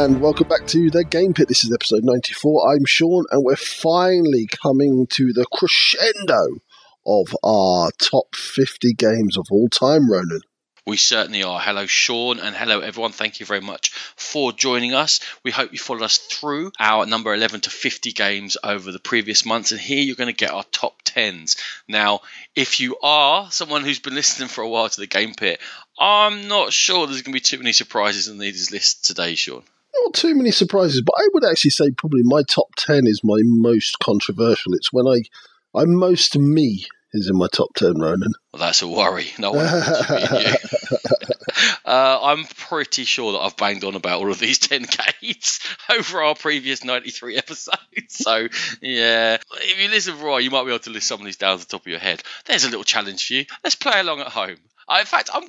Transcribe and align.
And 0.00 0.20
welcome 0.20 0.46
back 0.46 0.64
to 0.68 0.90
the 0.90 1.02
Game 1.02 1.34
Pit. 1.34 1.48
This 1.48 1.64
is 1.64 1.72
episode 1.72 2.04
94. 2.04 2.72
I'm 2.72 2.84
Sean 2.84 3.24
and 3.32 3.42
we're 3.44 3.56
finally 3.56 4.46
coming 4.62 5.08
to 5.10 5.32
the 5.32 5.44
crescendo 5.52 6.60
of 7.04 7.36
our 7.42 7.90
top 8.00 8.36
50 8.36 8.92
games 8.92 9.36
of 9.36 9.46
all 9.50 9.68
time, 9.68 10.08
Ronan. 10.08 10.42
We 10.86 10.98
certainly 10.98 11.42
are. 11.42 11.58
Hello, 11.58 11.86
Sean, 11.86 12.38
and 12.38 12.54
hello, 12.54 12.78
everyone. 12.78 13.10
Thank 13.10 13.40
you 13.40 13.46
very 13.46 13.60
much 13.60 13.90
for 14.14 14.52
joining 14.52 14.94
us. 14.94 15.18
We 15.42 15.50
hope 15.50 15.72
you 15.72 15.80
followed 15.80 16.04
us 16.04 16.18
through 16.18 16.70
our 16.78 17.04
number 17.04 17.34
11 17.34 17.62
to 17.62 17.70
50 17.70 18.12
games 18.12 18.56
over 18.62 18.92
the 18.92 19.00
previous 19.00 19.44
months, 19.44 19.72
and 19.72 19.80
here 19.80 20.00
you're 20.00 20.14
going 20.14 20.32
to 20.32 20.32
get 20.32 20.52
our 20.52 20.64
top 20.70 21.02
10s. 21.02 21.58
Now, 21.88 22.20
if 22.54 22.78
you 22.78 22.96
are 23.02 23.50
someone 23.50 23.82
who's 23.82 23.98
been 23.98 24.14
listening 24.14 24.48
for 24.48 24.62
a 24.62 24.68
while 24.68 24.88
to 24.88 25.00
the 25.00 25.08
Game 25.08 25.34
Pit, 25.34 25.58
I'm 25.98 26.46
not 26.46 26.72
sure 26.72 27.08
there's 27.08 27.22
going 27.22 27.32
to 27.32 27.36
be 27.36 27.40
too 27.40 27.58
many 27.58 27.72
surprises 27.72 28.28
in 28.28 28.38
these 28.38 28.70
lists 28.70 29.08
today, 29.08 29.34
Sean. 29.34 29.64
Not 30.04 30.14
too 30.14 30.34
many 30.34 30.50
surprises, 30.50 31.02
but 31.04 31.14
I 31.18 31.28
would 31.32 31.44
actually 31.44 31.70
say 31.70 31.90
probably 31.90 32.22
my 32.22 32.42
top 32.42 32.74
10 32.76 33.06
is 33.06 33.22
my 33.24 33.40
most 33.42 33.98
controversial. 34.02 34.74
It's 34.74 34.92
when 34.92 35.06
I, 35.06 35.22
I'm 35.78 35.94
most 35.94 36.38
me 36.38 36.86
is 37.12 37.28
in 37.28 37.36
my 37.36 37.48
top 37.50 37.74
10, 37.74 37.98
Ronan. 37.98 38.32
Well, 38.52 38.60
that's 38.60 38.82
a 38.82 38.88
worry. 38.88 39.28
No 39.38 39.52
one 39.52 39.66
uh, 41.84 41.84
I'm 41.84 42.44
pretty 42.44 43.04
sure 43.04 43.32
that 43.32 43.38
I've 43.38 43.56
banged 43.56 43.84
on 43.84 43.94
about 43.94 44.20
all 44.20 44.30
of 44.30 44.38
these 44.38 44.58
10 44.68 44.86
games 45.22 45.60
over 45.90 46.22
our 46.22 46.34
previous 46.34 46.84
93 46.84 47.36
episodes. 47.36 47.78
So, 48.10 48.48
yeah, 48.82 49.38
if 49.52 49.80
you 49.80 49.88
listen 49.88 50.16
for 50.16 50.40
you 50.40 50.50
might 50.50 50.64
be 50.64 50.70
able 50.70 50.78
to 50.80 50.90
list 50.90 51.08
some 51.08 51.20
of 51.20 51.26
these 51.26 51.36
down 51.36 51.58
the 51.58 51.64
top 51.64 51.82
of 51.82 51.86
your 51.86 51.98
head. 51.98 52.22
There's 52.44 52.64
a 52.64 52.68
little 52.68 52.84
challenge 52.84 53.26
for 53.26 53.34
you. 53.34 53.46
Let's 53.64 53.76
play 53.76 54.00
along 54.00 54.20
at 54.20 54.28
home. 54.28 54.56
I, 54.86 55.00
in 55.00 55.06
fact, 55.06 55.30
I'm 55.32 55.44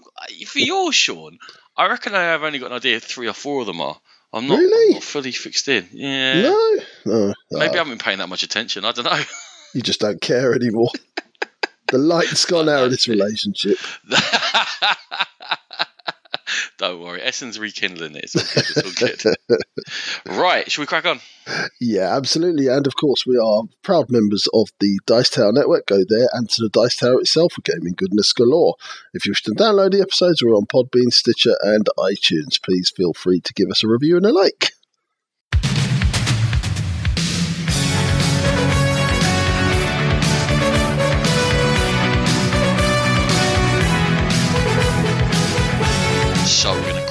for 0.46 0.60
yours, 0.60 0.96
Sean, 0.96 1.40
I 1.78 1.88
reckon 1.88 2.14
I 2.14 2.24
have 2.24 2.44
only 2.44 2.60
got 2.60 2.72
an 2.72 2.78
idea 2.78 3.00
three 3.00 3.28
or 3.28 3.34
four 3.34 3.62
of 3.62 3.68
them 3.68 3.80
are. 3.80 3.98
I'm 4.32 4.48
not, 4.48 4.60
really? 4.60 4.88
I'm 4.90 4.94
not 4.96 5.04
fully 5.04 5.32
fixed 5.32 5.68
in. 5.68 5.88
Yeah. 5.92 6.42
No? 6.44 6.76
no. 7.06 7.34
Maybe 7.52 7.66
I 7.66 7.68
ah. 7.68 7.78
haven't 7.78 7.94
been 7.94 7.98
paying 7.98 8.20
that 8.20 8.30
much 8.30 8.44
attention. 8.44 8.86
I 8.86 8.92
don't 8.92 9.06
know. 9.06 9.22
You 9.76 9.84
just 9.84 10.00
don't 10.00 10.20
care 10.20 10.56
anymore. 10.56 10.90
the 11.92 12.00
light's 12.00 12.44
gone 12.46 12.68
out 12.70 12.86
of 12.86 12.90
this 12.90 13.08
relationship. 13.16 13.78
Don't 16.78 17.02
worry, 17.02 17.22
Essen's 17.22 17.60
rekindling 17.60 18.16
it. 18.16 18.26
It's 18.26 18.36
all 18.36 18.92
good. 18.92 19.12
It's 19.14 19.26
all 19.26 19.36
good. 19.48 19.62
right, 20.40 20.70
should 20.72 20.82
we 20.82 20.88
crack 20.88 21.06
on? 21.06 21.20
Yeah, 21.80 22.16
absolutely. 22.16 22.68
And 22.68 22.86
of 22.86 22.96
course, 22.96 23.26
we 23.26 23.38
are 23.38 23.64
proud 23.82 24.08
members 24.10 24.48
of 24.54 24.70
the 24.80 25.00
Dice 25.06 25.30
Tower 25.30 25.52
Network. 25.52 25.88
Go 25.88 26.04
there 26.08 26.28
and 26.34 26.50
to 26.50 26.62
the 26.62 26.70
Dice 26.70 26.98
Tower 26.98 27.20
itself 27.22 27.54
for 27.54 27.62
gaming 27.62 27.94
goodness 27.96 28.34
galore. 28.34 28.76
If 29.14 29.26
you 29.26 29.32
wish 29.32 29.44
to 29.44 29.52
download 29.52 29.92
the 29.92 30.02
episodes, 30.02 30.44
we're 30.44 30.56
on 30.56 30.66
Podbean, 30.66 31.12
Stitcher, 31.12 31.56
and 31.62 31.88
iTunes. 31.98 32.62
Please 32.62 32.92
feel 32.96 33.14
free 33.14 33.40
to 33.42 33.54
give 33.54 33.70
us 33.70 33.84
a 33.84 33.88
review 33.88 34.18
and 34.18 34.26
a 34.26 34.32
like. 34.32 34.74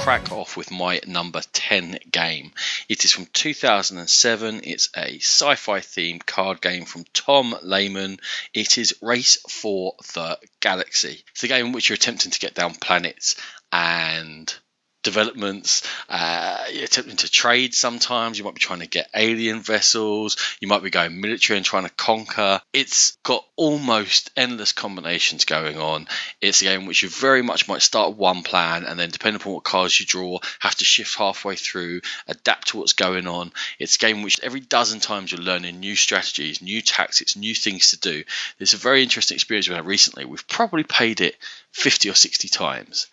Crack 0.08 0.32
off 0.32 0.56
with 0.56 0.70
my 0.70 0.98
number 1.06 1.42
10 1.52 1.98
game. 2.10 2.50
It 2.88 3.04
is 3.04 3.12
from 3.12 3.26
2007. 3.26 4.62
It's 4.64 4.88
a 4.96 5.18
sci-fi 5.18 5.80
themed 5.80 6.24
card 6.24 6.62
game 6.62 6.86
from 6.86 7.04
Tom 7.12 7.54
Lehmann. 7.62 8.18
It 8.54 8.78
is 8.78 8.94
Race 9.02 9.36
for 9.50 9.97
the 10.14 10.38
Galaxy. 10.60 11.22
It's 11.32 11.44
a 11.44 11.48
game 11.48 11.66
in 11.66 11.72
which 11.72 11.91
you're 11.91 11.97
attempting 11.97 12.30
to 12.30 12.38
get 12.38 12.54
down 12.54 12.72
planets 12.72 13.36
and 13.70 14.50
developments. 15.03 15.82
Uh, 16.09 16.64
attempting 16.82 17.16
to 17.16 17.31
trade 17.31 17.75
sometimes. 17.75 18.38
You 18.38 18.44
might 18.44 18.54
be 18.54 18.60
trying 18.60 18.81
to 18.81 18.86
get 18.86 19.10
alien 19.14 19.60
vessels. 19.60 20.36
You 20.60 20.69
might 20.69 20.82
be 20.82 20.91
going 20.91 21.20
military 21.20 21.56
and 21.56 21.66
trying 21.66 21.84
to 21.84 21.91
conquer. 21.91 22.60
It's 22.72 23.16
got 23.22 23.44
almost 23.56 24.31
endless 24.36 24.72
combinations 24.72 25.44
going 25.44 25.78
on. 25.78 26.06
It's 26.41 26.62
a 26.62 26.64
game 26.64 26.86
which 26.86 27.03
you 27.03 27.09
very 27.09 27.42
much 27.42 27.69
might 27.69 27.82
start 27.82 28.16
one 28.16 28.42
plan 28.42 28.84
and 28.84 28.98
then, 28.98 29.10
depending 29.10 29.41
upon 29.41 29.54
what 29.54 29.64
cards 29.64 29.98
you 29.98 30.06
draw, 30.06 30.38
have 30.60 30.75
to 30.76 30.84
shift 30.84 31.16
halfway 31.16 31.56
through, 31.56 32.00
adapt 32.26 32.69
to 32.69 32.78
what's 32.78 32.92
going 32.92 33.26
on. 33.26 33.53
It's 33.78 33.97
a 33.97 33.98
game 33.98 34.22
which 34.22 34.41
every 34.41 34.60
dozen 34.60 35.00
times 35.00 35.30
you're 35.30 35.41
learning 35.41 35.80
new 35.80 35.97
strategies, 35.97 36.60
new 36.60 36.82
tactics, 36.82 37.36
new 37.36 37.54
things 37.54 37.91
to 37.91 38.00
do. 38.00 38.25
It's 38.59 38.75
a 38.75 38.78
very 38.78 39.03
interesting 39.03 39.36
experience 39.36 39.69
we 39.69 39.75
had 39.75 39.86
recently. 39.86 40.25
We've 40.25 40.48
probably 40.48 40.84
played 40.84 41.20
it 41.20 41.36
50 41.72 42.10
or 42.10 42.15
60 42.15 42.48
times 42.48 43.06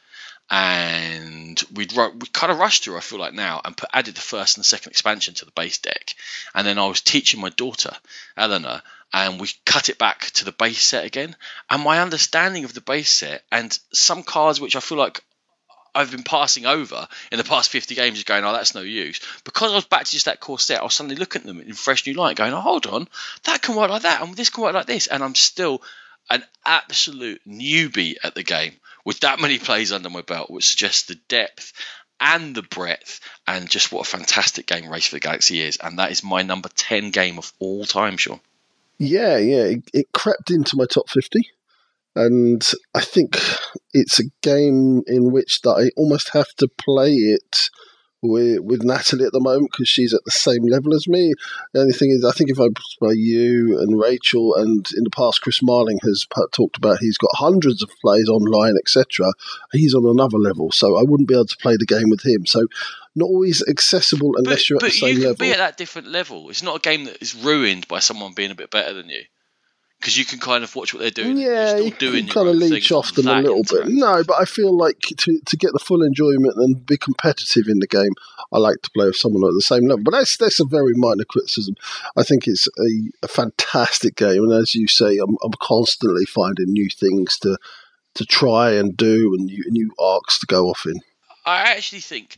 and 0.50 1.35
we'd 1.74 1.94
we 1.94 2.28
kind 2.34 2.52
of 2.52 2.60
rushed 2.60 2.84
through. 2.84 2.98
I 2.98 3.02
feel 3.02 3.20
like 3.20 3.34
now 3.34 3.62
and 3.64 3.76
put, 3.76 3.90
added 3.94 4.16
the 4.16 4.22
first 4.22 4.58
and 4.58 4.66
second 4.66 4.92
expansion 4.92 5.34
to 5.36 5.46
the 5.46 5.52
base 5.52 5.78
deck, 5.78 6.16
and 6.54 6.66
then 6.66 6.80
I 6.80 6.88
was 6.88 7.02
teaching 7.02 7.40
my 7.40 7.50
daughter 7.50 7.92
Eleanor, 8.38 8.82
and 9.14 9.40
we 9.40 9.50
cut 9.66 9.90
it 9.90 9.98
back 9.98 10.32
to 10.32 10.46
the 10.46 10.52
base 10.52 10.82
set 10.82 11.06
again. 11.06 11.36
And 11.70 11.84
my 11.84 12.00
understanding 12.00 12.64
of 12.64 12.74
the 12.74 12.82
base 12.82 13.12
set 13.12 13.44
and 13.52 13.78
some 13.94 14.24
cards 14.24 14.60
which 14.60 14.76
I 14.76 14.80
feel 14.80 14.98
like 14.98 15.24
I've 15.96 16.12
been 16.12 16.24
passing 16.24 16.66
over 16.66 17.08
in 17.32 17.38
the 17.38 17.46
past 17.46 17.70
50 17.70 17.96
games, 17.96 18.18
is 18.18 18.26
going, 18.26 18.44
oh, 18.44 18.52
that's 18.52 18.76
no 18.76 18.82
use. 18.82 19.22
Because 19.46 19.72
I 19.72 19.76
was 19.76 19.86
back 19.86 20.04
to 20.04 20.12
just 20.12 20.26
that 20.26 20.42
core 20.42 20.60
set, 20.60 20.82
I 20.82 20.84
was 20.84 20.94
suddenly 20.94 21.16
looking 21.16 21.44
at 21.44 21.48
them 21.48 21.62
in 21.62 21.74
fresh 21.74 22.06
new 22.06 22.14
light, 22.14 22.36
going, 22.36 22.54
oh, 22.54 22.60
hold 22.60 22.86
on, 22.86 23.08
that 23.46 23.62
can 23.62 23.76
work 23.76 23.90
like 23.90 24.02
that, 24.02 24.22
and 24.22 24.36
this 24.36 24.50
can 24.50 24.64
work 24.64 24.74
like 24.74 24.88
this, 24.88 25.08
and 25.08 25.24
I'm 25.24 25.36
still 25.36 25.82
an 26.30 26.44
absolute 26.66 27.42
newbie 27.48 28.16
at 28.24 28.36
the 28.36 28.44
game 28.44 28.74
with 29.06 29.20
that 29.22 29.40
many 29.40 29.60
plays 29.60 29.92
under 29.92 30.10
my 30.10 30.22
belt, 30.22 30.50
which 30.50 30.68
suggests 30.68 31.04
the 31.04 31.16
depth 31.28 31.72
and 32.20 32.56
the 32.56 32.64
breadth 32.64 33.20
and 33.48 33.70
just 33.70 33.92
what 33.92 34.08
a 34.08 34.10
fantastic 34.10 34.66
game 34.66 34.90
Race 34.90 35.08
for 35.08 35.16
the 35.16 35.20
Galaxy 35.20 35.62
is. 35.62 35.78
And 35.82 36.00
that 36.00 36.12
is 36.12 36.24
my 36.24 36.42
number 36.42 36.70
10 36.70 37.12
game 37.12 37.38
of 37.38 37.54
all 37.60 37.86
time, 37.86 38.18
Sean. 38.18 38.40
Yeah, 38.98 39.38
yeah. 39.38 39.64
It, 39.64 39.90
it 39.94 40.12
crept 40.14 40.50
into 40.50 40.78
my 40.78 40.86
top 40.86 41.10
50. 41.10 41.40
And 42.16 42.66
I 42.94 43.02
think 43.02 43.38
it's 43.94 44.20
a 44.20 44.32
game 44.42 45.04
in 45.06 45.32
which 45.32 45.62
that 45.62 45.72
I 45.72 45.92
almost 45.98 46.30
have 46.30 46.48
to 46.58 46.70
play 46.78 47.12
it 47.12 47.70
with, 48.28 48.60
with 48.62 48.84
Natalie 48.84 49.26
at 49.26 49.32
the 49.32 49.40
moment 49.40 49.72
because 49.72 49.88
she's 49.88 50.14
at 50.14 50.24
the 50.26 50.32
same 50.32 50.64
level 50.64 50.94
as 50.94 51.08
me. 51.08 51.34
The 51.74 51.82
only 51.82 51.94
thing 51.94 52.12
is, 52.12 52.26
I 52.26 52.32
think 52.32 52.50
if 52.50 52.60
I 52.60 52.68
by 53.00 53.14
you 53.14 53.80
and 53.80 54.00
Rachel, 54.00 54.56
and 54.56 54.86
in 54.96 55.04
the 55.04 55.10
past, 55.10 55.42
Chris 55.42 55.62
Marling 55.62 56.00
has 56.04 56.26
talked 56.52 56.78
about 56.78 57.00
he's 57.00 57.18
got 57.18 57.32
hundreds 57.34 57.84
of 57.84 57.90
plays 58.02 58.30
online, 58.30 58.76
etc. 58.78 59.28
He's 59.72 59.94
on 59.94 60.06
another 60.06 60.38
level, 60.38 60.72
so 60.72 60.98
I 60.98 61.04
wouldn't 61.04 61.30
be 61.30 61.36
able 61.36 61.46
to 61.46 61.58
play 61.58 61.78
the 61.78 61.86
game 61.86 62.10
with 62.10 62.26
him. 62.26 62.46
So 62.46 62.68
not 63.16 63.28
always 63.28 63.64
accessible 63.68 64.32
unless 64.38 64.64
but, 64.64 64.70
you're 64.70 64.78
at 64.78 64.84
the 64.84 64.92
same 64.92 65.18
you 65.18 65.22
level. 65.24 65.36
Be 65.38 65.52
at 65.52 65.58
that 65.58 65.78
different 65.78 66.08
level. 66.08 66.50
It's 66.50 66.64
not 66.64 66.78
a 66.78 66.80
game 66.80 67.06
that 67.06 67.22
is 67.22 67.36
ruined 67.36 67.88
by 67.88 68.00
someone 68.00 68.34
being 68.34 68.52
a 68.52 68.56
bit 68.56 68.72
better 68.72 68.94
than 68.94 69.10
you 69.10 69.24
because 70.00 70.18
you 70.18 70.26
can 70.26 70.40
kind 70.40 70.64
of 70.64 70.76
watch 70.76 70.94
what 70.94 71.02
they're 71.02 71.10
doing. 71.10 71.38
Yeah, 71.38 71.78
you 71.78 71.92
can 71.92 72.28
kind 72.28 72.48
of 72.48 72.56
leech 72.56 72.92
off 72.92 73.14
them 73.14 73.28
a 73.28 73.42
little 73.42 73.64
bit. 73.64 73.88
No, 73.88 74.24
but 74.24 74.40
I 74.40 74.46
feel 74.46 74.76
like 74.76 75.00
to 75.00 75.40
to 75.40 75.58
get 75.58 75.74
the 75.74 75.80
full 75.80 76.04
enjoyment 76.04 76.56
and 76.58 76.86
be 76.86 76.98
competitive 76.98 77.68
in 77.68 77.80
the 77.80 77.88
game, 77.88 78.12
I 78.54 78.60
like 78.60 78.82
to 78.84 78.92
play 78.92 79.08
with 79.08 79.16
someone 79.16 79.48
at 79.48 79.54
the 79.54 79.62
same 79.62 79.88
level. 79.88 80.04
But 80.04 80.12
that's 80.12 80.38
that's 80.38 80.60
a 80.60 80.66
very 80.66 80.94
minor 80.96 81.26
criticism. 81.26 81.76
I 82.16 82.24
think 82.24 82.48
it's 82.48 82.68
a, 82.68 83.26
a 83.26 83.28
fantastic 83.28 84.16
game, 84.16 84.44
and 84.44 84.54
as 84.54 84.76
you 84.76 84.88
say, 84.88 85.18
I'm, 85.18 85.38
I'm 85.44 85.54
constantly 85.60 86.26
finding 86.26 86.68
new 86.68 86.90
things 86.90 87.38
to 87.40 87.58
to 88.16 88.26
try 88.26 88.72
and 88.72 88.96
do 88.96 89.36
and 89.38 89.46
new, 89.46 89.64
new 89.68 89.92
arcs 90.00 90.40
to 90.40 90.46
go 90.46 90.70
off 90.70 90.86
in. 90.86 91.02
I 91.46 91.74
actually 91.74 92.02
think 92.02 92.38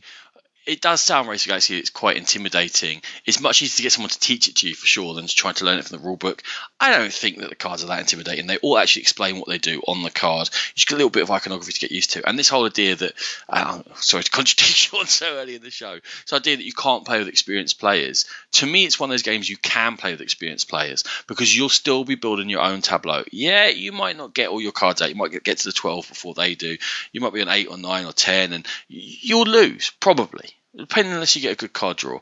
it 0.68 0.82
does 0.82 1.00
sound 1.00 1.28
Race 1.28 1.46
Galaxy. 1.46 1.78
It's 1.78 1.88
quite 1.88 2.18
intimidating. 2.18 3.00
It's 3.24 3.40
much 3.40 3.62
easier 3.62 3.76
to 3.76 3.82
get 3.84 3.92
someone 3.92 4.10
to 4.10 4.20
teach 4.20 4.48
it 4.48 4.56
to 4.56 4.68
you 4.68 4.74
for 4.74 4.86
sure 4.86 5.14
than 5.14 5.26
to 5.26 5.34
try 5.34 5.52
to 5.52 5.64
learn 5.64 5.78
it 5.78 5.86
from 5.86 5.98
the 5.98 6.04
rule 6.04 6.18
book. 6.18 6.42
I 6.78 6.90
don't 6.90 7.12
think 7.12 7.38
that 7.38 7.48
the 7.48 7.56
cards 7.56 7.82
are 7.82 7.86
that 7.86 8.00
intimidating. 8.00 8.46
They 8.46 8.58
all 8.58 8.76
actually 8.76 9.02
explain 9.02 9.38
what 9.38 9.48
they 9.48 9.56
do 9.56 9.80
on 9.88 10.02
the 10.02 10.10
card. 10.10 10.48
You 10.48 10.72
just 10.74 10.86
get 10.86 10.96
a 10.96 10.98
little 10.98 11.10
bit 11.10 11.22
of 11.22 11.30
iconography 11.30 11.72
to 11.72 11.80
get 11.80 11.90
used 11.90 12.10
to. 12.10 12.28
And 12.28 12.38
this 12.38 12.50
whole 12.50 12.66
idea 12.66 12.96
that, 12.96 13.12
uh, 13.48 13.82
sorry 13.94 14.24
to 14.24 14.30
contradict 14.30 14.90
on 14.98 15.06
so 15.06 15.38
early 15.38 15.54
in 15.54 15.62
the 15.62 15.70
show, 15.70 15.94
this 15.94 16.32
idea 16.34 16.58
that 16.58 16.66
you 16.66 16.74
can't 16.74 17.06
play 17.06 17.18
with 17.18 17.28
experienced 17.28 17.80
players. 17.80 18.26
To 18.52 18.66
me, 18.66 18.84
it's 18.84 19.00
one 19.00 19.08
of 19.08 19.12
those 19.12 19.22
games 19.22 19.48
you 19.48 19.56
can 19.56 19.96
play 19.96 20.10
with 20.10 20.20
experienced 20.20 20.68
players 20.68 21.02
because 21.28 21.56
you'll 21.56 21.70
still 21.70 22.04
be 22.04 22.14
building 22.14 22.50
your 22.50 22.62
own 22.62 22.82
tableau. 22.82 23.24
Yeah, 23.32 23.68
you 23.68 23.92
might 23.92 24.18
not 24.18 24.34
get 24.34 24.50
all 24.50 24.60
your 24.60 24.72
cards 24.72 25.00
out. 25.00 25.08
You 25.08 25.16
might 25.16 25.42
get 25.42 25.58
to 25.58 25.64
the 25.64 25.72
12 25.72 26.08
before 26.10 26.34
they 26.34 26.54
do. 26.54 26.76
You 27.12 27.22
might 27.22 27.32
be 27.32 27.40
on 27.40 27.48
8 27.48 27.68
or 27.68 27.78
9 27.78 28.04
or 28.04 28.12
10, 28.12 28.52
and 28.52 28.66
you'll 28.86 29.44
lose, 29.44 29.90
probably 29.98 30.50
depending 30.78 31.12
unless 31.12 31.36
you 31.36 31.42
get 31.42 31.52
a 31.52 31.56
good 31.56 31.72
card 31.72 31.96
draw. 31.96 32.20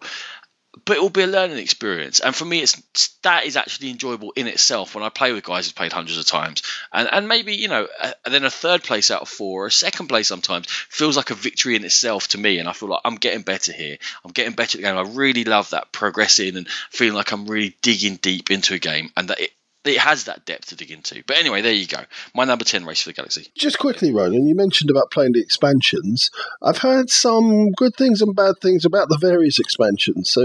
But 0.85 0.99
it 0.99 1.00
will 1.00 1.08
be 1.08 1.23
a 1.23 1.26
learning 1.26 1.56
experience, 1.56 2.20
and 2.20 2.37
for 2.37 2.44
me, 2.44 2.61
it's 2.61 3.17
that 3.23 3.47
is 3.47 3.56
actually 3.56 3.88
enjoyable 3.88 4.32
in 4.37 4.47
itself. 4.47 4.94
When 4.94 5.05
I 5.05 5.08
play 5.08 5.32
with 5.32 5.43
guys 5.43 5.67
who've 5.67 5.75
played 5.75 5.93
hundreds 5.93 6.19
of 6.19 6.26
times, 6.26 6.62
and 6.93 7.08
and 7.11 7.26
maybe 7.26 7.55
you 7.55 7.69
know, 7.69 7.88
and 8.03 8.35
then 8.35 8.44
a 8.44 8.50
third 8.50 8.82
place 8.82 9.11
out 9.11 9.23
of 9.23 9.29
four, 9.31 9.64
or 9.64 9.67
a 9.69 9.73
second 9.73 10.08
place 10.08 10.29
sometimes 10.29 10.67
feels 10.69 11.17
like 11.17 11.31
a 11.31 11.35
victory 11.35 11.76
in 11.76 11.85
itself 11.85 12.29
to 12.29 12.38
me, 12.38 12.58
and 12.58 12.69
I 12.69 12.75
feel 12.75 12.91
like 12.91 13.00
I'm 13.06 13.14
getting 13.14 13.41
better 13.41 13.73
here. 13.73 13.97
I'm 14.23 14.32
getting 14.32 14.53
better 14.53 14.76
at 14.76 14.82
the 14.82 14.88
game. 14.88 14.99
I 14.99 15.11
really 15.17 15.44
love 15.44 15.70
that 15.70 15.93
progressing 15.93 16.59
and 16.59 16.69
feeling 16.91 17.14
like 17.14 17.32
I'm 17.32 17.47
really 17.47 17.75
digging 17.81 18.17
deep 18.17 18.50
into 18.50 18.75
a 18.75 18.79
game, 18.79 19.11
and 19.17 19.29
that 19.29 19.41
it, 19.41 19.52
it 19.88 19.99
has 19.99 20.25
that 20.25 20.44
depth 20.44 20.67
to 20.67 20.77
dig 20.77 20.91
into. 20.91 21.23
But 21.27 21.38
anyway, 21.38 21.62
there 21.62 21.73
you 21.73 21.87
go. 21.87 22.03
My 22.35 22.44
number 22.44 22.65
10 22.65 22.85
race 22.85 23.03
for 23.03 23.11
the 23.11 23.15
Galaxy. 23.15 23.49
Just 23.55 23.79
quickly, 23.79 24.12
Ronan, 24.12 24.47
you 24.47 24.55
mentioned 24.55 24.91
about 24.91 25.11
playing 25.11 25.33
the 25.33 25.41
expansions. 25.41 26.31
I've 26.62 26.79
heard 26.79 27.11
some 27.11 27.71
good 27.73 27.94
things 27.94 28.23
and 28.23 28.35
bad 28.35 28.55
things 28.61 28.85
about 28.85 29.09
the 29.09 29.19
various 29.19 29.59
expansions. 29.59 30.31
So, 30.31 30.43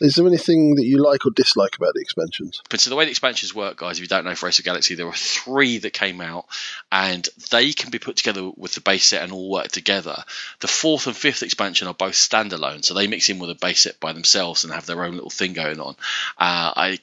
is 0.00 0.14
there 0.14 0.26
anything 0.26 0.76
that 0.76 0.84
you 0.84 1.02
like 1.02 1.26
or 1.26 1.30
dislike 1.30 1.76
about 1.76 1.94
the 1.94 2.00
expansions? 2.00 2.62
But 2.70 2.80
so 2.80 2.90
the 2.90 2.96
way 2.96 3.04
the 3.04 3.10
expansions 3.10 3.54
work, 3.54 3.76
guys, 3.76 3.98
if 3.98 4.02
you 4.02 4.08
don't 4.08 4.24
know 4.24 4.34
for 4.34 4.46
Race 4.46 4.58
of 4.58 4.64
Galaxy, 4.64 4.94
there 4.94 5.06
are 5.06 5.14
three 5.14 5.78
that 5.78 5.92
came 5.92 6.20
out, 6.20 6.46
and 6.90 7.28
they 7.50 7.72
can 7.72 7.90
be 7.90 7.98
put 7.98 8.16
together 8.16 8.50
with 8.56 8.74
the 8.74 8.80
base 8.80 9.06
set 9.06 9.22
and 9.22 9.32
all 9.32 9.50
work 9.50 9.68
together. 9.68 10.16
The 10.60 10.68
fourth 10.68 11.06
and 11.06 11.16
fifth 11.16 11.42
expansion 11.42 11.88
are 11.88 11.94
both 11.94 12.14
standalone, 12.14 12.84
so 12.84 12.94
they 12.94 13.06
mix 13.06 13.28
in 13.28 13.38
with 13.38 13.50
a 13.50 13.54
base 13.54 13.80
set 13.80 14.00
by 14.00 14.12
themselves 14.12 14.64
and 14.64 14.72
have 14.72 14.86
their 14.86 15.04
own 15.04 15.14
little 15.14 15.30
thing 15.30 15.52
going 15.52 15.80
on. 15.80 15.94
Uh, 16.38 16.72
I 16.76 16.98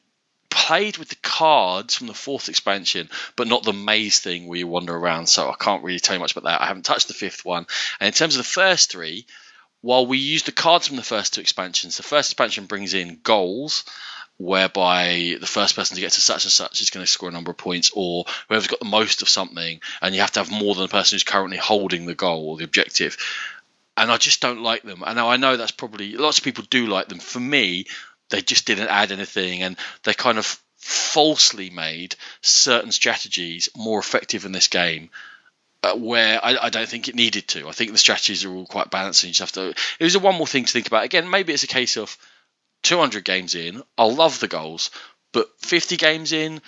played 0.69 0.99
with 0.99 1.09
the 1.09 1.15
cards 1.15 1.95
from 1.95 2.05
the 2.05 2.13
fourth 2.13 2.47
expansion, 2.47 3.09
but 3.35 3.47
not 3.47 3.63
the 3.63 3.73
maze 3.73 4.19
thing 4.19 4.45
where 4.45 4.59
you 4.59 4.67
wander 4.67 4.95
around. 4.95 5.25
So 5.25 5.49
I 5.49 5.55
can't 5.59 5.83
really 5.83 5.99
tell 5.99 6.15
you 6.15 6.19
much 6.19 6.33
about 6.33 6.43
that. 6.43 6.61
I 6.61 6.67
haven't 6.67 6.85
touched 6.85 7.07
the 7.07 7.15
fifth 7.15 7.43
one. 7.43 7.65
And 7.99 8.05
in 8.05 8.13
terms 8.13 8.35
of 8.35 8.37
the 8.37 8.43
first 8.43 8.91
three, 8.91 9.25
while 9.81 10.05
we 10.05 10.19
use 10.19 10.43
the 10.43 10.51
cards 10.51 10.85
from 10.85 10.97
the 10.97 11.01
first 11.01 11.33
two 11.33 11.41
expansions, 11.41 11.97
the 11.97 12.03
first 12.03 12.29
expansion 12.29 12.67
brings 12.67 12.93
in 12.93 13.19
goals. 13.23 13.83
Whereby 14.37 15.37
the 15.41 15.47
first 15.47 15.75
person 15.75 15.95
to 15.95 16.01
get 16.01 16.11
to 16.13 16.21
such 16.21 16.45
and 16.45 16.51
such 16.51 16.79
is 16.81 16.91
going 16.91 17.05
to 17.05 17.11
score 17.11 17.27
a 17.27 17.31
number 17.31 17.51
of 17.51 17.57
points, 17.57 17.91
or 17.93 18.25
whoever's 18.47 18.67
got 18.67 18.79
the 18.79 18.85
most 18.85 19.21
of 19.21 19.27
something, 19.27 19.81
and 20.01 20.15
you 20.15 20.21
have 20.21 20.31
to 20.33 20.39
have 20.39 20.51
more 20.51 20.75
than 20.75 20.83
the 20.83 20.87
person 20.87 21.15
who's 21.15 21.23
currently 21.23 21.57
holding 21.57 22.05
the 22.05 22.15
goal 22.15 22.47
or 22.47 22.57
the 22.57 22.63
objective 22.63 23.17
and 23.97 24.09
I 24.09 24.15
just 24.15 24.39
don't 24.39 24.61
like 24.61 24.83
them. 24.83 25.03
And 25.05 25.19
I 25.19 25.35
know 25.35 25.57
that's 25.57 25.71
probably 25.71 26.13
lots 26.13 26.37
of 26.37 26.45
people 26.45 26.63
do 26.69 26.87
like 26.87 27.09
them. 27.09 27.19
For 27.19 27.41
me, 27.41 27.85
they 28.29 28.41
just 28.41 28.65
didn't 28.65 28.89
add 28.89 29.11
anything, 29.11 29.63
and 29.63 29.77
they 30.03 30.13
kind 30.13 30.37
of 30.37 30.61
falsely 30.77 31.69
made 31.69 32.15
certain 32.41 32.91
strategies 32.91 33.69
more 33.75 33.99
effective 33.99 34.45
in 34.45 34.51
this 34.51 34.67
game. 34.67 35.09
Uh, 35.81 35.95
where 35.95 36.43
I, 36.43 36.57
I, 36.63 36.69
don't 36.69 36.89
think 36.89 37.07
it 37.07 37.15
needed 37.15 37.47
to. 37.49 37.69
I 37.69 37.71
think 37.71 37.93
the 37.93 37.97
strategies 37.97 38.43
are 38.43 38.53
all 38.53 38.65
quite 38.65 38.91
balanced, 38.91 39.23
and 39.23 39.29
you 39.29 39.33
just 39.33 39.55
have 39.55 39.63
to. 39.63 39.69
It 39.97 40.03
was 40.03 40.15
a 40.15 40.19
one 40.19 40.35
more 40.35 40.45
thing 40.45 40.65
to 40.65 40.73
think 40.73 40.87
about. 40.87 41.05
Again, 41.05 41.29
maybe 41.29 41.53
it's 41.53 41.63
a 41.63 41.67
case 41.67 41.95
of 41.95 42.17
200 42.83 43.25
games 43.25 43.55
in, 43.55 43.83
I'll 43.97 44.13
love 44.13 44.39
the 44.39 44.47
goals, 44.47 44.91
but 45.31 45.47
50 45.59 45.97
games 45.97 46.31
in, 46.31 46.61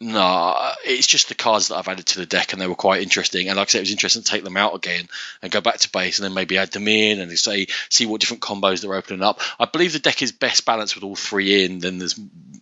no, 0.00 0.72
it's 0.84 1.06
just 1.06 1.28
the 1.28 1.34
cards 1.34 1.68
that 1.68 1.76
I've 1.76 1.88
added 1.88 2.06
to 2.06 2.18
the 2.18 2.26
deck, 2.26 2.52
and 2.52 2.60
they 2.60 2.66
were 2.66 2.74
quite 2.74 3.02
interesting. 3.02 3.48
And 3.48 3.56
like 3.56 3.68
I 3.68 3.70
said, 3.70 3.78
it 3.78 3.82
was 3.82 3.92
interesting 3.92 4.22
to 4.22 4.30
take 4.30 4.44
them 4.44 4.56
out 4.56 4.74
again 4.74 5.08
and 5.42 5.52
go 5.52 5.60
back 5.60 5.78
to 5.78 5.90
base, 5.90 6.18
and 6.18 6.24
then 6.24 6.34
maybe 6.34 6.58
add 6.58 6.72
them 6.72 6.88
in 6.88 7.20
and 7.20 7.38
say 7.38 7.66
see 7.88 8.06
what 8.06 8.20
different 8.20 8.42
combos 8.42 8.80
they're 8.80 8.94
opening 8.94 9.22
up. 9.22 9.40
I 9.58 9.64
believe 9.66 9.92
the 9.92 9.98
deck 9.98 10.22
is 10.22 10.32
best 10.32 10.64
balanced 10.64 10.94
with 10.94 11.04
all 11.04 11.16
three 11.16 11.64
in. 11.64 11.78
Then 11.78 11.98
there's 11.98 12.18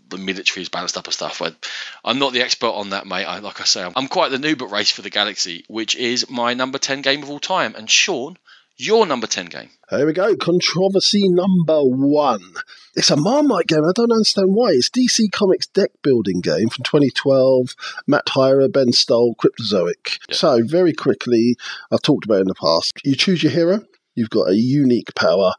the 0.09 0.19
military 0.19 0.63
is 0.63 0.69
balanced 0.69 0.97
up 0.97 1.07
and 1.07 1.15
stuff. 1.15 1.43
I, 1.43 1.53
I'm 2.05 2.19
not 2.19 2.33
the 2.33 2.43
expert 2.43 2.71
on 2.71 2.91
that, 2.91 3.07
mate. 3.07 3.25
I, 3.25 3.39
like 3.39 3.61
I 3.61 3.65
say, 3.65 3.83
I'm, 3.83 3.93
I'm 3.97 4.09
quite 4.09 4.31
the 4.31 4.37
noob 4.37 4.63
at 4.63 4.71
Race 4.71 4.91
for 4.91 5.03
the 5.03 5.11
Galaxy, 5.11 5.65
which 5.69 5.97
is 5.97 6.31
my 6.31 6.55
number 6.55 6.79
ten 6.79 7.03
game 7.03 7.23
of 7.23 7.31
all 7.31 7.41
time. 7.41 7.75
And 7.75 7.91
Sean, 7.91 8.37
your 8.77 9.07
number 9.07 9.27
10 9.27 9.47
game. 9.47 9.71
Here 9.91 10.07
we 10.07 10.13
go. 10.13 10.37
Controversy 10.37 11.29
number 11.29 11.81
one. 11.83 12.55
It's 12.95 13.11
a 13.11 13.17
Marmite 13.17 13.67
game. 13.67 13.85
I 13.85 13.93
don't 13.95 14.13
understand 14.13 14.49
why. 14.51 14.71
It's 14.71 14.91
DC 14.91 15.31
Comics 15.33 15.67
deck 15.67 15.91
building 16.03 16.41
game 16.41 16.69
from 16.69 16.85
2012. 16.85 17.75
Matt 18.07 18.27
Hyra, 18.27 18.71
Ben 18.71 18.93
Stoll, 18.93 19.35
Cryptozoic. 19.37 20.19
Yeah. 20.29 20.35
So, 20.35 20.61
very 20.65 20.93
quickly, 20.93 21.57
I've 21.91 22.03
talked 22.03 22.25
about 22.25 22.41
in 22.41 22.49
the 22.49 22.55
past. 22.55 22.93
You 23.05 23.15
choose 23.15 23.43
your 23.43 23.53
hero. 23.53 23.81
You've 24.15 24.31
got 24.31 24.51
a 24.51 24.57
unique 24.57 25.15
power. 25.15 25.53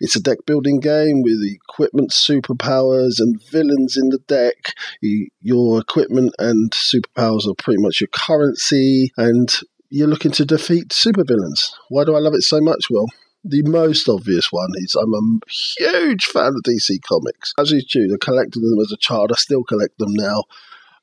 It's 0.00 0.16
a 0.16 0.20
deck 0.20 0.38
building 0.46 0.80
game 0.80 1.20
with 1.22 1.42
equipment, 1.44 2.10
superpowers, 2.10 3.16
and 3.18 3.42
villains 3.50 3.98
in 3.98 4.08
the 4.08 4.18
deck. 4.26 4.74
your 5.02 5.80
equipment 5.80 6.34
and 6.38 6.70
superpowers 6.70 7.46
are 7.46 7.54
pretty 7.54 7.82
much 7.82 8.00
your 8.00 8.08
currency, 8.08 9.12
and 9.18 9.54
you're 9.90 10.08
looking 10.08 10.32
to 10.32 10.44
defeat 10.44 10.88
supervillains. 10.88 11.72
Why 11.88 12.04
do 12.04 12.14
I 12.14 12.20
love 12.20 12.34
it 12.34 12.42
so 12.42 12.60
much? 12.60 12.86
Well, 12.88 13.06
the 13.44 13.62
most 13.62 14.08
obvious 14.08 14.52
one 14.52 14.70
is 14.76 14.94
I'm 14.94 15.14
a 15.14 15.50
huge 15.50 16.26
fan 16.26 16.54
of 16.54 16.62
DC 16.66 17.00
Comics. 17.02 17.52
As 17.58 17.72
is 17.72 17.84
due, 17.84 18.14
I 18.14 18.24
collected 18.24 18.60
them 18.60 18.78
as 18.80 18.92
a 18.92 18.96
child. 18.96 19.32
I 19.32 19.36
still 19.36 19.64
collect 19.64 19.98
them 19.98 20.12
now. 20.12 20.44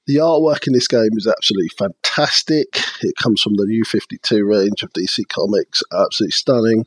The 0.06 0.18
artwork 0.18 0.68
in 0.68 0.74
this 0.74 0.88
game 0.88 1.18
is 1.18 1.28
absolutely 1.28 1.72
fantastic. 1.78 2.68
It 3.02 3.16
comes 3.22 3.42
from 3.42 3.56
the 3.56 3.66
new 3.66 3.84
52 3.84 4.46
range 4.46 4.82
of 4.82 4.94
DC 4.94 5.28
Comics. 5.28 5.84
Absolutely 5.92 6.32
stunning. 6.32 6.86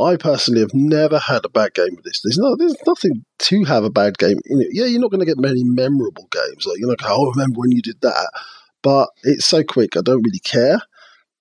I 0.00 0.16
personally 0.16 0.60
have 0.60 0.74
never 0.74 1.18
had 1.18 1.44
a 1.44 1.50
bad 1.50 1.74
game 1.74 1.94
with 1.94 2.04
this. 2.04 2.22
There's 2.24 2.38
no, 2.38 2.56
there's 2.56 2.74
nothing 2.86 3.24
to 3.38 3.64
have 3.64 3.84
a 3.84 3.90
bad 3.90 4.18
game 4.18 4.38
in 4.46 4.62
it. 4.62 4.68
Yeah, 4.72 4.86
you're 4.86 5.00
not 5.00 5.10
going 5.10 5.20
to 5.20 5.26
get 5.26 5.38
many 5.38 5.62
memorable 5.62 6.26
games. 6.32 6.66
Like 6.66 6.78
you're 6.78 6.88
not 6.88 6.98
going, 6.98 7.12
oh, 7.14 7.30
remember 7.30 7.60
when 7.60 7.70
you 7.70 7.82
did 7.82 8.00
that. 8.00 8.30
But 8.82 9.10
it's 9.22 9.44
so 9.44 9.62
quick. 9.62 9.96
I 9.96 10.00
don't 10.00 10.22
really 10.22 10.40
care. 10.40 10.80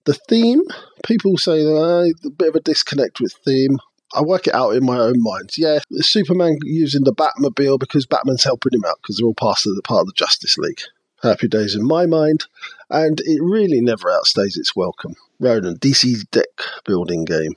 The 0.09 0.15
theme, 0.27 0.63
people 1.05 1.37
say 1.37 1.63
uh, 1.63 2.05
a 2.25 2.29
bit 2.35 2.47
of 2.47 2.55
a 2.55 2.61
disconnect 2.61 3.19
with 3.21 3.31
theme. 3.45 3.77
I 4.11 4.23
work 4.23 4.47
it 4.47 4.55
out 4.55 4.71
in 4.71 4.83
my 4.83 4.97
own 4.97 5.21
mind. 5.21 5.51
Yeah, 5.55 5.81
Superman 5.91 6.57
using 6.63 7.03
the 7.03 7.13
Batmobile 7.13 7.79
because 7.79 8.07
Batman's 8.07 8.43
helping 8.43 8.73
him 8.73 8.85
out 8.87 8.97
because 9.03 9.17
they're 9.17 9.27
all 9.27 9.35
part 9.35 9.67
of 9.67 9.75
the 9.75 9.83
part 9.83 10.01
of 10.01 10.07
the 10.07 10.13
Justice 10.13 10.57
League. 10.57 10.81
Happy 11.21 11.47
days 11.47 11.75
in 11.75 11.85
my 11.85 12.07
mind, 12.07 12.47
and 12.89 13.21
it 13.23 13.39
really 13.39 13.81
never 13.81 14.09
outstays 14.09 14.57
its 14.57 14.75
welcome. 14.75 15.13
Ronan, 15.39 15.77
DC's 15.77 16.25
deck 16.31 16.59
building 16.85 17.23
game. 17.23 17.53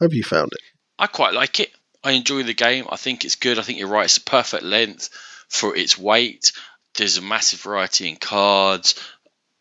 Have 0.00 0.14
you 0.14 0.22
found 0.22 0.52
it? 0.52 0.60
I 1.00 1.08
quite 1.08 1.34
like 1.34 1.58
it. 1.58 1.72
I 2.04 2.12
enjoy 2.12 2.44
the 2.44 2.54
game. 2.54 2.86
I 2.88 2.94
think 2.98 3.24
it's 3.24 3.34
good. 3.34 3.58
I 3.58 3.62
think 3.62 3.80
you're 3.80 3.88
right. 3.88 4.04
It's 4.04 4.18
a 4.18 4.20
perfect 4.20 4.62
length 4.62 5.08
for 5.48 5.74
its 5.74 5.98
weight. 5.98 6.52
There's 6.94 7.18
a 7.18 7.22
massive 7.22 7.60
variety 7.60 8.08
in 8.08 8.14
cards 8.14 8.94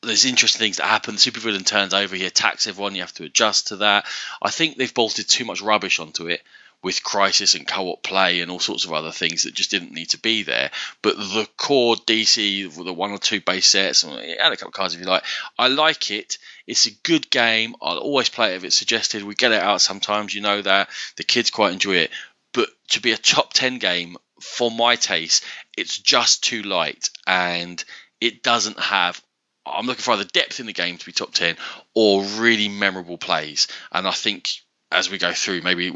there's 0.06 0.26
interesting 0.26 0.60
things 0.60 0.78
that 0.78 0.86
happen. 0.86 1.16
The 1.16 1.20
supervillain 1.20 1.66
turns 1.66 1.94
over, 1.94 2.16
he 2.16 2.26
attacks 2.26 2.68
everyone. 2.68 2.96
You 2.96 3.02
have 3.02 3.14
to 3.16 3.24
adjust 3.24 3.68
to 3.68 3.78
that. 3.78 4.06
I 4.42 4.52
think 4.52 4.78
they've 4.78 4.94
bolted 4.94 5.28
too 5.28 5.46
much 5.46 5.62
rubbish 5.62 6.00
onto 6.00 6.28
it 6.28 6.42
with 6.86 7.04
crisis 7.04 7.56
and 7.56 7.68
co-op 7.68 8.04
play 8.04 8.42
and 8.42 8.52
all 8.52 8.60
sorts 8.60 8.86
of 8.86 8.94
other 8.94 9.12
things 9.12 9.44
that 9.44 9.56
just 9.56 9.72
didn't 9.72 9.92
need 9.92 10.10
to 10.10 10.20
be 10.20 10.44
there. 10.44 10.70
But 11.02 11.18
the 11.18 11.48
core 11.58 11.96
DC, 11.96 12.72
the 12.76 12.94
one 12.94 13.10
or 13.10 13.18
two 13.18 13.42
base 13.42 13.68
sets, 13.68 14.04
and 14.04 14.14
add 14.14 14.52
a 14.52 14.56
couple 14.56 14.68
of 14.68 14.76
cards 14.76 14.94
if 14.94 15.00
you 15.00 15.08
like. 15.08 15.24
I 15.58 15.68
like 15.68 16.12
it. 16.12 16.38
It's 16.68 16.86
a 16.86 16.92
good 16.92 17.30
game. 17.32 17.76
I'll 17.82 17.98
always 17.98 18.30
play 18.30 18.54
it 18.54 18.58
if 18.58 18.64
it's 18.64 18.76
suggested. 18.76 19.24
We 19.24 19.34
get 19.34 19.52
it 19.52 19.64
out 19.64 19.82
sometimes. 19.82 20.36
You 20.36 20.42
know 20.42 20.62
that 20.62 20.90
the 21.16 21.24
kids 21.24 21.50
quite 21.50 21.74
enjoy 21.74 21.96
it. 21.96 22.12
But 22.54 22.70
to 22.90 23.02
be 23.02 23.14
a 23.14 23.18
top 23.18 23.54
ten 23.54 23.80
game 23.80 24.18
for 24.40 24.70
my 24.70 24.96
taste, 24.96 25.44
it's 25.76 25.98
just 25.98 26.44
too 26.44 26.62
light 26.62 27.10
and 27.26 27.84
it 28.22 28.44
doesn't 28.44 28.80
have 28.80 29.20
I'm 29.66 29.86
looking 29.86 30.02
for 30.02 30.12
either 30.12 30.24
depth 30.26 30.60
in 30.60 30.66
the 30.66 30.74
game 30.74 30.98
to 30.98 31.06
be 31.06 31.12
top 31.12 31.34
10 31.34 31.58
or 31.94 32.24
really 32.24 32.70
memorable 32.70 33.18
plays. 33.18 33.68
And 33.92 34.08
I 34.08 34.12
think 34.12 34.50
as 34.92 35.10
we 35.10 35.18
go 35.18 35.34
through, 35.34 35.62
maybe 35.62 35.92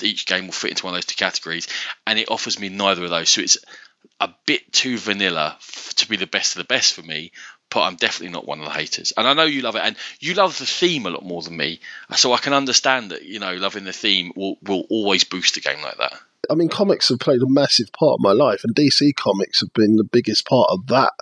each 0.00 0.26
game 0.26 0.46
will 0.46 0.52
fit 0.52 0.70
into 0.70 0.84
one 0.84 0.94
of 0.94 0.96
those 0.96 1.06
two 1.06 1.16
categories. 1.16 1.68
And 2.06 2.18
it 2.18 2.30
offers 2.30 2.58
me 2.58 2.68
neither 2.68 3.04
of 3.04 3.10
those. 3.10 3.30
So 3.30 3.40
it's 3.40 3.58
a 4.20 4.30
bit 4.46 4.72
too 4.72 4.98
vanilla 4.98 5.56
to 5.96 6.08
be 6.08 6.16
the 6.16 6.26
best 6.26 6.56
of 6.56 6.58
the 6.58 6.64
best 6.64 6.94
for 6.94 7.02
me. 7.02 7.32
But 7.70 7.82
I'm 7.82 7.96
definitely 7.96 8.34
not 8.34 8.46
one 8.46 8.58
of 8.58 8.66
the 8.66 8.72
haters. 8.72 9.12
And 9.16 9.26
I 9.26 9.32
know 9.32 9.44
you 9.44 9.62
love 9.62 9.76
it. 9.76 9.82
And 9.82 9.96
you 10.20 10.34
love 10.34 10.58
the 10.58 10.66
theme 10.66 11.06
a 11.06 11.10
lot 11.10 11.24
more 11.24 11.40
than 11.40 11.56
me. 11.56 11.80
So 12.16 12.34
I 12.34 12.38
can 12.38 12.52
understand 12.52 13.12
that, 13.12 13.22
you 13.22 13.38
know, 13.38 13.54
loving 13.54 13.84
the 13.84 13.94
theme 13.94 14.32
will, 14.36 14.56
will 14.62 14.84
always 14.90 15.24
boost 15.24 15.56
a 15.56 15.60
game 15.60 15.80
like 15.80 15.96
that. 15.96 16.12
I 16.50 16.54
mean, 16.54 16.68
comics 16.68 17.08
have 17.08 17.20
played 17.20 17.40
a 17.40 17.48
massive 17.48 17.92
part 17.92 18.14
of 18.14 18.20
my 18.20 18.32
life, 18.32 18.64
and 18.64 18.74
DC 18.74 19.14
comics 19.14 19.60
have 19.60 19.72
been 19.72 19.96
the 19.96 20.04
biggest 20.04 20.44
part 20.44 20.68
of 20.70 20.88
that. 20.88 21.12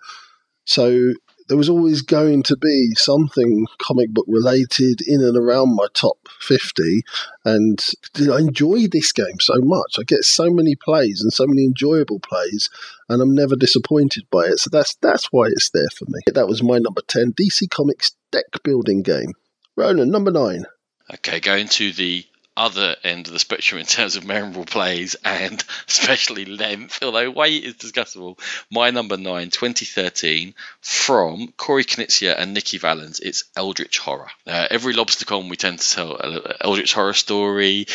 So 0.65 1.13
there 1.51 1.57
was 1.57 1.69
always 1.69 2.03
going 2.03 2.45
to 2.45 2.57
be 2.57 2.95
something 2.95 3.67
comic 3.79 4.11
book 4.11 4.25
related 4.29 5.01
in 5.05 5.21
and 5.21 5.37
around 5.37 5.75
my 5.75 5.89
top 5.95 6.17
50. 6.39 7.03
And 7.45 7.85
I 8.17 8.39
enjoy 8.39 8.87
this 8.87 9.11
game 9.11 9.41
so 9.41 9.55
much. 9.57 9.97
I 9.99 10.05
get 10.05 10.23
so 10.23 10.49
many 10.49 10.77
plays 10.77 11.21
and 11.21 11.33
so 11.33 11.49
many 11.49 11.65
enjoyable 11.65 12.21
plays, 12.21 12.71
and 13.09 13.21
I'm 13.21 13.35
never 13.35 13.57
disappointed 13.57 14.29
by 14.31 14.43
it. 14.43 14.61
So 14.61 14.71
that's 14.71 14.95
that's 15.03 15.33
why 15.33 15.47
it's 15.47 15.71
there 15.71 15.89
for 15.93 16.05
me. 16.07 16.21
That 16.33 16.47
was 16.47 16.63
my 16.63 16.79
number 16.79 17.03
10 17.05 17.33
DC 17.33 17.69
Comics 17.69 18.13
deck 18.31 18.45
building 18.63 19.03
game. 19.03 19.33
Ronan, 19.75 20.09
number 20.09 20.31
nine. 20.31 20.67
Okay, 21.13 21.41
going 21.41 21.67
to 21.67 21.91
the 21.91 22.25
other 22.61 22.95
end 23.03 23.27
of 23.27 23.33
the 23.33 23.39
spectrum 23.39 23.81
in 23.81 23.87
terms 23.87 24.17
of 24.17 24.27
memorable 24.27 24.67
plays 24.67 25.17
and 25.25 25.65
especially 25.89 26.45
length, 26.45 27.03
although 27.03 27.31
weight 27.31 27.65
is 27.65 27.75
discussable. 27.75 28.39
My 28.71 28.91
number 28.91 29.17
nine, 29.17 29.49
2013, 29.49 30.55
from 30.83 31.49
Corey 31.57 31.85
Konieczka 31.85 32.39
and 32.39 32.53
Nikki 32.53 32.77
Valens, 32.77 33.19
it's 33.19 33.45
Eldritch 33.57 33.99
Horror. 33.99 34.31
Uh, 34.47 34.67
every 34.71 34.93
LobsterCon 34.93 35.49
we 35.49 35.57
tend 35.57 35.79
to 35.79 35.91
tell 35.91 36.17
an 36.17 36.53
Eldritch 36.61 36.93
Horror 36.93 37.15
story, 37.15 37.87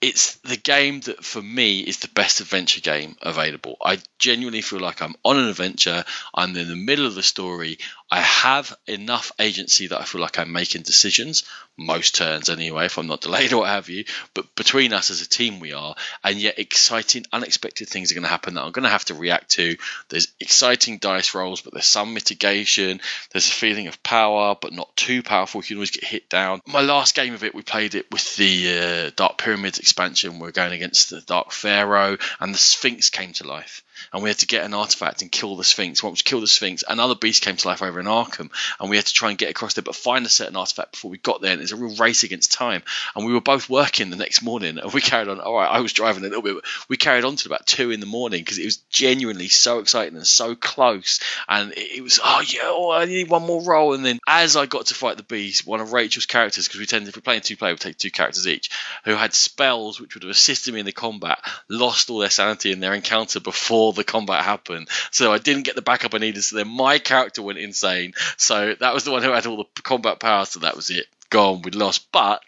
it's 0.00 0.36
the 0.36 0.56
game 0.56 1.00
that 1.00 1.24
for 1.24 1.42
me 1.42 1.80
is 1.80 1.98
the 1.98 2.08
best 2.08 2.40
adventure 2.40 2.80
game 2.80 3.16
available. 3.20 3.76
I 3.84 3.98
genuinely 4.18 4.62
feel 4.62 4.80
like 4.80 5.02
I'm 5.02 5.14
on 5.24 5.36
an 5.36 5.48
adventure. 5.48 6.04
I'm 6.32 6.56
in 6.56 6.68
the 6.68 6.76
middle 6.76 7.06
of 7.06 7.14
the 7.14 7.22
story. 7.22 7.78
I 8.10 8.20
have 8.20 8.76
enough 8.86 9.32
agency 9.38 9.86
that 9.88 10.00
I 10.00 10.04
feel 10.04 10.20
like 10.20 10.38
I'm 10.38 10.52
making 10.52 10.82
decisions 10.82 11.44
most 11.80 12.14
turns 12.14 12.50
anyway, 12.50 12.86
if 12.86 12.98
I'm 12.98 13.06
not 13.06 13.22
delayed 13.22 13.52
or 13.54 13.58
what 13.58 13.68
have 13.68 13.88
you. 13.88 14.04
But 14.34 14.54
between 14.54 14.92
us 14.92 15.10
as 15.10 15.22
a 15.22 15.28
team, 15.28 15.60
we 15.60 15.72
are, 15.72 15.94
and 16.22 16.36
yet 16.36 16.58
exciting, 16.58 17.24
unexpected 17.32 17.88
things 17.88 18.10
are 18.10 18.14
going 18.14 18.24
to 18.24 18.28
happen 18.28 18.54
that 18.54 18.62
I'm 18.62 18.72
going 18.72 18.84
to 18.84 18.90
have 18.90 19.06
to 19.06 19.14
react 19.14 19.50
to. 19.52 19.76
There's 20.08 20.28
exciting 20.38 20.98
dice 20.98 21.34
rolls, 21.34 21.62
but 21.62 21.72
there's 21.72 21.86
some 21.86 22.14
mitigation. 22.14 23.00
There's 23.32 23.48
a 23.48 23.52
feeling 23.52 23.86
of 23.88 24.02
power, 24.02 24.56
but 24.60 24.72
not 24.72 24.94
too 24.96 25.22
powerful. 25.22 25.60
You 25.60 25.66
can 25.66 25.76
always 25.76 25.90
get 25.90 26.04
hit 26.04 26.28
down. 26.28 26.60
My 26.66 26.82
last 26.82 27.14
game 27.14 27.34
of 27.34 27.44
it, 27.44 27.54
we 27.54 27.62
played 27.62 27.94
it 27.94 28.06
with 28.12 28.36
the 28.36 28.78
uh, 29.06 29.10
Dark 29.16 29.38
Pyramids 29.38 29.78
expansion. 29.78 30.38
We're 30.38 30.50
going 30.52 30.72
against 30.72 31.10
the 31.10 31.20
Dark 31.22 31.52
Pharaoh, 31.52 32.18
and 32.38 32.54
the 32.54 32.58
Sphinx 32.58 33.10
came 33.10 33.32
to 33.34 33.46
life 33.46 33.82
and 34.12 34.22
we 34.22 34.30
had 34.30 34.38
to 34.38 34.46
get 34.46 34.64
an 34.64 34.74
artifact 34.74 35.22
and 35.22 35.30
kill 35.30 35.56
the 35.56 35.64
Sphinx. 35.64 36.02
Once 36.02 36.20
we 36.20 36.28
killed 36.28 36.42
the 36.42 36.48
Sphinx, 36.48 36.84
another 36.86 37.14
beast 37.14 37.42
came 37.42 37.56
to 37.56 37.68
life 37.68 37.82
over 37.82 38.00
in 38.00 38.06
Arkham, 38.06 38.50
and 38.78 38.90
we 38.90 38.96
had 38.96 39.06
to 39.06 39.12
try 39.12 39.30
and 39.30 39.38
get 39.38 39.50
across 39.50 39.74
there, 39.74 39.82
but 39.82 39.96
find 39.96 40.26
a 40.26 40.30
certain 40.30 40.56
artifact 40.56 40.92
before 40.92 41.10
we 41.10 41.18
got 41.18 41.40
there. 41.40 41.52
And 41.52 41.62
it's 41.62 41.72
a 41.72 41.76
real 41.76 41.96
race 41.96 42.22
against 42.22 42.52
time. 42.52 42.82
And 43.14 43.26
we 43.26 43.32
were 43.32 43.40
both 43.40 43.68
working 43.68 44.10
the 44.10 44.16
next 44.16 44.42
morning, 44.42 44.78
and 44.78 44.92
we 44.92 45.00
carried 45.00 45.28
on. 45.28 45.40
All 45.40 45.54
right, 45.54 45.70
I 45.70 45.80
was 45.80 45.92
driving 45.92 46.24
a 46.24 46.28
little 46.28 46.42
bit, 46.42 46.64
we 46.88 46.96
carried 46.96 47.24
on 47.24 47.36
to 47.36 47.48
about 47.48 47.66
two 47.66 47.90
in 47.90 48.00
the 48.00 48.06
morning 48.06 48.40
because 48.40 48.58
it 48.58 48.64
was 48.64 48.78
genuinely 48.90 49.48
so 49.48 49.78
exciting 49.78 50.16
and 50.16 50.26
so 50.26 50.54
close. 50.54 51.20
And 51.48 51.72
it, 51.72 51.98
it 51.98 52.02
was, 52.02 52.20
oh 52.22 52.42
yeah, 52.46 52.60
oh, 52.64 52.90
I 52.90 53.04
need 53.04 53.28
one 53.28 53.46
more 53.46 53.62
roll. 53.62 53.94
And 53.94 54.04
then 54.04 54.18
as 54.26 54.56
I 54.56 54.66
got 54.66 54.86
to 54.86 54.94
fight 54.94 55.16
the 55.16 55.22
beast, 55.22 55.66
one 55.66 55.80
of 55.80 55.92
Rachel's 55.92 56.26
characters, 56.26 56.66
because 56.66 56.80
we 56.80 56.86
tend 56.86 57.08
if 57.08 57.16
we're 57.16 57.22
playing 57.22 57.42
two 57.42 57.56
player, 57.56 57.72
we 57.72 57.78
take 57.78 57.98
two 57.98 58.10
characters 58.10 58.46
each, 58.46 58.70
who 59.04 59.14
had 59.14 59.34
spells 59.34 60.00
which 60.00 60.14
would 60.14 60.22
have 60.22 60.30
assisted 60.30 60.74
me 60.74 60.80
in 60.80 60.86
the 60.86 60.92
combat, 60.92 61.38
lost 61.68 62.10
all 62.10 62.18
their 62.18 62.30
sanity 62.30 62.72
in 62.72 62.80
their 62.80 62.94
encounter 62.94 63.40
before 63.40 63.89
the 63.92 64.04
combat 64.04 64.44
happened. 64.44 64.88
So 65.10 65.32
I 65.32 65.38
didn't 65.38 65.64
get 65.64 65.74
the 65.76 65.82
backup 65.82 66.14
I 66.14 66.18
needed. 66.18 66.42
So 66.42 66.56
then 66.56 66.68
my 66.68 66.98
character 66.98 67.42
went 67.42 67.58
insane. 67.58 68.14
So 68.36 68.74
that 68.80 68.94
was 68.94 69.04
the 69.04 69.10
one 69.10 69.22
who 69.22 69.32
had 69.32 69.46
all 69.46 69.56
the 69.74 69.82
combat 69.82 70.20
power. 70.20 70.44
So 70.44 70.60
that 70.60 70.76
was 70.76 70.90
it. 70.90 71.06
Gone. 71.30 71.62
We'd 71.62 71.74
lost. 71.74 72.10
But 72.12 72.42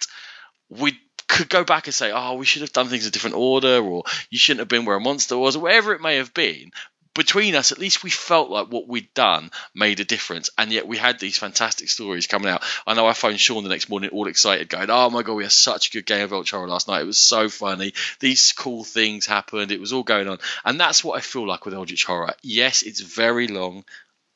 we 0.68 0.98
could 1.28 1.48
go 1.48 1.64
back 1.64 1.86
and 1.86 1.94
say, 1.94 2.12
oh, 2.12 2.34
we 2.34 2.44
should 2.44 2.62
have 2.62 2.72
done 2.72 2.88
things 2.88 3.04
in 3.04 3.08
a 3.08 3.12
different 3.12 3.36
order, 3.36 3.82
or 3.82 4.04
you 4.28 4.38
shouldn't 4.38 4.60
have 4.60 4.68
been 4.68 4.84
where 4.84 4.96
a 4.96 5.00
monster 5.00 5.38
was, 5.38 5.56
or 5.56 5.62
wherever 5.62 5.94
it 5.94 6.02
may 6.02 6.16
have 6.16 6.34
been 6.34 6.72
between 7.14 7.54
us, 7.54 7.72
at 7.72 7.78
least 7.78 8.02
we 8.02 8.10
felt 8.10 8.50
like 8.50 8.68
what 8.68 8.88
we'd 8.88 9.12
done 9.14 9.50
made 9.74 10.00
a 10.00 10.04
difference, 10.04 10.50
and 10.56 10.72
yet 10.72 10.86
we 10.86 10.96
had 10.96 11.18
these 11.18 11.38
fantastic 11.38 11.88
stories 11.88 12.26
coming 12.26 12.48
out. 12.48 12.62
I 12.86 12.94
know 12.94 13.06
I 13.06 13.12
phoned 13.12 13.40
Sean 13.40 13.62
the 13.62 13.68
next 13.68 13.88
morning, 13.88 14.10
all 14.10 14.28
excited, 14.28 14.68
going, 14.68 14.90
"Oh 14.90 15.10
my 15.10 15.22
god, 15.22 15.34
we 15.34 15.42
had 15.42 15.52
such 15.52 15.88
a 15.88 15.92
good 15.92 16.06
game 16.06 16.32
of 16.32 16.48
Horror 16.48 16.68
last 16.68 16.88
night. 16.88 17.02
It 17.02 17.06
was 17.06 17.18
so 17.18 17.48
funny. 17.48 17.92
These 18.20 18.52
cool 18.52 18.84
things 18.84 19.26
happened. 19.26 19.72
It 19.72 19.80
was 19.80 19.92
all 19.92 20.02
going 20.02 20.28
on, 20.28 20.38
and 20.64 20.80
that's 20.80 21.04
what 21.04 21.18
I 21.18 21.20
feel 21.20 21.46
like 21.46 21.64
with 21.64 21.74
Eldritch 21.74 22.04
Horror. 22.04 22.34
Yes, 22.42 22.82
it's 22.82 23.00
very 23.00 23.48
long. 23.48 23.84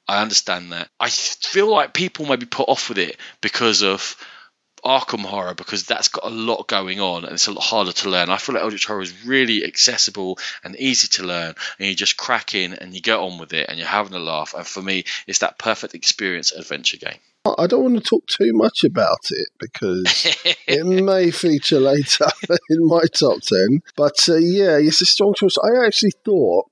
I 0.09 0.23
understand 0.23 0.73
that. 0.73 0.88
I 1.00 1.11
feel 1.11 1.68
like 1.68 1.92
people 1.92 2.26
may 2.26 2.37
be 2.37 2.47
put 2.47 2.68
off 2.68 2.88
with 2.88 2.99
it 2.99 3.16
because 3.40 3.83
of 3.83 4.16
Arkham 4.86 5.24
Horror 5.24 5.54
because 5.54 5.84
that's 5.84 6.08
got 6.08 6.24
a 6.24 6.34
lot 6.34 6.68
going 6.68 7.00
on 7.00 7.24
and 7.24 7.32
it's 7.32 7.48
a 7.48 7.52
lot 7.52 7.64
harder 7.64 7.90
to 7.90 8.08
learn. 8.08 8.30
I 8.30 8.36
feel 8.36 8.54
like 8.54 8.62
Eldritch 8.62 8.86
Horror 8.86 9.02
is 9.02 9.26
really 9.26 9.64
accessible 9.64 10.38
and 10.62 10.76
easy 10.76 11.08
to 11.08 11.24
learn, 11.24 11.54
and 11.78 11.88
you 11.88 11.94
just 11.94 12.16
crack 12.16 12.54
in 12.54 12.72
and 12.72 12.94
you 12.94 13.00
get 13.00 13.18
on 13.18 13.38
with 13.38 13.52
it 13.52 13.68
and 13.68 13.78
you're 13.78 13.88
having 13.88 14.14
a 14.14 14.20
laugh. 14.20 14.54
And 14.54 14.64
for 14.64 14.80
me, 14.80 15.04
it's 15.26 15.40
that 15.40 15.58
perfect 15.58 15.94
experience 15.94 16.52
adventure 16.52 16.98
game. 16.98 17.18
I 17.58 17.66
don't 17.66 17.82
want 17.82 17.96
to 17.96 18.00
talk 18.00 18.26
too 18.26 18.52
much 18.52 18.84
about 18.84 19.30
it 19.30 19.48
because 19.58 20.36
it 20.66 20.86
may 20.86 21.30
feature 21.30 21.80
later 21.80 22.26
in 22.70 22.86
my 22.86 23.02
top 23.12 23.40
10. 23.40 23.82
But 23.96 24.28
uh, 24.28 24.36
yeah, 24.36 24.78
it's 24.78 25.02
a 25.02 25.06
strong 25.06 25.34
choice. 25.34 25.56
I 25.62 25.84
actually 25.84 26.12
thought 26.24 26.70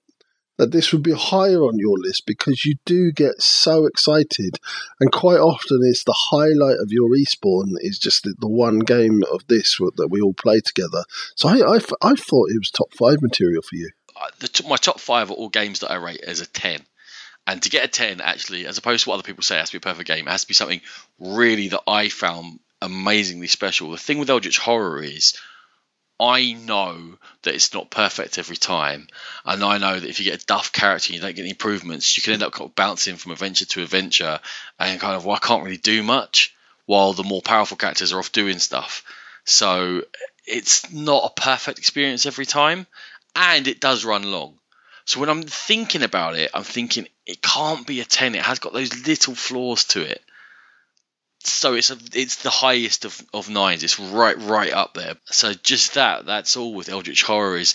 that 0.57 0.73
this 0.73 0.93
would 0.93 1.03
be 1.03 1.13
higher 1.13 1.63
on 1.63 1.79
your 1.79 1.99
list 1.99 2.25
because 2.27 2.65
you 2.65 2.77
do 2.85 3.13
get 3.13 3.41
so 3.41 3.87
excited, 3.87 4.59
and 5.01 5.13
quite 5.13 5.41
often 5.41 5.81
it's 5.83 6.05
the 6.05 6.17
highlight 6.31 6.79
of 6.81 6.93
your 6.93 7.09
respawn 7.09 7.73
is 7.79 7.99
just 7.99 8.23
the, 8.25 8.35
the 8.39 8.49
one 8.49 8.81
game 8.81 9.23
of 9.33 9.47
this 9.49 9.79
that 9.97 10.09
we 10.11 10.21
all 10.21 10.35
play 10.35 10.61
together. 10.61 11.05
So 11.35 11.49
I, 11.49 11.77
I, 11.77 11.81
I 12.03 12.15
thought 12.15 12.51
it 12.51 12.59
was 12.59 12.71
top 12.71 12.93
five 12.95 13.19
material 13.21 13.63
for 13.63 13.77
you. 13.77 13.91
The, 14.39 14.65
my 14.69 14.77
top 14.77 15.01
five 15.01 15.31
are 15.31 15.35
all 15.35 15.49
games 15.49 15.81
that 15.81 15.91
I 15.91 15.97
rate 15.97 16.23
as 16.27 16.41
a 16.41 16.47
ten. 16.47 16.81
And 17.47 17.63
to 17.63 17.69
get 17.69 17.85
a 17.85 17.89
10, 17.89 18.23
actually, 18.23 18.67
as 18.67 18.79
opposed 18.79 19.05
to 19.05 19.11
what 19.11 19.17
other 19.17 19.23
people 19.23 19.43
say, 19.43 19.57
it 19.57 19.59
has 19.59 19.69
to 19.69 19.79
be 19.79 19.89
a 19.89 19.93
perfect 19.93 20.09
game. 20.09 20.27
It 20.27 20.31
has 20.31 20.43
to 20.43 20.49
be 20.49 20.55
something 20.55 20.81
really 21.19 21.69
that 21.69 21.83
I 21.87 22.09
found 22.09 22.59
amazingly 22.81 23.49
special. 23.49 23.91
The 23.91 23.99
thing 23.99 24.19
with 24.19 24.31
Eldritch 24.31 24.59
Horror 24.59 25.03
is 25.03 25.35
I 26.25 26.52
know 26.52 27.19
that 27.43 27.54
it's 27.54 27.75
not 27.75 27.90
perfect 27.90 28.38
every 28.38 28.57
time, 28.57 29.09
and 29.45 29.62
I 29.62 29.78
know 29.78 29.99
that 29.99 30.09
if 30.09 30.19
you 30.19 30.25
get 30.31 30.43
a 30.43 30.47
duff 30.47 30.73
character 30.73 31.09
and 31.09 31.16
you 31.16 31.21
don't 31.21 31.35
get 31.35 31.43
any 31.43 31.50
improvements, 31.50 32.16
you 32.16 32.23
can 32.23 32.33
end 32.33 32.43
up 32.43 32.52
kind 32.52 32.69
of 32.69 32.75
bouncing 32.75 33.16
from 33.16 33.33
adventure 33.33 33.66
to 33.66 33.83
adventure, 33.83 34.40
and 34.78 35.00
kind 35.00 35.16
of 35.16 35.25
well, 35.25 35.37
I 35.37 35.47
can't 35.47 35.64
really 35.64 35.76
do 35.76 36.02
much, 36.02 36.54
while 36.87 37.12
the 37.12 37.25
more 37.25 37.43
powerful 37.43 37.76
characters 37.76 38.12
are 38.12 38.19
off 38.19 38.33
doing 38.33 38.59
stuff. 38.59 39.04
So 39.45 40.02
it's 40.47 40.93
not 40.93 41.31
a 41.31 41.40
perfect 41.40 41.78
experience 41.78 42.26
every 42.26 42.47
time, 42.47 42.87
and 43.37 43.69
it 43.69 43.81
does 43.81 44.04
run 44.04 44.31
long. 44.31 44.59
So 45.04 45.21
when 45.21 45.28
I'm 45.28 45.43
thinking 45.43 46.02
about 46.02 46.37
it, 46.37 46.50
I'm 46.54 46.64
thinking 46.64 47.07
it 47.26 47.43
can't 47.43 47.87
be 47.87 48.00
a 48.00 48.04
ten. 48.04 48.35
It 48.35 48.43
has 48.43 48.59
got 48.59 48.73
those 48.73 49.07
little 49.07 49.35
flaws 49.35 49.85
to 49.87 50.00
it 50.00 50.24
so 51.47 51.75
it's 51.75 51.91
a, 51.91 51.99
it's 52.15 52.37
the 52.37 52.51
highest 52.51 53.05
of, 53.05 53.21
of 53.33 53.49
nines. 53.49 53.83
It's 53.83 54.01
right 54.01 54.39
right 54.39 54.73
up 54.73 54.95
there. 54.95 55.15
So 55.27 55.53
just 55.53 55.95
that 55.95 56.27
that's 56.27 56.57
all 56.57 56.75
with 56.75 56.89
Eldritch 56.89 57.23
Horror 57.23 57.57
is. 57.57 57.75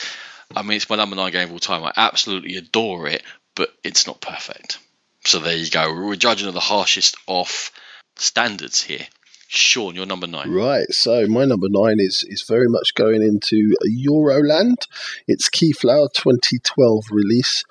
I 0.55 0.63
mean, 0.63 0.77
it's 0.77 0.89
my 0.89 0.95
number 0.95 1.15
nine 1.15 1.31
game 1.31 1.49
of 1.49 1.53
all 1.53 1.59
time. 1.59 1.83
I 1.83 1.93
absolutely 1.95 2.55
adore 2.55 3.07
it, 3.07 3.21
but 3.55 3.69
it's 3.83 4.07
not 4.07 4.19
perfect. 4.19 4.79
So 5.25 5.39
there 5.39 5.55
you 5.55 5.69
go. 5.69 5.93
We're 5.93 6.15
judging 6.15 6.47
of 6.47 6.55
the 6.55 6.59
harshest 6.59 7.15
of 7.27 7.71
standards 8.15 8.81
here. 8.81 9.05
Sean, 9.47 9.95
your 9.95 10.05
number 10.05 10.27
nine. 10.27 10.51
Right. 10.51 10.89
So 10.89 11.27
my 11.27 11.45
number 11.45 11.67
nine 11.69 11.97
is 11.99 12.23
is 12.27 12.43
very 12.47 12.67
much 12.67 12.95
going 12.95 13.21
into 13.21 13.75
Euroland. 13.87 14.87
It's 15.27 15.49
Keyflower 15.49 16.09
2012 16.13 17.03
release, 17.11 17.63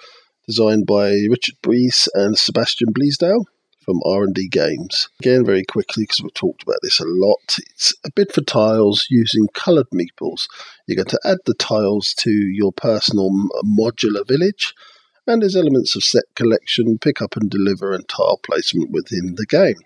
designed 0.46 0.86
by 0.86 1.10
Richard 1.28 1.56
Breese 1.62 2.08
and 2.14 2.38
Sebastian 2.38 2.92
Bleasdale 2.92 3.44
from 3.88 4.02
R&D 4.04 4.48
Games. 4.48 5.08
Again, 5.18 5.46
very 5.46 5.64
quickly, 5.64 6.02
because 6.02 6.20
we've 6.20 6.34
talked 6.34 6.62
about 6.62 6.80
this 6.82 7.00
a 7.00 7.06
lot, 7.06 7.56
it's 7.70 7.94
a 8.04 8.10
bid 8.14 8.30
for 8.30 8.42
tiles 8.42 9.06
using 9.08 9.48
coloured 9.54 9.88
meeples. 9.94 10.46
You're 10.86 11.02
going 11.02 11.06
to 11.06 11.20
add 11.24 11.38
the 11.46 11.54
tiles 11.54 12.12
to 12.18 12.30
your 12.30 12.70
personal 12.70 13.30
modular 13.64 14.28
village, 14.28 14.74
and 15.26 15.40
there's 15.40 15.56
elements 15.56 15.96
of 15.96 16.04
set 16.04 16.24
collection, 16.34 16.98
pick 16.98 17.22
up 17.22 17.34
and 17.34 17.50
deliver, 17.50 17.94
and 17.94 18.06
tile 18.06 18.38
placement 18.44 18.90
within 18.90 19.36
the 19.36 19.46
game. 19.46 19.80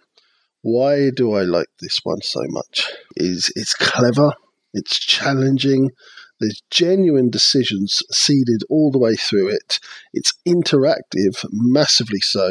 Why 0.62 1.11
do 1.14 1.35
I 1.35 1.42
like 1.42 1.71
this 1.78 2.00
one 2.02 2.23
so 2.23 2.40
much? 2.49 2.90
Is 3.14 3.52
it's 3.54 3.75
clever, 3.75 4.32
it's 4.75 4.99
challenging, 4.99 5.90
there's 6.40 6.61
genuine 6.73 7.30
decisions 7.30 8.02
seeded 8.11 8.64
all 8.68 8.90
the 8.90 8.99
way 8.99 9.14
through 9.14 9.50
it. 9.50 9.78
It's 10.12 10.35
interactive, 10.44 11.44
massively 11.52 12.18
so. 12.18 12.50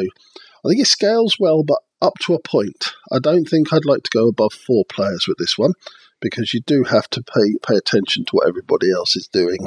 I 0.64 0.68
think 0.68 0.80
it 0.80 0.86
scales 0.86 1.36
well, 1.38 1.62
but 1.64 1.78
up 2.00 2.14
to 2.22 2.34
a 2.34 2.40
point. 2.42 2.94
I 3.12 3.18
don't 3.18 3.44
think 3.44 3.72
I'd 3.72 3.84
like 3.84 4.02
to 4.04 4.10
go 4.10 4.28
above 4.28 4.52
four 4.52 4.84
players 4.84 5.26
with 5.26 5.38
this 5.38 5.56
one 5.56 5.72
because 6.20 6.54
you 6.54 6.60
do 6.60 6.84
have 6.84 7.08
to 7.10 7.22
pay 7.22 7.56
pay 7.66 7.76
attention 7.76 8.24
to 8.24 8.30
what 8.32 8.48
everybody 8.48 8.90
else 8.92 9.16
is 9.16 9.28
doing 9.28 9.58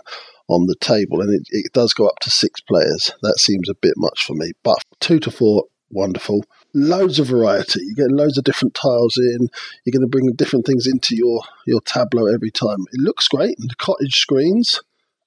on 0.47 0.67
the 0.67 0.75
table, 0.79 1.21
and 1.21 1.33
it, 1.33 1.47
it 1.49 1.73
does 1.73 1.93
go 1.93 2.07
up 2.07 2.19
to 2.21 2.29
six 2.29 2.61
players. 2.61 3.11
That 3.21 3.39
seems 3.39 3.69
a 3.69 3.75
bit 3.75 3.93
much 3.97 4.25
for 4.25 4.33
me, 4.33 4.51
but 4.63 4.77
two 4.99 5.19
to 5.19 5.31
four, 5.31 5.65
wonderful. 5.89 6.43
Loads 6.73 7.19
of 7.19 7.27
variety. 7.27 7.79
You 7.81 7.95
get 7.95 8.11
loads 8.11 8.37
of 8.37 8.43
different 8.43 8.73
tiles 8.75 9.17
in. 9.17 9.47
You're 9.85 9.93
going 9.93 10.01
to 10.01 10.07
bring 10.07 10.31
different 10.35 10.65
things 10.65 10.87
into 10.87 11.15
your 11.15 11.41
your 11.65 11.81
tableau 11.81 12.27
every 12.27 12.51
time. 12.51 12.79
It 12.91 13.01
looks 13.01 13.27
great. 13.27 13.55
The 13.57 13.75
cottage 13.77 14.15
screens 14.15 14.81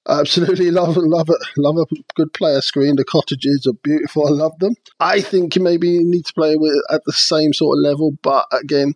Absolutely 0.09 0.71
love 0.71 0.97
love 0.97 1.29
it. 1.29 1.37
Love 1.59 1.77
a 1.77 1.85
good 2.15 2.33
player 2.33 2.62
screen. 2.62 2.97
The 2.97 3.05
cottages 3.05 3.67
are 3.67 3.77
beautiful. 3.83 4.27
I 4.27 4.31
love 4.31 4.59
them. 4.59 4.75
I 4.99 5.21
think 5.21 5.55
you 5.55 5.62
maybe 5.62 6.03
need 6.03 6.25
to 6.27 6.33
play 6.33 6.57
with 6.57 6.81
at 6.91 7.03
the 7.05 7.12
same 7.12 7.53
sort 7.53 7.77
of 7.77 7.83
level, 7.83 8.12
but 8.23 8.47
again, 8.50 8.95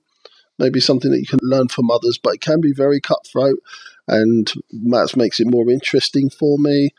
maybe 0.59 0.81
something 0.81 1.11
that 1.11 1.21
you 1.21 1.26
can 1.26 1.40
learn 1.42 1.69
from 1.69 1.90
others. 1.90 2.19
But 2.23 2.37
it 2.37 2.40
can 2.40 2.62
be 2.62 2.73
very 2.73 2.99
cutthroat, 3.00 3.59
and 4.09 4.50
that 4.71 5.14
makes 5.16 5.38
it 5.38 5.50
more 5.50 5.71
interesting 5.71 6.31
for 6.31 6.57
me. 6.59 6.90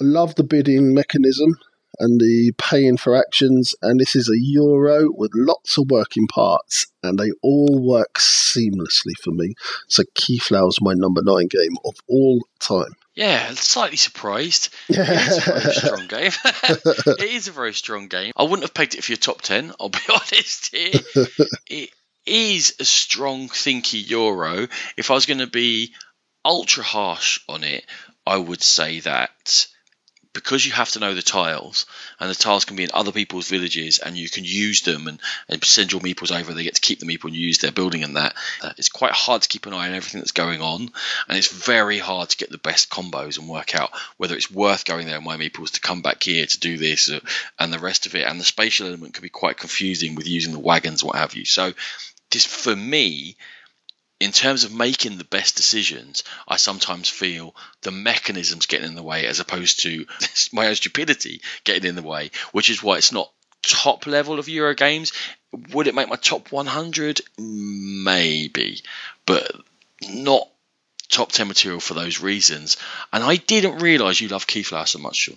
I 0.00 0.04
love 0.04 0.36
the 0.36 0.44
bidding 0.44 0.94
mechanism 0.94 1.56
and 1.98 2.20
the 2.20 2.52
paying 2.58 2.96
for 2.96 3.16
actions. 3.16 3.74
And 3.82 3.98
this 3.98 4.14
is 4.14 4.28
a 4.28 4.38
Euro 4.38 5.08
with 5.10 5.32
lots 5.34 5.76
of 5.76 5.90
working 5.90 6.28
parts, 6.28 6.86
and 7.02 7.18
they 7.18 7.30
all 7.42 7.84
work 7.84 8.14
seamlessly 8.14 9.16
for 9.20 9.32
me. 9.32 9.54
So 9.88 10.04
Keyflower's 10.14 10.80
my 10.80 10.94
number 10.94 11.20
nine 11.24 11.48
game 11.48 11.76
of 11.84 11.96
all 12.08 12.46
time. 12.60 12.94
Yeah, 13.14 13.50
slightly 13.54 13.96
surprised. 13.96 14.74
Yeah. 14.88 15.04
It 15.04 15.28
is 15.28 15.38
a 15.38 15.50
very 15.52 15.74
strong 15.74 16.06
game. 16.08 16.32
it 16.44 17.30
is 17.30 17.48
a 17.48 17.52
very 17.52 17.74
strong 17.74 18.08
game. 18.08 18.32
I 18.36 18.42
wouldn't 18.42 18.62
have 18.62 18.74
pegged 18.74 18.94
it 18.94 19.04
for 19.04 19.12
your 19.12 19.18
top 19.18 19.42
10, 19.42 19.72
I'll 19.80 19.88
be 19.88 19.98
honest 20.08 20.74
here. 20.74 21.00
it 21.68 21.90
is 22.26 22.74
a 22.80 22.84
strong, 22.84 23.48
thinky 23.48 24.08
Euro. 24.10 24.68
If 24.96 25.10
I 25.10 25.14
was 25.14 25.26
going 25.26 25.38
to 25.38 25.46
be 25.46 25.94
ultra 26.44 26.84
harsh 26.84 27.40
on 27.48 27.64
it, 27.64 27.84
I 28.26 28.36
would 28.36 28.62
say 28.62 29.00
that 29.00 29.66
because 30.34 30.66
you 30.66 30.72
have 30.72 30.90
to 30.90 30.98
know 30.98 31.14
the 31.14 31.22
tiles, 31.22 31.86
and 32.20 32.28
the 32.28 32.34
tiles 32.34 32.64
can 32.64 32.76
be 32.76 32.82
in 32.82 32.90
other 32.92 33.12
people's 33.12 33.48
villages, 33.48 33.98
and 33.98 34.16
you 34.16 34.28
can 34.28 34.44
use 34.44 34.82
them 34.82 35.06
and, 35.06 35.20
and 35.48 35.64
send 35.64 35.92
your 35.92 36.00
meeples 36.00 36.38
over. 36.38 36.52
They 36.52 36.64
get 36.64 36.74
to 36.74 36.80
keep 36.80 36.98
the 36.98 37.06
meeple 37.06 37.26
and 37.26 37.36
use 37.36 37.58
their 37.58 37.72
building 37.72 38.02
and 38.02 38.16
that. 38.16 38.34
Uh, 38.60 38.72
it's 38.76 38.88
quite 38.88 39.12
hard 39.12 39.42
to 39.42 39.48
keep 39.48 39.64
an 39.66 39.72
eye 39.72 39.88
on 39.88 39.94
everything 39.94 40.20
that's 40.20 40.32
going 40.32 40.60
on, 40.60 40.90
and 41.28 41.38
it's 41.38 41.52
very 41.52 41.98
hard 41.98 42.28
to 42.30 42.36
get 42.36 42.50
the 42.50 42.58
best 42.58 42.90
combos 42.90 43.38
and 43.38 43.48
work 43.48 43.74
out 43.74 43.92
whether 44.16 44.34
it's 44.34 44.50
worth 44.50 44.84
going 44.84 45.06
there. 45.06 45.16
And 45.16 45.24
my 45.24 45.36
meeples 45.36 45.72
to 45.72 45.80
come 45.80 46.02
back 46.02 46.22
here 46.22 46.44
to 46.44 46.60
do 46.60 46.76
this 46.76 47.10
uh, 47.10 47.20
and 47.58 47.72
the 47.72 47.78
rest 47.78 48.06
of 48.06 48.14
it. 48.14 48.26
And 48.26 48.40
the 48.40 48.44
spatial 48.44 48.88
element 48.88 49.14
can 49.14 49.22
be 49.22 49.28
quite 49.28 49.56
confusing 49.56 50.16
with 50.16 50.26
using 50.26 50.52
the 50.52 50.58
wagons, 50.58 51.04
what 51.04 51.16
have 51.16 51.34
you. 51.34 51.44
So, 51.44 51.72
just 52.30 52.48
for 52.48 52.74
me, 52.74 53.36
in 54.24 54.32
terms 54.32 54.64
of 54.64 54.72
making 54.72 55.18
the 55.18 55.24
best 55.24 55.54
decisions, 55.54 56.24
I 56.48 56.56
sometimes 56.56 57.10
feel 57.10 57.54
the 57.82 57.90
mechanisms 57.90 58.64
getting 58.64 58.88
in 58.88 58.94
the 58.94 59.02
way 59.02 59.26
as 59.26 59.38
opposed 59.38 59.82
to 59.82 60.06
my 60.52 60.68
own 60.68 60.74
stupidity 60.76 61.42
getting 61.64 61.86
in 61.90 61.94
the 61.94 62.02
way, 62.02 62.30
which 62.52 62.70
is 62.70 62.82
why 62.82 62.96
it's 62.96 63.12
not 63.12 63.30
top 63.60 64.06
level 64.06 64.38
of 64.38 64.48
Euro 64.48 64.74
games. 64.74 65.12
Would 65.72 65.88
it 65.88 65.94
make 65.94 66.08
my 66.08 66.16
top 66.16 66.52
100? 66.52 67.20
Maybe, 67.38 68.80
but 69.26 69.52
not 70.08 70.48
top 71.10 71.30
10 71.30 71.46
material 71.46 71.80
for 71.80 71.92
those 71.92 72.20
reasons. 72.20 72.78
And 73.12 73.22
I 73.22 73.36
didn't 73.36 73.82
realise 73.82 74.22
you 74.22 74.28
love 74.28 74.46
Keyflower 74.46 74.88
so 74.88 75.00
much, 75.00 75.16
Sean. 75.16 75.36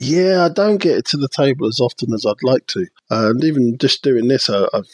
Yeah, 0.00 0.46
I 0.46 0.48
don't 0.48 0.78
get 0.78 0.96
it 0.98 1.04
to 1.06 1.16
the 1.16 1.28
table 1.28 1.68
as 1.68 1.78
often 1.78 2.12
as 2.12 2.26
I'd 2.26 2.42
like 2.42 2.66
to. 2.68 2.88
Uh, 3.08 3.30
and 3.30 3.44
even 3.44 3.78
just 3.78 4.02
doing 4.02 4.26
this, 4.26 4.50
I, 4.50 4.66
I've 4.74 4.90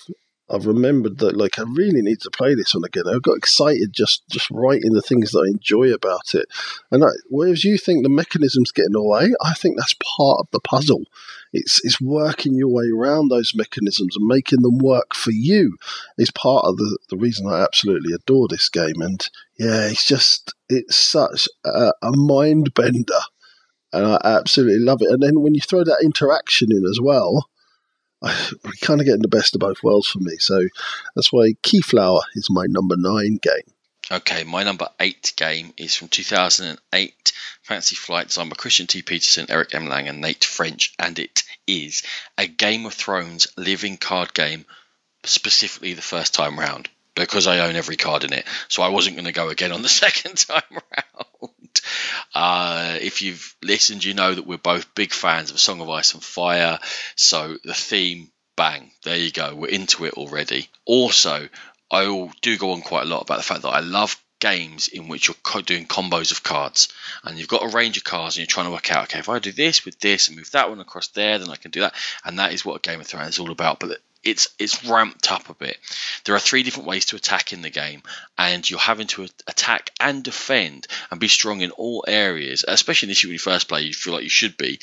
I've 0.48 0.66
remembered 0.66 1.18
that 1.18 1.36
like 1.36 1.58
I 1.58 1.62
really 1.62 2.02
need 2.02 2.20
to 2.20 2.30
play 2.30 2.54
this 2.54 2.72
one 2.74 2.84
again. 2.84 3.04
I 3.08 3.18
got 3.18 3.36
excited 3.36 3.92
just 3.92 4.22
just 4.28 4.48
writing 4.50 4.92
the 4.92 5.02
things 5.02 5.32
that 5.32 5.40
I 5.40 5.50
enjoy 5.50 5.92
about 5.92 6.34
it. 6.34 6.46
And 6.90 7.04
I, 7.04 7.08
whereas 7.28 7.64
you 7.64 7.78
think 7.78 8.02
the 8.02 8.08
mechanism's 8.08 8.70
getting 8.70 8.94
away, 8.94 9.32
I 9.42 9.54
think 9.54 9.76
that's 9.76 9.94
part 9.94 10.38
of 10.40 10.46
the 10.52 10.60
puzzle. 10.60 11.02
It's 11.52 11.84
it's 11.84 12.00
working 12.00 12.54
your 12.54 12.68
way 12.68 12.84
around 12.94 13.28
those 13.28 13.54
mechanisms 13.56 14.16
and 14.16 14.26
making 14.26 14.62
them 14.62 14.78
work 14.78 15.14
for 15.14 15.32
you 15.32 15.76
is 16.16 16.30
part 16.30 16.64
of 16.64 16.76
the, 16.76 16.98
the 17.10 17.16
reason 17.16 17.48
I 17.48 17.62
absolutely 17.62 18.12
adore 18.12 18.46
this 18.48 18.68
game. 18.68 19.00
And 19.00 19.28
yeah, 19.58 19.88
it's 19.88 20.06
just 20.06 20.54
it's 20.68 20.96
such 20.96 21.48
a, 21.64 21.92
a 22.02 22.12
mind 22.12 22.72
bender, 22.72 23.20
and 23.92 24.06
I 24.06 24.20
absolutely 24.22 24.84
love 24.84 25.02
it. 25.02 25.10
And 25.10 25.22
then 25.22 25.40
when 25.40 25.56
you 25.56 25.60
throw 25.60 25.82
that 25.82 26.02
interaction 26.04 26.70
in 26.70 26.84
as 26.88 27.00
well 27.00 27.48
kind 28.80 29.00
of 29.00 29.06
getting 29.06 29.22
the 29.22 29.28
best 29.28 29.54
of 29.54 29.60
both 29.60 29.82
worlds 29.82 30.08
for 30.08 30.20
me. 30.20 30.36
So 30.38 30.68
that's 31.14 31.32
why 31.32 31.54
Keyflower 31.62 32.20
is 32.34 32.48
my 32.50 32.64
number 32.68 32.96
nine 32.96 33.38
game. 33.40 33.74
Okay, 34.10 34.44
my 34.44 34.62
number 34.62 34.88
eight 35.00 35.32
game 35.36 35.72
is 35.76 35.96
from 35.96 36.06
2008, 36.06 37.32
Fantasy 37.62 37.96
Flight, 37.96 38.28
designed 38.28 38.50
by 38.50 38.56
Christian 38.56 38.86
T. 38.86 39.02
Petersen, 39.02 39.46
Eric 39.48 39.74
M. 39.74 39.88
Lang, 39.88 40.06
and 40.06 40.20
Nate 40.20 40.44
French, 40.44 40.94
and 40.96 41.18
it 41.18 41.42
is 41.66 42.04
a 42.38 42.46
Game 42.46 42.86
of 42.86 42.94
Thrones 42.94 43.48
living 43.56 43.96
card 43.96 44.32
game, 44.32 44.64
specifically 45.24 45.94
the 45.94 46.02
first 46.02 46.34
time 46.34 46.56
round, 46.56 46.88
because 47.16 47.48
I 47.48 47.66
own 47.66 47.74
every 47.74 47.96
card 47.96 48.22
in 48.22 48.32
it. 48.32 48.46
So 48.68 48.84
I 48.84 48.90
wasn't 48.90 49.16
going 49.16 49.26
to 49.26 49.32
go 49.32 49.48
again 49.48 49.72
on 49.72 49.82
the 49.82 49.88
second 50.04 50.36
time 50.36 50.62
round. 50.70 51.05
Uh, 52.48 52.96
if 53.00 53.22
you've 53.22 53.56
listened, 53.60 54.04
you 54.04 54.14
know 54.14 54.32
that 54.32 54.46
we're 54.46 54.56
both 54.56 54.94
big 54.94 55.12
fans 55.12 55.50
of 55.50 55.58
Song 55.58 55.80
of 55.80 55.90
Ice 55.90 56.14
and 56.14 56.22
Fire. 56.22 56.78
So 57.16 57.58
the 57.64 57.74
theme, 57.74 58.30
bang, 58.56 58.92
there 59.02 59.16
you 59.16 59.32
go. 59.32 59.52
We're 59.52 59.66
into 59.66 60.04
it 60.04 60.14
already. 60.14 60.68
Also, 60.84 61.48
I 61.90 62.30
do 62.42 62.56
go 62.56 62.70
on 62.70 62.82
quite 62.82 63.02
a 63.02 63.08
lot 63.08 63.22
about 63.22 63.38
the 63.38 63.42
fact 63.42 63.62
that 63.62 63.70
I 63.70 63.80
love 63.80 64.16
games 64.38 64.86
in 64.86 65.08
which 65.08 65.26
you're 65.26 65.62
doing 65.62 65.86
combos 65.86 66.30
of 66.30 66.44
cards 66.44 66.86
and 67.24 67.36
you've 67.36 67.48
got 67.48 67.64
a 67.64 67.74
range 67.74 67.96
of 67.96 68.04
cards 68.04 68.36
and 68.36 68.42
you're 68.42 68.46
trying 68.46 68.66
to 68.66 68.72
work 68.72 68.92
out 68.92 69.04
okay 69.04 69.18
if 69.18 69.30
I 69.30 69.38
do 69.38 69.50
this 69.50 69.84
with 69.86 69.98
this 69.98 70.28
and 70.28 70.36
move 70.36 70.50
that 70.50 70.68
one 70.68 70.78
across 70.78 71.08
there 71.08 71.38
then 71.38 71.48
I 71.48 71.56
can 71.56 71.70
do 71.70 71.80
that 71.80 71.94
and 72.22 72.38
that 72.38 72.52
is 72.52 72.62
what 72.62 72.76
a 72.76 72.80
Game 72.80 73.00
of 73.00 73.06
Thrones 73.06 73.30
is 73.30 73.38
all 73.38 73.50
about 73.50 73.80
but 73.80 73.98
it's 74.26 74.48
it's 74.58 74.84
ramped 74.84 75.30
up 75.30 75.48
a 75.48 75.54
bit. 75.54 75.78
There 76.24 76.34
are 76.34 76.40
three 76.40 76.62
different 76.62 76.88
ways 76.88 77.06
to 77.06 77.16
attack 77.16 77.52
in 77.52 77.62
the 77.62 77.70
game, 77.70 78.02
and 78.36 78.68
you're 78.68 78.78
having 78.78 79.06
to 79.08 79.28
attack 79.46 79.90
and 80.00 80.22
defend 80.22 80.86
and 81.10 81.20
be 81.20 81.28
strong 81.28 81.60
in 81.60 81.70
all 81.70 82.04
areas. 82.06 82.64
Especially 82.66 83.06
initially 83.06 83.30
when 83.30 83.34
you 83.34 83.38
first 83.38 83.68
play, 83.68 83.82
you 83.82 83.94
feel 83.94 84.14
like 84.14 84.24
you 84.24 84.28
should 84.28 84.56
be. 84.56 84.80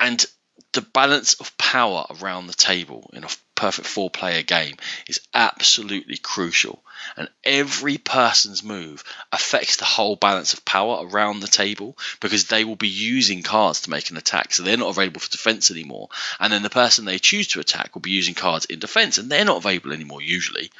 And 0.00 0.24
the 0.72 0.82
balance 0.82 1.34
of 1.34 1.56
power 1.58 2.06
around 2.20 2.46
the 2.46 2.54
table 2.54 3.10
in 3.12 3.24
a 3.24 3.28
perfect 3.58 3.88
four 3.88 4.08
player 4.08 4.42
game 4.44 4.76
is 5.08 5.20
absolutely 5.34 6.16
crucial. 6.16 6.80
And 7.16 7.28
every 7.42 7.98
person's 7.98 8.62
move 8.62 9.02
affects 9.32 9.76
the 9.76 9.84
whole 9.84 10.14
balance 10.14 10.52
of 10.52 10.64
power 10.64 11.04
around 11.04 11.40
the 11.40 11.48
table 11.48 11.98
because 12.20 12.44
they 12.44 12.64
will 12.64 12.76
be 12.76 12.88
using 12.88 13.42
cards 13.42 13.80
to 13.82 13.90
make 13.90 14.10
an 14.10 14.16
attack. 14.16 14.54
So 14.54 14.62
they're 14.62 14.76
not 14.76 14.90
available 14.90 15.20
for 15.20 15.30
defense 15.30 15.72
anymore. 15.72 16.08
And 16.38 16.52
then 16.52 16.62
the 16.62 16.70
person 16.70 17.04
they 17.04 17.18
choose 17.18 17.48
to 17.48 17.60
attack 17.60 17.94
will 17.94 18.00
be 18.00 18.12
using 18.12 18.36
cards 18.36 18.64
in 18.66 18.78
defense 18.78 19.18
and 19.18 19.28
they're 19.28 19.44
not 19.44 19.56
available 19.56 19.92
anymore 19.92 20.22
usually. 20.22 20.70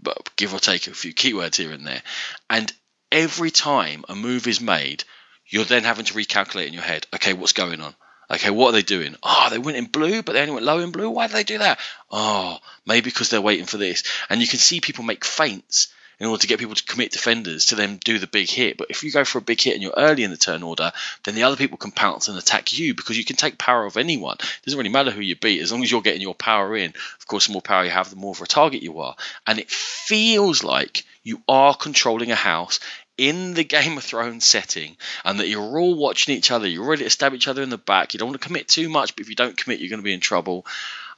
But 0.00 0.30
give 0.36 0.54
or 0.54 0.58
take 0.58 0.86
a 0.86 0.94
few 0.94 1.12
keywords 1.12 1.56
here 1.56 1.72
and 1.72 1.86
there. 1.86 2.02
And 2.48 2.72
every 3.10 3.50
time 3.50 4.06
a 4.08 4.14
move 4.14 4.46
is 4.46 4.58
made, 4.58 5.04
you're 5.46 5.64
then 5.64 5.84
having 5.84 6.06
to 6.06 6.14
recalculate 6.14 6.68
in 6.68 6.72
your 6.72 6.82
head 6.82 7.06
okay, 7.14 7.34
what's 7.34 7.52
going 7.52 7.82
on? 7.82 7.94
Okay, 8.32 8.50
what 8.50 8.70
are 8.70 8.72
they 8.72 8.82
doing? 8.82 9.14
Oh, 9.22 9.48
they 9.50 9.58
went 9.58 9.76
in 9.76 9.84
blue, 9.84 10.22
but 10.22 10.32
they 10.32 10.40
only 10.40 10.54
went 10.54 10.64
low 10.64 10.78
in 10.78 10.90
blue. 10.90 11.10
Why 11.10 11.26
did 11.26 11.36
they 11.36 11.44
do 11.44 11.58
that? 11.58 11.78
Oh, 12.10 12.58
maybe 12.86 13.10
because 13.10 13.28
they're 13.28 13.42
waiting 13.42 13.66
for 13.66 13.76
this. 13.76 14.04
And 14.30 14.40
you 14.40 14.48
can 14.48 14.58
see 14.58 14.80
people 14.80 15.04
make 15.04 15.24
feints 15.24 15.92
in 16.18 16.28
order 16.28 16.40
to 16.40 16.46
get 16.46 16.60
people 16.60 16.74
to 16.74 16.84
commit 16.84 17.10
defenders 17.10 17.66
to 17.66 17.74
then 17.74 17.98
do 18.04 18.18
the 18.18 18.26
big 18.26 18.48
hit. 18.48 18.76
But 18.76 18.90
if 18.90 19.02
you 19.02 19.10
go 19.10 19.24
for 19.24 19.38
a 19.38 19.42
big 19.42 19.60
hit 19.60 19.74
and 19.74 19.82
you're 19.82 19.92
early 19.96 20.22
in 20.22 20.30
the 20.30 20.36
turn 20.36 20.62
order, 20.62 20.92
then 21.24 21.34
the 21.34 21.42
other 21.42 21.56
people 21.56 21.78
can 21.78 21.90
pounce 21.90 22.28
and 22.28 22.38
attack 22.38 22.72
you 22.72 22.94
because 22.94 23.18
you 23.18 23.24
can 23.24 23.36
take 23.36 23.58
power 23.58 23.84
of 23.84 23.96
anyone. 23.96 24.36
It 24.38 24.64
doesn't 24.64 24.78
really 24.78 24.88
matter 24.88 25.10
who 25.10 25.20
you 25.20 25.36
beat 25.36 25.60
as 25.60 25.72
long 25.72 25.82
as 25.82 25.90
you're 25.90 26.00
getting 26.00 26.22
your 26.22 26.34
power 26.34 26.76
in. 26.76 26.94
Of 27.18 27.26
course, 27.26 27.48
the 27.48 27.52
more 27.52 27.60
power 27.60 27.84
you 27.84 27.90
have, 27.90 28.08
the 28.08 28.16
more 28.16 28.32
of 28.32 28.40
a 28.40 28.46
target 28.46 28.82
you 28.82 29.00
are. 29.00 29.16
And 29.46 29.58
it 29.58 29.68
feels 29.68 30.62
like 30.62 31.04
you 31.24 31.42
are 31.48 31.74
controlling 31.74 32.30
a 32.30 32.36
house 32.36 32.80
in 33.18 33.54
the 33.54 33.64
Game 33.72 33.96
of 33.96 34.04
Thrones 34.04 34.44
setting 34.44 34.96
and 35.24 35.40
that 35.40 35.48
you're 35.48 35.78
all 35.78 35.94
watching 35.94 36.36
each 36.36 36.50
other, 36.50 36.66
you're 36.66 36.88
ready 36.88 37.04
to 37.04 37.10
stab 37.10 37.34
each 37.34 37.48
other 37.48 37.62
in 37.62 37.70
the 37.70 37.78
back, 37.78 38.14
you 38.14 38.18
don't 38.18 38.28
want 38.28 38.40
to 38.40 38.46
commit 38.46 38.68
too 38.68 38.88
much, 38.88 39.14
but 39.14 39.22
if 39.22 39.28
you 39.28 39.36
don't 39.36 39.56
commit, 39.56 39.80
you're 39.80 39.90
going 39.90 40.00
to 40.00 40.04
be 40.04 40.14
in 40.14 40.20
trouble. 40.20 40.66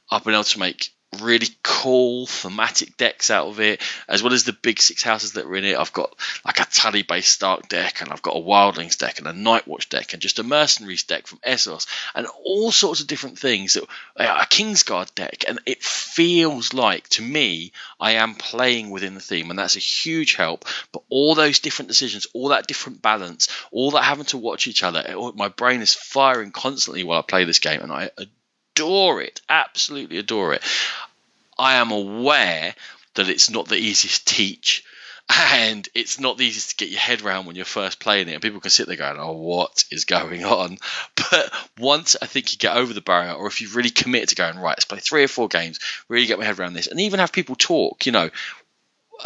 I've 0.09 0.23
been 0.23 0.33
able 0.33 0.43
to 0.43 0.59
make 0.59 0.91
really 1.23 1.47
cool 1.63 2.25
thematic 2.25 2.97
decks 2.97 3.29
out 3.29 3.47
of 3.47 3.59
it, 3.59 3.81
as 4.07 4.23
well 4.23 4.33
as 4.33 4.43
the 4.43 4.53
big 4.53 4.79
six 4.79 5.03
houses 5.03 5.33
that 5.33 5.45
are 5.45 5.55
in 5.55 5.65
it. 5.65 5.77
I've 5.77 5.93
got 5.93 6.15
like 6.45 6.59
a 6.59 6.65
Tully 6.65 7.03
based 7.03 7.31
Stark 7.31 7.67
deck, 7.69 8.01
and 8.01 8.11
I've 8.11 8.21
got 8.21 8.35
a 8.35 8.39
Wildlings 8.39 8.97
deck, 8.97 9.19
and 9.19 9.27
a 9.27 9.33
Nightwatch 9.33 9.89
deck, 9.89 10.13
and 10.13 10.21
just 10.21 10.39
a 10.39 10.43
Mercenaries 10.43 11.03
deck 11.03 11.27
from 11.27 11.39
Essos, 11.39 11.87
and 12.13 12.27
all 12.43 12.71
sorts 12.71 13.01
of 13.01 13.07
different 13.07 13.39
things. 13.39 13.77
A 14.17 14.47
Kingsguard 14.49 15.13
deck, 15.15 15.45
and 15.47 15.59
it 15.65 15.83
feels 15.83 16.73
like 16.73 17.07
to 17.09 17.21
me 17.21 17.71
I 17.99 18.13
am 18.13 18.35
playing 18.35 18.89
within 18.89 19.15
the 19.15 19.21
theme, 19.21 19.49
and 19.49 19.59
that's 19.59 19.75
a 19.75 19.79
huge 19.79 20.35
help. 20.35 20.65
But 20.91 21.03
all 21.09 21.35
those 21.35 21.59
different 21.59 21.89
decisions, 21.89 22.27
all 22.33 22.49
that 22.49 22.67
different 22.67 23.01
balance, 23.01 23.47
all 23.71 23.91
that 23.91 24.03
having 24.03 24.25
to 24.25 24.37
watch 24.37 24.67
each 24.67 24.83
other, 24.83 25.03
it, 25.05 25.35
my 25.35 25.49
brain 25.49 25.81
is 25.81 25.93
firing 25.93 26.51
constantly 26.51 27.03
while 27.03 27.19
I 27.19 27.23
play 27.23 27.45
this 27.45 27.59
game, 27.59 27.81
and 27.81 27.91
I 27.91 28.09
adore 28.17 29.21
it, 29.21 29.41
absolutely 29.49 30.17
adore 30.17 30.53
it. 30.53 30.63
I 31.57 31.75
am 31.75 31.91
aware 31.91 32.75
that 33.15 33.29
it's 33.29 33.49
not 33.49 33.67
the 33.67 33.77
easiest 33.77 34.27
to 34.27 34.35
teach 34.35 34.83
and 35.29 35.89
it's 35.95 36.19
not 36.19 36.37
the 36.37 36.45
easiest 36.45 36.71
to 36.71 36.75
get 36.75 36.91
your 36.91 36.99
head 36.99 37.21
around 37.21 37.45
when 37.45 37.55
you're 37.55 37.65
first 37.65 37.99
playing 37.99 38.29
it. 38.29 38.33
And 38.33 38.41
people 38.41 38.59
can 38.59 38.69
sit 38.69 38.87
there 38.87 38.95
going, 38.95 39.17
"Oh, 39.19 39.33
what 39.33 39.83
is 39.89 40.05
going 40.05 40.43
on?" 40.43 40.77
But 41.31 41.51
once 41.79 42.15
I 42.21 42.27
think 42.27 42.51
you 42.51 42.59
get 42.59 42.77
over 42.77 42.93
the 42.93 43.01
barrier, 43.01 43.33
or 43.33 43.47
if 43.47 43.59
you 43.59 43.69
really 43.69 43.89
commit 43.89 44.29
to 44.29 44.35
going, 44.35 44.59
"Right, 44.59 44.77
let's 44.77 44.85
play 44.85 44.99
three 44.99 45.23
or 45.23 45.27
four 45.27 45.47
games, 45.47 45.79
really 46.07 46.27
get 46.27 46.37
my 46.37 46.45
head 46.45 46.59
around 46.59 46.73
this," 46.73 46.87
and 46.87 46.99
even 47.01 47.19
have 47.19 47.31
people 47.31 47.55
talk, 47.55 48.05
you 48.05 48.11
know, 48.11 48.29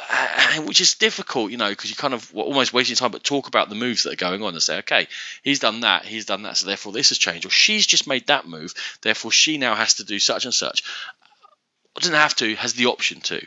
uh, 0.10 0.62
which 0.62 0.82
is 0.82 0.96
difficult, 0.96 1.52
you 1.52 1.58
know, 1.58 1.70
because 1.70 1.90
you 1.90 1.96
kind 1.96 2.14
of 2.14 2.32
almost 2.36 2.74
wasting 2.74 2.96
time, 2.96 3.12
but 3.12 3.24
talk 3.24 3.48
about 3.48 3.70
the 3.70 3.76
moves 3.76 4.04
that 4.04 4.14
are 4.14 4.30
going 4.30 4.44
on 4.44 4.54
and 4.54 4.62
say, 4.62 4.80
okay, 4.80 5.08
he's 5.44 5.60
done 5.60 5.82
that, 5.82 6.06
he's 6.06 6.26
done 6.26 6.44
that, 6.44 6.58
so 6.58 6.66
therefore 6.68 6.94
this 6.94 7.10
has 7.10 7.18
changed, 7.18 7.46
or 7.46 7.50
she's 7.50 7.88
just 7.88 8.08
made 8.08 8.28
that 8.28 8.48
move, 8.48 8.74
therefore 9.02 9.32
she 9.32 9.58
now 9.58 9.76
has 9.76 9.96
to 9.96 10.04
do 10.04 10.20
such 10.20 10.46
and 10.46 10.54
such. 10.54 10.84
Doesn't 12.00 12.16
have 12.16 12.36
to, 12.38 12.56
has 12.56 12.74
the 12.74 12.88
option 12.88 13.22
to. 13.22 13.46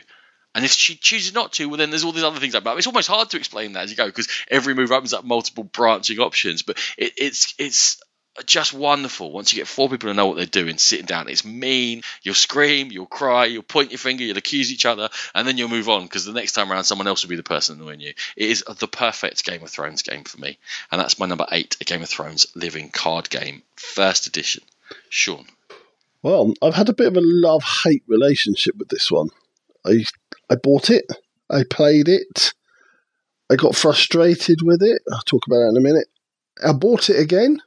And 0.55 0.63
if 0.63 0.71
she 0.71 0.95
chooses 0.95 1.33
not 1.33 1.53
to, 1.53 1.67
well, 1.67 1.77
then 1.77 1.89
there's 1.89 2.03
all 2.03 2.11
these 2.11 2.23
other 2.23 2.39
things 2.39 2.53
about. 2.53 2.77
It's 2.77 2.85
almost 2.85 3.07
hard 3.07 3.31
to 3.31 3.37
explain 3.37 3.73
that 3.73 3.85
as 3.85 3.91
you 3.91 3.97
go 3.97 4.05
because 4.05 4.27
every 4.49 4.75
move 4.75 4.91
opens 4.91 5.13
up 5.13 5.25
multiple 5.25 5.63
branching 5.63 6.19
options. 6.19 6.61
But 6.61 6.77
it, 6.97 7.13
it's 7.17 7.55
it's 7.57 8.01
just 8.45 8.73
wonderful 8.73 9.31
once 9.31 9.53
you 9.53 9.59
get 9.59 9.67
four 9.67 9.89
people 9.89 10.09
to 10.09 10.13
know 10.13 10.25
what 10.25 10.37
they're 10.37 10.45
doing 10.47 10.77
sitting 10.79 11.05
down 11.05 11.29
it's 11.29 11.45
mean 11.45 12.01
you'll 12.23 12.33
scream 12.33 12.91
you'll 12.91 13.05
cry 13.05 13.45
you'll 13.45 13.61
point 13.61 13.91
your 13.91 13.99
finger 13.99 14.23
you'll 14.23 14.37
accuse 14.37 14.71
each 14.71 14.87
other 14.87 15.07
and 15.35 15.47
then 15.47 15.55
you'll 15.57 15.69
move 15.69 15.87
on 15.87 16.01
because 16.01 16.25
the 16.25 16.33
next 16.33 16.53
time 16.53 16.71
around 16.71 16.83
someone 16.83 17.05
else 17.05 17.23
will 17.23 17.29
be 17.29 17.35
the 17.35 17.43
person 17.43 17.79
annoying 17.79 17.99
you 17.99 18.09
it 18.35 18.49
is 18.49 18.63
the 18.79 18.87
perfect 18.87 19.45
game 19.45 19.61
of 19.61 19.69
thrones 19.69 20.01
game 20.01 20.23
for 20.23 20.41
me 20.41 20.57
and 20.91 20.99
that's 20.99 21.19
my 21.19 21.27
number 21.27 21.45
eight 21.51 21.77
a 21.79 21.83
game 21.83 22.01
of 22.01 22.09
thrones 22.09 22.47
living 22.55 22.89
card 22.89 23.29
game 23.29 23.61
first 23.75 24.25
edition 24.25 24.63
sean 25.09 25.45
well 26.23 26.53
i've 26.63 26.73
had 26.73 26.89
a 26.89 26.93
bit 26.93 27.07
of 27.07 27.15
a 27.15 27.21
love 27.21 27.63
hate 27.83 28.03
relationship 28.07 28.75
with 28.77 28.89
this 28.89 29.11
one. 29.11 29.29
I 29.85 30.05
i 30.49 30.55
bought 30.55 30.89
it. 30.89 31.05
I 31.49 31.63
played 31.69 32.07
it. 32.07 32.53
I 33.51 33.55
got 33.55 33.75
frustrated 33.75 34.61
with 34.61 34.81
it. 34.81 35.01
I'll 35.11 35.21
talk 35.21 35.45
about 35.45 35.57
that 35.57 35.69
in 35.69 35.77
a 35.77 35.81
minute. 35.81 36.07
I 36.65 36.73
bought 36.73 37.09
it 37.09 37.19
again. 37.19 37.61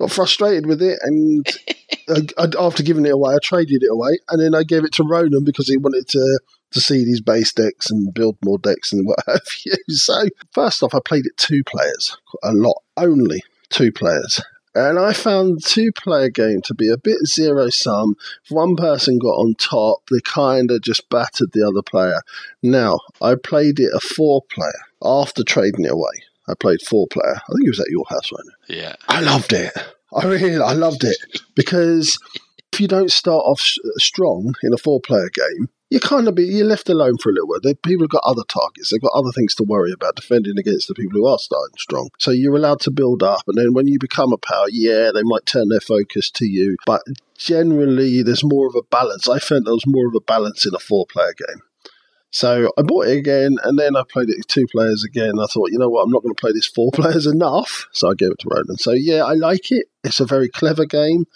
Got 0.00 0.10
frustrated 0.10 0.66
with 0.66 0.82
it, 0.82 0.98
and 1.02 1.46
I, 2.38 2.42
I, 2.42 2.48
after 2.66 2.82
giving 2.82 3.06
it 3.06 3.14
away, 3.14 3.34
I 3.34 3.38
traded 3.42 3.82
it 3.82 3.90
away, 3.90 4.18
and 4.28 4.42
then 4.42 4.54
I 4.54 4.62
gave 4.62 4.84
it 4.84 4.92
to 4.94 5.04
Ronan 5.04 5.44
because 5.44 5.68
he 5.68 5.78
wanted 5.78 6.08
to 6.08 6.40
to 6.72 6.80
see 6.80 7.04
these 7.04 7.20
base 7.20 7.52
decks 7.52 7.90
and 7.90 8.12
build 8.12 8.36
more 8.44 8.58
decks 8.58 8.92
and 8.92 9.06
what 9.06 9.18
have 9.26 9.46
you. 9.64 9.74
So 9.88 10.24
first 10.52 10.82
off, 10.82 10.94
I 10.94 10.98
played 11.02 11.24
it 11.26 11.36
two 11.36 11.62
players 11.64 12.16
a 12.42 12.52
lot, 12.52 12.82
only 12.96 13.42
two 13.70 13.92
players. 13.92 14.40
And 14.76 14.98
I 14.98 15.14
found 15.14 15.56
the 15.56 15.60
two 15.62 15.90
player 15.90 16.28
game 16.28 16.60
to 16.62 16.74
be 16.74 16.90
a 16.90 16.98
bit 16.98 17.26
zero 17.26 17.70
sum. 17.70 18.14
If 18.44 18.50
one 18.50 18.76
person 18.76 19.18
got 19.18 19.28
on 19.28 19.54
top, 19.54 20.00
they 20.10 20.20
kind 20.20 20.70
of 20.70 20.82
just 20.82 21.08
battered 21.08 21.52
the 21.52 21.66
other 21.66 21.80
player. 21.80 22.20
Now, 22.62 22.98
I 23.22 23.36
played 23.36 23.80
it 23.80 23.90
a 23.94 24.00
four 24.00 24.42
player 24.50 24.82
after 25.02 25.42
trading 25.42 25.86
it 25.86 25.92
away. 25.92 26.24
I 26.46 26.52
played 26.60 26.82
four 26.82 27.06
player. 27.06 27.36
I 27.36 27.52
think 27.52 27.64
it 27.64 27.70
was 27.70 27.80
at 27.80 27.88
your 27.88 28.04
house, 28.10 28.30
right? 28.30 28.54
Yeah. 28.68 28.96
I 29.08 29.22
loved 29.22 29.54
it. 29.54 29.72
I 30.14 30.26
really, 30.26 30.60
I 30.60 30.72
loved 30.72 31.04
it 31.04 31.16
because 31.54 32.18
if 32.70 32.78
you 32.78 32.86
don't 32.86 33.10
start 33.10 33.44
off 33.46 33.60
strong 33.96 34.54
in 34.62 34.74
a 34.74 34.78
four 34.78 35.00
player 35.00 35.30
game, 35.30 35.70
you 35.88 36.00
kind 36.00 36.26
of 36.26 36.34
be 36.34 36.44
you're 36.44 36.66
left 36.66 36.88
alone 36.88 37.16
for 37.18 37.30
a 37.30 37.32
little 37.32 37.48
while. 37.48 37.60
people 37.60 38.04
have 38.04 38.10
got 38.10 38.22
other 38.24 38.42
targets. 38.48 38.90
They've 38.90 39.00
got 39.00 39.12
other 39.14 39.30
things 39.30 39.54
to 39.56 39.64
worry 39.64 39.92
about 39.92 40.16
defending 40.16 40.58
against 40.58 40.88
the 40.88 40.94
people 40.94 41.20
who 41.20 41.26
are 41.26 41.38
starting 41.38 41.76
strong. 41.78 42.10
So 42.18 42.32
you're 42.32 42.56
allowed 42.56 42.80
to 42.80 42.90
build 42.90 43.22
up, 43.22 43.42
and 43.46 43.56
then 43.56 43.72
when 43.72 43.86
you 43.86 43.98
become 43.98 44.32
a 44.32 44.38
power, 44.38 44.66
yeah, 44.70 45.10
they 45.14 45.22
might 45.22 45.46
turn 45.46 45.68
their 45.68 45.80
focus 45.80 46.30
to 46.32 46.46
you. 46.46 46.76
But 46.86 47.02
generally, 47.38 48.22
there's 48.22 48.44
more 48.44 48.66
of 48.66 48.74
a 48.74 48.82
balance. 48.82 49.28
I 49.28 49.38
felt 49.38 49.64
there 49.64 49.74
was 49.74 49.86
more 49.86 50.08
of 50.08 50.14
a 50.14 50.20
balance 50.20 50.66
in 50.66 50.74
a 50.74 50.80
four-player 50.80 51.34
game. 51.38 51.62
So 52.30 52.72
I 52.76 52.82
bought 52.82 53.06
it 53.06 53.16
again, 53.16 53.56
and 53.62 53.78
then 53.78 53.96
I 53.96 54.02
played 54.06 54.28
it 54.28 54.46
two 54.48 54.66
players 54.70 55.04
again. 55.04 55.38
I 55.38 55.46
thought, 55.46 55.70
you 55.70 55.78
know 55.78 55.88
what, 55.88 56.02
I'm 56.02 56.10
not 56.10 56.22
going 56.22 56.34
to 56.34 56.40
play 56.40 56.52
this 56.52 56.66
four 56.66 56.90
players 56.94 57.26
enough, 57.26 57.86
so 57.92 58.10
I 58.10 58.14
gave 58.14 58.32
it 58.32 58.40
to 58.40 58.48
Ronan. 58.50 58.76
So 58.76 58.90
yeah, 58.92 59.24
I 59.24 59.34
like 59.34 59.70
it. 59.70 59.86
It's 60.02 60.20
a 60.20 60.26
very 60.26 60.48
clever 60.48 60.84
game, 60.84 61.26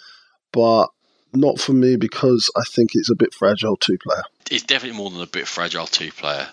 but 0.51 0.87
not 1.33 1.59
for 1.59 1.73
me 1.73 1.95
because 1.95 2.51
I 2.57 2.63
think 2.67 2.91
it's 2.93 3.09
a 3.09 3.15
bit 3.15 3.33
fragile 3.33 3.77
two 3.77 3.97
player. 3.97 4.23
It's 4.51 4.63
definitely 4.63 4.97
more 4.97 5.09
than 5.09 5.21
a 5.21 5.27
bit 5.27 5.47
fragile 5.47 5.87
two 5.87 6.11
player. 6.11 6.47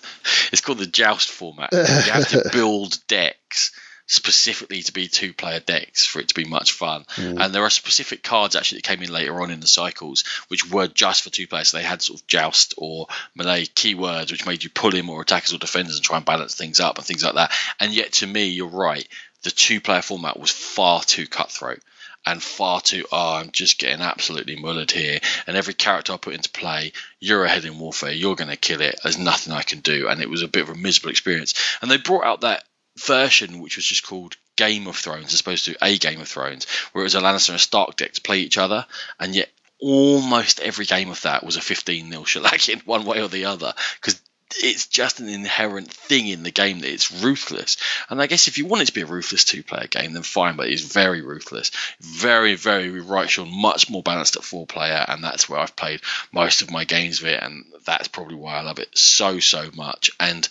It's 0.53 0.61
called 0.61 0.79
the 0.79 0.87
joust 0.87 1.31
format. 1.31 1.71
you 1.73 1.79
have 1.79 2.29
to 2.29 2.49
build 2.53 2.99
decks 3.09 3.73
specifically 4.07 4.83
to 4.83 4.93
be 4.93 5.07
two 5.07 5.35
player 5.35 5.61
decks 5.61 6.07
for 6.07 6.21
it 6.21 6.29
to 6.29 6.35
be 6.35 6.45
much 6.45 6.73
fun. 6.73 7.05
Mm. 7.17 7.45
And 7.45 7.55
there 7.55 7.65
are 7.65 7.71
specific 7.71 8.23
cards 8.23 8.57
actually 8.57 8.79
that 8.79 8.85
came 8.85 9.03
in 9.03 9.13
later 9.13 9.43
on 9.43 9.51
in 9.51 9.61
the 9.61 9.67
cycles 9.67 10.25
which 10.49 10.71
were 10.71 10.87
just 10.87 11.23
for 11.23 11.31
two 11.31 11.47
players. 11.47 11.69
So 11.69 11.77
they 11.77 11.83
had 11.83 12.01
sort 12.01 12.21
of 12.21 12.27
joust 12.27 12.75
or 12.79 13.09
melee 13.35 13.67
keywords 13.67 14.31
which 14.31 14.47
made 14.47 14.65
you 14.65 14.71
pull 14.71 14.95
in 14.95 15.05
more 15.05 15.21
attackers 15.21 15.53
or 15.53 15.59
defenders 15.59 15.97
and 15.97 16.05
try 16.05 16.17
and 16.17 16.25
balance 16.25 16.55
things 16.55 16.81
up 16.81 16.97
and 16.97 17.07
things 17.07 17.23
like 17.23 17.35
that. 17.35 17.53
And 17.81 17.93
yet 17.93 18.13
to 18.15 18.27
me, 18.27 18.47
you're 18.47 18.69
right, 18.69 19.07
the 19.43 19.51
two 19.51 19.81
player 19.81 20.03
format 20.03 20.41
was 20.41 20.51
far 20.51 21.03
too 21.03 21.27
cutthroat 21.27 21.83
and 22.27 22.43
far 22.43 22.81
too, 22.81 23.07
oh, 23.11 23.37
I'm 23.37 23.51
just 23.53 23.79
getting 23.79 24.03
absolutely 24.03 24.57
mullered 24.57 24.91
here. 24.91 25.21
And 25.47 25.57
every 25.57 25.75
character 25.75 26.13
I 26.13 26.17
put 26.17 26.35
into 26.35 26.51
play, 26.51 26.93
you're 27.21 27.45
ahead 27.45 27.65
in 27.65 27.79
warfare, 27.79 28.13
you're 28.13 28.37
going 28.37 28.51
to 28.51 28.57
kill 28.57 28.81
it. 28.81 29.01
There's 29.03 29.19
nothing 29.19 29.53
I 29.53 29.63
can 29.63 29.81
do. 29.81 30.09
And 30.09 30.21
it 30.21 30.29
was 30.29 30.43
a 30.43 30.49
bit 30.49 30.63
of 30.63 30.71
a 30.71 30.75
miserable 30.75 31.11
experience. 31.11 31.55
And 31.81 31.91
they 31.91 31.97
brought 31.97 32.25
out 32.25 32.43
that 32.43 32.65
version, 32.99 33.61
which 33.61 33.77
was 33.77 33.87
just 33.87 34.07
called 34.07 34.37
Game 34.57 34.87
of 34.87 34.97
Thrones, 34.97 35.33
as 35.33 35.41
opposed 35.41 35.65
to 35.67 35.77
a 35.81 35.97
Game 35.97 36.21
of 36.21 36.29
Thrones, 36.29 36.67
where 36.93 37.03
it 37.03 37.07
was 37.07 37.15
a 37.15 37.21
Lannister 37.21 37.51
and 37.51 37.57
a 37.57 37.61
Stark 37.61 37.97
deck 37.97 38.13
to 38.13 38.21
play 38.21 38.41
each 38.41 38.59
other. 38.59 38.87
And 39.19 39.35
yet, 39.35 39.49
almost 39.81 40.61
every 40.61 40.85
game 40.85 41.11
of 41.11 41.23
that 41.23 41.45
was 41.45 41.57
a 41.57 41.61
15 41.61 42.11
0 42.11 42.23
shellacking 42.23 42.83
one 42.87 43.05
way 43.05 43.23
or 43.23 43.29
the 43.29 43.45
other 43.45 43.73
because 44.01 44.21
it's 44.57 44.87
just 44.87 45.21
an 45.21 45.29
inherent 45.29 45.93
thing 45.93 46.27
in 46.27 46.43
the 46.43 46.51
game 46.51 46.81
that 46.81 46.93
it's 46.93 47.23
ruthless. 47.23 47.77
And 48.09 48.21
I 48.21 48.27
guess 48.27 48.49
if 48.49 48.59
you 48.59 48.67
want 48.67 48.83
it 48.83 48.87
to 48.87 48.95
be 48.95 49.03
a 49.03 49.07
ruthless 49.07 49.45
two 49.45 49.63
player 49.63 49.87
game, 49.87 50.13
then 50.13 50.23
fine, 50.23 50.57
but 50.57 50.69
it's 50.69 50.83
very 50.83 51.23
ruthless. 51.23 51.71
Very, 52.01 52.55
very 52.55 53.01
right, 53.01 53.29
Sean, 53.29 53.51
much 53.51 53.91
more 53.91 54.03
balanced 54.03 54.37
at 54.37 54.45
four 54.45 54.67
player, 54.67 55.05
and 55.07 55.23
that's 55.23 55.49
where 55.49 55.61
I've 55.61 55.77
played 55.77 56.01
most 56.33 56.63
of 56.63 56.71
my 56.71 56.85
games 56.85 57.21
of 57.21 57.29
it, 57.29 57.43
and 57.43 57.65
that's 57.85 58.09
probably 58.09 58.37
why 58.37 58.57
I 58.57 58.63
love 58.63 58.79
it 58.79 58.97
so, 58.97 59.39
so 59.39 59.71
much. 59.75 60.11
And 60.19 60.49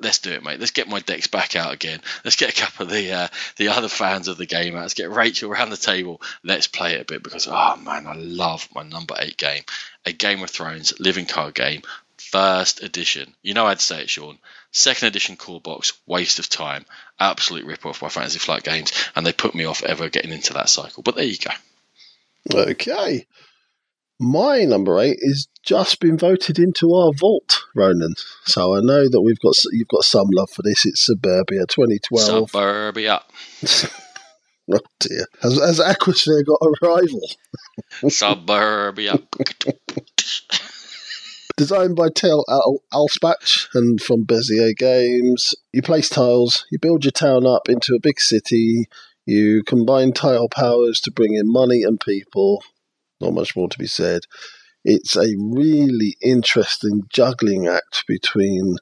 let's 0.00 0.18
do 0.18 0.32
it, 0.32 0.42
mate. 0.42 0.60
Let's 0.60 0.72
get 0.72 0.88
my 0.88 1.00
decks 1.00 1.26
back 1.26 1.56
out 1.56 1.72
again. 1.72 2.00
Let's 2.24 2.36
get 2.36 2.50
a 2.50 2.60
couple 2.60 2.86
of 2.86 2.92
the 2.92 3.12
uh, 3.12 3.28
the 3.56 3.68
other 3.68 3.88
fans 3.88 4.28
of 4.28 4.36
the 4.38 4.46
game 4.46 4.74
out. 4.74 4.82
Let's 4.82 4.94
get 4.94 5.10
Rachel 5.10 5.50
around 5.50 5.70
the 5.70 5.76
table. 5.76 6.20
Let's 6.42 6.66
play 6.66 6.94
it 6.94 7.02
a 7.02 7.04
bit 7.04 7.22
because 7.22 7.46
oh 7.50 7.76
man, 7.76 8.06
I 8.06 8.14
love 8.14 8.68
my 8.74 8.82
number 8.82 9.14
eight 9.18 9.36
game, 9.36 9.62
a 10.04 10.12
Game 10.12 10.42
of 10.42 10.50
Thrones 10.50 10.98
living 11.00 11.26
card 11.26 11.54
game 11.54 11.82
First 12.30 12.82
edition. 12.82 13.34
You 13.42 13.54
know 13.54 13.66
I'd 13.66 13.80
say 13.80 14.02
it, 14.02 14.10
Sean. 14.10 14.38
Second 14.70 15.08
edition 15.08 15.36
core 15.36 15.60
box, 15.60 15.94
waste 16.06 16.38
of 16.38 16.48
time. 16.48 16.84
Absolute 17.18 17.64
rip 17.64 17.86
off 17.86 18.00
by 18.00 18.08
Fantasy 18.08 18.38
Flight 18.38 18.64
Games, 18.64 18.92
and 19.16 19.24
they 19.24 19.32
put 19.32 19.54
me 19.54 19.64
off 19.64 19.82
ever 19.82 20.10
getting 20.10 20.32
into 20.32 20.52
that 20.52 20.68
cycle. 20.68 21.02
But 21.02 21.16
there 21.16 21.24
you 21.24 21.38
go. 21.38 21.50
Okay. 22.54 23.26
My 24.20 24.64
number 24.64 24.98
eight 24.98 25.18
is 25.20 25.48
just 25.64 26.00
been 26.00 26.18
voted 26.18 26.58
into 26.58 26.92
our 26.92 27.12
vault, 27.12 27.62
Ronan. 27.74 28.14
So 28.44 28.74
I 28.74 28.80
know 28.80 29.08
that 29.08 29.22
we've 29.22 29.38
got 29.38 29.54
you've 29.72 29.88
got 29.88 30.04
some 30.04 30.26
love 30.32 30.50
for 30.50 30.62
this. 30.62 30.84
It's 30.84 31.06
Suburbia 31.06 31.66
2012. 31.66 32.50
Suburbia. 32.50 33.22
oh 34.72 34.80
dear. 34.98 35.26
Has, 35.40 35.58
has 35.58 35.80
Aquasphere 35.80 36.44
got 36.44 36.60
a 36.60 36.74
rival? 36.82 37.30
Suburbia. 38.10 39.18
Designed 41.58 41.96
by 41.96 42.08
Ted 42.14 42.30
Al- 42.48 42.84
Alspach 42.92 43.66
and 43.74 44.00
from 44.00 44.24
Bezier 44.24 44.76
Games. 44.76 45.56
You 45.72 45.82
place 45.82 46.08
tiles, 46.08 46.64
you 46.70 46.78
build 46.78 47.04
your 47.04 47.10
town 47.10 47.46
up 47.46 47.68
into 47.68 47.96
a 47.96 48.00
big 48.00 48.20
city, 48.20 48.86
you 49.26 49.64
combine 49.64 50.12
tile 50.12 50.48
powers 50.48 51.00
to 51.00 51.10
bring 51.10 51.34
in 51.34 51.50
money 51.52 51.82
and 51.82 51.98
people. 51.98 52.62
Not 53.20 53.34
much 53.34 53.56
more 53.56 53.68
to 53.68 53.76
be 53.76 53.88
said. 53.88 54.22
It's 54.84 55.16
a 55.16 55.34
really 55.36 56.16
interesting 56.22 57.02
juggling 57.10 57.66
act 57.66 58.04
between 58.06 58.76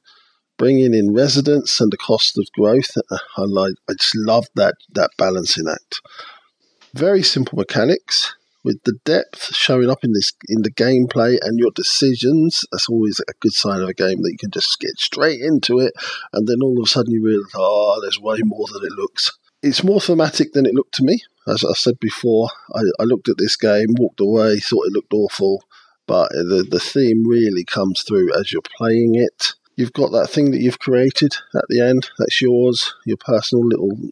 bringing 0.59 0.93
in 0.93 1.15
residents 1.15 1.81
and 1.81 1.91
the 1.91 1.97
cost 1.97 2.37
of 2.37 2.47
growth. 2.53 2.91
I 3.39 3.45
like, 3.47 3.77
I 3.89 3.95
just 3.95 4.15
love 4.15 4.49
that 4.55 4.75
that 4.93 5.13
balancing 5.17 5.67
act. 5.67 6.03
Very 6.93 7.23
simple 7.23 7.57
mechanics 7.57 8.36
with 8.67 8.83
the 8.83 8.99
depth 9.05 9.55
showing 9.55 9.89
up 9.89 10.03
in 10.03 10.13
this 10.13 10.33
in 10.49 10.63
the 10.63 10.73
gameplay 10.73 11.39
and 11.41 11.57
your 11.57 11.71
decisions, 11.71 12.65
that's 12.73 12.89
always 12.89 13.21
a 13.21 13.33
good 13.41 13.53
sign 13.53 13.81
of 13.81 13.89
a 13.89 13.95
game 13.95 14.23
that 14.23 14.33
you 14.33 14.37
can 14.37 14.51
just 14.51 14.81
get 14.81 14.99
straight 14.99 15.41
into 15.41 15.79
it, 15.79 15.93
and 16.33 16.49
then 16.49 16.57
all 16.61 16.77
of 16.77 16.85
a 16.85 16.89
sudden 16.89 17.13
you 17.13 17.23
realise, 17.25 17.53
oh, 17.55 17.95
ah, 17.97 18.01
there's 18.01 18.21
way 18.21 18.41
more 18.43 18.67
than 18.73 18.85
it 18.85 18.93
looks. 18.99 19.31
It's 19.63 19.85
more 19.85 20.01
thematic 20.01 20.53
than 20.53 20.67
it 20.67 20.75
looked 20.75 20.95
to 20.95 21.05
me. 21.05 21.23
As 21.47 21.65
I 21.65 21.75
said 21.75 22.01
before, 22.01 22.51
I, 22.75 22.81
I 22.99 23.05
looked 23.05 23.29
at 23.29 23.39
this 23.39 23.57
game, 23.57 23.95
walked 23.99 24.21
away, 24.21 24.59
thought 24.59 24.87
it 24.87 24.93
looked 24.93 25.15
awful, 25.15 25.63
but 26.09 26.31
the 26.31 26.67
the 26.69 26.81
theme 26.81 27.25
really 27.25 27.65
comes 27.65 28.03
through 28.03 28.37
as 28.37 28.53
you're 28.53 28.63
playing 28.77 29.15
it. 29.15 29.55
You've 29.77 29.93
got 29.93 30.11
that 30.11 30.29
thing 30.29 30.51
that 30.51 30.61
you've 30.61 30.81
created 30.81 31.37
at 31.55 31.67
the 31.69 31.81
end. 31.81 32.11
That's 32.19 32.43
yours, 32.43 32.95
your 33.05 33.19
personal 33.19 33.65
little 33.65 34.11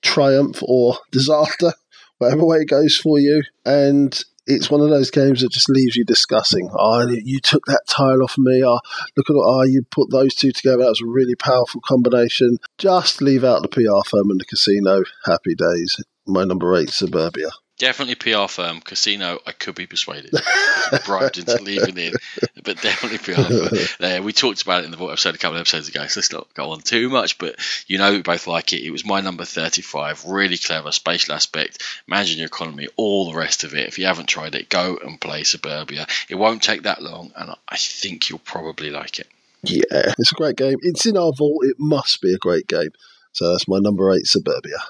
triumph 0.00 0.62
or 0.62 0.96
disaster 1.10 1.74
whatever 2.20 2.44
way 2.44 2.58
it 2.58 2.68
goes 2.68 2.96
for 2.96 3.18
you. 3.18 3.42
And 3.64 4.22
it's 4.46 4.70
one 4.70 4.80
of 4.80 4.90
those 4.90 5.10
games 5.10 5.40
that 5.40 5.52
just 5.52 5.70
leaves 5.70 5.96
you 5.96 6.04
discussing. 6.04 6.68
Oh, 6.72 7.08
you 7.08 7.40
took 7.40 7.64
that 7.66 7.82
tile 7.88 8.22
off 8.22 8.36
of 8.36 8.44
me. 8.44 8.62
Oh, 8.64 8.78
look 9.16 9.30
at 9.30 9.36
oh, 9.36 9.62
you 9.62 9.82
put 9.90 10.10
those 10.10 10.34
two 10.34 10.52
together. 10.52 10.78
That 10.78 10.90
was 10.90 11.00
a 11.00 11.06
really 11.06 11.34
powerful 11.34 11.80
combination. 11.80 12.58
Just 12.78 13.22
leave 13.22 13.42
out 13.42 13.62
the 13.62 13.68
PR 13.68 14.06
firm 14.08 14.30
and 14.30 14.40
the 14.40 14.44
casino. 14.44 15.02
Happy 15.24 15.54
days. 15.54 15.96
My 16.26 16.44
number 16.44 16.76
eight, 16.76 16.90
Suburbia. 16.90 17.50
Definitely 17.80 18.16
PR 18.16 18.46
firm. 18.46 18.82
Casino, 18.82 19.38
I 19.46 19.52
could 19.52 19.74
be 19.74 19.86
persuaded. 19.86 20.34
bribed 21.06 21.38
into 21.38 21.62
leaving 21.62 21.96
it, 21.96 22.14
but 22.62 22.78
definitely 22.82 23.16
PR 23.16 23.40
firm. 23.40 23.78
Uh, 23.98 24.22
we 24.22 24.34
talked 24.34 24.60
about 24.60 24.82
it 24.82 24.84
in 24.84 24.90
the 24.90 24.98
vault 24.98 25.12
episode 25.12 25.34
a 25.34 25.38
couple 25.38 25.56
of 25.56 25.62
episodes 25.62 25.88
ago, 25.88 26.06
so 26.06 26.20
let's 26.20 26.30
not 26.30 26.52
go 26.52 26.72
on 26.72 26.82
too 26.82 27.08
much, 27.08 27.38
but 27.38 27.56
you 27.86 27.96
know 27.96 28.12
we 28.12 28.20
both 28.20 28.46
like 28.46 28.74
it. 28.74 28.84
It 28.84 28.90
was 28.90 29.06
my 29.06 29.22
number 29.22 29.46
35. 29.46 30.26
Really 30.26 30.58
clever 30.58 30.92
spatial 30.92 31.34
aspect, 31.34 31.82
managing 32.06 32.36
your 32.36 32.48
economy, 32.48 32.88
all 32.96 33.32
the 33.32 33.38
rest 33.38 33.64
of 33.64 33.72
it. 33.72 33.88
If 33.88 33.98
you 33.98 34.04
haven't 34.04 34.26
tried 34.26 34.54
it, 34.54 34.68
go 34.68 34.98
and 35.02 35.18
play 35.18 35.44
Suburbia. 35.44 36.06
It 36.28 36.34
won't 36.34 36.62
take 36.62 36.82
that 36.82 37.02
long, 37.02 37.32
and 37.34 37.54
I 37.66 37.76
think 37.78 38.28
you'll 38.28 38.40
probably 38.40 38.90
like 38.90 39.18
it. 39.20 39.26
Yeah, 39.62 40.12
it's 40.18 40.32
a 40.32 40.34
great 40.34 40.56
game. 40.56 40.76
It's 40.82 41.06
in 41.06 41.16
our 41.16 41.32
vault. 41.32 41.64
It 41.64 41.76
must 41.78 42.20
be 42.20 42.34
a 42.34 42.38
great 42.38 42.66
game. 42.66 42.90
So 43.32 43.50
that's 43.50 43.66
my 43.66 43.78
number 43.80 44.12
eight, 44.12 44.26
Suburbia. 44.26 44.80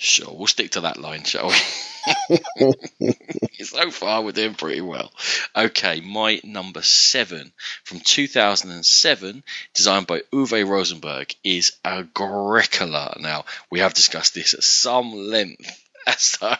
Sure, 0.00 0.32
we'll 0.32 0.46
stick 0.46 0.70
to 0.70 0.82
that 0.82 0.96
line, 0.96 1.24
shall 1.24 1.48
we? 1.48 1.56
so 3.64 3.90
far, 3.90 4.22
we're 4.22 4.30
doing 4.30 4.54
pretty 4.54 4.80
well. 4.80 5.10
Okay, 5.56 6.00
my 6.00 6.40
number 6.44 6.82
seven 6.82 7.52
from 7.82 7.98
2007, 8.00 9.42
designed 9.74 10.06
by 10.06 10.20
Uwe 10.32 10.66
Rosenberg, 10.66 11.34
is 11.42 11.72
Agricola. 11.84 13.16
Now, 13.18 13.44
we 13.70 13.80
have 13.80 13.92
discussed 13.94 14.34
this 14.34 14.54
at 14.54 14.62
some 14.62 15.12
length. 15.12 15.84
So 16.16 16.46
I 16.46 16.58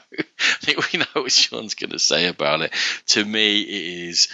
think 0.60 0.92
we 0.92 0.98
know 0.98 1.22
what 1.22 1.32
Sean's 1.32 1.74
going 1.74 1.92
to 1.92 1.98
say 1.98 2.26
about 2.26 2.60
it. 2.60 2.70
To 3.08 3.24
me, 3.24 3.62
it 3.62 4.08
is 4.08 4.28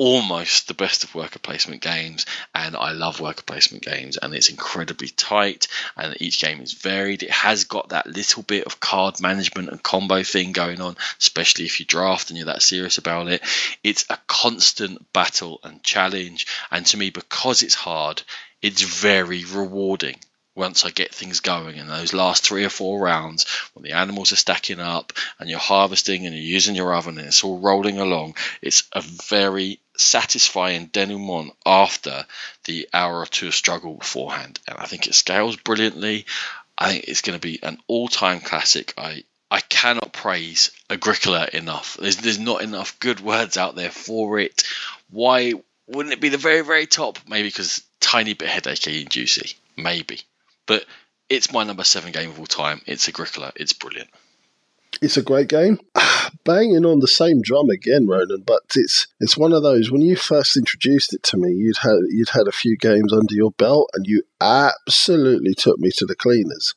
almost 0.00 0.66
the 0.66 0.72
best 0.72 1.04
of 1.04 1.14
worker 1.14 1.38
placement 1.38 1.82
games, 1.82 2.24
and 2.54 2.74
I 2.74 2.92
love 2.92 3.20
worker 3.20 3.42
placement 3.42 3.84
games, 3.84 4.16
and 4.16 4.32
it's 4.32 4.48
incredibly 4.48 5.08
tight, 5.08 5.68
and 5.94 6.16
each 6.22 6.40
game 6.40 6.62
is 6.62 6.72
varied. 6.72 7.22
It 7.22 7.30
has 7.30 7.64
got 7.64 7.90
that 7.90 8.06
little 8.06 8.42
bit 8.42 8.64
of 8.64 8.80
card 8.80 9.20
management 9.20 9.68
and 9.68 9.82
combo 9.82 10.22
thing 10.22 10.52
going 10.52 10.80
on, 10.80 10.96
especially 11.18 11.66
if 11.66 11.80
you 11.80 11.84
draft 11.84 12.30
and 12.30 12.38
you're 12.38 12.46
that 12.46 12.62
serious 12.62 12.96
about 12.96 13.28
it. 13.28 13.42
It's 13.84 14.06
a 14.08 14.18
constant 14.26 15.12
battle 15.12 15.60
and 15.64 15.82
challenge, 15.82 16.46
and 16.70 16.86
to 16.86 16.96
me, 16.96 17.10
because 17.10 17.62
it's 17.62 17.74
hard, 17.74 18.22
it's 18.62 18.80
very 18.80 19.44
rewarding 19.44 20.16
once 20.54 20.84
I 20.84 20.90
get 20.90 21.14
things 21.14 21.40
going 21.40 21.76
in 21.76 21.86
those 21.86 22.12
last 22.12 22.44
three 22.44 22.64
or 22.64 22.70
four 22.70 23.00
rounds 23.00 23.46
when 23.72 23.82
the 23.82 23.92
animals 23.92 24.32
are 24.32 24.36
stacking 24.36 24.80
up 24.80 25.12
and 25.38 25.48
you're 25.48 25.58
harvesting 25.58 26.26
and 26.26 26.34
you're 26.34 26.44
using 26.44 26.74
your 26.74 26.94
oven 26.94 27.18
and 27.18 27.28
it's 27.28 27.44
all 27.44 27.58
rolling 27.58 27.98
along, 27.98 28.34
it's 28.60 28.82
a 28.92 29.00
very 29.00 29.80
satisfying 30.00 30.86
denouement 30.86 31.52
after 31.64 32.24
the 32.64 32.88
hour 32.92 33.18
or 33.18 33.26
two 33.26 33.48
of 33.48 33.54
struggle 33.54 33.94
beforehand. 33.94 34.58
And 34.66 34.78
I 34.78 34.86
think 34.86 35.06
it 35.06 35.14
scales 35.14 35.56
brilliantly. 35.56 36.26
I 36.76 36.90
think 36.90 37.04
it's 37.04 37.22
going 37.22 37.38
to 37.38 37.46
be 37.46 37.62
an 37.62 37.78
all-time 37.86 38.40
classic. 38.40 38.94
I 38.96 39.24
I 39.50 39.60
cannot 39.60 40.12
praise 40.12 40.70
Agricola 40.88 41.48
enough. 41.52 41.96
There's 42.00 42.16
there's 42.16 42.38
not 42.38 42.62
enough 42.62 42.98
good 43.00 43.20
words 43.20 43.56
out 43.56 43.74
there 43.74 43.90
for 43.90 44.38
it. 44.38 44.62
Why 45.10 45.54
wouldn't 45.88 46.12
it 46.12 46.20
be 46.20 46.28
the 46.28 46.38
very 46.38 46.62
very 46.62 46.86
top? 46.86 47.18
Maybe 47.28 47.48
because 47.48 47.82
tiny 48.00 48.34
bit 48.34 48.48
headachy 48.48 49.02
and 49.02 49.10
juicy. 49.10 49.56
Maybe. 49.76 50.20
But 50.66 50.84
it's 51.28 51.52
my 51.52 51.64
number 51.64 51.84
seven 51.84 52.12
game 52.12 52.30
of 52.30 52.38
all 52.38 52.46
time. 52.46 52.80
It's 52.86 53.08
Agricola. 53.08 53.52
It's 53.56 53.72
brilliant. 53.72 54.10
It's 55.00 55.16
a 55.16 55.22
great 55.22 55.48
game. 55.48 55.78
Banging 56.44 56.84
on 56.84 57.00
the 57.00 57.08
same 57.08 57.40
drum 57.42 57.70
again, 57.70 58.06
Ronan, 58.06 58.42
but 58.46 58.62
it's 58.74 59.06
it's 59.18 59.36
one 59.36 59.52
of 59.52 59.62
those 59.62 59.90
when 59.90 60.02
you 60.02 60.16
first 60.16 60.56
introduced 60.56 61.12
it 61.14 61.22
to 61.24 61.36
me, 61.36 61.52
you'd 61.52 61.78
had 61.78 61.96
you'd 62.08 62.30
had 62.30 62.48
a 62.48 62.52
few 62.52 62.76
games 62.76 63.12
under 63.12 63.34
your 63.34 63.50
belt 63.52 63.90
and 63.94 64.06
you 64.06 64.22
absolutely 64.40 65.54
took 65.54 65.78
me 65.78 65.90
to 65.96 66.06
the 66.06 66.14
cleaners. 66.14 66.74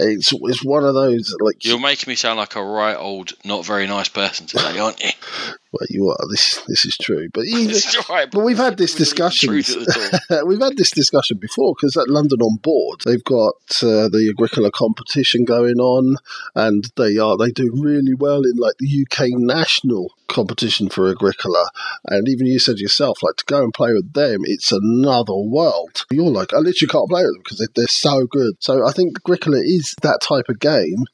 It's 0.00 0.32
it's 0.32 0.64
one 0.64 0.84
of 0.84 0.94
those 0.94 1.34
like 1.40 1.64
You're 1.64 1.80
making 1.80 2.10
me 2.10 2.14
sound 2.14 2.38
like 2.38 2.56
a 2.56 2.62
right 2.62 2.96
old, 2.96 3.32
not 3.44 3.64
very 3.64 3.86
nice 3.86 4.08
person 4.08 4.46
today, 4.46 4.78
aren't 4.78 5.02
you? 5.02 5.10
well, 5.72 5.86
you 5.90 6.08
are. 6.08 6.16
This 6.30 6.62
this 6.66 6.84
is 6.84 6.96
true, 6.96 7.28
but 7.32 7.44
even, 7.44 7.76
right, 8.08 8.30
but 8.30 8.44
we've 8.44 8.56
had 8.56 8.78
this 8.78 8.94
discussion. 8.94 9.50
truth 9.50 9.70
at 9.70 9.80
the 9.80 10.22
door. 10.28 10.44
We've 10.46 10.60
had 10.60 10.76
this 10.76 10.90
discussion 10.90 11.36
before 11.38 11.74
because 11.74 11.96
at 11.96 12.08
London 12.08 12.40
on 12.40 12.56
board, 12.56 13.02
they've 13.04 13.24
got 13.24 13.54
uh, 13.82 14.08
the 14.08 14.28
Agricola 14.30 14.70
competition 14.70 15.44
going 15.44 15.78
on, 15.78 16.16
and 16.54 16.90
they 16.96 17.18
are 17.18 17.36
they 17.36 17.50
do 17.50 17.70
really 17.74 18.14
well 18.14 18.42
in 18.44 18.56
like 18.56 18.76
the 18.78 19.06
UK 19.06 19.26
national 19.32 20.14
competition 20.28 20.88
for 20.88 21.10
Agricola. 21.10 21.66
And 22.06 22.28
even 22.28 22.46
you 22.46 22.58
said 22.58 22.78
yourself, 22.78 23.22
like 23.22 23.36
to 23.36 23.44
go 23.44 23.62
and 23.62 23.72
play 23.72 23.92
with 23.92 24.12
them, 24.14 24.42
it's 24.44 24.72
another 24.72 25.36
world. 25.36 26.06
You're 26.10 26.30
like, 26.30 26.54
I 26.54 26.58
literally 26.58 26.90
can't 26.90 27.10
play 27.10 27.24
with 27.24 27.34
them 27.34 27.42
because 27.44 27.58
they, 27.58 27.66
they're 27.74 27.88
so 27.88 28.26
good. 28.26 28.54
So 28.60 28.86
I 28.86 28.92
think 28.92 29.18
Agricola 29.18 29.58
is 29.58 29.94
that 30.02 30.20
type 30.22 30.48
of 30.48 30.60
game. 30.60 31.04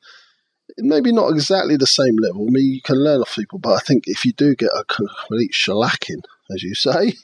Maybe 0.79 1.13
not 1.13 1.31
exactly 1.31 1.77
the 1.77 1.87
same 1.87 2.17
level. 2.17 2.47
I 2.49 2.51
mean, 2.51 2.73
you 2.73 2.83
can 2.83 3.03
learn 3.03 3.21
off 3.21 3.37
people, 3.37 3.59
but 3.59 3.75
I 3.75 3.79
think 3.79 4.05
if 4.07 4.25
you 4.25 4.33
do 4.33 4.57
get 4.57 4.71
a 4.75 4.85
complete 4.85 5.53
shellacking, 5.53 6.23
as 6.53 6.63
you 6.63 6.75
say, 6.75 7.15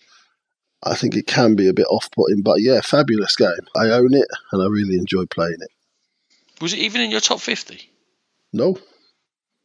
I 0.83 0.95
think 0.95 1.15
it 1.15 1.27
can 1.27 1.57
be 1.57 1.69
a 1.69 1.75
bit 1.75 1.87
off 1.91 2.11
putting, 2.11 2.43
but 2.43 2.61
yeah, 2.61 2.81
fabulous 2.81 3.37
game. 3.37 3.67
I 3.77 3.91
own 3.91 4.15
it 4.15 4.29
and 4.53 4.63
I 4.63 4.67
really 4.67 4.97
enjoy 4.97 5.27
playing 5.27 5.59
it. 5.61 5.71
Was 6.61 6.73
it 6.73 6.79
even 6.79 7.01
in 7.01 7.11
your 7.11 7.21
top 7.21 7.41
50? 7.41 7.91
No, 8.53 8.79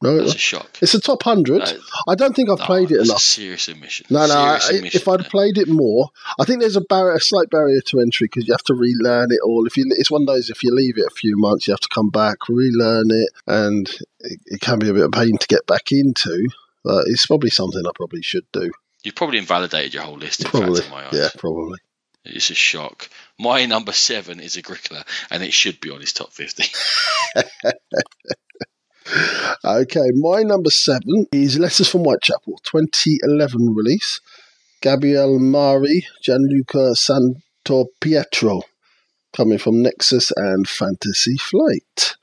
no, 0.02 0.18
That's 0.18 0.32
uh, 0.32 0.36
a 0.36 0.38
shock. 0.38 0.78
it's 0.82 0.94
a 0.94 1.00
top 1.00 1.26
100. 1.26 1.60
No, 1.60 1.66
I 2.08 2.16
don't 2.16 2.36
think 2.36 2.50
I've 2.50 2.60
no, 2.60 2.66
played 2.66 2.92
it 2.92 3.02
enough. 3.02 3.18
a 3.18 3.20
serious 3.22 3.68
admission. 3.70 4.06
No, 4.10 4.22
no, 4.22 4.28
serious 4.28 4.70
I, 4.70 4.74
admission 4.76 5.02
if 5.02 5.08
I'd 5.08 5.20
there. 5.22 5.30
played 5.30 5.58
it 5.58 5.68
more, 5.68 6.10
I 6.40 6.44
think 6.46 6.60
there's 6.60 6.76
a, 6.76 6.82
barrier, 6.82 7.16
a 7.16 7.20
slight 7.20 7.50
barrier 7.50 7.82
to 7.88 8.00
entry 8.00 8.26
because 8.26 8.48
you 8.48 8.54
have 8.54 8.64
to 8.64 8.74
relearn 8.74 9.28
it 9.32 9.40
all. 9.44 9.66
If 9.66 9.78
you, 9.78 9.86
It's 9.90 10.12
one 10.12 10.24
of 10.24 10.28
those, 10.28 10.50
if 10.50 10.64
you 10.64 10.74
leave 10.76 10.98
it 10.98 11.06
a 11.08 11.16
few 11.16 11.38
months, 11.38 11.68
you 11.68 11.72
have 11.74 11.80
to 11.80 11.90
come 11.94 12.10
back, 12.10 12.50
relearn 12.50 13.06
it, 13.10 13.30
and 13.48 13.90
it, 14.20 14.40
it 14.46 14.62
can 14.62 14.80
be 14.80 14.90
a 14.90 14.94
bit 14.94 15.06
of 15.06 15.12
pain 15.12 15.38
to 15.38 15.48
get 15.48 15.66
back 15.66 15.92
into. 15.92 16.48
But 16.84 17.06
it's 17.08 17.26
probably 17.26 17.50
something 17.50 17.82
I 17.86 17.92
probably 17.96 18.22
should 18.22 18.46
do. 18.52 18.72
You've 19.04 19.16
probably 19.16 19.38
invalidated 19.40 19.94
your 19.94 20.04
whole 20.04 20.18
list, 20.18 20.44
in 20.44 20.50
Probably, 20.52 20.82
fact, 20.82 20.86
in 20.88 20.92
my 20.92 21.06
eyes. 21.08 21.14
yeah, 21.14 21.30
probably. 21.38 21.80
It's 22.26 22.50
a 22.50 22.56
shock. 22.56 23.10
My 23.40 23.66
number 23.66 23.92
seven 23.92 24.40
is 24.40 24.58
Agricola, 24.58 25.06
and 25.30 25.44
it 25.44 25.54
should 25.54 25.80
be 25.80 25.92
on 25.92 26.00
his 26.02 26.12
top 26.14 26.32
50. 26.34 26.64
Okay, 29.64 30.12
my 30.14 30.42
number 30.42 30.70
seven 30.70 31.28
is 31.32 31.60
Letters 31.60 31.90
from 31.90 32.02
Whitechapel, 32.02 32.60
2011 32.64 33.74
release. 33.76 34.20
Gabriele 34.82 35.40
Mari, 35.40 36.06
Gianluca 36.22 36.94
Santopietro, 36.96 38.62
coming 39.36 39.58
from 39.58 39.82
Nexus 39.82 40.32
and 40.36 40.68
Fantasy 40.68 41.38
Flight. 41.38 42.16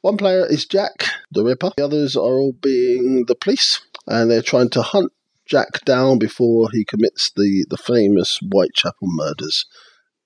One 0.00 0.16
player 0.16 0.46
is 0.46 0.64
Jack 0.64 1.06
the 1.30 1.44
Ripper. 1.44 1.72
The 1.76 1.84
others 1.84 2.16
are 2.16 2.38
all 2.38 2.52
being 2.52 3.24
the 3.26 3.34
police, 3.34 3.80
and 4.06 4.30
they're 4.30 4.42
trying 4.42 4.70
to 4.70 4.82
hunt 4.82 5.12
Jack 5.46 5.84
down 5.84 6.18
before 6.18 6.70
he 6.70 6.84
commits 6.84 7.30
the, 7.34 7.66
the 7.68 7.76
famous 7.76 8.38
Whitechapel 8.40 9.08
murders. 9.08 9.66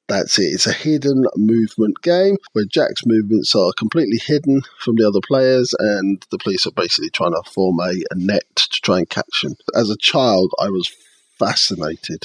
That's 0.08 0.38
it. 0.38 0.44
It's 0.52 0.66
a 0.66 0.72
hidden 0.72 1.24
movement 1.36 2.02
game 2.02 2.36
where 2.52 2.64
Jack's 2.64 3.02
movements 3.06 3.54
are 3.54 3.72
completely 3.78 4.18
hidden 4.18 4.62
from 4.80 4.96
the 4.96 5.06
other 5.08 5.20
players, 5.26 5.74
and 5.78 6.24
the 6.30 6.38
police 6.38 6.66
are 6.66 6.72
basically 6.72 7.10
trying 7.10 7.32
to 7.32 7.42
form 7.50 7.78
a, 7.80 7.92
a 8.10 8.14
net 8.14 8.44
to 8.56 8.80
try 8.82 8.98
and 8.98 9.08
catch 9.08 9.44
him. 9.44 9.56
As 9.74 9.90
a 9.90 9.96
child, 9.96 10.52
I 10.60 10.68
was 10.68 10.92
fascinated 11.38 12.24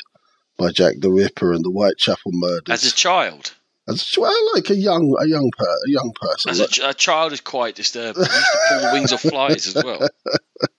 by 0.58 0.72
Jack 0.72 0.96
the 1.00 1.12
Ripper 1.12 1.54
and 1.54 1.63
the 1.63 1.70
Whitechapel 1.70 2.32
murders. 2.34 2.84
As 2.84 2.92
a 2.92 2.96
child, 2.96 3.54
As 3.88 4.18
a 4.18 4.22
well, 4.22 4.54
like 4.56 4.70
a 4.70 4.76
young, 4.76 5.16
a 5.20 5.28
young, 5.28 5.52
per, 5.56 5.66
a 5.66 5.90
young 5.90 6.12
person. 6.20 6.50
as 6.50 6.60
a, 6.60 6.68
ch- 6.68 6.80
a 6.84 6.94
child 6.94 7.32
is 7.32 7.42
quite 7.42 7.76
disturbing. 7.76 8.24
I 8.24 8.26
used 8.26 8.46
to 8.52 8.60
pull 8.70 8.82
the 8.82 8.90
wings 8.94 9.13
off 9.13 9.22
flies 9.22 9.68
as 9.68 9.84
well. 9.84 10.08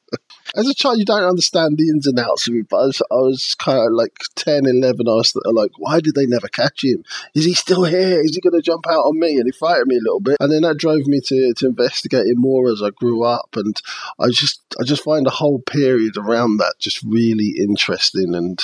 as 0.57 0.69
a 0.69 0.75
child, 0.75 0.99
you 0.99 1.05
don't 1.05 1.29
understand 1.29 1.77
the 1.77 1.89
ins 1.89 2.07
and 2.07 2.19
outs 2.19 2.49
of 2.49 2.55
it, 2.55 2.69
but 2.69 2.79
I 2.79 2.87
was, 2.87 3.03
was 3.11 3.55
kind 3.59 3.79
of 3.79 3.93
like 3.93 4.19
10, 4.35 4.67
11. 4.67 5.07
I 5.07 5.13
was 5.13 5.35
like, 5.53 5.73
why 5.77 6.01
did 6.01 6.15
they 6.15 6.27
never 6.27 6.49
catch 6.49 6.85
him? 6.85 7.05
Is 7.35 7.45
he 7.45 7.55
still 7.55 7.85
here? 7.85 8.21
Is 8.21 8.35
he 8.35 8.41
going 8.41 8.61
to 8.61 8.63
jump 8.63 8.87
out 8.89 9.05
on 9.05 9.19
me? 9.19 9.37
And 9.37 9.47
he 9.47 9.53
frightened 9.53 9.89
me 9.89 9.97
a 9.97 10.03
little 10.03 10.21
bit. 10.21 10.39
And 10.41 10.51
then 10.51 10.63
that 10.63 10.79
drove 10.79 11.07
me 11.07 11.21
to, 11.27 11.55
to 11.55 11.67
investigate 11.67 12.25
more 12.35 12.71
as 12.71 12.83
I 12.83 12.91
grew 12.91 13.25
up. 13.25 13.57
And 13.57 13.81
I 14.19 14.29
just, 14.31 14.63
I 14.81 14.85
just 14.85 15.05
find 15.05 15.27
the 15.27 15.31
whole 15.31 15.61
period 15.61 16.17
around 16.17 16.59
that 16.59 16.77
just 16.79 17.03
really 17.03 17.55
interesting 17.59 18.35
and 18.35 18.63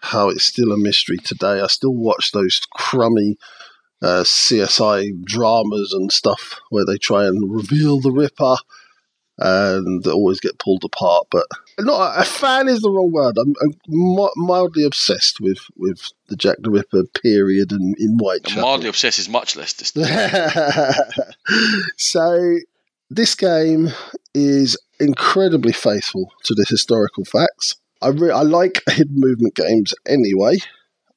how 0.00 0.28
it's 0.28 0.44
still 0.44 0.72
a 0.72 0.78
mystery 0.78 1.18
today. 1.18 1.60
I 1.60 1.68
still 1.68 1.94
watch 1.94 2.32
those 2.32 2.60
crummy 2.74 3.38
uh, 4.02 4.24
CSI 4.24 5.22
dramas 5.24 5.92
and 5.92 6.12
stuff 6.12 6.60
where 6.70 6.84
they 6.84 6.98
try 6.98 7.24
and 7.26 7.54
reveal 7.54 8.00
the 8.00 8.10
Ripper 8.10 8.56
and 9.38 10.06
always 10.06 10.40
get 10.40 10.58
pulled 10.58 10.84
apart. 10.84 11.26
But 11.30 11.46
not 11.80 12.20
a 12.20 12.24
fan 12.24 12.68
is 12.68 12.80
the 12.80 12.90
wrong 12.90 13.12
word. 13.12 13.36
I'm, 13.38 13.54
I'm 13.62 14.28
mildly 14.36 14.84
obsessed 14.84 15.40
with, 15.40 15.58
with 15.76 16.00
the 16.28 16.36
Jack 16.36 16.58
the 16.60 16.70
Ripper 16.70 17.04
period 17.04 17.72
and 17.72 17.96
in 17.98 18.18
Whitechapel. 18.18 18.62
mildly 18.62 18.88
obsessed 18.88 19.18
is 19.18 19.28
much 19.28 19.56
less 19.56 19.72
so 21.96 22.58
this 23.10 23.34
game 23.34 23.88
is 24.34 24.78
incredibly 25.00 25.72
faithful 25.72 26.32
to 26.44 26.54
the 26.54 26.64
historical 26.68 27.24
facts. 27.24 27.76
I 28.00 28.08
re- 28.08 28.30
I 28.30 28.42
like 28.42 28.82
hidden 28.90 29.18
movement 29.18 29.54
games 29.54 29.94
anyway. 30.06 30.58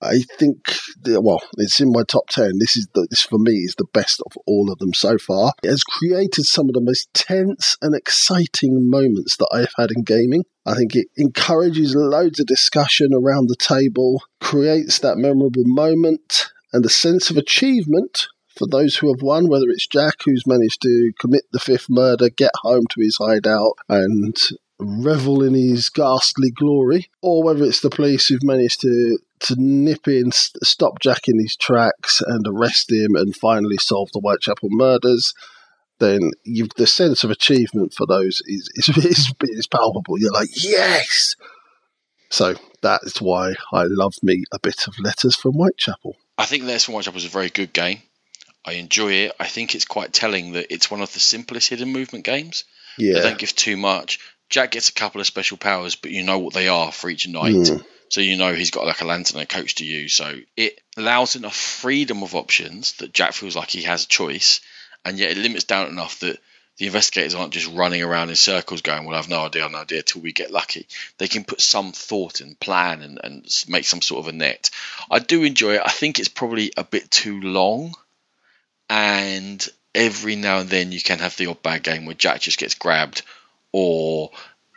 I 0.05 0.19
think, 0.37 0.57
well, 1.05 1.41
it's 1.57 1.79
in 1.79 1.91
my 1.91 2.03
top 2.07 2.29
ten. 2.29 2.59
This 2.59 2.77
is 2.77 2.87
the, 2.93 3.07
this 3.09 3.23
for 3.23 3.39
me 3.39 3.51
is 3.51 3.75
the 3.77 3.87
best 3.93 4.21
of 4.25 4.37
all 4.45 4.71
of 4.71 4.79
them 4.79 4.93
so 4.93 5.17
far. 5.17 5.53
It 5.63 5.69
has 5.69 5.83
created 5.83 6.45
some 6.45 6.69
of 6.69 6.73
the 6.73 6.81
most 6.81 7.13
tense 7.13 7.75
and 7.81 7.95
exciting 7.95 8.89
moments 8.89 9.37
that 9.37 9.49
I've 9.51 9.73
had 9.77 9.91
in 9.91 10.03
gaming. 10.03 10.43
I 10.65 10.75
think 10.75 10.95
it 10.95 11.07
encourages 11.17 11.95
loads 11.95 12.39
of 12.39 12.47
discussion 12.47 13.09
around 13.13 13.49
the 13.49 13.55
table, 13.55 14.21
creates 14.39 14.99
that 14.99 15.17
memorable 15.17 15.63
moment 15.65 16.47
and 16.73 16.85
a 16.85 16.89
sense 16.89 17.29
of 17.29 17.37
achievement 17.37 18.27
for 18.57 18.67
those 18.67 18.95
who 18.95 19.07
have 19.13 19.21
won, 19.21 19.49
whether 19.49 19.65
it's 19.67 19.87
Jack 19.87 20.15
who's 20.23 20.47
managed 20.47 20.81
to 20.81 21.11
commit 21.19 21.43
the 21.51 21.59
fifth 21.59 21.87
murder, 21.89 22.29
get 22.29 22.51
home 22.61 22.85
to 22.91 23.01
his 23.01 23.17
hideout, 23.17 23.73
and 23.89 24.37
revel 24.79 25.43
in 25.43 25.53
his 25.53 25.89
ghastly 25.89 26.51
glory, 26.51 27.09
or 27.21 27.43
whether 27.43 27.63
it's 27.63 27.81
the 27.81 27.89
police 27.89 28.27
who've 28.27 28.43
managed 28.43 28.81
to 28.81 29.17
to 29.41 29.55
nip 29.57 30.07
in, 30.07 30.31
stop 30.31 30.99
Jack 30.99 31.27
in 31.27 31.39
his 31.39 31.55
tracks, 31.55 32.21
and 32.25 32.45
arrest 32.47 32.91
him, 32.91 33.15
and 33.15 33.35
finally 33.35 33.77
solve 33.77 34.09
the 34.13 34.19
Whitechapel 34.19 34.69
murders. 34.71 35.33
Then 35.99 36.31
you've 36.43 36.69
the 36.77 36.87
sense 36.87 37.23
of 37.23 37.31
achievement 37.31 37.93
for 37.93 38.05
those 38.05 38.41
is 38.45 38.69
is, 38.75 38.97
is, 39.05 39.33
is 39.41 39.67
palpable. 39.67 40.19
You're 40.19 40.31
like, 40.31 40.49
yes. 40.63 41.35
So 42.29 42.55
that 42.81 43.01
is 43.03 43.21
why 43.21 43.53
I 43.71 43.83
love 43.83 44.15
me 44.21 44.43
a 44.51 44.59
bit 44.59 44.87
of 44.87 44.99
letters 44.99 45.35
from 45.35 45.53
Whitechapel. 45.53 46.15
I 46.37 46.45
think 46.45 46.63
Letters 46.63 46.85
from 46.85 46.95
Whitechapel 46.95 47.19
is 47.19 47.25
a 47.25 47.29
very 47.29 47.49
good 47.49 47.71
game. 47.71 48.01
I 48.65 48.73
enjoy 48.73 49.11
it. 49.11 49.31
I 49.39 49.47
think 49.47 49.73
it's 49.73 49.85
quite 49.85 50.11
telling 50.11 50.53
that 50.53 50.73
it's 50.73 50.91
one 50.91 51.01
of 51.01 51.13
the 51.13 51.19
simplest 51.19 51.69
hidden 51.69 51.93
movement 51.93 52.25
games. 52.25 52.65
Yeah, 52.97 53.13
They 53.13 53.21
don't 53.21 53.37
give 53.37 53.55
too 53.55 53.77
much. 53.77 54.19
Jack 54.49 54.71
gets 54.71 54.89
a 54.89 54.93
couple 54.93 55.21
of 55.21 55.27
special 55.27 55.57
powers, 55.57 55.95
but 55.95 56.11
you 56.11 56.23
know 56.23 56.39
what 56.39 56.53
they 56.53 56.67
are 56.67 56.91
for 56.91 57.09
each 57.09 57.27
night. 57.27 57.53
Mm. 57.53 57.85
So 58.09 58.21
you 58.21 58.37
know 58.37 58.53
he's 58.53 58.71
got 58.71 58.85
like 58.85 59.01
a 59.01 59.05
lantern 59.05 59.39
and 59.39 59.49
a 59.49 59.53
coach 59.53 59.75
to 59.75 59.85
use. 59.85 60.13
So 60.13 60.35
it 60.55 60.79
allows 60.95 61.35
enough 61.35 61.55
freedom 61.55 62.23
of 62.23 62.35
options 62.35 62.93
that 62.93 63.13
Jack 63.13 63.33
feels 63.33 63.55
like 63.55 63.69
he 63.69 63.83
has 63.83 64.05
a 64.05 64.07
choice, 64.07 64.61
and 65.03 65.17
yet 65.17 65.31
it 65.31 65.37
limits 65.37 65.63
down 65.63 65.87
enough 65.87 66.19
that 66.19 66.39
the 66.77 66.87
investigators 66.87 67.35
aren't 67.35 67.53
just 67.53 67.71
running 67.73 68.03
around 68.03 68.29
in 68.29 68.35
circles 68.35 68.81
going, 68.81 69.05
Well, 69.05 69.17
I've 69.17 69.29
no 69.29 69.45
idea, 69.45 69.65
I've 69.65 69.71
no 69.71 69.79
idea 69.79 70.03
till 70.03 70.21
we 70.21 70.33
get 70.33 70.51
lucky. 70.51 70.87
They 71.17 71.27
can 71.27 71.45
put 71.45 71.61
some 71.61 71.93
thought 71.93 72.41
and 72.41 72.59
plan 72.59 73.01
and, 73.01 73.19
and 73.23 73.65
make 73.67 73.85
some 73.85 74.01
sort 74.01 74.25
of 74.25 74.27
a 74.27 74.37
net. 74.37 74.69
I 75.09 75.19
do 75.19 75.43
enjoy 75.43 75.75
it. 75.75 75.81
I 75.85 75.91
think 75.91 76.19
it's 76.19 76.27
probably 76.27 76.73
a 76.75 76.83
bit 76.83 77.09
too 77.09 77.39
long, 77.41 77.95
and 78.89 79.65
every 79.93 80.35
now 80.35 80.59
and 80.59 80.69
then 80.69 80.91
you 80.91 81.01
can 81.01 81.19
have 81.19 81.37
the 81.37 81.47
odd 81.47 81.63
bad 81.63 81.83
game 81.83 82.05
where 82.05 82.15
Jack 82.15 82.41
just 82.41 82.59
gets 82.59 82.75
grabbed, 82.75 83.21
or 83.77 84.31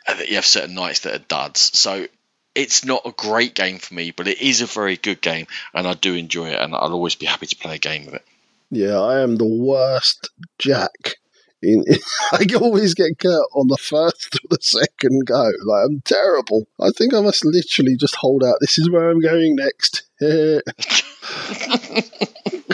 uh, 0.09 0.17
you 0.27 0.35
have 0.35 0.45
certain 0.45 0.75
nights 0.75 1.01
that 1.01 1.15
are 1.15 1.25
duds. 1.29 1.79
So 1.79 2.09
it's 2.57 2.85
not 2.85 3.03
a 3.07 3.13
great 3.13 3.55
game 3.55 3.79
for 3.79 3.95
me, 3.95 4.11
but 4.11 4.27
it 4.27 4.43
is 4.43 4.61
a 4.61 4.67
very 4.67 4.97
good 4.97 5.21
game, 5.21 5.47
and 5.73 5.87
I 5.87 5.95
do 5.95 6.17
enjoy 6.17 6.49
it, 6.49 6.61
and 6.61 6.75
I'll 6.75 6.93
always 6.93 7.15
be 7.15 7.27
happy 7.27 7.47
to 7.47 7.55
play 7.57 7.77
a 7.77 7.79
game 7.79 8.09
of 8.09 8.15
it. 8.15 8.25
Yeah, 8.73 8.99
I 8.99 9.21
am 9.21 9.37
the 9.37 9.47
worst 9.47 10.31
Jack. 10.59 11.15
In, 11.63 11.85
I 12.33 12.45
always 12.61 12.95
get 12.95 13.21
cut 13.21 13.47
on 13.55 13.69
the 13.69 13.77
first 13.77 14.35
or 14.35 14.49
the 14.51 14.59
second 14.61 15.27
go. 15.27 15.49
Like 15.65 15.85
I'm 15.87 16.01
terrible. 16.01 16.67
I 16.81 16.91
think 16.91 17.15
I 17.15 17.21
must 17.21 17.45
literally 17.45 17.97
just 17.97 18.17
hold 18.17 18.43
out. 18.43 18.57
This 18.61 18.79
is 18.79 18.91
where 18.91 19.11
I'm 19.11 19.21
going 19.21 19.55
next. 19.55 20.03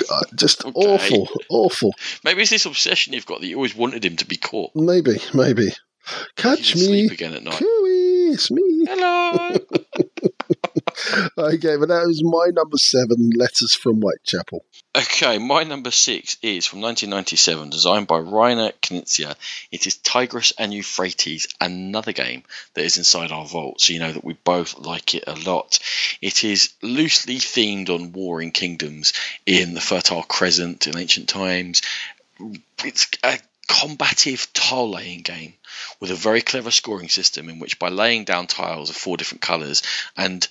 God, 0.08 0.24
just 0.34 0.64
Okay. 0.64 0.74
awful, 0.74 1.28
awful. 1.50 1.94
Maybe 2.24 2.40
it's 2.40 2.50
this 2.50 2.64
obsession 2.64 3.12
you've 3.12 3.26
got 3.26 3.40
that 3.40 3.46
you 3.46 3.56
always 3.56 3.76
wanted 3.76 4.06
him 4.06 4.16
to 4.16 4.26
be 4.26 4.36
caught. 4.36 4.74
Maybe, 4.74 5.18
maybe. 5.34 5.68
Catch 6.36 6.74
me, 6.74 6.80
sleep 6.82 7.12
again 7.12 7.34
at 7.34 7.42
night. 7.42 7.58
It's 7.60 8.50
me. 8.50 8.84
Hello. 8.86 9.56
Okay, 11.36 11.76
but 11.76 11.88
that 11.88 12.06
was 12.06 12.22
my 12.24 12.46
number 12.52 12.76
seven. 12.76 13.30
Letters 13.36 13.74
from 13.74 14.00
Whitechapel. 14.00 14.64
Okay, 14.96 15.38
my 15.38 15.64
number 15.64 15.90
six 15.90 16.36
is 16.42 16.66
from 16.66 16.80
1997, 16.80 17.70
designed 17.70 18.06
by 18.06 18.18
Rainer 18.18 18.72
Knizia. 18.80 19.34
It 19.72 19.86
is 19.86 19.96
Tigris 19.96 20.52
and 20.58 20.72
Euphrates, 20.72 21.48
another 21.60 22.12
game 22.12 22.44
that 22.74 22.84
is 22.84 22.96
inside 22.96 23.32
our 23.32 23.44
vault, 23.44 23.80
so 23.80 23.92
you 23.92 23.98
know 23.98 24.12
that 24.12 24.24
we 24.24 24.34
both 24.34 24.78
like 24.78 25.14
it 25.14 25.24
a 25.26 25.34
lot. 25.34 25.78
It 26.22 26.44
is 26.44 26.72
loosely 26.82 27.36
themed 27.36 27.90
on 27.90 28.12
warring 28.12 28.52
kingdoms 28.52 29.12
in 29.46 29.74
the 29.74 29.80
Fertile 29.80 30.22
Crescent 30.22 30.86
in 30.86 30.96
ancient 30.96 31.28
times. 31.28 31.82
It's 32.84 33.08
a 33.22 33.38
combative 33.68 34.52
tile 34.52 34.90
laying 34.90 35.20
game 35.20 35.54
with 36.00 36.10
a 36.10 36.14
very 36.14 36.42
clever 36.42 36.70
scoring 36.70 37.08
system 37.08 37.48
in 37.48 37.58
which 37.58 37.78
by 37.78 37.88
laying 37.88 38.24
down 38.24 38.46
tiles 38.46 38.90
of 38.90 38.96
four 38.96 39.16
different 39.16 39.42
colours 39.42 39.82
and 40.16 40.46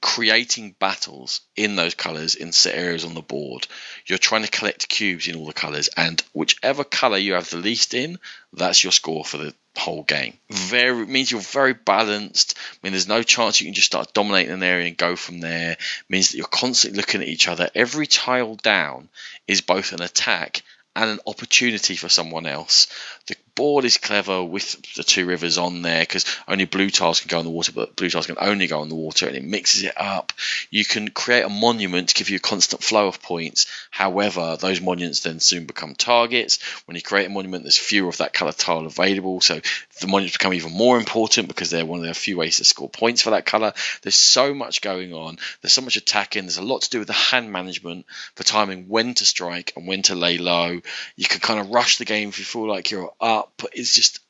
creating 0.00 0.74
battles 0.78 1.40
in 1.56 1.76
those 1.76 1.94
colours 1.94 2.36
in 2.36 2.52
set 2.52 2.74
areas 2.74 3.04
on 3.04 3.14
the 3.14 3.22
board. 3.22 3.66
You're 4.06 4.18
trying 4.18 4.44
to 4.44 4.50
collect 4.50 4.88
cubes 4.88 5.26
in 5.26 5.36
all 5.36 5.46
the 5.46 5.52
colours, 5.52 5.88
and 5.96 6.22
whichever 6.32 6.84
colour 6.84 7.18
you 7.18 7.34
have 7.34 7.50
the 7.50 7.56
least 7.56 7.94
in, 7.94 8.18
that's 8.52 8.82
your 8.82 8.92
score 8.92 9.24
for 9.24 9.38
the 9.38 9.54
whole 9.76 10.04
game. 10.04 10.36
Very 10.50 11.06
means 11.06 11.30
you're 11.30 11.40
very 11.40 11.74
balanced. 11.74 12.56
I 12.56 12.76
mean, 12.82 12.92
there's 12.92 13.08
no 13.08 13.22
chance 13.22 13.60
you 13.60 13.66
can 13.66 13.74
just 13.74 13.86
start 13.86 14.12
dominating 14.12 14.52
an 14.52 14.62
area 14.62 14.86
and 14.86 14.96
go 14.96 15.16
from 15.16 15.40
there. 15.40 15.72
it 15.72 15.78
means 16.08 16.30
that 16.30 16.36
you're 16.36 16.46
constantly 16.46 16.98
looking 16.98 17.22
at 17.22 17.28
each 17.28 17.48
other. 17.48 17.68
Every 17.74 18.06
tile 18.06 18.56
down 18.56 19.08
is 19.46 19.60
both 19.60 19.92
an 19.92 20.02
attack 20.02 20.62
and 20.98 21.10
an 21.10 21.20
opportunity 21.28 21.94
for 21.94 22.08
someone 22.08 22.44
else. 22.44 22.88
The 23.28 23.36
board 23.54 23.84
is 23.84 23.98
clever 23.98 24.42
with 24.42 24.94
the 24.96 25.04
two 25.04 25.26
rivers 25.26 25.56
on 25.56 25.82
there 25.82 26.02
because 26.02 26.24
only 26.48 26.64
blue 26.64 26.90
tiles 26.90 27.20
can 27.20 27.28
go 27.28 27.38
in 27.38 27.44
the 27.44 27.52
water, 27.52 27.70
but 27.72 27.94
blue 27.94 28.10
tiles 28.10 28.26
can 28.26 28.36
only 28.40 28.66
go 28.66 28.82
in 28.82 28.88
the 28.88 28.96
water, 28.96 29.28
and 29.28 29.36
it 29.36 29.44
mixes 29.44 29.84
it 29.84 29.94
up. 29.96 30.32
You 30.70 30.84
can 30.84 31.08
create 31.10 31.44
a 31.44 31.48
monument 31.48 32.08
to 32.08 32.14
give 32.14 32.30
you 32.30 32.36
a 32.36 32.40
constant 32.40 32.82
flow 32.82 33.06
of 33.06 33.22
points. 33.22 33.66
However, 33.90 34.56
those 34.60 34.80
monuments 34.80 35.20
then 35.20 35.38
soon 35.38 35.66
become 35.66 35.94
targets. 35.94 36.58
When 36.86 36.96
you 36.96 37.02
create 37.02 37.26
a 37.26 37.30
monument, 37.30 37.62
there's 37.62 37.78
fewer 37.78 38.08
of 38.08 38.16
that 38.16 38.32
colour 38.32 38.52
tile 38.52 38.84
available, 38.84 39.40
so 39.40 39.60
the 40.00 40.06
monuments 40.06 40.36
become 40.36 40.54
even 40.54 40.72
more 40.72 40.98
important 40.98 41.48
because 41.48 41.70
they're 41.70 41.86
one 41.86 42.00
of 42.00 42.06
the 42.06 42.14
few 42.14 42.36
ways 42.36 42.56
to 42.56 42.64
score 42.64 42.88
points 42.88 43.22
for 43.22 43.30
that 43.30 43.46
colour. 43.46 43.72
There's 44.02 44.14
so 44.14 44.54
much 44.54 44.80
going 44.80 45.12
on. 45.12 45.38
There's 45.60 45.72
so 45.72 45.82
much 45.82 45.96
attacking. 45.96 46.44
There's 46.44 46.58
a 46.58 46.62
lot 46.62 46.82
to 46.82 46.90
do 46.90 46.98
with 46.98 47.08
the 47.08 47.14
hand 47.14 47.52
management 47.52 48.06
for 48.34 48.44
timing 48.44 48.88
when 48.88 49.14
to 49.14 49.24
strike 49.24 49.72
and 49.76 49.86
when 49.86 50.02
to 50.02 50.14
lay 50.14 50.38
low. 50.38 50.80
You 51.16 51.26
can 51.26 51.40
kind 51.40 51.60
of 51.60 51.70
rush 51.70 51.98
the 51.98 52.04
game 52.04 52.28
if 52.28 52.38
you 52.38 52.44
feel 52.44 52.68
like 52.68 52.90
you're 52.90 53.12
up. 53.20 53.52
But 53.56 53.70
it's 53.74 53.94
just 53.94 54.20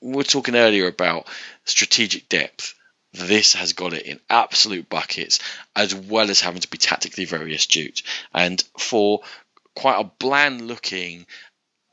we 0.00 0.14
we're 0.14 0.22
talking 0.22 0.56
earlier 0.56 0.86
about 0.86 1.26
strategic 1.64 2.28
depth. 2.28 2.74
This 3.12 3.54
has 3.54 3.72
got 3.72 3.94
it 3.94 4.06
in 4.06 4.20
absolute 4.28 4.88
buckets, 4.88 5.40
as 5.74 5.94
well 5.94 6.30
as 6.30 6.40
having 6.40 6.60
to 6.60 6.70
be 6.70 6.78
tactically 6.78 7.24
very 7.24 7.54
astute. 7.54 8.02
And 8.34 8.62
for 8.76 9.22
quite 9.74 10.00
a 10.00 10.10
bland 10.18 10.66
looking, 10.66 11.26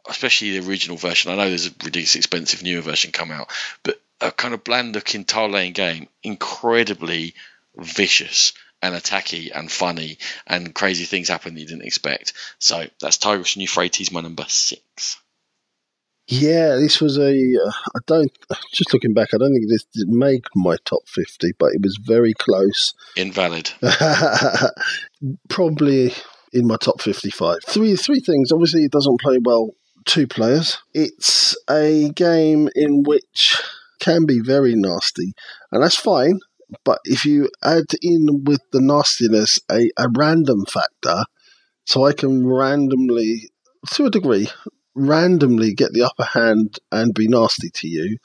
especially 0.07 0.57
the 0.57 0.67
original 0.67 0.97
version, 0.97 1.31
I 1.31 1.35
know 1.35 1.49
there's 1.49 1.67
a 1.67 1.71
ridiculously 1.71 2.19
expensive 2.19 2.63
newer 2.63 2.81
version 2.81 3.11
come 3.11 3.31
out, 3.31 3.49
but 3.83 3.99
a 4.21 4.31
kind 4.31 4.53
of 4.53 4.63
bland 4.63 4.95
looking 4.95 5.25
tile 5.25 5.49
laying 5.49 5.73
game, 5.73 6.07
incredibly 6.23 7.33
vicious 7.75 8.53
and 8.81 8.95
attacky 8.95 9.51
and 9.53 9.71
funny, 9.71 10.17
and 10.45 10.73
crazy 10.73 11.05
things 11.05 11.29
happen 11.29 11.53
that 11.53 11.59
you 11.59 11.67
didn't 11.67 11.85
expect. 11.85 12.33
So 12.59 12.85
that's 13.01 13.17
Tigris 13.17 13.55
and 13.55 13.61
Euphrates, 13.61 14.11
my 14.11 14.21
number 14.21 14.45
six. 14.47 15.17
Yeah, 16.27 16.75
this 16.75 16.99
was 16.99 17.17
a. 17.19 17.31
Uh, 17.31 17.71
I 17.95 17.99
don't. 18.07 18.31
Just 18.73 18.93
looking 18.93 19.13
back, 19.13 19.29
I 19.33 19.37
don't 19.37 19.53
think 19.53 19.69
this 19.69 19.85
did 19.93 20.09
make 20.09 20.45
my 20.55 20.75
top 20.83 21.07
fifty, 21.07 21.51
but 21.57 21.67
it 21.73 21.81
was 21.83 21.99
very 22.01 22.33
close. 22.33 22.93
Invalid. 23.15 23.69
Probably 25.49 26.13
in 26.51 26.65
my 26.65 26.77
top 26.77 26.99
fifty-five. 26.99 27.59
Three 27.67 27.95
three 27.95 28.21
things. 28.21 28.51
Obviously, 28.51 28.85
it 28.85 28.91
doesn't 28.91 29.21
play 29.21 29.37
well 29.39 29.75
two 30.05 30.27
players. 30.27 30.77
It's 30.93 31.55
a 31.69 32.09
game 32.09 32.69
in 32.75 33.03
which 33.03 33.61
can 33.99 34.25
be 34.25 34.39
very 34.39 34.75
nasty, 34.75 35.33
and 35.71 35.83
that's 35.83 35.95
fine. 35.97 36.39
But 36.83 36.99
if 37.05 37.25
you 37.25 37.49
add 37.63 37.85
in 38.01 38.43
with 38.43 38.61
the 38.71 38.81
nastiness 38.81 39.59
a, 39.71 39.89
a 39.97 40.07
random 40.15 40.65
factor, 40.65 41.25
so 41.85 42.05
I 42.05 42.13
can 42.13 42.47
randomly, 42.47 43.49
to 43.91 44.05
a 44.05 44.09
degree, 44.09 44.49
randomly 44.95 45.73
get 45.73 45.93
the 45.93 46.03
upper 46.03 46.23
hand 46.23 46.79
and 46.91 47.13
be 47.13 47.27
nasty 47.27 47.69
to 47.69 47.87
you, 47.87 48.17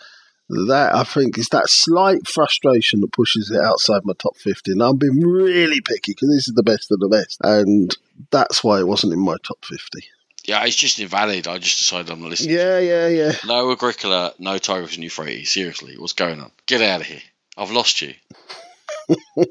that 0.49 0.95
I 0.95 1.05
think 1.05 1.39
is 1.39 1.49
that 1.51 1.69
slight 1.69 2.27
frustration 2.27 3.01
that 3.01 3.13
pushes 3.13 3.51
it 3.51 3.61
outside 3.61 4.03
my 4.05 4.15
top 4.19 4.37
50. 4.37 4.73
And 4.73 4.83
I'm 4.83 4.97
being 4.97 5.21
really 5.21 5.81
picky 5.81 6.13
because 6.13 6.29
this 6.29 6.49
is 6.49 6.55
the 6.55 6.63
best 6.63 6.91
of 6.91 6.99
the 6.99 7.09
best. 7.09 7.39
And 7.43 7.95
that's 8.31 8.65
why 8.65 8.81
it 8.81 8.89
wasn't 8.89 9.13
in 9.13 9.21
my 9.21 9.37
top 9.45 9.65
50. 9.65 10.01
Yeah, 10.45 10.65
it's 10.65 10.77
just 10.77 10.99
invalid. 10.99 11.47
I 11.47 11.59
just 11.59 11.79
decided 11.79 12.11
I'm 12.11 12.21
not 12.21 12.31
listening. 12.31 12.57
Yeah, 12.57 12.79
yeah, 12.79 13.09
yeah. 13.09 13.33
No 13.47 13.71
Agricola, 13.73 14.33
no 14.39 14.59
Tigris 14.59 14.95
and 14.95 15.05
Euphrates. 15.05 15.53
Seriously, 15.53 15.97
what's 15.99 16.15
going 16.15 16.41
on? 16.41 16.51
Get 16.67 16.81
out 16.81 17.03
of 17.03 17.07
here. 17.07 17.23
I've 17.57 17.71
lost 17.71 18.01
you. 18.01 18.15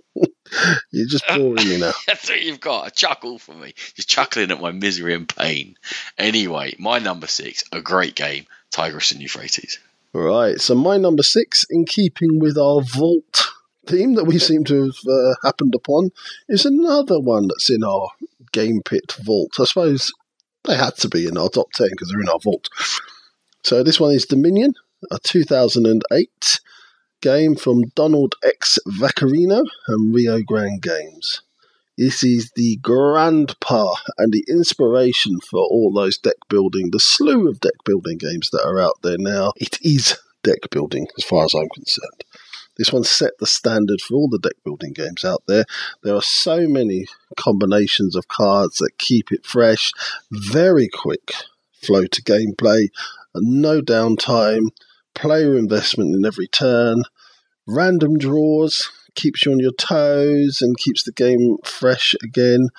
You're 0.91 1.07
just 1.07 1.27
boring 1.27 1.69
me 1.69 1.79
now. 1.79 1.91
That's 2.07 2.29
what 2.29 2.41
you've 2.41 2.59
got. 2.59 2.87
A 2.87 2.91
chuckle 2.91 3.37
for 3.37 3.53
me. 3.53 3.73
Just 3.95 4.09
chuckling 4.09 4.51
at 4.51 4.61
my 4.61 4.71
misery 4.71 5.13
and 5.13 5.29
pain. 5.29 5.75
Anyway, 6.17 6.75
my 6.79 6.99
number 6.99 7.27
six, 7.27 7.63
a 7.71 7.81
great 7.81 8.15
game, 8.15 8.45
Tigris 8.71 9.11
and 9.11 9.21
Euphrates. 9.21 9.79
Right, 10.11 10.59
so 10.59 10.73
my 10.73 10.97
number 10.97 11.21
six, 11.21 11.65
in 11.69 11.85
keeping 11.85 12.39
with 12.39 12.57
our 12.57 12.81
vault 12.81 13.49
theme 13.85 14.15
that 14.15 14.25
we 14.25 14.39
seem 14.39 14.63
to 14.65 14.85
have 14.85 14.95
uh, 15.07 15.35
happened 15.43 15.75
upon, 15.75 16.11
is 16.47 16.65
another 16.65 17.19
one 17.19 17.47
that's 17.47 17.69
in 17.69 17.83
our 17.83 18.09
Game 18.51 18.81
Pit 18.83 19.15
vault. 19.23 19.51
I 19.59 19.65
suppose 19.65 20.11
they 20.65 20.75
had 20.75 20.95
to 20.97 21.09
be 21.09 21.27
in 21.27 21.37
our 21.37 21.49
top 21.49 21.71
10 21.73 21.87
because 21.91 22.09
they're 22.09 22.21
in 22.21 22.29
our 22.29 22.39
vault. 22.39 22.69
So 23.63 23.83
this 23.83 23.99
one 23.99 24.13
is 24.13 24.25
Dominion, 24.25 24.73
a 25.11 25.19
2008 25.19 26.59
game 27.21 27.55
from 27.55 27.83
Donald 27.95 28.35
X. 28.43 28.79
Vaccarino 28.87 29.65
and 29.87 30.13
Rio 30.13 30.41
Grande 30.41 30.81
Games. 30.81 31.41
This 31.97 32.23
is 32.23 32.51
the 32.55 32.77
grandpa 32.77 33.95
and 34.17 34.31
the 34.31 34.45
inspiration 34.47 35.39
for 35.41 35.59
all 35.59 35.91
those 35.91 36.17
deck 36.17 36.37
building, 36.47 36.91
the 36.91 36.99
slew 36.99 37.49
of 37.49 37.59
deck 37.59 37.73
building 37.83 38.17
games 38.17 38.49
that 38.51 38.63
are 38.65 38.79
out 38.79 39.01
there 39.03 39.17
now. 39.19 39.51
It 39.57 39.77
is 39.81 40.17
deck 40.41 40.69
building, 40.71 41.07
as 41.17 41.25
far 41.25 41.43
as 41.43 41.53
I'm 41.53 41.67
concerned. 41.75 42.23
This 42.79 42.93
one 42.93 43.03
set 43.03 43.33
the 43.39 43.45
standard 43.45 43.99
for 43.99 44.15
all 44.15 44.29
the 44.29 44.39
deck 44.39 44.55
building 44.63 44.93
games 44.93 45.25
out 45.25 45.43
there. 45.47 45.65
There 46.01 46.15
are 46.15 46.21
so 46.21 46.65
many 46.65 47.07
combinations 47.37 48.15
of 48.15 48.29
cards 48.29 48.77
that 48.77 48.97
keep 48.97 49.33
it 49.33 49.45
fresh, 49.45 49.91
very 50.31 50.87
quick 50.87 51.33
flow 51.83 52.05
to 52.05 52.23
gameplay, 52.23 52.87
no 53.35 53.81
downtime, 53.81 54.69
player 55.13 55.57
investment 55.57 56.15
in 56.15 56.25
every 56.25 56.47
turn, 56.47 57.03
random 57.67 58.17
draws, 58.17 58.89
keeps 59.13 59.45
you 59.45 59.51
on 59.51 59.59
your 59.59 59.73
toes 59.73 60.61
and 60.61 60.77
keeps 60.77 61.03
the 61.03 61.11
game 61.11 61.57
fresh 61.65 62.15
again. 62.23 62.69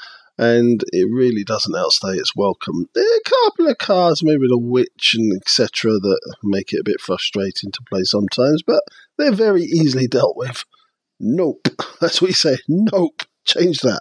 and 0.41 0.83
it 0.91 1.07
really 1.13 1.45
doesn't 1.45 1.77
outstay 1.77 2.13
its 2.13 2.35
welcome. 2.35 2.87
There 2.95 3.05
are 3.05 3.19
a 3.19 3.31
couple 3.31 3.69
of 3.69 3.77
cards, 3.77 4.23
maybe 4.23 4.49
the 4.49 4.57
witch 4.57 5.15
and 5.15 5.37
etc., 5.37 5.93
that 5.93 6.35
make 6.43 6.73
it 6.73 6.81
a 6.81 6.85
bit 6.85 6.99
frustrating 6.99 7.71
to 7.73 7.83
play 7.83 8.05
sometimes, 8.05 8.63
but 8.63 8.83
they're 9.21 9.33
very 9.33 9.63
easily 9.63 10.07
dealt 10.07 10.37
with. 10.37 10.65
Nope. 11.19 11.69
That's 12.01 12.21
what 12.21 12.29
you 12.29 12.35
say. 12.35 12.57
Nope. 12.69 13.23
Change 13.45 13.79
that. 13.81 14.01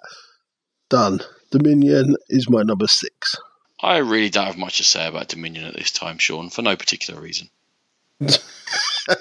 Done. 0.89 1.21
Dominion 1.51 2.15
is 2.29 2.49
my 2.49 2.63
number 2.63 2.87
six. 2.87 3.35
I 3.81 3.97
really 3.97 4.29
don't 4.29 4.45
have 4.45 4.57
much 4.57 4.77
to 4.77 4.83
say 4.83 5.07
about 5.07 5.29
Dominion 5.29 5.65
at 5.65 5.75
this 5.75 5.91
time, 5.91 6.17
Sean, 6.17 6.49
for 6.49 6.61
no 6.61 6.75
particular 6.75 7.19
reason. 7.19 7.49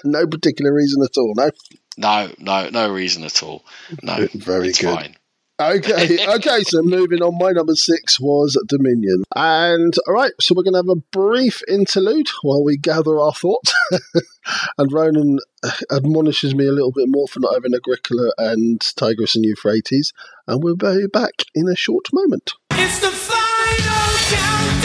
no 0.05 0.27
particular 0.27 0.75
reason 0.75 1.03
at 1.03 1.17
all, 1.17 1.35
no? 1.37 1.51
No, 1.97 2.31
no, 2.39 2.69
no 2.71 2.93
reason 2.93 3.25
at 3.25 3.43
all. 3.43 3.65
No, 4.03 4.27
very 4.35 4.69
it's 4.69 4.81
good. 4.81 4.95
fine. 4.95 5.17
Okay, 5.61 6.25
okay, 6.37 6.63
so 6.63 6.83
moving 6.83 7.21
on, 7.21 7.37
my 7.37 7.51
number 7.51 7.75
six 7.75 8.21
was 8.21 8.57
Dominion. 8.67 9.25
And 9.35 9.93
all 10.07 10.15
right, 10.15 10.31
so 10.41 10.55
we're 10.55 10.63
going 10.63 10.75
to 10.75 10.79
have 10.79 10.89
a 10.89 11.03
brief 11.11 11.63
interlude 11.67 12.29
while 12.43 12.63
we 12.63 12.77
gather 12.77 13.19
our 13.19 13.33
thoughts. 13.33 13.75
and 14.79 14.93
Ronan 14.93 15.41
admonishes 15.91 16.55
me 16.55 16.67
a 16.67 16.73
little 16.73 16.93
bit 16.93 17.09
more 17.09 17.27
for 17.27 17.41
not 17.41 17.55
having 17.55 17.75
Agricola 17.75 18.31
and 18.39 18.81
Tigris 18.81 19.35
and 19.35 19.45
Euphrates. 19.45 20.13
And 20.47 20.63
we'll 20.63 20.77
be 20.77 21.07
back 21.13 21.45
in 21.55 21.69
a 21.69 21.77
short 21.77 22.07
moment. 22.13 22.53
It's 22.71 23.01
the 23.01 23.09
final 23.09 24.19
countdown. 24.29 24.78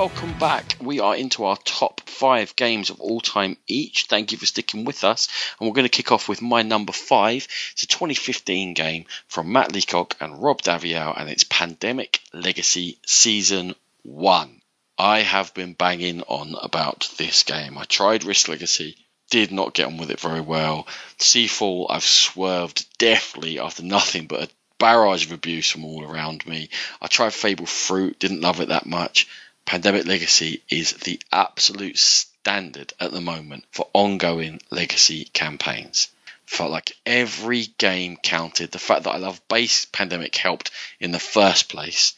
Welcome 0.00 0.38
back. 0.38 0.76
We 0.80 1.00
are 1.00 1.14
into 1.14 1.44
our 1.44 1.58
top 1.58 2.00
five 2.08 2.56
games 2.56 2.88
of 2.88 3.02
all 3.02 3.20
time 3.20 3.58
each. 3.66 4.06
Thank 4.08 4.32
you 4.32 4.38
for 4.38 4.46
sticking 4.46 4.86
with 4.86 5.04
us. 5.04 5.28
And 5.58 5.68
we're 5.68 5.74
going 5.74 5.84
to 5.84 5.90
kick 5.90 6.10
off 6.10 6.26
with 6.26 6.40
my 6.40 6.62
number 6.62 6.94
five. 6.94 7.46
It's 7.72 7.82
a 7.82 7.86
2015 7.86 8.72
game 8.72 9.04
from 9.28 9.52
Matt 9.52 9.72
Leacock 9.72 10.16
and 10.18 10.42
Rob 10.42 10.62
Daviau, 10.62 11.12
and 11.20 11.28
it's 11.28 11.44
Pandemic 11.44 12.22
Legacy 12.32 12.96
Season 13.04 13.74
1. 14.04 14.62
I 14.96 15.18
have 15.18 15.52
been 15.52 15.74
banging 15.74 16.22
on 16.22 16.54
about 16.62 17.12
this 17.18 17.42
game. 17.42 17.76
I 17.76 17.84
tried 17.84 18.24
Risk 18.24 18.48
Legacy, 18.48 18.96
did 19.28 19.52
not 19.52 19.74
get 19.74 19.88
on 19.88 19.98
with 19.98 20.10
it 20.10 20.20
very 20.20 20.40
well. 20.40 20.86
Seafall, 21.18 21.88
I've 21.90 22.04
swerved 22.04 22.86
deftly 22.96 23.58
after 23.58 23.82
nothing 23.82 24.28
but 24.28 24.44
a 24.44 24.50
barrage 24.78 25.26
of 25.26 25.32
abuse 25.32 25.70
from 25.70 25.84
all 25.84 26.10
around 26.10 26.46
me. 26.46 26.70
I 27.02 27.08
tried 27.08 27.34
Fabled 27.34 27.68
Fruit, 27.68 28.18
didn't 28.18 28.40
love 28.40 28.62
it 28.62 28.68
that 28.68 28.86
much. 28.86 29.28
Pandemic 29.70 30.04
Legacy 30.04 30.64
is 30.68 30.94
the 30.94 31.20
absolute 31.30 31.96
standard 31.96 32.92
at 32.98 33.12
the 33.12 33.20
moment 33.20 33.64
for 33.70 33.88
ongoing 33.92 34.60
legacy 34.68 35.26
campaigns. 35.26 36.08
Felt 36.44 36.72
like 36.72 36.96
every 37.06 37.66
game 37.78 38.16
counted. 38.16 38.72
The 38.72 38.80
fact 38.80 39.04
that 39.04 39.14
I 39.14 39.18
love 39.18 39.40
base 39.46 39.84
Pandemic 39.84 40.34
helped 40.34 40.72
in 40.98 41.12
the 41.12 41.20
first 41.20 41.68
place. 41.68 42.14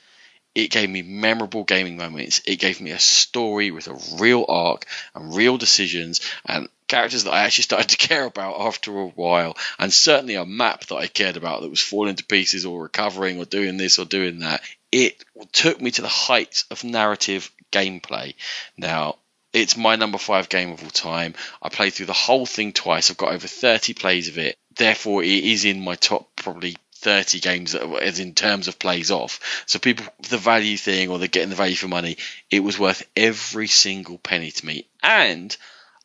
It 0.55 0.70
gave 0.70 0.88
me 0.88 1.03
memorable 1.03 1.64
gaming 1.64 1.98
moments. 1.98 2.40
It 2.46 2.57
gave 2.57 2.80
me 2.80 2.90
a 2.92 2.98
story 2.98 3.70
with 3.70 3.86
a 3.86 4.00
real 4.16 4.46
arc 4.48 4.86
and 5.14 5.36
real 5.36 5.59
decisions 5.59 6.22
and 6.46 6.70
characters 6.88 7.24
that 7.24 7.34
I 7.34 7.44
actually 7.44 7.64
started 7.64 7.90
to 7.90 7.96
care 8.09 8.24
about 8.24 8.62
after 8.62 8.98
a 8.98 9.09
while, 9.09 9.59
and 9.78 9.92
certainly 9.92 10.36
a 10.36 10.46
map 10.46 10.86
that 10.86 10.96
I 10.96 11.07
cared 11.07 11.36
about 11.36 11.61
that 11.61 11.68
was 11.68 11.82
falling 11.82 12.16
to 12.16 12.24
pieces 12.24 12.64
or 12.64 12.82
recovering 12.84 13.38
or 13.38 13.44
doing 13.44 13.76
this 13.76 13.98
or 13.98 14.07
doing 14.07 14.38
that. 14.38 14.62
It 14.93 15.24
took 15.53 15.80
me 15.80 15.90
to 15.93 16.03
the 16.03 16.09
heights 16.09 16.66
of 16.70 16.84
narrative 16.84 17.51
gameplay. 17.72 18.34
Now, 18.76 19.16
it's 19.53 19.76
my 19.76 19.97
number 19.97 20.18
five 20.18 20.49
game 20.49 20.70
of 20.70 20.82
all 20.82 20.90
time. 20.90 21.34
I 21.61 21.68
played 21.68 21.95
through 21.95 22.07
the 22.07 22.12
whole 22.12 22.47
thing 22.47 22.72
twice. 22.72 23.11
I've 23.11 23.16
got 23.16 23.32
over 23.32 23.47
30 23.47 23.95
plays 23.95 24.28
of 24.28 24.38
it. 24.38 24.57
Therefore, 24.76 25.22
it 25.22 25.45
is 25.45 25.64
in 25.64 25.82
my 25.82 25.95
top 25.95 26.28
probably 26.36 26.76
30 26.97 27.40
games 27.40 27.74
as 27.74 28.20
in 28.20 28.34
terms 28.34 28.68
of 28.68 28.78
plays 28.78 29.11
off. 29.11 29.64
So 29.66 29.78
people 29.78 30.07
the 30.30 30.38
value 30.38 30.76
thing 30.76 31.11
or 31.11 31.18
they're 31.18 31.28
getting 31.28 31.51
the 31.51 31.57
value 31.57 31.74
for 31.74 31.88
money, 31.88 32.16
it 32.51 32.61
was 32.61 32.78
worth 32.78 33.07
every 33.16 33.68
single 33.68 34.18
penny 34.18 34.51
to 34.51 34.66
me. 34.66 34.86
And 35.03 35.55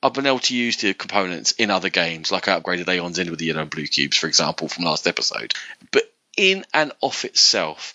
I've 0.02 0.14
been 0.14 0.26
able 0.26 0.40
to 0.40 0.56
use 0.56 0.78
the 0.78 0.94
components 0.94 1.52
in 1.54 1.72
other 1.72 1.90
games, 1.90 2.32
like 2.32 2.48
I 2.48 2.60
upgraded 2.60 2.88
Aeon's 2.90 3.20
End 3.20 3.30
with 3.30 3.40
the 3.40 3.46
yellow 3.46 3.62
and 3.62 3.70
blue 3.70 3.88
cubes, 3.88 4.18
for 4.18 4.28
example, 4.28 4.68
from 4.68 4.86
last 4.86 5.08
episode. 5.08 5.54
But 5.92 6.12
in 6.36 6.66
and 6.74 6.92
of 7.02 7.26
itself, 7.26 7.94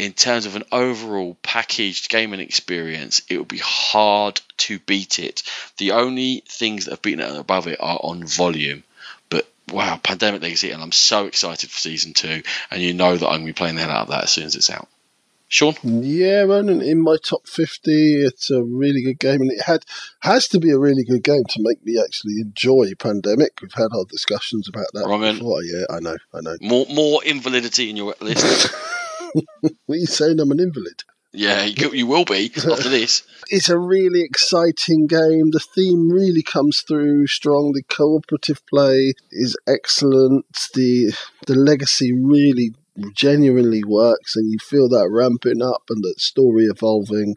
in 0.00 0.14
terms 0.14 0.46
of 0.46 0.56
an 0.56 0.64
overall 0.72 1.36
packaged 1.42 2.08
gaming 2.08 2.40
experience, 2.40 3.20
it 3.28 3.36
would 3.36 3.48
be 3.48 3.60
hard 3.62 4.40
to 4.56 4.78
beat 4.78 5.18
it. 5.18 5.42
The 5.76 5.92
only 5.92 6.42
things 6.48 6.86
that 6.86 6.92
have 6.92 7.02
beaten 7.02 7.20
it 7.20 7.38
above 7.38 7.66
it 7.66 7.78
are 7.82 8.00
on 8.02 8.24
volume. 8.24 8.82
But 9.28 9.46
wow, 9.70 10.00
Pandemic 10.02 10.40
Legacy, 10.40 10.70
and 10.70 10.82
I'm 10.82 10.90
so 10.90 11.26
excited 11.26 11.70
for 11.70 11.78
season 11.78 12.14
two. 12.14 12.42
And 12.70 12.80
you 12.80 12.94
know 12.94 13.14
that 13.14 13.26
I'm 13.26 13.40
going 13.40 13.40
to 13.42 13.46
be 13.48 13.52
playing 13.52 13.76
the 13.76 13.82
hell 13.82 13.90
out 13.90 14.02
of 14.04 14.08
that 14.08 14.24
as 14.24 14.30
soon 14.30 14.44
as 14.44 14.56
it's 14.56 14.70
out. 14.70 14.88
Sean? 15.48 15.74
Yeah, 15.82 16.44
Ronan, 16.44 16.80
in 16.80 17.02
my 17.02 17.16
top 17.22 17.46
50, 17.46 17.90
it's 18.24 18.50
a 18.50 18.62
really 18.62 19.02
good 19.02 19.18
game, 19.18 19.42
and 19.42 19.50
it 19.50 19.64
had 19.66 19.84
has 20.20 20.48
to 20.48 20.58
be 20.58 20.70
a 20.70 20.78
really 20.78 21.04
good 21.04 21.24
game 21.24 21.44
to 21.46 21.58
make 21.58 21.84
me 21.84 22.00
actually 22.02 22.40
enjoy 22.40 22.92
Pandemic. 22.98 23.60
We've 23.60 23.72
had 23.74 23.88
our 23.92 24.06
discussions 24.08 24.66
about 24.66 24.86
that 24.94 25.06
Ronan. 25.06 25.34
before. 25.34 25.62
Yeah, 25.62 25.84
I 25.90 26.00
know, 26.00 26.16
I 26.32 26.40
know. 26.40 26.56
More 26.62 26.86
more 26.88 27.22
invalidity 27.22 27.90
in 27.90 27.96
your 27.96 28.14
list. 28.20 28.74
What 29.86 29.94
are 29.96 29.98
you 29.98 30.06
saying? 30.06 30.40
I'm 30.40 30.50
an 30.50 30.60
invalid. 30.60 31.02
yeah, 31.32 31.64
you, 31.64 31.92
you 31.92 32.06
will 32.06 32.24
be 32.24 32.50
after 32.56 32.88
this. 32.88 33.22
It's 33.48 33.68
a 33.68 33.78
really 33.78 34.22
exciting 34.22 35.06
game. 35.06 35.50
The 35.50 35.60
theme 35.74 36.10
really 36.10 36.42
comes 36.42 36.82
through 36.86 37.26
strong. 37.28 37.72
The 37.72 37.82
cooperative 37.82 38.64
play 38.66 39.14
is 39.30 39.56
excellent. 39.66 40.46
The 40.74 41.12
the 41.46 41.54
legacy 41.54 42.12
really 42.12 42.72
genuinely 43.14 43.82
works, 43.84 44.36
and 44.36 44.50
you 44.50 44.58
feel 44.58 44.88
that 44.90 45.08
ramping 45.10 45.62
up 45.62 45.82
and 45.90 46.02
that 46.04 46.20
story 46.20 46.64
evolving. 46.64 47.34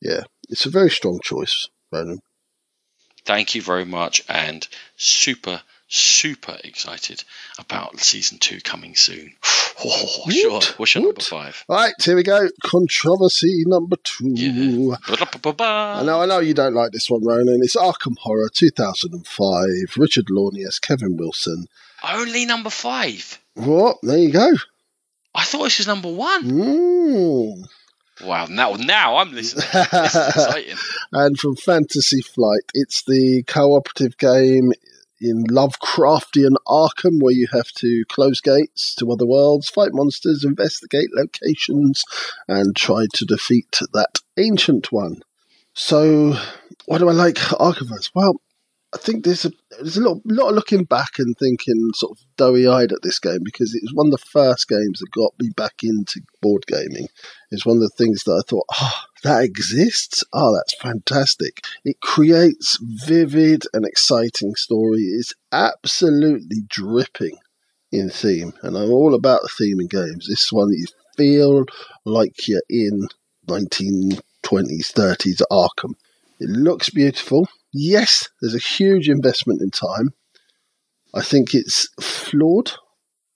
Yeah, 0.00 0.22
it's 0.48 0.66
a 0.66 0.70
very 0.70 0.90
strong 0.90 1.20
choice, 1.22 1.68
Ronan. 1.92 2.20
Thank 3.24 3.54
you 3.54 3.62
very 3.62 3.84
much, 3.84 4.22
and 4.28 4.66
super 4.96 5.62
super 5.88 6.56
excited 6.64 7.22
about 7.58 8.00
season 8.00 8.38
two 8.38 8.60
coming 8.60 8.94
soon. 8.96 9.32
Oh, 9.84 10.30
sure. 10.30 10.52
Woot, 10.52 10.74
What's 10.78 10.94
your 10.94 11.04
number 11.04 11.20
five? 11.20 11.64
All 11.68 11.76
right, 11.76 11.92
here 12.02 12.16
we 12.16 12.22
go. 12.22 12.48
Controversy 12.64 13.64
number 13.66 13.96
two. 14.02 14.30
Yeah. 14.34 14.96
I 15.60 16.02
know, 16.02 16.22
I 16.22 16.26
know 16.26 16.38
you 16.40 16.54
don't 16.54 16.74
like 16.74 16.92
this 16.92 17.10
one, 17.10 17.24
Ronan. 17.24 17.60
It's 17.62 17.76
Arkham 17.76 18.16
Horror 18.18 18.48
2005. 18.52 19.66
Richard 19.96 20.26
Launius, 20.26 20.80
Kevin 20.80 21.16
Wilson. 21.16 21.66
Only 22.08 22.46
number 22.46 22.70
five. 22.70 23.38
What? 23.54 23.98
There 24.02 24.18
you 24.18 24.32
go. 24.32 24.52
I 25.34 25.44
thought 25.44 25.64
this 25.64 25.78
was 25.78 25.86
number 25.86 26.10
one. 26.10 26.42
Mm. 26.44 27.64
Wow, 28.24 28.46
now 28.46 28.72
now 28.72 29.16
I'm 29.18 29.32
listening. 29.34 29.66
this 29.72 30.14
is 30.14 30.28
exciting. 30.28 30.76
and 31.12 31.38
from 31.38 31.54
Fantasy 31.56 32.22
Flight, 32.22 32.62
it's 32.72 33.02
the 33.04 33.44
cooperative 33.46 34.16
game 34.16 34.72
in 35.20 35.44
Lovecraftian 35.44 36.56
Arkham 36.66 37.20
where 37.20 37.34
you 37.34 37.46
have 37.52 37.70
to 37.78 38.04
close 38.08 38.40
gates 38.40 38.94
to 38.96 39.10
other 39.10 39.26
worlds, 39.26 39.68
fight 39.68 39.90
monsters, 39.92 40.44
investigate 40.44 41.08
locations, 41.14 42.02
and 42.48 42.76
try 42.76 43.06
to 43.14 43.24
defeat 43.24 43.80
that 43.92 44.20
ancient 44.36 44.92
one. 44.92 45.22
So, 45.74 46.36
what 46.86 46.98
do 46.98 47.08
I 47.08 47.12
like 47.12 47.36
Archiverse? 47.36 48.10
Well, 48.14 48.40
I 48.94 48.98
think 48.98 49.24
there's 49.24 49.44
a 49.44 49.50
there's 49.78 49.98
a 49.98 50.08
lot, 50.08 50.18
lot 50.24 50.48
of 50.48 50.54
looking 50.54 50.84
back 50.84 51.18
and 51.18 51.36
thinking 51.36 51.90
sort 51.94 52.12
of 52.12 52.24
doughy 52.36 52.66
eyed 52.66 52.92
at 52.92 53.02
this 53.02 53.18
game 53.18 53.40
because 53.42 53.74
it 53.74 53.82
was 53.82 53.92
one 53.92 54.06
of 54.06 54.12
the 54.12 54.26
first 54.30 54.68
games 54.68 55.00
that 55.00 55.10
got 55.10 55.32
me 55.38 55.50
back 55.54 55.82
into 55.82 56.20
board 56.40 56.64
gaming. 56.66 57.08
It's 57.50 57.66
one 57.66 57.76
of 57.76 57.82
the 57.82 57.90
things 57.90 58.22
that 58.24 58.42
I 58.42 58.48
thought, 58.48 58.64
oh, 58.72 59.00
that 59.26 59.42
exists. 59.42 60.22
Oh, 60.32 60.54
that's 60.54 60.74
fantastic. 60.80 61.64
It 61.84 62.00
creates 62.00 62.78
vivid 62.80 63.64
and 63.72 63.84
exciting 63.84 64.54
story. 64.54 65.00
It's 65.00 65.34
absolutely 65.50 66.62
dripping 66.68 67.36
in 67.90 68.08
theme, 68.08 68.52
and 68.62 68.76
I'm 68.76 68.92
all 68.92 69.14
about 69.14 69.42
the 69.42 69.50
theme 69.58 69.80
in 69.80 69.88
games. 69.88 70.28
This 70.28 70.52
one 70.52 70.70
you 70.70 70.86
feel 71.16 71.64
like 72.04 72.46
you're 72.46 72.62
in 72.70 73.08
1920s, 73.48 74.20
30s 74.44 75.42
Arkham. 75.50 75.94
It 76.38 76.50
looks 76.50 76.90
beautiful. 76.90 77.48
Yes, 77.72 78.28
there's 78.40 78.54
a 78.54 78.58
huge 78.58 79.08
investment 79.08 79.60
in 79.60 79.70
time. 79.70 80.10
I 81.12 81.22
think 81.22 81.52
it's 81.52 81.88
flawed, 82.00 82.72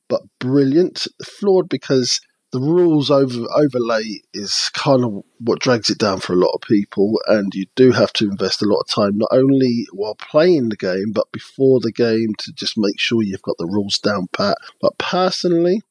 but 0.08 0.22
brilliant. 0.38 1.08
Flawed 1.24 1.68
because 1.68 2.20
the 2.52 2.60
rules 2.60 3.10
over 3.10 3.44
overlay 3.54 4.20
is 4.34 4.70
kind 4.74 5.04
of 5.04 5.22
what 5.38 5.60
drags 5.60 5.88
it 5.88 5.98
down 5.98 6.18
for 6.18 6.32
a 6.32 6.36
lot 6.36 6.52
of 6.52 6.62
people, 6.62 7.20
and 7.26 7.54
you 7.54 7.66
do 7.76 7.92
have 7.92 8.12
to 8.14 8.24
invest 8.24 8.62
a 8.62 8.66
lot 8.66 8.80
of 8.80 8.88
time 8.88 9.18
not 9.18 9.28
only 9.32 9.86
while 9.92 10.16
playing 10.16 10.68
the 10.68 10.76
game 10.76 11.12
but 11.12 11.30
before 11.32 11.78
the 11.80 11.92
game 11.92 12.34
to 12.38 12.52
just 12.52 12.76
make 12.76 12.98
sure 12.98 13.22
you've 13.22 13.42
got 13.42 13.56
the 13.58 13.66
rules 13.66 13.98
down 13.98 14.26
pat. 14.32 14.56
But 14.80 14.98
personally, 14.98 15.82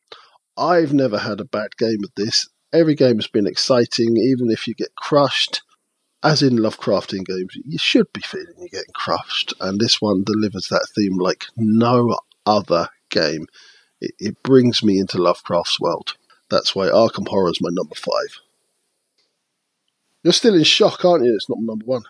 I've 0.57 0.93
never 0.93 1.19
had 1.19 1.39
a 1.39 1.45
bad 1.45 1.77
game 1.77 2.03
of 2.03 2.11
this. 2.17 2.49
Every 2.73 2.95
game 2.95 3.15
has 3.15 3.27
been 3.27 3.47
exciting, 3.47 4.17
even 4.17 4.51
if 4.51 4.67
you 4.67 4.73
get 4.73 4.95
crushed. 4.95 5.61
As 6.21 6.43
in 6.43 6.57
Lovecraftian 6.57 7.25
games, 7.25 7.57
you 7.65 7.77
should 7.77 8.11
be 8.11 8.19
feeling 8.19 8.53
you're 8.57 8.67
getting 8.67 8.93
crushed, 8.93 9.53
and 9.61 9.79
this 9.79 10.01
one 10.01 10.25
delivers 10.25 10.67
that 10.67 10.85
theme 10.93 11.17
like 11.17 11.45
no 11.55 12.17
other 12.45 12.89
game. 13.09 13.47
It, 14.01 14.11
it 14.19 14.43
brings 14.43 14.83
me 14.83 14.99
into 14.99 15.17
Lovecraft's 15.17 15.79
world. 15.79 16.17
That's 16.49 16.75
why 16.75 16.87
Arkham 16.87 17.27
Horror 17.27 17.51
is 17.51 17.61
my 17.61 17.69
number 17.71 17.95
five. 17.95 18.39
You're 20.23 20.33
still 20.33 20.55
in 20.55 20.63
shock, 20.63 21.05
aren't 21.05 21.25
you? 21.25 21.33
It's 21.35 21.49
not 21.49 21.59
number 21.59 21.85
one. 21.85 22.03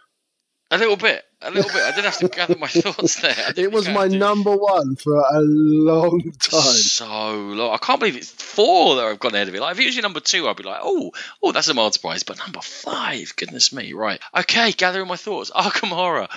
A 0.72 0.78
little 0.78 0.98
bit, 0.98 1.26
a 1.42 1.50
little 1.50 1.72
bit. 1.72 1.82
I 1.82 1.92
didn't 1.92 2.06
have 2.06 2.18
to 2.20 2.28
gather 2.28 2.56
my 2.56 2.68
thoughts 2.68 3.22
there. 3.22 3.54
It 3.58 3.72
was 3.72 3.90
my 3.90 4.08
number 4.08 4.56
one 4.56 4.96
for 4.98 5.16
a 5.16 5.40
long 5.42 6.22
time. 6.38 6.62
So 6.62 7.06
long. 7.06 7.74
I 7.74 7.78
can't 7.78 8.00
believe 8.00 8.16
it's 8.16 8.30
four 8.30 8.96
that 8.96 9.06
I've 9.06 9.20
gone 9.20 9.34
ahead 9.34 9.48
of 9.48 9.56
it. 9.56 9.62
Like 9.62 9.74
if 9.74 9.80
it 9.82 9.86
was 9.88 9.96
your 9.96 10.04
number 10.04 10.20
two, 10.20 10.48
I'd 10.48 10.58
be 10.58 10.64
like, 10.64 10.82
oh, 10.84 11.12
oh, 11.42 11.52
that's 11.52 11.70
a 11.70 11.74
mild 11.74 11.96
surprise. 11.96 12.22
But 12.22 12.38
number 12.38 12.62
five, 12.62 13.36
goodness 13.36 13.74
me, 13.74 13.94
right? 13.94 14.22
Okay, 14.38 14.72
gathering 14.72 15.08
my 15.08 15.16
thoughts. 15.16 15.50
Arkham 15.50 15.90
Horror. 15.90 16.28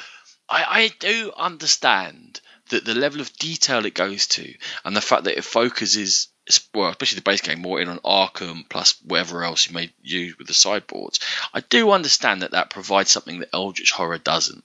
I, 0.48 0.64
I 0.68 0.90
do 0.98 1.32
understand 1.36 2.40
that 2.70 2.86
the 2.86 2.94
level 2.94 3.20
of 3.20 3.32
detail 3.34 3.84
it 3.84 3.94
goes 3.94 4.26
to, 4.28 4.54
and 4.84 4.96
the 4.96 5.02
fact 5.02 5.24
that 5.24 5.36
it 5.36 5.44
focuses, 5.44 6.28
well, 6.74 6.90
especially 6.90 7.16
the 7.16 7.22
base 7.22 7.40
game, 7.40 7.60
more 7.60 7.80
in 7.80 7.88
on 7.88 7.98
Arkham 8.00 8.68
plus 8.68 8.94
whatever 9.04 9.44
else 9.44 9.68
you 9.68 9.74
may 9.74 9.92
use 10.02 10.36
with 10.38 10.48
the 10.48 10.54
sideboards. 10.54 11.20
I 11.54 11.60
do 11.60 11.90
understand 11.92 12.42
that 12.42 12.50
that 12.52 12.70
provides 12.70 13.10
something 13.10 13.38
that 13.38 13.50
Eldritch 13.52 13.92
Horror 13.92 14.18
doesn't. 14.18 14.64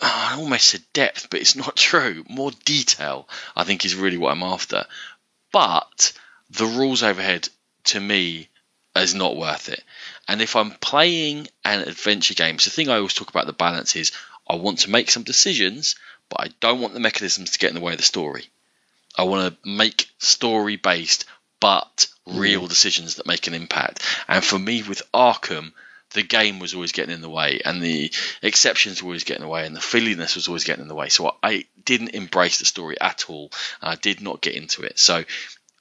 Oh, 0.00 0.28
I 0.30 0.34
almost 0.34 0.68
said 0.68 0.82
depth, 0.92 1.28
but 1.30 1.40
it's 1.40 1.54
not 1.54 1.76
true. 1.90 2.24
More 2.28 2.50
detail, 2.64 3.28
I 3.54 3.64
think, 3.64 3.84
is 3.84 3.94
really 3.94 4.18
what 4.18 4.32
I'm 4.32 4.42
after. 4.42 4.84
But 5.52 6.12
the 6.50 6.66
rules 6.66 7.02
overhead, 7.02 7.48
to 7.84 8.00
me, 8.00 8.48
is 8.96 9.14
not 9.14 9.36
worth 9.36 9.68
it. 9.68 9.82
And 10.26 10.42
if 10.42 10.56
I'm 10.56 10.72
playing 10.72 11.48
an 11.64 11.80
adventure 11.80 12.34
game, 12.34 12.58
so 12.58 12.68
the 12.70 12.74
thing 12.74 12.88
I 12.88 12.96
always 12.96 13.14
talk 13.14 13.30
about 13.30 13.46
the 13.46 13.52
balance 13.52 13.94
is 13.96 14.12
I 14.48 14.56
want 14.56 14.80
to 14.80 14.90
make 14.90 15.10
some 15.10 15.22
decisions, 15.22 15.94
but 16.28 16.40
I 16.40 16.48
don't 16.60 16.80
want 16.80 16.94
the 16.94 17.00
mechanisms 17.00 17.50
to 17.50 17.58
get 17.58 17.68
in 17.68 17.74
the 17.74 17.80
way 17.80 17.92
of 17.92 17.98
the 17.98 18.04
story. 18.04 18.48
I 19.16 19.24
want 19.24 19.54
to 19.62 19.68
make 19.68 20.08
story 20.18 20.76
based, 20.76 21.26
but 21.60 22.08
mm-hmm. 22.26 22.38
real 22.38 22.66
decisions 22.66 23.16
that 23.16 23.26
make 23.26 23.46
an 23.46 23.54
impact. 23.54 24.02
And 24.28 24.44
for 24.44 24.58
me, 24.58 24.82
with 24.82 25.02
Arkham, 25.12 25.72
the 26.12 26.22
game 26.22 26.58
was 26.58 26.74
always 26.74 26.92
getting 26.92 27.14
in 27.14 27.22
the 27.22 27.30
way, 27.30 27.60
and 27.64 27.82
the 27.82 28.12
exceptions 28.42 29.02
were 29.02 29.08
always 29.08 29.24
getting 29.24 29.42
in 29.42 29.48
the 29.48 29.52
way, 29.52 29.66
and 29.66 29.74
the 29.74 29.80
filliness 29.80 30.36
was 30.36 30.48
always 30.48 30.64
getting 30.64 30.82
in 30.82 30.88
the 30.88 30.94
way. 30.94 31.08
So 31.08 31.36
I 31.42 31.64
didn't 31.84 32.10
embrace 32.10 32.58
the 32.58 32.64
story 32.64 33.00
at 33.00 33.28
all, 33.28 33.50
I 33.80 33.94
did 33.94 34.20
not 34.20 34.40
get 34.40 34.54
into 34.54 34.82
it. 34.82 34.98
So 34.98 35.24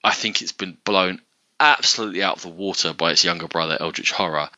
I 0.04 0.14
think 0.14 0.42
it's 0.42 0.52
been 0.52 0.78
blown 0.84 1.22
absolutely 1.60 2.24
out 2.24 2.38
of 2.38 2.42
the 2.42 2.50
water 2.50 2.94
by 2.94 3.12
its 3.12 3.24
younger 3.24 3.48
brother, 3.48 3.78
Eldritch 3.80 4.12
Horror. 4.12 4.50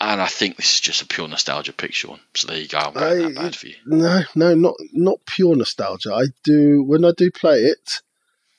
And 0.00 0.22
I 0.22 0.26
think 0.26 0.56
this 0.56 0.74
is 0.74 0.80
just 0.80 1.02
a 1.02 1.06
pure 1.06 1.26
nostalgia 1.26 1.72
pick, 1.72 1.92
Sean. 1.92 2.20
So 2.34 2.46
there 2.46 2.58
you 2.58 2.68
go. 2.68 2.78
I'm 2.78 2.92
going 2.94 3.34
that 3.34 3.34
bad 3.34 3.56
for 3.56 3.66
you. 3.66 3.74
No, 3.84 4.22
no, 4.36 4.54
not 4.54 4.76
not 4.92 5.18
pure 5.26 5.56
nostalgia. 5.56 6.14
I 6.14 6.26
do 6.44 6.84
when 6.84 7.04
I 7.04 7.10
do 7.16 7.32
play 7.32 7.58
it, 7.58 8.00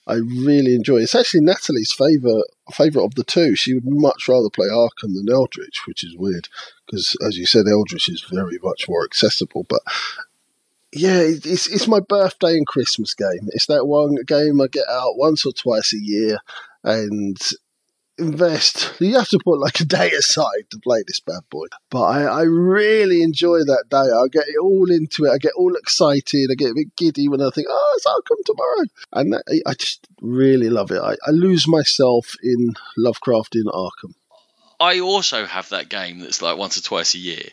I 0.05 0.15
really 0.15 0.73
enjoy 0.73 0.97
it. 0.97 1.03
It's 1.03 1.15
actually 1.15 1.41
Natalie's 1.41 1.93
favorite 1.93 2.47
favorite 2.73 3.05
of 3.05 3.15
the 3.15 3.23
two. 3.23 3.55
She 3.55 3.75
would 3.75 3.85
much 3.85 4.27
rather 4.27 4.49
play 4.49 4.67
Arkham 4.67 5.13
than 5.13 5.27
Eldritch, 5.31 5.83
which 5.87 6.03
is 6.03 6.17
weird 6.17 6.49
because, 6.85 7.15
as 7.25 7.37
you 7.37 7.45
said, 7.45 7.67
Eldritch 7.67 8.09
is 8.09 8.25
very 8.29 8.57
much 8.61 8.89
more 8.89 9.05
accessible. 9.05 9.65
But 9.69 9.81
yeah, 10.91 11.19
it's 11.21 11.67
it's 11.67 11.87
my 11.87 11.99
birthday 11.99 12.57
and 12.57 12.65
Christmas 12.65 13.13
game. 13.13 13.49
It's 13.49 13.67
that 13.67 13.85
one 13.85 14.15
game 14.25 14.59
I 14.59 14.67
get 14.67 14.89
out 14.89 15.15
once 15.15 15.45
or 15.45 15.53
twice 15.53 15.93
a 15.93 15.99
year 15.99 16.39
and 16.83 17.37
invest. 18.19 18.93
You 18.99 19.17
have 19.17 19.29
to 19.29 19.39
put 19.43 19.59
like 19.59 19.79
a 19.79 19.85
day 19.85 20.11
aside 20.11 20.69
to 20.71 20.79
play 20.79 21.03
this 21.07 21.19
bad 21.19 21.41
boy. 21.49 21.67
But 21.89 22.01
I, 22.03 22.21
I 22.23 22.41
really 22.43 23.21
enjoy 23.23 23.59
that 23.59 23.85
day. 23.89 23.97
I 23.97 24.27
get 24.31 24.45
all 24.61 24.91
into 24.91 25.25
it. 25.25 25.31
I 25.31 25.37
get 25.37 25.53
all 25.55 25.75
excited. 25.75 26.49
I 26.51 26.55
get 26.55 26.71
a 26.71 26.75
bit 26.75 26.95
giddy 26.95 27.27
when 27.27 27.41
I 27.41 27.49
think, 27.49 27.67
oh, 27.69 27.93
it's 27.97 28.05
Arkham 28.05 28.43
tomorrow. 28.45 28.85
And 29.13 29.33
that, 29.33 29.61
I 29.65 29.73
just 29.73 30.07
really 30.21 30.69
love 30.69 30.91
it. 30.91 31.01
I, 31.01 31.15
I 31.25 31.31
lose 31.31 31.67
myself 31.67 32.35
in 32.43 32.73
Lovecraft 32.97 33.55
in 33.55 33.65
Arkham. 33.65 34.13
I 34.81 35.01
also 35.01 35.45
have 35.45 35.67
that 35.69 35.89
game 35.89 36.19
that's 36.19 36.41
like 36.41 36.57
once 36.57 36.77
or 36.77 36.81
twice 36.81 37.13
a 37.13 37.17
year, 37.17 37.43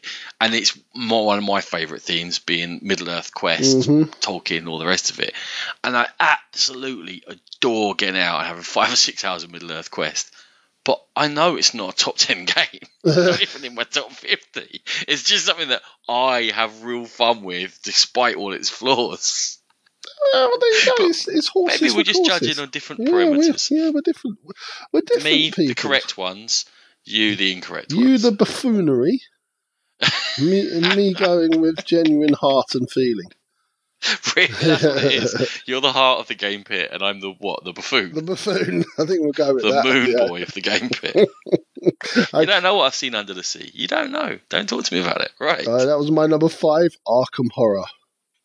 and 0.40 0.54
it's 0.54 0.78
more 0.94 1.26
one 1.26 1.38
of 1.38 1.44
my 1.44 1.60
favourite 1.60 2.00
themes, 2.02 2.38
being 2.38 2.78
Middle 2.82 3.10
Earth 3.10 3.34
Quest, 3.34 3.88
Mhm. 3.88 4.06
Tolkien, 4.20 4.68
all 4.68 4.78
the 4.78 4.86
rest 4.86 5.10
of 5.10 5.18
it. 5.18 5.34
And 5.82 5.96
I 5.96 6.06
absolutely 6.20 7.24
adore 7.26 7.96
getting 7.96 8.20
out 8.20 8.38
and 8.38 8.46
having 8.46 8.62
five 8.62 8.92
or 8.92 8.96
six 8.96 9.24
hours 9.24 9.42
of 9.42 9.50
Middle 9.50 9.72
Earth 9.72 9.90
Quest. 9.90 10.30
But 10.86 11.04
I 11.16 11.26
know 11.28 11.56
it's 11.56 11.74
not 11.74 11.92
a 11.94 11.96
top 11.96 12.16
ten 12.16 12.44
game, 12.44 12.80
not 13.04 13.42
even 13.42 13.64
in 13.64 13.74
my 13.74 13.82
top 13.82 14.12
fifty. 14.12 14.80
It's 15.08 15.24
just 15.24 15.44
something 15.44 15.68
that 15.70 15.82
I 16.08 16.52
have 16.54 16.84
real 16.84 17.04
fun 17.06 17.42
with, 17.42 17.78
despite 17.82 18.36
all 18.36 18.52
its 18.52 18.70
flaws. 18.70 19.58
Uh, 20.06 20.48
well, 20.48 20.58
there 20.60 20.72
you 20.72 20.86
go. 20.86 21.04
It's, 21.06 21.26
it's 21.28 21.50
Maybe 21.54 21.92
we're 21.94 22.04
just 22.04 22.20
horses. 22.26 22.48
judging 22.48 22.62
on 22.62 22.70
different 22.70 23.02
yeah, 23.02 23.10
we're, 23.12 23.26
parameters. 23.36 23.70
yeah, 23.70 23.90
we're 23.90 24.00
different. 24.00 24.38
We're 24.92 25.00
different 25.00 25.24
Me, 25.24 25.50
people. 25.50 25.66
the 25.66 25.74
correct 25.74 26.16
ones. 26.16 26.64
You, 27.04 27.34
the 27.36 27.52
incorrect 27.52 27.92
You 27.92 28.10
ones. 28.10 28.22
the 28.22 28.30
buffoonery. 28.32 29.20
me, 30.40 30.80
me 30.94 31.14
going 31.14 31.60
with 31.60 31.84
genuine 31.84 32.32
heart 32.34 32.74
and 32.74 32.88
feeling. 32.90 33.30
is. 34.36 35.62
You're 35.66 35.80
the 35.80 35.92
heart 35.92 36.20
of 36.20 36.28
the 36.28 36.34
game 36.34 36.64
pit, 36.64 36.90
and 36.92 37.02
I'm 37.02 37.20
the 37.20 37.30
what? 37.30 37.64
The 37.64 37.72
buffoon, 37.72 38.12
The 38.12 38.22
buffoon. 38.22 38.84
I 38.98 39.04
think 39.04 39.20
we'll 39.20 39.32
go 39.32 39.54
with 39.54 39.62
the 39.62 39.72
that. 39.72 39.84
The 39.84 39.92
moon 39.92 40.10
yeah. 40.10 40.26
boy 40.26 40.42
of 40.42 40.52
the 40.52 40.60
game 40.60 40.90
pit. 40.90 41.28
I- 42.32 42.40
you 42.40 42.46
don't 42.46 42.62
know 42.62 42.76
what 42.76 42.84
I've 42.84 42.94
seen 42.94 43.14
under 43.14 43.34
the 43.34 43.42
sea. 43.42 43.70
You 43.72 43.88
don't 43.88 44.12
know. 44.12 44.38
Don't 44.48 44.68
talk 44.68 44.84
to 44.84 44.94
me 44.94 45.00
about 45.00 45.22
it. 45.22 45.32
Right. 45.40 45.66
Uh, 45.66 45.86
that 45.86 45.98
was 45.98 46.10
my 46.10 46.26
number 46.26 46.48
five, 46.48 46.96
Arkham 47.06 47.50
Horror. 47.52 47.84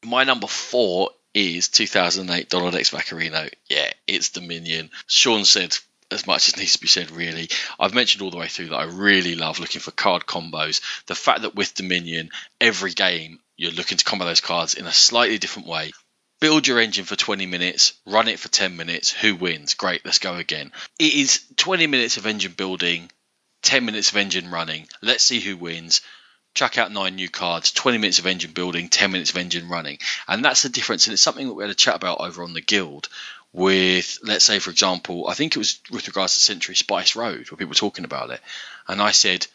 My 0.05 0.23
number 0.23 0.47
four 0.47 1.11
is 1.33 1.69
2008 1.69 2.49
Donald 2.49 2.75
X 2.75 2.91
Vaccarino. 2.91 3.49
Yeah, 3.69 3.91
it's 4.07 4.29
Dominion. 4.29 4.89
Sean 5.07 5.45
said 5.45 5.77
as 6.11 6.27
much 6.27 6.47
as 6.49 6.57
needs 6.57 6.73
to 6.73 6.79
be 6.79 6.87
said, 6.87 7.09
really. 7.11 7.49
I've 7.79 7.93
mentioned 7.93 8.21
all 8.21 8.31
the 8.31 8.37
way 8.37 8.47
through 8.47 8.69
that 8.69 8.75
I 8.75 8.83
really 8.83 9.35
love 9.35 9.59
looking 9.59 9.81
for 9.81 9.91
card 9.91 10.25
combos. 10.25 10.81
The 11.05 11.15
fact 11.15 11.43
that 11.43 11.55
with 11.55 11.73
Dominion, 11.73 12.31
every 12.59 12.91
game 12.91 13.39
you're 13.61 13.71
looking 13.71 13.97
to 13.97 14.05
combo 14.05 14.25
those 14.25 14.41
cards 14.41 14.73
in 14.73 14.87
a 14.87 14.91
slightly 14.91 15.37
different 15.37 15.67
way. 15.67 15.91
Build 16.39 16.67
your 16.67 16.79
engine 16.79 17.05
for 17.05 17.15
20 17.15 17.45
minutes, 17.45 17.93
run 18.07 18.27
it 18.27 18.39
for 18.39 18.49
10 18.49 18.75
minutes. 18.75 19.11
Who 19.11 19.35
wins? 19.35 19.75
Great, 19.75 20.03
let's 20.03 20.17
go 20.17 20.35
again. 20.35 20.71
It 20.97 21.13
is 21.13 21.41
20 21.57 21.85
minutes 21.85 22.17
of 22.17 22.25
engine 22.25 22.53
building, 22.53 23.11
10 23.61 23.85
minutes 23.85 24.09
of 24.09 24.17
engine 24.17 24.49
running. 24.49 24.87
Let's 25.03 25.23
see 25.23 25.39
who 25.39 25.57
wins 25.57 26.01
chuck 26.53 26.77
out 26.77 26.91
nine 26.91 27.15
new 27.15 27.29
cards, 27.29 27.71
20 27.71 27.97
minutes 27.97 28.19
of 28.19 28.27
engine 28.27 28.51
building, 28.51 28.89
10 28.89 29.11
minutes 29.11 29.29
of 29.29 29.37
engine 29.37 29.69
running. 29.69 29.99
And 30.27 30.43
that's 30.43 30.63
the 30.63 30.69
difference. 30.69 31.07
And 31.07 31.13
it's 31.13 31.21
something 31.21 31.47
that 31.47 31.53
we 31.53 31.63
had 31.63 31.71
a 31.71 31.75
chat 31.75 31.95
about 31.95 32.19
over 32.19 32.43
on 32.43 32.53
the 32.53 32.61
guild 32.61 33.09
with, 33.53 34.19
let's 34.23 34.45
say, 34.45 34.59
for 34.59 34.71
example, 34.71 35.27
I 35.27 35.33
think 35.33 35.55
it 35.55 35.59
was 35.59 35.79
with 35.91 36.07
regards 36.07 36.33
to 36.33 36.39
Century 36.39 36.75
Spice 36.75 37.15
Road, 37.15 37.49
where 37.49 37.57
people 37.57 37.69
were 37.69 37.75
talking 37.75 38.05
about 38.05 38.31
it. 38.31 38.41
And 38.87 39.01
I 39.01 39.11
said, 39.11 39.47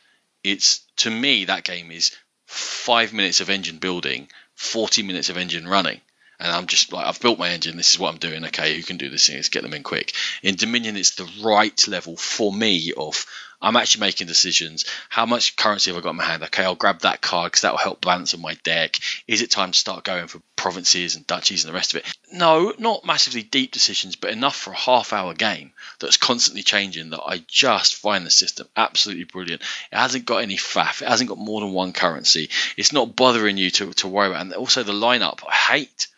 it's 0.43 0.81
to 0.99 1.11
me, 1.11 1.47
that 1.47 1.65
game 1.65 1.91
is 1.91 2.13
five 2.47 3.13
minutes 3.13 3.41
of 3.41 3.51
engine 3.51 3.79
building, 3.79 4.29
40 4.55 5.03
minutes 5.03 5.29
of 5.29 5.37
engine 5.37 5.69
running. 5.69 6.01
And 6.39 6.53
I'm 6.53 6.67
just 6.67 6.93
like, 6.93 7.07
I've 7.07 7.21
built 7.21 7.39
my 7.39 7.51
engine. 7.51 7.77
This 7.77 7.93
is 7.93 7.99
what 7.99 8.13
I'm 8.13 8.19
doing. 8.19 8.45
Okay, 8.47 8.77
who 8.77 8.83
can 8.83 8.99
do 8.99 9.09
this 9.09 9.27
thing? 9.27 9.37
Let's 9.37 9.49
get 9.49 9.63
them 9.63 9.73
in 9.73 9.83
quick. 9.83 10.13
In 10.43 10.55
Dominion, 10.55 10.97
it's 10.97 11.15
the 11.15 11.31
right 11.43 11.89
level 11.89 12.17
for 12.17 12.53
me 12.53 12.93
of 12.97 13.25
I'm 13.61 13.77
actually 13.77 14.01
making 14.01 14.27
decisions. 14.27 14.85
How 15.09 15.27
much 15.27 15.57
currency 15.57 15.91
have 15.91 15.99
I 15.99 16.03
got 16.03 16.11
in 16.11 16.17
my 16.17 16.25
hand? 16.25 16.43
Okay, 16.45 16.65
I'll 16.65 16.75
grab 16.75 17.01
that 17.01 17.21
card 17.21 17.53
because 17.53 17.63
that 17.63 17.73
will 17.73 17.79
help 17.79 18.01
balance 18.01 18.35
on 18.35 18.41
my 18.41 18.55
deck. 18.65 18.99
Is 19.27 19.43
it 19.43 19.51
time 19.51 19.73
to 19.73 19.79
start 19.79 20.05
going 20.05 20.27
for 20.27 20.41
provinces 20.57 21.17
and 21.17 21.27
duchies 21.27 21.65
and 21.65 21.71
the 21.73 21.77
rest 21.77 21.95
of 21.95 22.01
it? 22.01 22.17
No, 22.33 22.73
not 22.79 23.05
massively 23.05 23.43
deep 23.43 23.73
decisions, 23.73 24.17
but 24.17 24.31
enough 24.31 24.57
for 24.57 24.73
a 24.73 24.77
half 24.77 25.13
hour 25.13 25.35
game 25.35 25.73
that's 26.01 26.17
constantly 26.17 26.63
changing 26.63 27.11
that 27.11 27.23
I 27.25 27.43
just 27.47 27.95
find 27.95 28.27
the 28.27 28.31
system 28.31 28.69
absolutely 28.77 29.25
brilliant. 29.25 29.63
It 29.63 29.97
hasn't 29.97 30.27
got 30.27 30.43
any 30.43 30.57
faff. 30.57 31.03
It 31.03 31.09
hasn't 31.09 31.29
got 31.29 31.39
more 31.39 31.61
than 31.61 31.73
one 31.73 31.93
currency. 31.93 32.51
It's 32.77 32.93
not 32.93 33.17
bothering 33.17 33.57
you 33.57 33.71
to, 33.71 33.93
to 33.95 34.09
worry 34.09 34.29
about. 34.29 34.43
And 34.43 34.53
also 34.55 34.83
the 34.83 34.93
lineup, 34.93 35.41
I 35.47 35.53
hate 35.53 36.09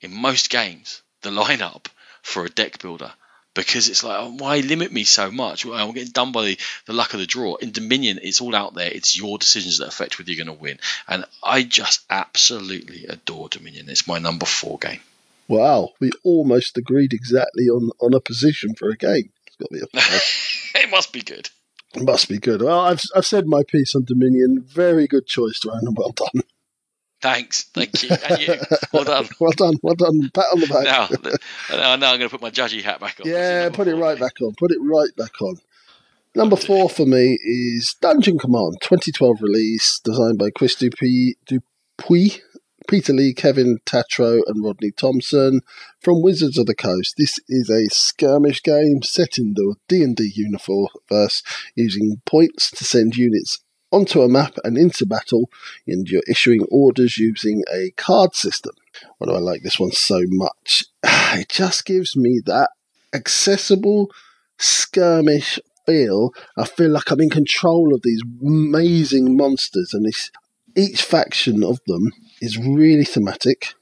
in 0.00 0.12
most 0.14 0.50
games 0.50 1.02
the 1.22 1.30
lineup 1.42 1.86
for 2.22 2.44
a 2.44 2.50
deck 2.50 2.78
builder 2.80 3.12
because 3.54 3.88
it's 3.88 4.04
like, 4.04 4.40
why 4.40 4.58
limit 4.58 4.92
me 4.92 5.04
so 5.04 5.30
much? 5.30 5.64
I'm 5.64 5.92
getting 5.92 6.12
done 6.12 6.32
by 6.32 6.44
the, 6.44 6.58
the 6.86 6.92
luck 6.92 7.14
of 7.14 7.20
the 7.20 7.26
draw. 7.26 7.54
In 7.56 7.70
Dominion, 7.70 8.18
it's 8.22 8.40
all 8.40 8.54
out 8.54 8.74
there. 8.74 8.90
It's 8.90 9.16
your 9.16 9.38
decisions 9.38 9.78
that 9.78 9.88
affect 9.88 10.18
whether 10.18 10.30
you're 10.30 10.44
going 10.44 10.56
to 10.56 10.62
win. 10.62 10.78
And 11.08 11.24
I 11.42 11.62
just 11.62 12.04
absolutely 12.10 13.06
adore 13.06 13.48
Dominion. 13.48 13.88
It's 13.88 14.08
my 14.08 14.18
number 14.18 14.46
four 14.46 14.78
game. 14.78 15.00
Wow, 15.46 15.90
we 16.00 16.10
almost 16.24 16.76
agreed 16.78 17.12
exactly 17.12 17.64
on, 17.64 17.90
on 18.00 18.14
a 18.14 18.20
position 18.20 18.74
for 18.74 18.88
a 18.88 18.96
game. 18.96 19.30
It's 19.46 19.56
got 19.56 19.68
to 19.68 19.74
be 19.74 19.80
a 19.80 20.82
it 20.84 20.90
must 20.90 21.12
be 21.12 21.22
good. 21.22 21.50
It 21.94 22.02
must 22.02 22.28
be 22.28 22.38
good. 22.38 22.62
Well, 22.62 22.80
I've, 22.80 23.02
I've 23.14 23.26
said 23.26 23.46
my 23.46 23.62
piece 23.62 23.94
on 23.94 24.04
Dominion. 24.04 24.64
Very 24.66 25.06
good 25.06 25.26
choice, 25.26 25.60
Ronan. 25.64 25.94
Well 25.94 26.12
done. 26.12 26.42
Thanks. 27.24 27.62
Thank 27.72 28.02
you. 28.02 28.10
And 28.10 28.38
you. 28.38 28.54
Well 28.92 29.04
done. 29.04 29.26
Well 29.40 29.52
done. 29.52 29.76
Well 29.82 29.94
done. 29.94 30.30
Pat 30.34 30.44
on 30.52 30.60
the 30.60 30.66
back. 30.66 30.84
Now, 30.84 31.08
now, 31.70 31.96
now 31.96 32.12
I'm 32.12 32.18
going 32.18 32.28
to 32.28 32.28
put 32.28 32.42
my 32.42 32.50
judgy 32.50 32.82
hat 32.82 33.00
back 33.00 33.18
on. 33.18 33.30
Yeah, 33.30 33.70
put 33.70 33.88
it 33.88 33.96
right 33.96 34.20
back 34.20 34.42
on. 34.42 34.52
Put 34.58 34.70
it 34.70 34.78
right 34.82 35.08
back 35.16 35.40
on. 35.40 35.56
Number 36.34 36.56
four 36.56 36.90
for 36.90 37.06
me 37.06 37.38
is 37.42 37.96
Dungeon 38.02 38.38
Command, 38.38 38.76
2012 38.82 39.40
release, 39.40 40.00
designed 40.04 40.36
by 40.36 40.50
Chris 40.50 40.74
Dupuis, 40.74 41.36
Dupuis 41.46 42.40
Peter 42.86 43.14
Lee, 43.14 43.32
Kevin 43.32 43.78
Tatroe, 43.86 44.42
and 44.46 44.62
Rodney 44.62 44.90
Thompson 44.90 45.60
from 46.02 46.20
Wizards 46.20 46.58
of 46.58 46.66
the 46.66 46.74
Coast. 46.74 47.14
This 47.16 47.38
is 47.48 47.70
a 47.70 47.88
skirmish 47.88 48.62
game 48.62 49.02
set 49.02 49.38
in 49.38 49.54
the 49.54 49.76
D&D 49.88 50.32
universe, 50.34 51.42
using 51.74 52.20
points 52.26 52.70
to 52.72 52.84
send 52.84 53.16
units 53.16 53.60
onto 53.94 54.22
a 54.22 54.28
map 54.28 54.56
and 54.64 54.76
into 54.76 55.06
battle, 55.06 55.50
and 55.86 56.08
you're 56.08 56.22
issuing 56.28 56.64
orders 56.70 57.18
using 57.18 57.62
a 57.72 57.90
card 57.96 58.34
system. 58.34 58.74
Why 59.18 59.26
do 59.26 59.34
I 59.34 59.38
like 59.38 59.62
this 59.62 59.78
one 59.78 59.92
so 59.92 60.22
much? 60.26 60.84
It 61.36 61.48
just 61.48 61.84
gives 61.84 62.14
me 62.14 62.40
that 62.46 62.70
accessible 63.12 64.10
skirmish 64.56 65.58
feel. 65.84 66.32
I 66.56 66.64
feel 66.64 66.90
like 66.90 67.10
I'm 67.10 67.20
in 67.20 67.30
control 67.30 67.92
of 67.92 68.02
these 68.02 68.22
amazing 68.40 69.36
monsters, 69.36 69.92
and 69.92 70.04
this, 70.06 70.30
each 70.76 71.02
faction 71.02 71.64
of 71.64 71.80
them 71.86 72.12
is 72.40 72.58
really 72.58 73.04
thematic. 73.04 73.74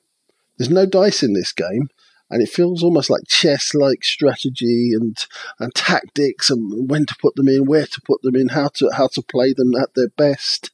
There's 0.57 0.71
no 0.71 0.87
dice 0.87 1.23
in 1.23 1.35
this 1.35 1.53
game, 1.53 1.89
and 2.33 2.43
it 2.43 2.49
feels 2.49 2.83
almost 2.83 3.11
like 3.11 3.29
chess 3.29 3.75
like 3.75 4.03
strategy 4.03 4.93
and, 4.95 5.27
and 5.61 5.75
tactics 5.75 6.49
and 6.49 6.91
when 6.91 7.05
to 7.05 7.15
put 7.21 7.37
them 7.37 7.47
in, 7.47 7.67
where 7.67 7.87
to 7.87 8.01
put 8.01 8.23
them 8.23 8.35
in, 8.35 8.49
how 8.49 8.69
to 8.69 8.91
how 8.97 9.07
to 9.09 9.23
play 9.23 9.53
them 9.53 9.75
at 9.81 9.95
their 9.95 10.09
best. 10.09 10.71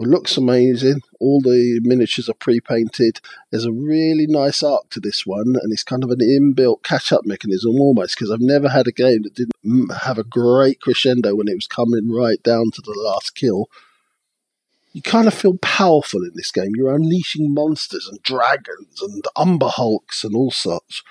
It 0.00 0.08
looks 0.08 0.36
amazing. 0.36 1.02
All 1.20 1.40
the 1.40 1.78
miniatures 1.84 2.28
are 2.28 2.34
pre-painted. 2.34 3.20
There's 3.50 3.66
a 3.66 3.70
really 3.72 4.26
nice 4.26 4.60
arc 4.60 4.90
to 4.90 4.98
this 4.98 5.24
one, 5.24 5.54
and 5.62 5.72
it's 5.72 5.84
kind 5.84 6.02
of 6.02 6.10
an 6.10 6.18
inbuilt 6.18 6.82
catch-up 6.82 7.24
mechanism 7.24 7.78
almost 7.78 8.16
because 8.16 8.32
I've 8.32 8.40
never 8.40 8.70
had 8.70 8.88
a 8.88 8.92
game 8.92 9.22
that 9.22 9.36
didn't 9.36 9.94
have 10.02 10.18
a 10.18 10.24
great 10.24 10.80
crescendo 10.80 11.36
when 11.36 11.46
it 11.46 11.54
was 11.54 11.68
coming 11.68 12.10
right 12.10 12.42
down 12.42 12.72
to 12.72 12.82
the 12.82 12.94
last 12.96 13.36
kill. 13.36 13.68
You 14.94 15.02
kind 15.02 15.26
of 15.26 15.34
feel 15.34 15.58
powerful 15.58 16.22
in 16.22 16.30
this 16.34 16.50
game. 16.50 16.70
You're 16.76 16.94
unleashing 16.94 17.52
monsters 17.52 18.08
and 18.08 18.22
dragons 18.22 19.02
and 19.02 19.24
umber 19.36 19.68
hulks 19.68 20.24
and 20.24 20.34
all 20.34 20.52
sorts. 20.52 21.02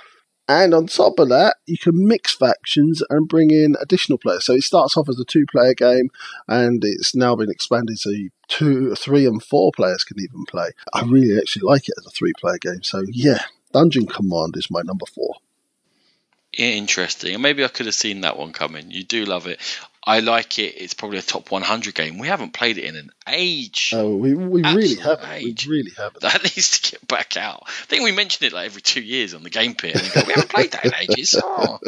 And 0.48 0.74
on 0.74 0.88
top 0.88 1.20
of 1.20 1.30
that, 1.30 1.58
you 1.66 1.78
can 1.78 2.08
mix 2.08 2.34
factions 2.34 3.02
and 3.10 3.28
bring 3.28 3.52
in 3.52 3.76
additional 3.82 4.18
players. 4.18 4.46
So 4.46 4.54
it 4.54 4.64
starts 4.64 4.98
off 4.98 5.08
as 5.10 5.20
a 5.20 5.26
two-player 5.26 5.74
game, 5.74 6.10
and 6.48 6.84
it's 6.84 7.14
now 7.16 7.36
been 7.36 7.52
expanded 7.52 8.00
so 8.00 8.12
two, 8.48 8.96
three, 8.96 9.26
and 9.26 9.44
four 9.44 9.72
players 9.74 10.04
can 10.04 10.18
even 10.20 10.46
play. 10.46 10.72
I 10.94 11.04
really 11.04 11.38
actually 11.38 11.64
like 11.64 11.88
it 11.88 11.96
as 11.98 12.06
a 12.06 12.12
three-player 12.12 12.58
game. 12.60 12.84
So 12.84 13.04
yeah, 13.12 13.44
Dungeon 13.74 14.06
Command 14.06 14.56
is 14.58 14.72
my 14.72 14.82
number 14.82 15.06
four. 15.06 15.36
Interesting. 16.58 17.42
Maybe 17.42 17.64
I 17.66 17.70
could 17.70 17.86
have 17.86 17.96
seen 17.96 18.22
that 18.22 18.38
one 18.38 18.54
coming. 18.54 18.92
You 18.92 19.04
do 19.04 19.26
love 19.26 19.48
it. 19.48 19.60
I 20.06 20.20
like 20.20 20.60
it. 20.60 20.76
It's 20.78 20.94
probably 20.94 21.18
a 21.18 21.22
top 21.22 21.50
100 21.50 21.96
game. 21.96 22.18
We 22.18 22.28
haven't 22.28 22.52
played 22.54 22.78
it 22.78 22.84
in 22.84 22.96
an 22.98 23.10
age. 23.28 23.92
Oh, 23.96 24.16
we, 24.16 24.34
we 24.34 24.62
really 24.62 24.96
haven't. 24.96 25.30
age. 25.32 25.66
We 25.66 25.78
really 25.78 25.92
haven't. 25.96 26.22
That 26.22 26.44
needs 26.44 26.82
to 26.82 26.92
get 26.92 27.08
back 27.08 27.38
out. 27.38 27.64
I 27.68 27.86
think 27.86 28.04
we 28.04 28.12
mention 28.12 28.46
it 28.46 28.54
like 28.54 28.66
every 28.66 28.82
two 28.82 29.02
years 29.02 29.34
on 29.34 29.44
the 29.44 29.50
game 29.50 29.76
pit. 29.76 29.96
And 29.96 30.04
we, 30.04 30.10
go, 30.10 30.22
we 30.28 30.34
haven't 30.34 30.50
played 30.50 30.72
that 30.72 30.86
in 30.86 30.92
ages. 31.00 31.36
Oh. 31.46 31.80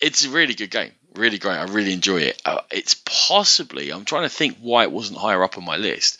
It's 0.00 0.24
a 0.24 0.30
really 0.30 0.54
good 0.54 0.70
game. 0.70 0.92
Really 1.14 1.38
great. 1.38 1.56
I 1.56 1.64
really 1.64 1.92
enjoy 1.92 2.18
it. 2.18 2.40
Uh, 2.44 2.60
it's 2.70 2.94
possibly, 3.04 3.90
I'm 3.90 4.04
trying 4.04 4.22
to 4.22 4.28
think 4.28 4.58
why 4.60 4.84
it 4.84 4.92
wasn't 4.92 5.18
higher 5.18 5.42
up 5.42 5.58
on 5.58 5.64
my 5.64 5.76
list. 5.76 6.18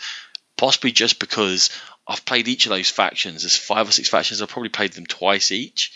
Possibly 0.57 0.91
just 0.91 1.21
because 1.21 1.71
I've 2.07 2.25
played 2.25 2.49
each 2.49 2.67
of 2.67 2.71
those 2.71 2.91
factions. 2.91 3.43
There's 3.43 3.57
five 3.57 3.89
or 3.89 3.93
six 3.93 4.09
factions. 4.09 4.43
I've 4.43 4.49
probably 4.49 4.71
played 4.71 4.93
them 4.95 5.07
twice 5.07 5.53
each. 5.53 5.93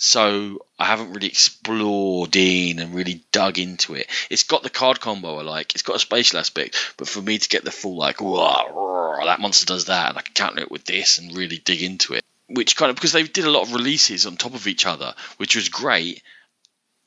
So 0.00 0.64
I 0.78 0.84
haven't 0.84 1.12
really 1.12 1.26
explored 1.26 2.36
in 2.36 2.78
and 2.78 2.94
really 2.94 3.24
dug 3.32 3.58
into 3.58 3.94
it. 3.96 4.06
It's 4.30 4.44
got 4.44 4.62
the 4.62 4.70
card 4.70 5.00
combo 5.00 5.38
I 5.38 5.42
like. 5.42 5.74
It's 5.74 5.82
got 5.82 5.96
a 5.96 5.98
spatial 5.98 6.38
aspect, 6.38 6.94
but 6.96 7.08
for 7.08 7.20
me 7.20 7.36
to 7.36 7.48
get 7.48 7.64
the 7.64 7.72
full 7.72 7.96
like, 7.96 8.20
"Wah, 8.20 9.24
that 9.24 9.40
monster 9.40 9.66
does 9.66 9.86
that, 9.86 10.10
and 10.10 10.16
I 10.18 10.22
can 10.22 10.34
counter 10.34 10.62
it 10.62 10.70
with 10.70 10.84
this, 10.84 11.18
and 11.18 11.36
really 11.36 11.58
dig 11.58 11.82
into 11.82 12.14
it, 12.14 12.24
which 12.46 12.76
kind 12.76 12.90
of 12.90 12.96
because 12.96 13.10
they 13.10 13.24
did 13.24 13.44
a 13.44 13.50
lot 13.50 13.62
of 13.62 13.74
releases 13.74 14.24
on 14.24 14.36
top 14.36 14.54
of 14.54 14.68
each 14.68 14.86
other, 14.86 15.16
which 15.38 15.56
was 15.56 15.68
great. 15.68 16.22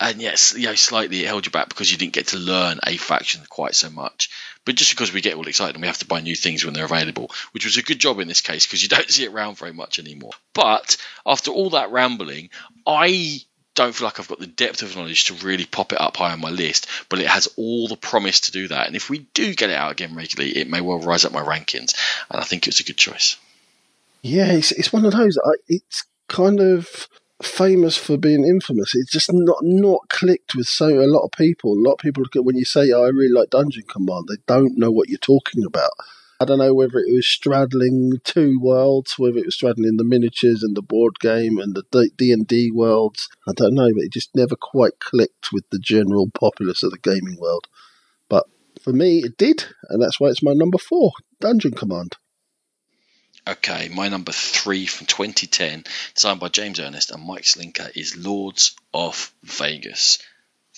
And 0.01 0.21
yes, 0.21 0.53
you 0.57 0.65
know, 0.65 0.75
slightly 0.75 1.23
it 1.23 1.27
held 1.27 1.45
you 1.45 1.51
back 1.51 1.69
because 1.69 1.89
you 1.91 1.97
didn't 1.97 2.13
get 2.13 2.27
to 2.27 2.37
learn 2.37 2.81
a 2.85 2.97
faction 2.97 3.41
quite 3.47 3.75
so 3.75 3.89
much. 3.89 4.29
But 4.65 4.75
just 4.75 4.91
because 4.91 5.11
we 5.11 5.21
get 5.21 5.35
all 5.35 5.47
excited 5.47 5.75
and 5.75 5.81
we 5.81 5.87
have 5.87 5.97
to 5.99 6.07
buy 6.07 6.21
new 6.21 6.35
things 6.35 6.63
when 6.63 6.73
they're 6.73 6.85
available, 6.85 7.31
which 7.51 7.65
was 7.65 7.77
a 7.77 7.83
good 7.83 7.99
job 7.99 8.19
in 8.19 8.27
this 8.27 8.41
case 8.41 8.65
because 8.65 8.83
you 8.83 8.89
don't 8.89 9.09
see 9.09 9.23
it 9.23 9.31
around 9.31 9.57
very 9.57 9.73
much 9.73 9.97
anymore. 9.97 10.33
But 10.53 10.97
after 11.25 11.51
all 11.51 11.71
that 11.71 11.91
rambling, 11.91 12.49
I 12.85 13.41
don't 13.73 13.95
feel 13.95 14.05
like 14.05 14.19
I've 14.19 14.27
got 14.27 14.39
the 14.39 14.47
depth 14.47 14.81
of 14.81 14.95
knowledge 14.95 15.25
to 15.25 15.33
really 15.33 15.65
pop 15.65 15.93
it 15.93 16.01
up 16.01 16.17
high 16.17 16.33
on 16.33 16.41
my 16.41 16.49
list, 16.49 16.87
but 17.09 17.19
it 17.19 17.27
has 17.27 17.47
all 17.57 17.87
the 17.87 17.95
promise 17.95 18.41
to 18.41 18.51
do 18.51 18.67
that. 18.67 18.87
And 18.87 18.95
if 18.95 19.09
we 19.09 19.19
do 19.33 19.55
get 19.55 19.69
it 19.69 19.75
out 19.75 19.91
again 19.91 20.15
regularly, 20.15 20.57
it 20.57 20.69
may 20.69 20.81
well 20.81 20.99
rise 20.99 21.25
up 21.25 21.31
my 21.31 21.43
rankings. 21.43 21.95
And 22.29 22.39
I 22.39 22.43
think 22.43 22.67
it's 22.67 22.81
a 22.81 22.83
good 22.83 22.97
choice. 22.97 23.37
Yeah, 24.21 24.51
it's, 24.51 24.71
it's 24.71 24.93
one 24.93 25.05
of 25.05 25.13
those. 25.13 25.39
It's 25.67 26.03
kind 26.27 26.59
of 26.59 27.07
famous 27.45 27.97
for 27.97 28.17
being 28.17 28.45
infamous. 28.45 28.95
It's 28.95 29.11
just 29.11 29.29
not 29.31 29.59
not 29.61 30.09
clicked 30.09 30.55
with 30.55 30.67
so 30.67 30.87
a 30.87 31.07
lot 31.07 31.25
of 31.25 31.31
people. 31.31 31.73
A 31.73 31.81
lot 31.81 31.93
of 31.93 31.99
people 31.99 32.23
look 32.23 32.35
at 32.35 32.45
when 32.45 32.57
you 32.57 32.65
say, 32.65 32.91
oh, 32.91 33.05
"I 33.05 33.09
really 33.09 33.33
like 33.33 33.49
Dungeon 33.49 33.83
Command," 33.87 34.25
they 34.29 34.41
don't 34.47 34.77
know 34.77 34.91
what 34.91 35.09
you're 35.09 35.17
talking 35.17 35.63
about. 35.65 35.91
I 36.41 36.45
don't 36.45 36.57
know 36.57 36.73
whether 36.73 36.97
it 36.97 37.13
was 37.13 37.27
straddling 37.27 38.13
two 38.23 38.59
worlds, 38.59 39.19
whether 39.19 39.37
it 39.37 39.45
was 39.45 39.53
straddling 39.53 39.97
the 39.97 40.03
miniatures 40.03 40.63
and 40.63 40.75
the 40.75 40.81
board 40.81 41.19
game 41.19 41.59
and 41.59 41.75
the 41.75 42.09
D 42.17 42.31
and 42.31 42.47
D 42.47 42.71
worlds. 42.71 43.29
I 43.47 43.51
don't 43.55 43.75
know, 43.75 43.91
but 43.93 44.05
it 44.05 44.11
just 44.11 44.35
never 44.35 44.55
quite 44.55 44.99
clicked 44.99 45.53
with 45.53 45.69
the 45.69 45.77
general 45.77 46.31
populace 46.31 46.81
of 46.81 46.89
the 46.89 46.97
gaming 46.97 47.37
world. 47.39 47.67
But 48.27 48.45
for 48.81 48.91
me, 48.91 49.19
it 49.19 49.37
did, 49.37 49.65
and 49.89 50.01
that's 50.01 50.19
why 50.19 50.29
it's 50.29 50.41
my 50.41 50.53
number 50.53 50.79
four, 50.79 51.11
Dungeon 51.39 51.73
Command. 51.73 52.17
Okay, 53.51 53.89
my 53.89 54.07
number 54.07 54.31
three 54.31 54.85
from 54.85 55.07
2010, 55.07 55.83
designed 56.15 56.39
by 56.39 56.47
James 56.47 56.79
Ernest 56.79 57.11
and 57.11 57.21
Mike 57.21 57.43
Selinker, 57.43 57.91
is 57.97 58.15
Lords 58.15 58.77
of 58.93 59.29
Vegas. 59.43 60.19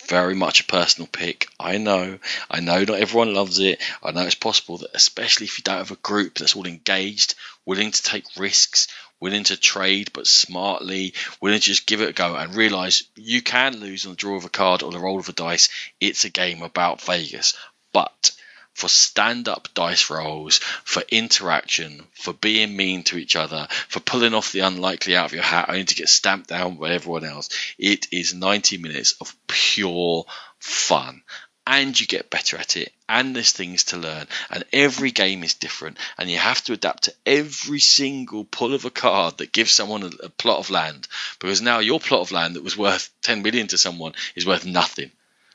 Very 0.08 0.34
much 0.34 0.62
a 0.62 0.66
personal 0.66 1.06
pick. 1.06 1.48
I 1.60 1.78
know. 1.78 2.18
I 2.50 2.62
know 2.62 2.80
not 2.84 3.00
everyone 3.00 3.36
loves 3.36 3.60
it. 3.60 3.80
I 4.02 4.10
know 4.10 4.24
it's 4.24 4.34
possible 4.34 4.80
that, 4.80 4.90
especially 4.96 5.46
if 5.46 5.60
you 5.60 5.64
don't 5.64 5.78
have 5.78 5.92
a 5.92 5.98
group 5.98 6.40
that's 6.40 6.56
all 6.56 6.66
engaged, 6.66 7.36
willing 7.64 7.92
to 7.92 8.02
take 8.02 8.26
risks, 8.38 8.88
willing 9.20 9.44
to 9.44 9.56
trade 9.56 10.10
but 10.12 10.26
smartly, 10.26 11.14
willing 11.42 11.60
to 11.60 11.66
just 11.66 11.86
give 11.86 12.02
it 12.02 12.10
a 12.10 12.14
go 12.14 12.36
and 12.36 12.56
realize 12.56 13.04
you 13.16 13.44
can 13.44 13.78
lose 13.82 14.08
on 14.08 14.14
the 14.14 14.18
draw 14.18 14.36
of 14.36 14.46
a 14.46 14.50
card 14.50 14.82
or 14.82 14.92
the 14.92 14.98
roll 14.98 15.20
of 15.20 15.30
a 15.30 15.34
dice. 15.34 15.70
It's 16.00 16.26
a 16.26 16.30
game 16.32 16.64
about 16.64 17.02
Vegas. 17.02 17.54
But 17.92 18.32
for 18.74 18.88
stand 18.88 19.48
up 19.48 19.70
dice 19.74 20.10
rolls, 20.10 20.58
for 20.84 21.04
interaction, 21.10 22.06
for 22.14 22.34
being 22.34 22.76
mean 22.76 23.04
to 23.04 23.18
each 23.18 23.36
other, 23.36 23.68
for 23.88 24.00
pulling 24.00 24.34
off 24.34 24.52
the 24.52 24.62
unlikely 24.62 25.16
out 25.16 25.26
of 25.26 25.34
your 25.34 25.44
hat 25.44 25.70
only 25.70 25.86
to 25.86 25.96
get 25.96 26.10
stamped 26.10 26.50
down 26.50 26.76
by 26.76 26.92
everyone 26.92 27.24
else. 27.24 27.50
It 27.78 28.08
is 28.12 28.34
90 28.34 28.78
minutes 28.78 29.14
of 29.22 29.36
pure 29.48 30.26
fun. 30.60 31.24
And 31.66 31.98
you 31.98 32.06
get 32.08 32.30
better 32.30 32.58
at 32.58 32.76
it, 32.76 32.92
and 33.08 33.34
there's 33.34 33.54
things 33.54 33.86
to 33.86 33.98
learn, 33.98 34.28
and 34.50 34.66
every 34.74 35.12
game 35.12 35.46
is 35.46 35.54
different, 35.54 35.98
and 36.18 36.30
you 36.30 36.38
have 36.38 36.62
to 36.66 36.74
adapt 36.74 37.04
to 37.04 37.14
every 37.26 37.80
single 37.80 38.44
pull 38.44 38.74
of 38.74 38.84
a 38.84 38.90
card 38.90 39.38
that 39.38 39.54
gives 39.54 39.72
someone 39.72 40.04
a, 40.04 40.26
a 40.26 40.30
plot 40.30 40.60
of 40.60 40.70
land. 40.70 41.08
Because 41.40 41.62
now 41.62 41.80
your 41.80 42.02
plot 42.02 42.20
of 42.20 42.34
land 42.34 42.58
that 42.58 42.66
was 42.66 42.76
worth 42.76 43.10
10 43.22 43.44
million 43.44 43.68
to 43.68 43.78
someone 43.78 44.14
is 44.36 44.46
worth 44.46 44.66
nothing 44.66 45.12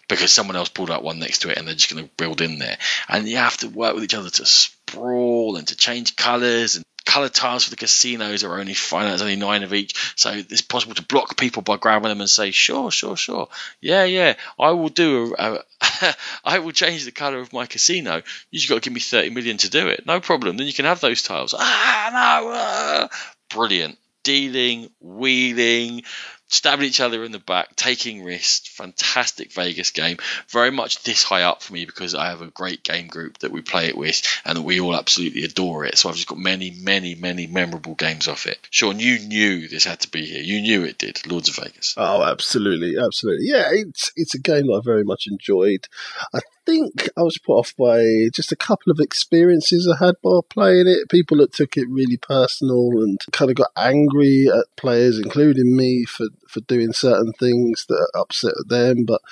because 0.08 0.32
someone 0.32 0.56
else 0.56 0.68
pulled 0.68 0.90
out 0.90 1.04
one 1.04 1.18
next 1.18 1.40
to 1.40 1.50
it 1.50 1.58
and 1.58 1.66
they're 1.66 1.74
just 1.74 1.94
going 1.94 2.04
to 2.04 2.10
build 2.16 2.40
in 2.40 2.58
there. 2.58 2.78
And 3.08 3.28
you 3.28 3.36
have 3.36 3.58
to 3.58 3.68
work 3.68 3.94
with 3.94 4.04
each 4.04 4.14
other 4.14 4.30
to 4.30 4.46
sprawl 4.46 5.56
and 5.56 5.68
to 5.68 5.76
change 5.76 6.16
colours 6.16 6.76
and 6.76 6.84
colour 7.08 7.30
tiles 7.30 7.64
for 7.64 7.70
the 7.70 7.76
casinos 7.76 8.44
are 8.44 8.60
only 8.60 8.74
fine. 8.74 9.08
There's 9.08 9.22
only 9.22 9.36
nine 9.36 9.62
of 9.62 9.72
each, 9.72 10.12
so 10.14 10.30
it's 10.30 10.60
possible 10.60 10.94
to 10.94 11.02
block 11.02 11.38
people 11.38 11.62
by 11.62 11.78
grabbing 11.78 12.10
them 12.10 12.20
and 12.20 12.28
say, 12.28 12.50
"Sure, 12.50 12.90
sure, 12.90 13.16
sure, 13.16 13.48
yeah, 13.80 14.04
yeah, 14.04 14.34
I 14.58 14.72
will 14.72 14.90
do 14.90 15.34
a, 15.38 15.54
a 15.80 16.14
I 16.44 16.58
will 16.58 16.72
change 16.72 17.06
the 17.06 17.10
colour 17.10 17.38
of 17.38 17.52
my 17.52 17.64
casino. 17.64 18.22
You 18.50 18.58
just 18.58 18.68
got 18.68 18.76
to 18.76 18.80
give 18.82 18.92
me 18.92 19.00
thirty 19.00 19.30
million 19.30 19.56
to 19.58 19.70
do 19.70 19.88
it. 19.88 20.04
No 20.04 20.20
problem. 20.20 20.58
Then 20.58 20.66
you 20.66 20.74
can 20.74 20.84
have 20.84 21.00
those 21.00 21.22
tiles. 21.22 21.54
Ah, 21.58 22.10
no, 22.12 22.50
ah. 22.52 23.08
brilliant." 23.48 23.98
Dealing, 24.24 24.90
wheeling, 25.00 26.02
stabbing 26.48 26.86
each 26.86 27.00
other 27.00 27.24
in 27.24 27.32
the 27.32 27.38
back, 27.38 27.76
taking 27.76 28.24
risks. 28.24 28.68
Fantastic 28.68 29.52
Vegas 29.52 29.90
game. 29.90 30.18
Very 30.48 30.70
much 30.70 31.02
this 31.02 31.22
high 31.22 31.42
up 31.42 31.62
for 31.62 31.72
me 31.72 31.84
because 31.84 32.14
I 32.14 32.26
have 32.26 32.42
a 32.42 32.46
great 32.46 32.82
game 32.82 33.06
group 33.06 33.38
that 33.38 33.52
we 33.52 33.60
play 33.60 33.86
it 33.86 33.96
with 33.96 34.22
and 34.44 34.64
we 34.64 34.80
all 34.80 34.96
absolutely 34.96 35.44
adore 35.44 35.84
it. 35.84 35.98
So 35.98 36.08
I've 36.08 36.16
just 36.16 36.28
got 36.28 36.38
many, 36.38 36.70
many, 36.70 37.14
many 37.14 37.46
memorable 37.46 37.94
games 37.94 38.28
off 38.28 38.46
it. 38.46 38.58
Sean, 38.70 38.98
you 38.98 39.18
knew 39.20 39.68
this 39.68 39.84
had 39.84 40.00
to 40.00 40.10
be 40.10 40.26
here. 40.26 40.42
You 40.42 40.60
knew 40.60 40.84
it 40.84 40.98
did. 40.98 41.26
Lords 41.26 41.48
of 41.48 41.56
Vegas. 41.56 41.94
Oh, 41.96 42.22
absolutely, 42.22 42.96
absolutely. 42.98 43.46
Yeah, 43.46 43.68
it's 43.70 44.10
it's 44.16 44.34
a 44.34 44.40
game 44.40 44.66
that 44.66 44.80
I 44.82 44.84
very 44.84 45.04
much 45.04 45.26
enjoyed. 45.26 45.86
I 46.32 46.40
think 46.68 47.08
I 47.16 47.22
was 47.22 47.38
put 47.38 47.54
off 47.54 47.74
by 47.76 48.28
just 48.32 48.52
a 48.52 48.56
couple 48.56 48.90
of 48.90 49.00
experiences 49.00 49.88
I 49.88 50.04
had 50.04 50.16
while 50.20 50.42
playing 50.42 50.86
it. 50.86 51.08
People 51.08 51.38
that 51.38 51.52
took 51.52 51.76
it 51.76 51.88
really 51.88 52.18
personal 52.18 52.90
and 53.02 53.18
kind 53.32 53.50
of 53.50 53.56
got 53.56 53.70
angry 53.76 54.48
at 54.48 54.76
players, 54.76 55.18
including 55.18 55.74
me, 55.74 56.04
for, 56.04 56.26
for 56.46 56.60
doing 56.60 56.92
certain 56.92 57.32
things 57.32 57.86
that 57.88 58.10
upset 58.14 58.52
them. 58.66 59.04
But 59.06 59.22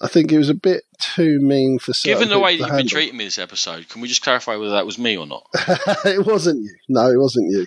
I 0.00 0.08
think 0.08 0.32
it 0.32 0.38
was 0.38 0.48
a 0.48 0.54
bit 0.54 0.84
too 0.98 1.40
mean 1.40 1.78
for 1.78 1.92
certain 1.92 2.18
Given 2.18 2.30
the 2.30 2.40
way 2.40 2.56
that 2.56 2.60
you've 2.60 2.68
to 2.68 2.76
been 2.76 2.88
treating 2.88 3.16
me 3.16 3.24
this 3.24 3.38
episode, 3.38 3.88
can 3.88 4.00
we 4.00 4.08
just 4.08 4.22
clarify 4.22 4.56
whether 4.56 4.72
that 4.72 4.86
was 4.86 4.98
me 4.98 5.16
or 5.16 5.26
not? 5.26 5.46
it 6.06 6.24
wasn't 6.24 6.62
you. 6.62 6.74
No, 6.88 7.10
it 7.10 7.18
wasn't 7.18 7.50
you. 7.50 7.66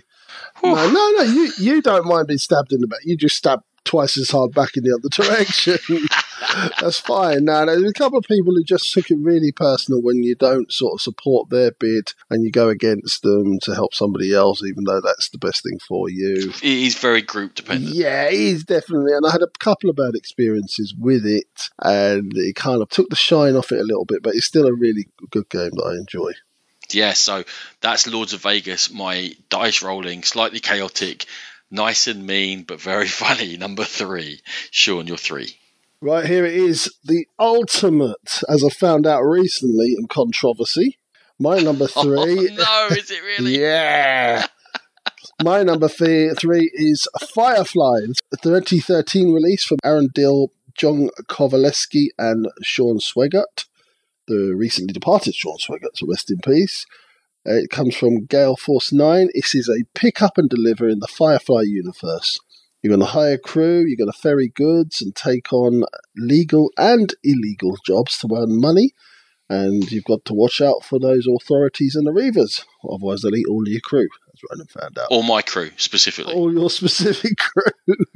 No, 0.64 0.90
no, 0.90 1.12
no. 1.18 1.24
You 1.24 1.52
you 1.60 1.82
don't 1.82 2.06
mind 2.06 2.28
being 2.28 2.38
stabbed 2.38 2.72
in 2.72 2.82
the 2.82 2.88
back. 2.88 3.00
You 3.04 3.18
just 3.18 3.36
stab 3.36 3.62
twice 3.84 4.18
as 4.18 4.30
hard 4.30 4.54
back 4.54 4.78
in 4.78 4.84
the 4.84 4.94
other 4.94 5.10
direction. 5.10 6.08
That's 6.80 7.00
fine. 7.00 7.46
Now, 7.46 7.66
there's 7.66 7.84
a 7.84 7.94
couple 7.94 8.18
of 8.18 8.26
people 8.26 8.54
who 8.54 8.64
just 8.64 8.92
took 8.94 9.10
it 9.10 9.18
really 9.20 9.52
personal 9.52 10.02
when 10.02 10.24
you 10.24 10.36
don't 10.36 10.72
sort 10.72 10.94
of 10.94 11.02
support 11.02 11.50
their 11.50 11.72
bid 11.72 12.14
and 12.30 12.44
you 12.44 12.52
go 12.52 12.70
against 12.70 13.24
them 13.24 13.60
to 13.64 13.74
help 13.74 13.94
somebody 13.94 14.34
else, 14.34 14.64
even 14.64 14.84
though 14.84 15.02
that's 15.02 15.30
the 15.30 15.38
best 15.38 15.64
thing 15.64 15.80
for 15.88 16.10
you. 16.10 16.52
It 16.62 16.64
is 16.64 16.98
very 16.98 17.22
group 17.22 17.56
dependent. 17.56 17.94
Yeah, 17.94 18.26
it 18.26 18.34
is 18.34 18.64
definitely. 18.64 19.14
And 19.14 19.26
I 19.26 19.32
had 19.32 19.42
a 19.42 19.60
couple 19.60 19.90
of 19.90 19.96
bad 19.96 20.16
experiences 20.16 20.94
with 20.98 21.26
it, 21.26 21.70
and 21.82 22.32
it 22.36 22.56
kind 22.56 22.82
of 22.82 22.90
took 22.90 23.10
the 23.10 23.16
shine 23.16 23.56
off 23.56 23.72
it 23.72 23.80
a 23.80 23.84
little 23.84 24.06
bit, 24.06 24.24
but 24.24 24.36
it's 24.36 24.46
still 24.46 24.68
a 24.68 24.74
really 24.74 25.08
good 25.30 25.50
game 25.50 25.72
that 25.72 25.86
I 25.86 25.98
enjoy. 25.98 26.32
Yeah, 26.94 27.14
so 27.14 27.44
that's 27.80 28.08
Lords 28.08 28.34
of 28.34 28.42
Vegas, 28.42 28.92
my 28.92 29.34
dice 29.50 29.82
rolling, 29.82 30.24
slightly 30.24 30.60
chaotic, 30.60 31.26
nice 31.70 32.08
and 32.08 32.28
mean, 32.28 32.64
but 32.64 32.82
very 32.82 33.08
funny. 33.24 33.58
Number 33.58 33.86
three. 33.86 34.42
Sean, 34.72 35.08
you're 35.08 35.18
three. 35.18 35.56
Right 36.04 36.26
here 36.26 36.46
it 36.46 36.56
is, 36.56 36.92
the 37.04 37.28
ultimate, 37.38 38.42
as 38.50 38.64
I 38.64 38.70
found 38.70 39.06
out 39.06 39.22
recently 39.22 39.94
in 39.98 40.08
controversy. 40.08 40.98
My 41.40 41.60
number 41.60 41.86
three. 42.04 42.50
Oh, 42.50 42.88
no, 42.90 42.96
is 42.96 43.12
it 43.12 43.22
really? 43.24 43.58
Yeah. 43.62 44.48
My 45.44 45.64
number 45.64 45.90
th- 45.90 46.38
three 46.40 46.72
is 46.74 47.08
Firefly, 47.36 48.00
a 48.34 48.38
2013 48.38 49.32
release 49.32 49.64
from 49.64 49.78
Aaron 49.84 50.10
Dill, 50.14 50.52
John 50.76 51.10
Kovaleski, 51.30 52.08
and 52.18 52.48
Sean 52.64 53.00
Sweigart. 53.00 53.66
The 54.28 54.54
recently 54.56 54.94
departed 54.94 55.36
Sean 55.36 55.58
Sweigart, 55.58 55.96
so 55.98 56.08
rest 56.08 56.32
in 56.32 56.40
peace. 56.40 56.86
Uh, 57.48 57.54
it 57.54 57.70
comes 57.72 57.96
from 57.96 58.26
Gale 58.26 58.56
Force 58.56 58.92
9. 58.92 59.30
This 59.34 59.56
is 59.56 59.68
a 59.70 59.84
pick 59.96 60.22
up 60.22 60.38
and 60.38 60.50
deliver 60.50 60.88
in 60.88 61.00
the 61.00 61.08
Firefly 61.08 61.62
universe. 61.64 62.40
You're 62.82 62.92
going 62.92 63.08
to 63.08 63.14
hire 63.14 63.38
crew, 63.38 63.86
you're 63.86 63.98
going 63.98 64.12
to 64.12 64.18
ferry 64.18 64.52
goods 64.54 65.02
and 65.02 65.16
take 65.16 65.54
on 65.54 65.84
legal 66.16 66.72
and 66.78 67.14
illegal 67.24 67.78
jobs 67.86 68.18
to 68.20 68.30
earn 68.36 68.60
money. 68.60 68.92
And 69.50 69.92
you've 69.92 70.06
got 70.06 70.24
to 70.26 70.34
watch 70.34 70.62
out 70.62 70.84
for 70.84 70.98
those 70.98 71.28
authorities 71.28 71.96
and 71.96 72.08
the 72.08 72.12
Reavers, 72.12 72.64
otherwise 72.90 73.22
they'll 73.22 73.36
eat 73.36 73.48
all 73.50 73.68
your 73.68 73.82
crew, 73.82 74.08
as 74.34 74.42
Ronan 74.50 74.68
found 74.68 74.98
out. 74.98 75.08
Or 75.12 75.24
my 75.24 75.42
crew, 75.42 75.72
specifically. 75.76 76.34
All 76.34 76.54
your 76.54 76.70
specific 76.70 77.38
crew. 77.38 77.96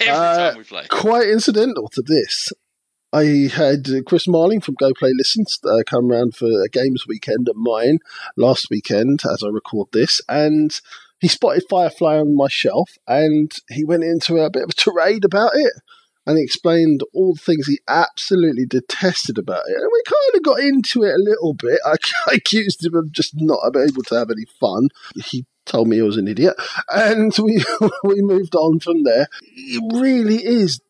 Every 0.00 0.08
uh, 0.08 0.50
time 0.50 0.58
we 0.58 0.64
play. 0.64 0.86
Quite 0.88 1.28
incidental 1.28 1.88
to 1.90 2.02
this. 2.02 2.50
I 3.12 3.50
had 3.52 3.88
Chris 4.04 4.26
Marling 4.26 4.60
from 4.60 4.74
Go 4.78 4.92
Play 4.92 5.12
Listens 5.16 5.58
uh, 5.64 5.82
come 5.86 6.08
round 6.08 6.34
for 6.34 6.46
a 6.46 6.68
games 6.68 7.04
weekend 7.06 7.48
at 7.48 7.56
mine 7.56 7.98
last 8.36 8.68
weekend 8.70 9.20
as 9.30 9.42
I 9.44 9.48
record 9.48 9.88
this, 9.92 10.20
and 10.28 10.78
he 11.20 11.28
spotted 11.28 11.64
Firefly 11.68 12.18
on 12.18 12.36
my 12.36 12.48
shelf, 12.48 12.90
and 13.06 13.52
he 13.70 13.84
went 13.84 14.04
into 14.04 14.36
a 14.36 14.50
bit 14.50 14.64
of 14.64 14.70
a 14.70 14.74
tirade 14.74 15.24
about 15.24 15.52
it, 15.54 15.72
and 16.26 16.36
he 16.36 16.44
explained 16.44 17.02
all 17.14 17.34
the 17.34 17.40
things 17.40 17.66
he 17.66 17.78
absolutely 17.88 18.66
detested 18.66 19.38
about 19.38 19.62
it, 19.66 19.76
and 19.76 19.90
we 19.92 20.02
kind 20.06 20.36
of 20.36 20.42
got 20.42 20.60
into 20.60 21.04
it 21.04 21.14
a 21.14 21.22
little 21.22 21.54
bit. 21.54 21.78
I, 21.86 21.94
I 22.30 22.34
accused 22.34 22.84
him 22.84 22.94
of 22.94 23.12
just 23.12 23.34
not 23.36 23.72
being 23.72 23.88
able 23.88 24.02
to 24.02 24.14
have 24.16 24.30
any 24.30 24.46
fun. 24.60 24.88
He 25.24 25.46
told 25.64 25.88
me 25.88 25.96
he 25.96 26.02
was 26.02 26.16
an 26.16 26.28
idiot, 26.28 26.54
and 26.88 27.34
we 27.38 27.64
we 28.04 28.22
moved 28.22 28.54
on 28.54 28.80
from 28.80 29.04
there. 29.04 29.28
It 29.42 30.00
really 30.00 30.44
is 30.44 30.80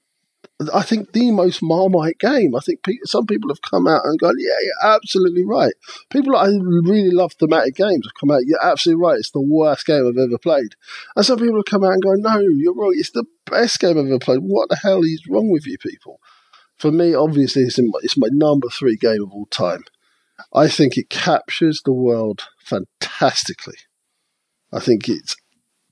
I 0.73 0.83
think 0.83 1.13
the 1.13 1.31
most 1.33 1.63
Marmite 1.63 2.19
game. 2.19 2.55
I 2.57 2.61
think 2.61 2.83
pe- 2.83 2.95
some 3.05 3.27
people 3.27 3.51
have 3.51 3.61
come 3.61 3.87
out 3.87 4.03
and 4.05 4.19
gone, 4.19 4.37
yeah, 4.39 4.57
you're 4.63 4.95
absolutely 4.95 5.45
right. 5.45 5.75
People 6.09 6.33
that 6.33 6.39
I 6.39 6.47
really 6.47 7.11
love 7.11 7.35
thematic 7.35 7.75
games 7.75 8.07
have 8.07 8.19
come 8.19 8.31
out, 8.31 8.47
you're 8.47 8.65
absolutely 8.65 9.05
right. 9.05 9.19
It's 9.19 9.33
the 9.33 9.41
worst 9.43 9.85
game 9.85 10.07
I've 10.07 10.17
ever 10.17 10.39
played. 10.39 10.75
And 11.15 11.27
some 11.27 11.39
people 11.39 11.57
have 11.57 11.67
come 11.67 11.85
out 11.85 11.93
and 11.93 12.03
gone, 12.03 12.23
no, 12.23 12.39
you're 12.39 12.75
wrong. 12.75 12.95
It's 12.97 13.11
the 13.11 13.27
best 13.45 13.79
game 13.81 13.99
I've 13.99 14.07
ever 14.07 14.19
played. 14.19 14.41
What 14.41 14.71
the 14.71 14.77
hell 14.77 15.03
is 15.03 15.27
wrong 15.29 15.51
with 15.51 15.67
you 15.67 15.77
people? 15.77 16.21
For 16.77 16.91
me, 16.91 17.15
obviously, 17.15 17.63
it's, 17.63 17.79
my, 17.79 17.99
it's 18.03 18.17
my 18.17 18.29
number 18.31 18.69
three 18.69 18.97
game 18.97 19.23
of 19.23 19.33
all 19.33 19.47
time. 19.47 19.85
I 20.55 20.69
think 20.69 20.97
it 20.97 21.11
captures 21.11 21.83
the 21.85 21.93
world 21.93 22.45
fantastically. 22.65 23.79
I 24.73 24.81
think 24.81 25.09
it's 25.09 25.37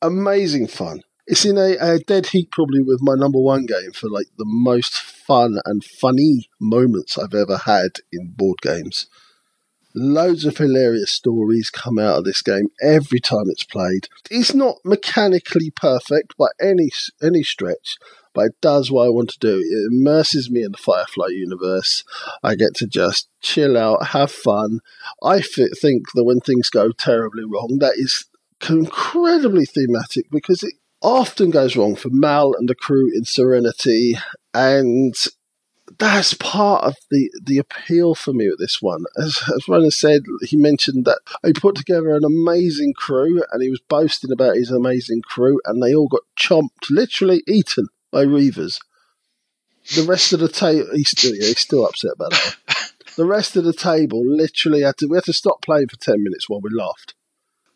amazing 0.01 0.69
fun. 0.69 1.03
It's 1.27 1.45
in 1.45 1.57
a, 1.57 1.77
a 1.81 1.99
dead 1.99 2.27
heat 2.27 2.51
probably 2.51 2.83
with 2.83 3.01
my 3.01 3.15
number 3.15 3.39
one 3.39 3.65
game 3.65 3.93
for 3.93 4.11
like 4.11 4.27
the 4.37 4.45
most 4.45 4.95
fun 4.95 5.59
and 5.65 5.83
funny 5.83 6.51
moments 6.61 7.17
I've 7.17 7.35
ever 7.35 7.59
had 7.59 8.01
in 8.13 8.35
board 8.37 8.61
games. 8.61 9.07
Loads 9.95 10.45
of 10.45 10.59
hilarious 10.59 11.13
stories 11.13 11.71
come 11.71 11.99
out 11.99 12.19
of 12.19 12.25
this 12.25 12.43
game 12.43 12.69
every 12.83 13.21
time 13.21 13.45
it's 13.47 13.65
played. 13.65 14.09
It's 14.31 14.53
not 14.53 14.79
mechanically 14.85 15.71
perfect 15.71 16.37
by 16.37 16.49
any 16.61 16.91
any 17.23 17.45
stretch, 17.45 17.97
but 18.35 18.47
it 18.47 18.61
does 18.61 18.91
what 18.91 19.07
I 19.07 19.11
want 19.11 19.31
to 19.31 19.39
do. 19.39 19.59
It 19.59 19.93
immerses 19.93 20.51
me 20.51 20.63
in 20.63 20.73
the 20.73 20.79
Firefly 20.79 21.29
universe. 21.29 22.05
I 22.43 22.57
get 22.57 22.75
to 22.77 22.87
just 22.89 23.29
chill 23.41 23.79
out, 23.79 24.09
have 24.09 24.33
fun. 24.33 24.81
I 25.23 25.41
think 25.41 26.03
that 26.15 26.25
when 26.25 26.41
things 26.41 26.71
go 26.71 26.91
terribly 26.91 27.45
wrong, 27.45 27.79
that 27.79 27.95
is 27.97 28.27
incredibly 28.69 29.65
thematic 29.65 30.27
because 30.31 30.63
it 30.63 30.75
often 31.05 31.51
goes 31.51 31.77
wrong 31.77 31.95
for 31.95 32.09
Mal 32.11 32.55
and 32.55 32.69
the 32.69 32.75
crew 32.75 33.11
in 33.15 33.25
Serenity, 33.25 34.17
and 34.55 35.15
that's 35.99 36.35
part 36.35 36.85
of 36.85 36.97
the, 37.11 37.31
the 37.43 37.59
appeal 37.59 38.15
for 38.15 38.33
me 38.33 38.49
with 38.49 38.59
this 38.59 38.81
one. 38.81 39.05
As, 39.19 39.41
as 39.55 39.69
Ronan 39.69 39.91
said, 39.91 40.23
he 40.43 40.57
mentioned 40.57 41.05
that 41.05 41.21
he 41.45 41.53
put 41.53 41.77
together 41.77 42.15
an 42.15 42.25
amazing 42.25 42.95
crew, 42.95 43.45
and 43.53 43.63
he 43.63 43.69
was 43.69 43.81
boasting 43.81 44.33
about 44.33 44.57
his 44.57 44.71
amazing 44.71 45.23
crew, 45.23 45.61
and 45.67 45.83
they 45.83 45.95
all 45.95 46.09
got 46.09 46.23
chomped, 46.39 46.91
literally 46.91 47.43
eaten 47.47 47.89
by 48.11 48.25
Reavers. 48.25 48.79
The 49.95 50.05
rest 50.05 50.33
of 50.33 50.41
the 50.41 50.49
table, 50.49 50.89
he's 50.95 51.11
still, 51.11 51.35
yeah, 51.35 51.49
he's 51.49 51.61
still 51.61 51.87
upset 51.87 52.13
about 52.15 52.31
that. 52.31 52.57
The 53.17 53.25
rest 53.25 53.55
of 53.55 53.63
the 53.63 53.73
table 53.73 54.25
literally 54.27 54.83
had 54.83 54.97
to, 54.97 55.07
we 55.07 55.17
had 55.17 55.25
to 55.27 55.33
stop 55.33 55.63
playing 55.63 55.87
for 55.87 55.95
10 55.95 56.25
minutes 56.25 56.49
while 56.49 56.61
we 56.61 56.71
laughed. 56.73 57.15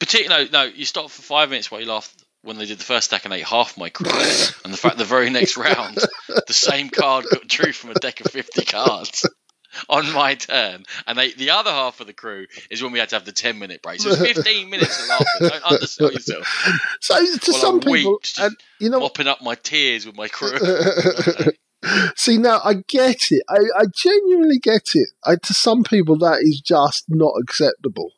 Particularly, 0.01 0.49
no, 0.53 0.65
you 0.65 0.85
stopped 0.85 1.11
for 1.11 1.23
five 1.23 1.49
minutes 1.49 1.71
while 1.71 1.81
you 1.81 1.87
laughed 1.87 2.25
when 2.49 2.57
they 2.57 2.65
did 2.65 2.79
the 2.79 2.85
first 2.85 3.09
stack 3.09 3.27
and 3.27 3.35
ate 3.35 3.45
half 3.45 3.77
my 3.77 3.91
crew. 3.91 4.11
and 4.65 4.73
the 4.73 4.79
fact 4.79 4.97
the 4.97 5.05
very 5.05 5.29
next 5.29 5.57
round, 5.59 5.99
the 6.47 6.53
same 6.53 6.89
card 6.89 7.27
got 7.31 7.47
drew 7.47 7.73
from 7.73 7.91
a 7.91 7.95
deck 7.95 8.21
of 8.21 8.33
50 8.33 8.65
cards 8.65 9.29
on 9.89 10.11
my 10.13 10.35
turn. 10.35 10.85
And 11.07 11.19
they, 11.19 11.33
the 11.33 11.51
other 11.51 11.71
half 11.71 12.01
of 12.01 12.07
the 12.07 12.15
crew 12.15 12.47
is 12.71 12.83
when 12.83 12.91
we 12.91 12.99
had 12.99 13.11
to 13.11 13.17
have 13.17 13.27
the 13.27 13.33
10 13.33 13.59
minute 13.59 13.83
break. 13.83 14.01
So 14.01 14.09
it's 14.11 14.21
15 14.21 14.71
minutes 14.71 15.01
of 15.01 15.09
laughing. 15.09 15.27
Don't 15.41 15.73
undersell 15.73 16.11
yourself. 16.11 16.47
So 17.03 17.17
to 17.23 17.53
Well, 17.53 17.61
some 17.61 17.81
people, 17.81 18.19
and 18.41 18.57
you 18.81 18.89
know, 18.89 19.01
Mopping 19.01 19.29
up 19.29 19.43
my 19.43 19.55
tears 19.55 20.07
with 20.07 20.17
my 20.17 20.29
crew. 20.29 20.59
See, 22.17 22.39
now 22.39 22.61
I 22.65 22.77
get 22.89 23.31
it. 23.31 23.45
I, 23.49 23.59
I 23.79 23.85
genuinely 23.95 24.59
get 24.59 24.89
it. 24.95 25.11
I, 25.23 25.37
to 25.37 25.55
some 25.55 25.85
people, 25.85 26.17
that 26.19 26.41
is 26.41 26.61
just 26.61 27.05
not 27.09 27.35
acceptable. 27.41 28.13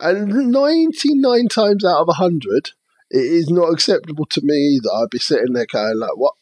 And 0.00 0.50
99 0.50 1.48
times 1.48 1.84
out 1.84 2.00
of 2.00 2.08
100, 2.08 2.72
it 3.12 3.26
is 3.26 3.50
not 3.50 3.70
acceptable 3.70 4.24
to 4.24 4.40
me 4.42 4.54
either. 4.54 4.88
I'd 4.90 5.10
be 5.10 5.18
sitting 5.18 5.52
there 5.52 5.66
going, 5.70 5.98
like, 5.98 6.16
what? 6.16 6.32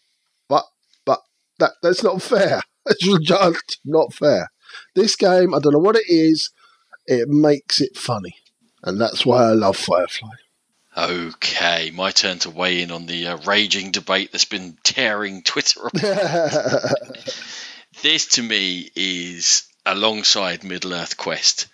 What? 0.46 0.64
But 1.04 1.20
that, 1.58 1.72
that's 1.82 2.02
not 2.02 2.22
fair. 2.22 2.62
It's 2.86 3.20
just 3.20 3.78
not 3.84 4.14
fair. 4.14 4.48
This 4.94 5.14
game, 5.14 5.54
I 5.54 5.58
don't 5.58 5.74
know 5.74 5.78
what 5.78 5.96
it 5.96 6.08
is, 6.08 6.50
it 7.06 7.28
makes 7.28 7.78
it 7.80 7.96
funny. 7.96 8.36
And 8.82 8.98
that's 8.98 9.26
why 9.26 9.44
I 9.44 9.52
love 9.52 9.76
Firefly. 9.76 10.30
Okay, 10.96 11.92
my 11.94 12.10
turn 12.10 12.38
to 12.40 12.50
weigh 12.50 12.80
in 12.80 12.90
on 12.90 13.04
the 13.04 13.28
uh, 13.28 13.36
raging 13.44 13.90
debate 13.90 14.32
that's 14.32 14.46
been 14.46 14.78
tearing 14.82 15.42
Twitter 15.42 15.86
apart. 15.86 16.94
this 18.02 18.26
to 18.28 18.42
me 18.42 18.90
is 18.96 19.68
alongside 19.84 20.64
Middle 20.64 20.94
Earth 20.94 21.18
Quest 21.18 21.68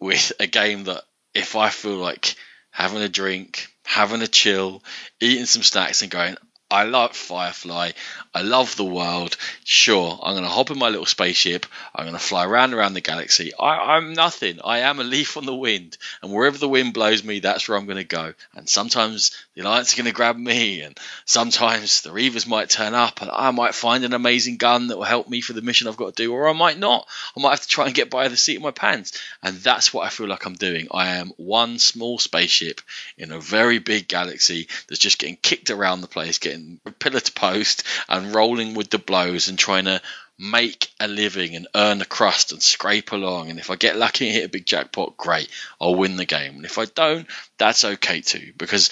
with 0.00 0.32
a 0.38 0.46
game 0.46 0.84
that 0.84 1.02
if 1.34 1.56
I 1.56 1.68
feel 1.70 1.96
like 1.96 2.36
having 2.70 3.02
a 3.02 3.08
drink, 3.08 3.68
having 3.88 4.20
a 4.20 4.28
chill, 4.28 4.82
eating 5.18 5.46
some 5.46 5.62
snacks 5.62 6.02
and 6.02 6.10
going, 6.10 6.36
I 6.70 6.84
like 6.84 7.14
Firefly. 7.14 7.92
I 8.34 8.42
love 8.42 8.76
the 8.76 8.84
world. 8.84 9.38
Sure, 9.64 10.20
I'm 10.22 10.34
going 10.34 10.44
to 10.44 10.50
hop 10.50 10.70
in 10.70 10.78
my 10.78 10.90
little 10.90 11.06
spaceship. 11.06 11.64
I'm 11.94 12.04
going 12.04 12.12
to 12.12 12.18
fly 12.22 12.44
around 12.44 12.74
around 12.74 12.92
the 12.92 13.00
galaxy. 13.00 13.54
I, 13.58 13.96
I'm 13.96 14.12
nothing. 14.12 14.58
I 14.62 14.80
am 14.80 15.00
a 15.00 15.04
leaf 15.04 15.38
on 15.38 15.46
the 15.46 15.54
wind, 15.54 15.96
and 16.20 16.30
wherever 16.30 16.58
the 16.58 16.68
wind 16.68 16.92
blows 16.92 17.24
me, 17.24 17.40
that's 17.40 17.66
where 17.66 17.78
I'm 17.78 17.86
going 17.86 17.96
to 17.96 18.04
go. 18.04 18.34
And 18.54 18.68
sometimes 18.68 19.34
Alliance 19.60 19.92
are 19.92 19.96
going 19.96 20.06
to 20.06 20.12
grab 20.12 20.36
me, 20.36 20.82
and 20.82 20.98
sometimes 21.24 22.02
the 22.02 22.10
Reavers 22.10 22.46
might 22.46 22.70
turn 22.70 22.94
up, 22.94 23.20
and 23.22 23.30
I 23.30 23.50
might 23.50 23.74
find 23.74 24.04
an 24.04 24.12
amazing 24.12 24.56
gun 24.56 24.88
that 24.88 24.96
will 24.96 25.04
help 25.04 25.28
me 25.28 25.40
for 25.40 25.52
the 25.52 25.62
mission 25.62 25.88
I've 25.88 25.96
got 25.96 26.14
to 26.14 26.22
do, 26.22 26.32
or 26.32 26.48
I 26.48 26.52
might 26.52 26.78
not. 26.78 27.06
I 27.36 27.40
might 27.40 27.50
have 27.50 27.62
to 27.62 27.68
try 27.68 27.86
and 27.86 27.94
get 27.94 28.10
by 28.10 28.28
the 28.28 28.36
seat 28.36 28.56
of 28.56 28.62
my 28.62 28.70
pants, 28.70 29.20
and 29.42 29.56
that's 29.56 29.92
what 29.92 30.06
I 30.06 30.10
feel 30.10 30.28
like 30.28 30.46
I'm 30.46 30.54
doing. 30.54 30.88
I 30.90 31.16
am 31.16 31.32
one 31.36 31.78
small 31.78 32.18
spaceship 32.18 32.80
in 33.16 33.32
a 33.32 33.40
very 33.40 33.78
big 33.78 34.08
galaxy 34.08 34.68
that's 34.88 35.00
just 35.00 35.18
getting 35.18 35.36
kicked 35.36 35.70
around 35.70 36.00
the 36.00 36.06
place, 36.08 36.38
getting 36.38 36.80
pillar 36.98 37.20
to 37.20 37.32
post 37.32 37.84
and 38.08 38.34
rolling 38.34 38.74
with 38.74 38.90
the 38.90 38.98
blows 38.98 39.48
and 39.48 39.58
trying 39.58 39.86
to 39.86 40.00
make 40.38 40.92
a 41.00 41.08
living 41.08 41.56
and 41.56 41.66
earn 41.74 42.00
a 42.00 42.04
crust 42.04 42.52
and 42.52 42.62
scrape 42.62 43.10
along. 43.10 43.50
And 43.50 43.58
if 43.58 43.70
I 43.70 43.76
get 43.76 43.96
lucky 43.96 44.26
and 44.26 44.34
hit 44.36 44.46
a 44.46 44.48
big 44.48 44.66
jackpot, 44.66 45.16
great, 45.16 45.48
I'll 45.80 45.96
win 45.96 46.16
the 46.16 46.24
game. 46.24 46.56
And 46.56 46.64
if 46.64 46.78
I 46.78 46.84
don't, 46.84 47.26
that's 47.58 47.84
okay 47.84 48.20
too, 48.20 48.52
because 48.56 48.90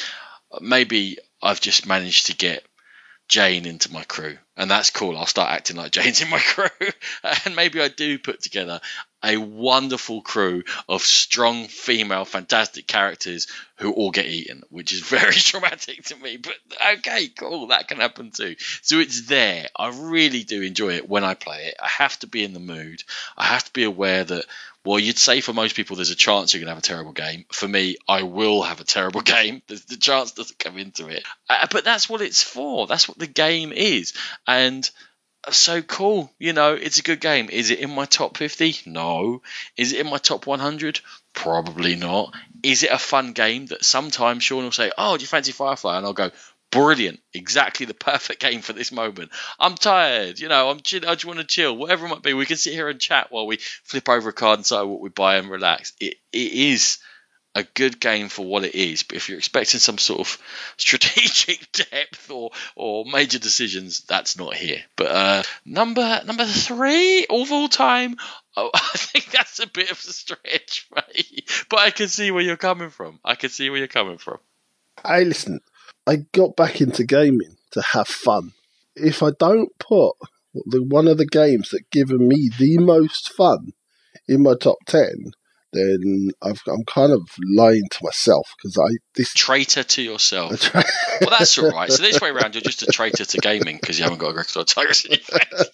maybe 0.61 1.19
I've 1.43 1.61
just 1.61 1.87
managed 1.87 2.27
to 2.27 2.37
get 2.37 2.65
Jayne 3.29 3.67
into 3.67 3.93
my 3.93 4.05
crew, 4.05 4.39
and 4.57 4.71
that's 4.71 4.91
cool. 4.91 5.17
I'll 5.17 5.27
start 5.27 5.51
acting 5.51 5.77
like 5.77 5.93
Jayne's 5.97 6.23
in 6.23 6.31
my 6.31 6.39
crew, 6.39 6.89
and 7.45 7.57
maybe 7.57 7.81
I 7.81 7.89
do 7.89 8.19
put 8.19 8.41
together 8.41 8.81
a 9.25 9.37
wonderful 9.37 10.23
crew 10.23 10.63
of 10.89 11.03
strong 11.03 11.67
female, 11.67 12.25
fantastic 12.25 12.87
characters 12.87 13.49
who 13.79 13.93
all 13.93 14.13
get 14.13 14.27
eaten, 14.27 14.63
which 14.71 14.93
is 14.93 15.01
very 15.09 15.35
traumatic 15.35 16.05
to 16.05 16.17
me. 16.17 16.37
But 16.37 16.55
okay, 16.99 17.29
cool, 17.29 17.69
that 17.69 17.89
can 17.89 17.99
happen 17.99 18.31
too. 18.31 18.55
So 18.83 19.01
it's 19.01 19.27
there. 19.27 19.67
I 19.77 19.89
really 19.89 20.45
do 20.45 20.63
enjoy 20.63 20.95
it 20.95 21.09
when 21.09 21.25
I 21.25 21.35
play 21.35 21.67
it. 21.67 21.75
I 21.83 21.89
have 21.89 22.17
to 22.21 22.29
be 22.29 22.45
in 22.45 22.53
the 22.53 22.61
mood. 22.61 23.03
I 23.37 23.45
have 23.47 23.65
to 23.65 23.73
be 23.73 23.83
aware 23.83 24.23
that 24.23 24.45
well, 24.87 25.01
you'd 25.01 25.18
say 25.18 25.41
for 25.41 25.53
most 25.53 25.74
people 25.74 25.97
there's 25.97 26.11
a 26.11 26.16
chance 26.16 26.55
you're 26.55 26.61
going 26.61 26.68
to 26.68 26.74
have 26.74 26.78
a 26.78 26.82
terrible 26.82 27.12
game. 27.12 27.45
For 27.51 27.66
me, 27.66 27.97
I 28.09 28.22
will 28.22 28.62
have 28.62 28.80
a 28.80 28.84
terrible 28.84 29.20
game. 29.37 29.62
There's, 29.66 29.84
the 29.84 29.97
chance 29.97 30.32
doesn't 30.32 30.59
come 30.59 30.78
into 30.78 31.09
it. 31.09 31.24
Uh, 31.51 31.66
but 31.70 31.84
that's 31.84 32.09
what 32.09 32.22
it's 32.22 32.43
for. 32.43 32.87
That's 32.87 33.09
what 33.09 33.18
the 33.18 33.26
game 33.26 33.72
is. 33.72 34.14
And 34.47 34.89
so 35.51 35.82
cool. 35.82 36.30
You 36.39 36.53
know, 36.53 36.74
it's 36.74 36.99
a 36.99 37.03
good 37.03 37.20
game. 37.20 37.49
Is 37.51 37.70
it 37.70 37.80
in 37.80 37.91
my 37.91 38.05
top 38.05 38.37
50? 38.37 38.78
No. 38.87 39.43
Is 39.76 39.93
it 39.93 40.01
in 40.01 40.11
my 40.11 40.18
top 40.18 40.47
100? 40.47 41.01
Probably 41.32 41.97
not. 41.97 42.34
Is 42.62 42.82
it 42.82 42.91
a 42.91 42.99
fun 42.99 43.32
game 43.32 43.66
that 43.66 43.84
sometimes 43.84 44.45
Sean 44.45 44.64
will 44.64 44.72
say, 44.72 44.93
Oh, 44.97 45.16
do 45.16 45.22
you 45.22 45.26
fancy 45.26 45.53
Firefly? 45.53 45.97
And 45.97 46.07
I'll 46.07 46.12
go, 46.12 46.30
Brilliant. 46.71 47.21
Exactly 47.33 47.87
the 47.87 47.95
perfect 47.95 48.41
game 48.41 48.61
for 48.61 48.73
this 48.73 48.93
moment. 48.93 49.31
I'm 49.59 49.77
tired. 49.77 50.39
You 50.41 50.49
know, 50.49 50.71
I'm 50.71 50.79
I 50.79 50.81
just 50.81 51.25
want 51.25 51.39
to 51.39 51.45
chill. 51.45 51.77
Whatever 51.77 52.07
it 52.07 52.11
might 52.11 52.23
be. 52.23 52.35
We 52.35 52.47
can 52.47 52.57
sit 52.57 52.75
here 52.75 52.89
and 52.89 53.01
chat 53.01 53.29
while 53.31 53.47
we 53.47 53.59
flip 53.85 54.09
over 54.09 54.31
a 54.31 54.33
card 54.33 54.59
and 54.59 54.64
decide 54.64 54.83
what 54.83 55.01
we 55.01 55.09
buy 55.09 55.37
and 55.37 55.49
relax. 55.49 55.93
It, 56.01 56.17
it 56.33 56.53
is 56.53 56.99
a 57.57 57.62
good 57.62 57.99
game 57.99 58.29
for 58.29 58.45
what 58.45 58.64
it 58.64 58.75
is. 58.75 59.03
But 59.03 59.17
if 59.17 59.29
you're 59.29 59.39
expecting 59.39 59.81
some 59.81 59.97
sort 59.97 60.21
of 60.21 60.39
strategic 60.77 61.73
depth 61.91 62.31
or 62.31 62.51
or 62.77 63.05
major 63.07 63.39
decisions, 63.39 64.03
that's 64.03 64.39
not 64.39 64.55
here. 64.55 64.83
But 64.95 65.11
uh, 65.11 65.43
number 65.64 66.21
number 66.25 66.45
three 66.45 67.27
of 67.27 67.51
all 67.51 67.69
time. 67.69 68.17
Oh, 68.57 68.71
I 68.75 68.97
think 68.97 69.31
that's 69.31 69.59
a 69.59 69.67
bit 69.67 69.91
of 69.91 69.99
a 69.99 70.12
stretch, 70.12 70.89
mate. 70.95 71.51
But 71.71 71.81
I 71.81 71.91
can 71.91 72.09
see 72.09 72.31
where 72.31 72.43
you're 72.43 72.57
coming 72.57 72.91
from. 72.91 73.19
I 73.25 73.35
can 73.35 73.51
see 73.51 73.71
where 73.71 73.79
you're 73.79 73.89
coming 73.89 74.19
from. 74.19 74.39
I 75.03 75.23
listen, 75.23 75.61
I 76.07 76.17
got 76.33 76.57
back 76.57 76.81
into 76.81 77.05
gaming 77.05 77.57
to 77.73 77.83
have 77.83 78.07
fun. 78.07 78.53
If 78.95 79.23
I 79.23 79.31
don't 79.39 79.77
put 79.79 80.15
the 80.65 80.83
one 80.83 81.09
of 81.09 81.19
the 81.19 81.27
games 81.27 81.71
that 81.71 81.91
given 81.91 82.29
me 82.29 82.51
the 82.59 82.79
most 82.79 83.33
fun 83.33 83.73
in 84.29 84.43
my 84.43 84.55
top 84.61 84.79
ten, 84.87 85.33
then 85.73 86.31
I've, 86.43 86.61
I'm 86.69 86.85
kind 86.87 87.12
of 87.12 87.23
lying 87.55 87.83
to 87.91 87.99
myself 88.03 88.47
because 88.57 88.79
I 88.79 88.97
this 89.14 89.33
Traitor 89.35 89.83
to 89.83 90.03
yourself. 90.03 90.73
Well, 90.75 91.31
that's 91.31 91.57
all 91.59 91.71
right. 91.71 91.91
So 91.91 92.03
this 92.03 92.21
way 92.21 92.31
around, 92.31 92.55
you're 92.55 92.62
just 92.62 92.83
a 92.83 92.87
traitor 92.87 93.25
to 93.25 93.39
gaming 93.39 93.77
because 93.81 93.99
you 93.99 94.05
haven't 94.05 94.19
got 94.19 94.31
Agricola 94.31 94.62
of 94.62 94.69
Tigris 94.69 95.05
in 95.05 95.12
your 95.12 95.21
face. 95.21 95.71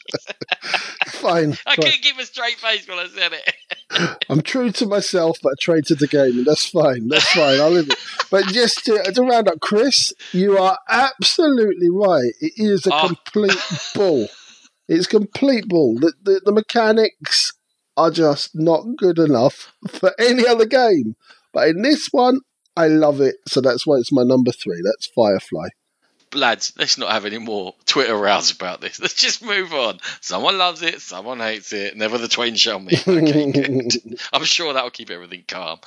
fine. 1.06 1.52
I 1.66 1.74
fine. 1.74 1.76
couldn't 1.76 2.02
keep 2.02 2.18
a 2.18 2.24
straight 2.24 2.56
face 2.58 2.86
when 2.88 2.98
I 2.98 3.06
said 3.08 3.32
it. 3.32 4.16
I'm 4.30 4.42
true 4.42 4.70
to 4.72 4.86
myself, 4.86 5.38
but 5.42 5.52
a 5.52 5.56
traitor 5.60 5.94
to 5.96 6.06
gaming. 6.06 6.44
That's 6.44 6.66
fine. 6.68 7.08
That's 7.08 7.30
fine. 7.32 7.60
I'll 7.60 7.70
live 7.70 7.88
it. 7.88 7.98
But 8.30 8.46
just 8.46 8.84
to, 8.86 9.02
to 9.12 9.22
round 9.22 9.48
up, 9.48 9.60
Chris, 9.60 10.12
you 10.32 10.58
are 10.58 10.78
absolutely 10.88 11.90
right. 11.90 12.32
It 12.40 12.52
is 12.56 12.86
a 12.86 12.94
Oh. 12.94 13.08
complete 13.08 13.58
bull. 13.94 14.28
It's 14.88 15.06
complete 15.06 15.68
bull. 15.68 15.94
The, 15.98 16.12
the 16.22 16.40
the 16.44 16.52
mechanics 16.52 17.52
are 17.96 18.10
just 18.10 18.54
not 18.54 18.96
good 18.96 19.18
enough 19.18 19.72
for 19.88 20.12
any 20.18 20.46
other 20.46 20.66
game. 20.66 21.16
But 21.52 21.68
in 21.68 21.82
this 21.82 22.08
one, 22.10 22.40
I 22.76 22.88
love 22.88 23.20
it. 23.20 23.36
So 23.46 23.60
that's 23.60 23.86
why 23.86 23.96
it's 23.96 24.12
my 24.12 24.22
number 24.22 24.52
three. 24.52 24.80
That's 24.82 25.06
Firefly. 25.06 25.68
Lads, 26.34 26.72
let's 26.78 26.96
not 26.96 27.10
have 27.10 27.26
any 27.26 27.36
more 27.36 27.74
Twitter 27.84 28.16
rows 28.16 28.50
about 28.50 28.80
this. 28.80 28.98
Let's 29.02 29.12
just 29.12 29.44
move 29.44 29.74
on. 29.74 30.00
Someone 30.22 30.56
loves 30.56 30.80
it, 30.80 31.02
someone 31.02 31.40
hates 31.40 31.74
it. 31.74 31.94
Never 31.94 32.16
the 32.16 32.26
twain 32.26 32.54
shall 32.54 32.80
meet. 32.80 33.06
Okay. 33.06 33.52
I'm 34.32 34.44
sure 34.44 34.72
that'll 34.72 34.88
keep 34.88 35.10
everything 35.10 35.44
calm. 35.46 35.80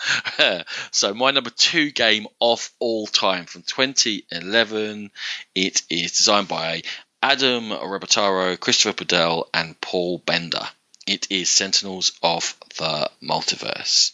so 0.91 1.15
my 1.15 1.31
number 1.31 1.49
two 1.49 1.89
game 1.89 2.27
of 2.39 2.69
all 2.79 3.07
time 3.07 3.45
from 3.45 3.63
2011. 3.63 5.09
It 5.55 5.81
is 5.89 6.11
designed 6.11 6.47
by 6.47 6.83
Adam 7.23 7.71
Rebottaro, 7.71 8.59
Christopher 8.59 9.03
Badell, 9.03 9.45
and 9.51 9.81
Paul 9.81 10.19
Bender. 10.19 10.67
It 11.05 11.27
is 11.29 11.49
Sentinels 11.51 12.13
of 12.23 12.55
the 12.77 13.11
Multiverse. 13.21 14.11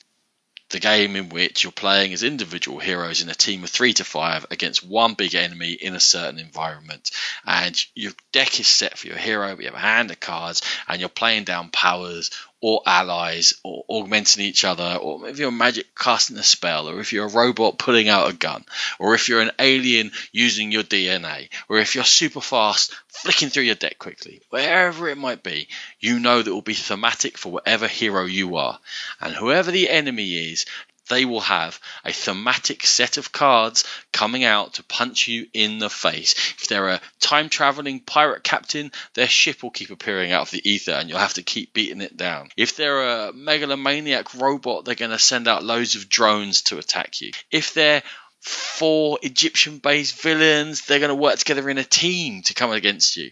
The 0.72 0.80
game 0.80 1.16
in 1.16 1.30
which 1.30 1.64
you're 1.64 1.72
playing 1.72 2.14
as 2.14 2.24
individual 2.24 2.80
heroes 2.80 3.22
in 3.22 3.30
a 3.30 3.34
team 3.34 3.64
of 3.64 3.70
three 3.70 3.94
to 3.94 4.04
five 4.04 4.46
against 4.52 4.84
one 4.84 5.14
big 5.14 5.34
enemy 5.36 5.72
in 5.72 5.96
a 5.96 6.00
certain 6.02 6.40
environment. 6.40 7.12
And 7.46 7.78
your 7.96 8.14
deck 8.32 8.60
is 8.60 8.68
set 8.68 8.98
for 8.98 9.08
your 9.08 9.18
hero, 9.18 9.56
but 9.56 9.60
you 9.64 9.70
have 9.70 9.76
a 9.76 9.80
hand 9.80 10.12
of 10.12 10.20
cards, 10.20 10.62
and 10.88 11.00
you're 11.00 11.10
playing 11.10 11.46
down 11.46 11.70
powers 11.70 12.30
or 12.62 12.82
allies 12.86 13.56
or 13.64 13.84
augmenting 13.88 14.46
each 14.46 14.64
other, 14.64 14.98
or 15.02 15.28
if 15.28 15.40
you're 15.40 15.50
a 15.50 15.52
magic 15.52 15.88
casting 15.96 16.38
a 16.38 16.44
spell, 16.44 16.88
or 16.88 17.00
if 17.00 17.12
you're 17.12 17.26
a 17.26 17.32
robot 17.32 17.80
pulling 17.80 18.08
out 18.08 18.30
a 18.30 18.34
gun, 18.34 18.64
or 19.00 19.16
if 19.16 19.28
you're 19.28 19.42
an 19.42 19.52
alien 19.60 20.12
using 20.32 20.72
your 20.72 20.84
DNA, 20.84 21.50
or 21.68 21.80
if 21.80 21.96
you're 21.96 22.04
super 22.04 22.42
fast 22.42 22.94
flicking 23.08 23.50
through 23.50 23.64
your 23.64 23.76
deck 23.76 23.98
quickly, 23.98 24.42
wherever 24.50 25.10
it 25.10 25.18
might 25.18 25.44
be, 25.44 25.68
you 26.00 26.20
know 26.20 26.42
that 26.42 26.54
will 26.54 26.62
be 26.62 26.74
thematic 26.74 27.38
for 27.38 27.52
whatever 27.52 27.88
hero 27.88 28.26
you 28.26 28.56
are. 28.56 28.80
And 29.20 29.34
whoever 29.34 29.72
the 29.72 29.90
enemy 29.90 30.52
is, 30.52 30.66
they 31.12 31.26
will 31.26 31.42
have 31.42 31.80
a 32.06 32.14
thematic 32.14 32.86
set 32.86 33.18
of 33.18 33.34
cards 33.34 33.84
coming 34.14 34.46
out 34.46 34.76
to 34.76 34.84
punch 34.84 35.28
you 35.28 35.46
in 35.54 35.78
the 35.78 35.90
face. 35.90 36.34
If 36.58 36.68
they're 36.68 36.88
a 36.88 37.02
time 37.20 37.50
traveling 37.50 38.00
pirate 38.00 38.44
captain, 38.44 38.92
their 39.14 39.28
ship 39.28 39.62
will 39.62 39.72
keep 39.72 39.92
appearing 39.92 40.32
out 40.32 40.44
of 40.44 40.52
the 40.52 40.68
ether 40.68 40.94
and 40.94 41.10
you'll 41.10 41.20
have 41.20 41.34
to 41.34 41.44
keep 41.44 41.74
beating 41.74 42.02
it 42.02 42.16
down. 42.16 42.50
If 42.56 42.78
they're 42.78 43.28
a 43.28 43.34
megalomaniac 43.34 44.34
robot, 44.36 44.86
they're 44.86 44.96
going 44.96 45.12
to 45.12 45.20
send 45.20 45.50
out 45.50 45.66
loads 45.66 45.96
of 45.96 46.08
drones 46.08 46.62
to 46.64 46.78
attack 46.78 47.20
you. 47.20 47.32
If 47.52 47.74
they're 47.74 48.04
four 48.40 49.20
Egyptian 49.22 49.80
based 49.80 50.20
villains, 50.22 50.86
they're 50.86 51.00
going 51.00 51.10
to 51.10 51.16
work 51.16 51.38
together 51.38 51.70
in 51.70 51.78
a 51.78 51.84
team 51.84 52.42
to 52.44 52.54
come 52.54 52.72
against 52.72 53.18
you. 53.18 53.32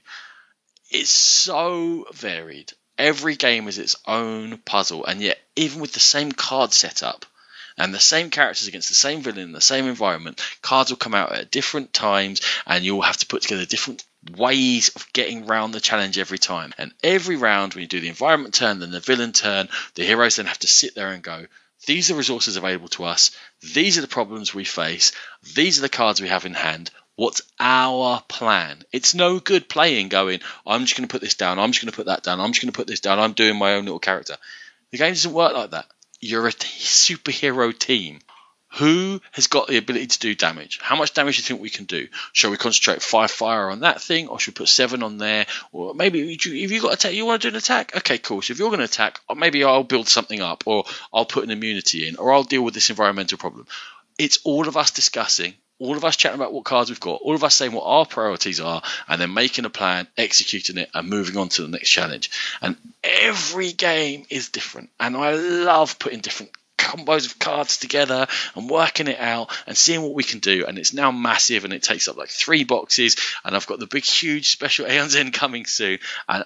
It's 0.92 1.10
so 1.10 2.08
varied. 2.14 2.74
Every 2.98 3.38
game 3.38 3.70
is 3.70 3.78
its 3.78 3.96
own 4.06 4.58
puzzle, 4.58 5.06
and 5.06 5.22
yet, 5.22 5.40
even 5.56 5.80
with 5.80 5.94
the 5.94 6.02
same 6.02 6.34
card 6.34 6.74
setup, 6.74 7.26
and 7.80 7.94
the 7.94 8.00
same 8.00 8.30
characters 8.30 8.68
against 8.68 8.90
the 8.90 8.94
same 8.94 9.22
villain 9.22 9.40
in 9.40 9.52
the 9.54 9.62
same 9.62 9.88
environment, 9.88 10.42
cards 10.62 10.92
will 10.92 10.98
come 10.98 11.16
out 11.16 11.32
at 11.32 11.50
different 11.50 11.94
times, 11.94 12.42
and 12.68 12.84
you'll 12.84 13.02
have 13.02 13.18
to 13.18 13.26
put 13.26 13.42
together 13.42 13.66
different 13.66 14.04
ways 14.36 14.90
of 14.90 15.12
getting 15.14 15.46
round 15.46 15.74
the 15.74 15.80
challenge 15.80 16.20
every 16.20 16.38
time. 16.38 16.74
And 16.78 16.94
every 17.02 17.38
round, 17.38 17.74
when 17.74 17.82
you 17.82 17.88
do 17.88 18.02
the 18.02 18.10
environment 18.10 18.54
turn, 18.54 18.80
then 18.80 18.92
the 18.92 19.00
villain 19.00 19.32
turn, 19.32 19.70
the 19.96 20.04
heroes 20.04 20.36
then 20.36 20.46
have 20.46 20.60
to 20.60 20.68
sit 20.68 20.94
there 20.94 21.12
and 21.12 21.24
go, 21.24 21.46
these 21.86 22.12
are 22.12 22.16
resources 22.16 22.58
available 22.58 22.90
to 22.90 23.06
us, 23.06 23.32
these 23.74 23.98
are 23.98 24.02
the 24.02 24.08
problems 24.08 24.54
we 24.54 24.66
face, 24.66 25.14
these 25.56 25.80
are 25.80 25.82
the 25.82 25.90
cards 25.90 26.20
we 26.20 26.28
have 26.28 26.46
in 26.46 26.54
hand. 26.54 26.92
What's 27.16 27.42
our 27.60 28.22
plan? 28.28 28.84
It's 28.92 29.16
no 29.16 29.40
good 29.40 29.70
playing 29.70 30.10
going, 30.10 30.42
I'm 30.68 30.82
just 30.82 30.98
going 30.98 31.08
to 31.08 31.12
put 31.12 31.22
this 31.22 31.36
down, 31.36 31.60
I'm 31.60 31.72
just 31.72 31.84
going 31.84 31.92
to 31.92 31.96
put 31.96 32.08
that 32.08 32.24
down, 32.24 32.42
I'm 32.42 32.52
just 32.52 32.62
going 32.62 32.74
to 32.74 32.78
put 32.78 32.88
this 32.88 33.00
down, 33.00 33.20
I'm 33.20 33.34
doing 33.34 33.58
my 33.58 33.76
own 33.76 33.86
little 33.86 34.00
character. 34.00 34.36
The 34.92 34.98
game 34.98 35.14
doesn't 35.14 35.32
work 35.32 35.54
like 35.54 35.72
that 35.72 35.86
you're 36.20 36.48
a 36.48 36.52
t- 36.54 36.68
superhero 36.80 37.78
team. 37.78 38.20
Who 38.78 39.20
has 39.32 39.48
got 39.48 39.68
the 39.68 39.78
ability 39.78 40.06
to 40.08 40.20
do 40.20 40.36
damage? 40.36 40.78
How 40.80 40.96
much 40.96 41.16
damage 41.16 41.38
do 41.38 41.40
you 41.42 41.44
think 41.48 41.60
we 41.60 41.72
can 41.72 41.86
do? 41.86 42.08
Shall 42.34 42.52
we 42.52 42.58
concentrate 42.58 43.02
five 43.02 43.32
fire 43.32 43.72
on 43.72 43.80
that 43.80 44.00
thing, 44.00 44.28
or 44.28 44.38
should 44.40 44.54
we 44.54 44.62
put 44.64 44.70
seven 44.70 45.02
on 45.02 45.18
there? 45.18 45.48
Or 45.72 45.96
maybe 45.96 46.32
if 46.34 46.46
you- 46.46 46.82
got 46.82 46.94
attack, 46.94 47.14
you 47.14 47.26
want 47.26 47.42
to 47.42 47.50
do 47.50 47.56
an 47.56 47.58
attack? 47.58 47.96
Okay, 47.98 48.20
cool. 48.20 48.44
So 48.44 48.52
if 48.52 48.60
you're 48.60 48.70
going 48.70 48.78
to 48.78 48.86
attack, 48.86 49.22
maybe 49.36 49.64
I'll 49.64 49.84
build 49.84 50.08
something 50.08 50.40
up, 50.40 50.66
or 50.68 50.84
I'll 51.12 51.26
put 51.26 51.44
an 51.46 51.50
immunity 51.50 52.08
in, 52.08 52.18
or 52.18 52.32
I'll 52.32 52.44
deal 52.44 52.62
with 52.62 52.76
this 52.76 52.92
environmental 52.92 53.40
problem. 53.40 53.66
It's 54.20 54.38
all 54.44 54.68
of 54.68 54.78
us 54.78 54.92
discussing 54.92 55.56
all 55.80 55.98
of 55.98 56.06
us 56.06 56.16
chatting 56.16 56.40
about 56.40 56.54
what 56.54 56.66
cards 56.66 56.90
we've 56.90 57.00
got, 57.00 57.22
all 57.22 57.36
of 57.36 57.44
us 57.44 57.56
saying 57.56 57.72
what 57.72 57.86
our 57.86 58.06
priorities 58.06 58.60
are, 58.60 58.82
and 59.08 59.20
then 59.20 59.34
making 59.34 59.66
a 59.66 59.70
plan, 59.70 60.08
executing 60.18 60.78
it, 60.78 60.90
and 60.94 61.10
moving 61.10 61.38
on 61.38 61.50
to 61.50 61.62
the 61.62 61.68
next 61.70 61.90
challenge. 61.90 62.30
And 62.62 62.76
every 63.04 63.72
game 63.72 64.26
is 64.30 64.50
different, 64.50 64.90
and 65.00 65.16
I 65.16 65.34
love 65.34 65.98
putting 66.00 66.20
different 66.20 66.52
combos 66.78 67.26
of 67.26 67.38
cards 67.40 67.78
together 67.78 68.26
and 68.56 68.70
working 68.70 69.08
it 69.08 69.20
out 69.20 69.52
and 69.68 69.78
seeing 69.78 70.02
what 70.02 70.14
we 70.14 70.24
can 70.24 70.40
do. 70.40 70.66
And 70.66 70.80
it's 70.80 70.94
now 70.94 71.12
massive, 71.12 71.66
and 71.66 71.74
it 71.74 71.84
takes 71.84 72.08
up 72.08 72.18
like 72.18 72.30
three 72.30 72.64
boxes, 72.64 73.16
and 73.44 73.56
I've 73.56 73.68
got 73.68 73.80
the 73.80 73.88
big, 73.88 74.04
huge 74.04 74.50
special 74.50 74.86
Aeon's 74.86 75.16
End 75.16 75.34
coming 75.34 75.66
soon, 75.66 76.00
and 76.28 76.46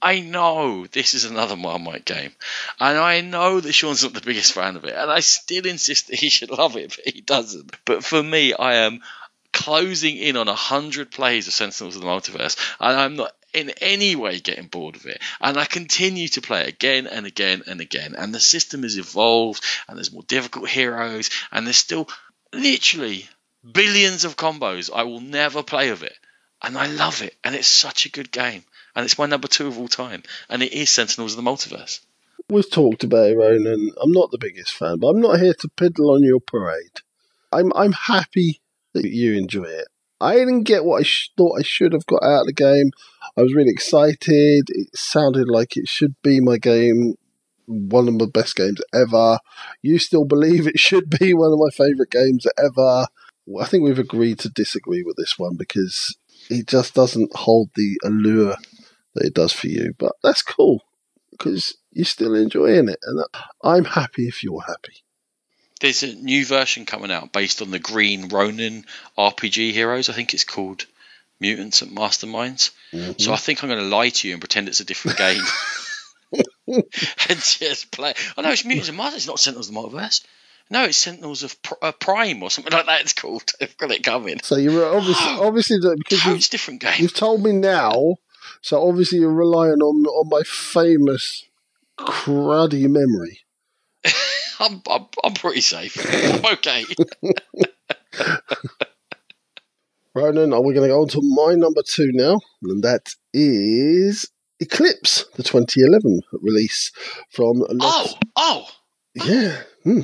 I 0.00 0.20
know 0.20 0.86
this 0.86 1.14
is 1.14 1.24
another 1.24 1.56
Marmite 1.56 2.04
game, 2.04 2.32
and 2.78 2.98
I 2.98 3.20
know 3.20 3.60
that 3.60 3.72
Sean's 3.72 4.02
not 4.02 4.14
the 4.14 4.20
biggest 4.20 4.52
fan 4.52 4.76
of 4.76 4.84
it, 4.84 4.94
and 4.94 5.10
I 5.10 5.20
still 5.20 5.66
insist 5.66 6.08
that 6.08 6.18
he 6.18 6.28
should 6.28 6.50
love 6.50 6.76
it, 6.76 6.96
but 6.96 7.14
he 7.14 7.20
doesn't. 7.20 7.74
But 7.84 8.04
for 8.04 8.22
me, 8.22 8.54
I 8.54 8.74
am 8.76 9.02
closing 9.52 10.16
in 10.16 10.36
on 10.36 10.48
a 10.48 10.54
hundred 10.54 11.10
plays 11.10 11.48
of 11.48 11.54
Sentinels 11.54 11.96
of 11.96 12.02
the 12.02 12.08
Multiverse, 12.08 12.56
and 12.78 12.96
I'm 12.96 13.16
not 13.16 13.32
in 13.52 13.70
any 13.80 14.14
way 14.14 14.38
getting 14.38 14.66
bored 14.66 14.94
of 14.94 15.06
it. 15.06 15.20
And 15.40 15.56
I 15.56 15.64
continue 15.64 16.28
to 16.28 16.42
play 16.42 16.62
it 16.62 16.68
again 16.68 17.06
and 17.06 17.26
again 17.26 17.62
and 17.66 17.80
again. 17.80 18.14
And 18.16 18.34
the 18.34 18.40
system 18.40 18.82
has 18.82 18.98
evolved, 18.98 19.64
and 19.88 19.96
there's 19.96 20.12
more 20.12 20.22
difficult 20.22 20.68
heroes, 20.68 21.30
and 21.50 21.66
there's 21.66 21.76
still 21.76 22.08
literally 22.52 23.28
billions 23.70 24.24
of 24.24 24.36
combos 24.36 24.90
I 24.94 25.02
will 25.04 25.20
never 25.20 25.62
play 25.62 25.88
of 25.88 26.02
it. 26.02 26.16
And 26.62 26.76
I 26.76 26.86
love 26.86 27.22
it, 27.22 27.36
and 27.44 27.54
it's 27.54 27.68
such 27.68 28.04
a 28.04 28.10
good 28.10 28.32
game 28.32 28.64
and 28.94 29.04
it's 29.04 29.18
my 29.18 29.26
number 29.26 29.48
two 29.48 29.66
of 29.66 29.78
all 29.78 29.88
time, 29.88 30.22
and 30.48 30.62
it 30.62 30.72
is 30.72 30.90
Sentinels 30.90 31.36
of 31.36 31.44
the 31.44 31.50
Multiverse. 31.50 32.00
We've 32.50 32.70
talked 32.70 33.04
about 33.04 33.30
it, 33.30 33.36
Ronan. 33.36 33.90
I'm 34.02 34.12
not 34.12 34.30
the 34.30 34.38
biggest 34.38 34.72
fan, 34.72 34.98
but 34.98 35.08
I'm 35.08 35.20
not 35.20 35.40
here 35.40 35.54
to 35.54 35.68
piddle 35.76 36.14
on 36.14 36.22
your 36.22 36.40
parade. 36.40 37.02
I'm 37.52 37.72
I'm 37.74 37.92
happy 37.92 38.60
that 38.94 39.04
you 39.04 39.34
enjoy 39.34 39.64
it. 39.64 39.88
I 40.20 40.34
didn't 40.34 40.64
get 40.64 40.84
what 40.84 41.00
I 41.00 41.02
sh- 41.02 41.30
thought 41.36 41.58
I 41.58 41.62
should 41.62 41.92
have 41.92 42.06
got 42.06 42.22
out 42.22 42.40
of 42.40 42.46
the 42.46 42.52
game. 42.52 42.90
I 43.36 43.42
was 43.42 43.54
really 43.54 43.70
excited. 43.70 44.64
It 44.68 44.96
sounded 44.96 45.48
like 45.48 45.76
it 45.76 45.88
should 45.88 46.14
be 46.22 46.40
my 46.40 46.58
game, 46.58 47.14
one 47.66 48.08
of 48.08 48.14
my 48.14 48.26
best 48.32 48.56
games 48.56 48.80
ever. 48.92 49.38
You 49.82 49.98
still 49.98 50.24
believe 50.24 50.66
it 50.66 50.78
should 50.78 51.10
be 51.10 51.34
one 51.34 51.52
of 51.52 51.58
my 51.58 51.70
favourite 51.70 52.10
games 52.10 52.46
ever. 52.58 53.06
I 53.60 53.64
think 53.66 53.84
we've 53.84 53.98
agreed 53.98 54.38
to 54.40 54.48
disagree 54.48 55.02
with 55.02 55.16
this 55.16 55.38
one 55.38 55.56
because 55.56 56.16
it 56.50 56.66
just 56.66 56.94
doesn't 56.94 57.34
hold 57.36 57.70
the 57.74 57.98
allure 58.04 58.56
that 59.14 59.26
it 59.26 59.34
does 59.34 59.52
for 59.52 59.68
you. 59.68 59.94
But 59.98 60.12
that's 60.22 60.42
cool 60.42 60.82
because 61.30 61.76
you're 61.92 62.04
still 62.04 62.34
enjoying 62.34 62.88
it, 62.88 62.98
and 63.02 63.24
I'm 63.62 63.84
happy 63.84 64.28
if 64.28 64.42
you're 64.42 64.62
happy. 64.62 65.02
There's 65.80 66.02
a 66.02 66.14
new 66.14 66.44
version 66.44 66.86
coming 66.86 67.12
out 67.12 67.32
based 67.32 67.62
on 67.62 67.70
the 67.70 67.78
Green 67.78 68.28
Ronin 68.28 68.84
RPG 69.16 69.72
heroes. 69.72 70.08
I 70.08 70.12
think 70.12 70.34
it's 70.34 70.42
called 70.44 70.86
Mutants 71.40 71.82
and 71.82 71.96
Masterminds. 71.96 72.72
Mhm. 72.92 73.20
So 73.20 73.32
I 73.32 73.36
think 73.36 73.62
I'm 73.62 73.68
going 73.70 73.80
to 73.80 73.86
lie 73.96 74.08
to 74.08 74.26
you 74.28 74.34
and 74.34 74.40
pretend 74.40 74.66
it's 74.68 74.80
a 74.80 74.84
different 74.84 75.18
game. 75.18 75.42
and 76.66 77.38
just 77.40 77.90
play. 77.92 78.12
Oh 78.36 78.42
no, 78.42 78.50
it's 78.50 78.64
Mutants 78.64 78.88
and 78.88 78.98
Masterminds. 78.98 79.16
It's 79.16 79.26
not 79.26 79.40
Sentinels 79.40 79.68
of 79.68 79.74
the 79.74 79.80
Multiverse. 79.80 80.24
No, 80.70 80.84
it's 80.84 80.98
Sentinels 80.98 81.42
of 81.42 81.62
Pr- 81.62 81.74
uh, 81.80 81.92
Prime 81.92 82.42
or 82.42 82.50
something 82.50 82.72
like 82.76 82.86
that. 82.86 83.00
It's 83.02 83.12
called. 83.14 83.44
I've 83.60 83.76
got 83.76 83.90
it 83.90 84.02
coming. 84.02 84.40
So 84.42 84.56
you're 84.56 84.94
obviously 84.94 85.26
obviously 85.40 85.78
that- 85.78 85.96
because 85.98 86.20
Totes 86.20 86.48
different 86.48 86.80
game. 86.80 86.94
you've 86.98 87.14
told 87.14 87.42
me 87.42 87.52
now. 87.52 88.16
So 88.60 88.86
obviously 88.86 89.18
you're 89.18 89.32
relying 89.32 89.80
on 89.80 90.04
on 90.06 90.28
my 90.28 90.42
famous 90.42 91.44
cruddy 91.98 92.88
memory. 92.88 93.40
I'm, 94.60 94.82
I'm, 94.90 95.06
I'm 95.22 95.34
pretty 95.34 95.60
safe. 95.60 95.96
I'm 95.98 96.44
okay. 96.54 96.84
Ronan, 100.14 100.52
are 100.52 100.62
we 100.62 100.74
going 100.74 100.88
to 100.88 100.94
go 100.94 101.02
on 101.02 101.08
to 101.08 101.20
my 101.22 101.54
number 101.54 101.82
two 101.82 102.10
now? 102.12 102.40
And 102.62 102.82
that 102.82 103.10
is 103.32 104.28
Eclipse, 104.58 105.26
the 105.36 105.44
2011 105.44 106.22
release 106.32 106.90
from. 107.30 107.62
oh, 107.80 108.14
oh. 108.34 108.68
Yeah, 109.14 109.62
hmm, 109.84 110.00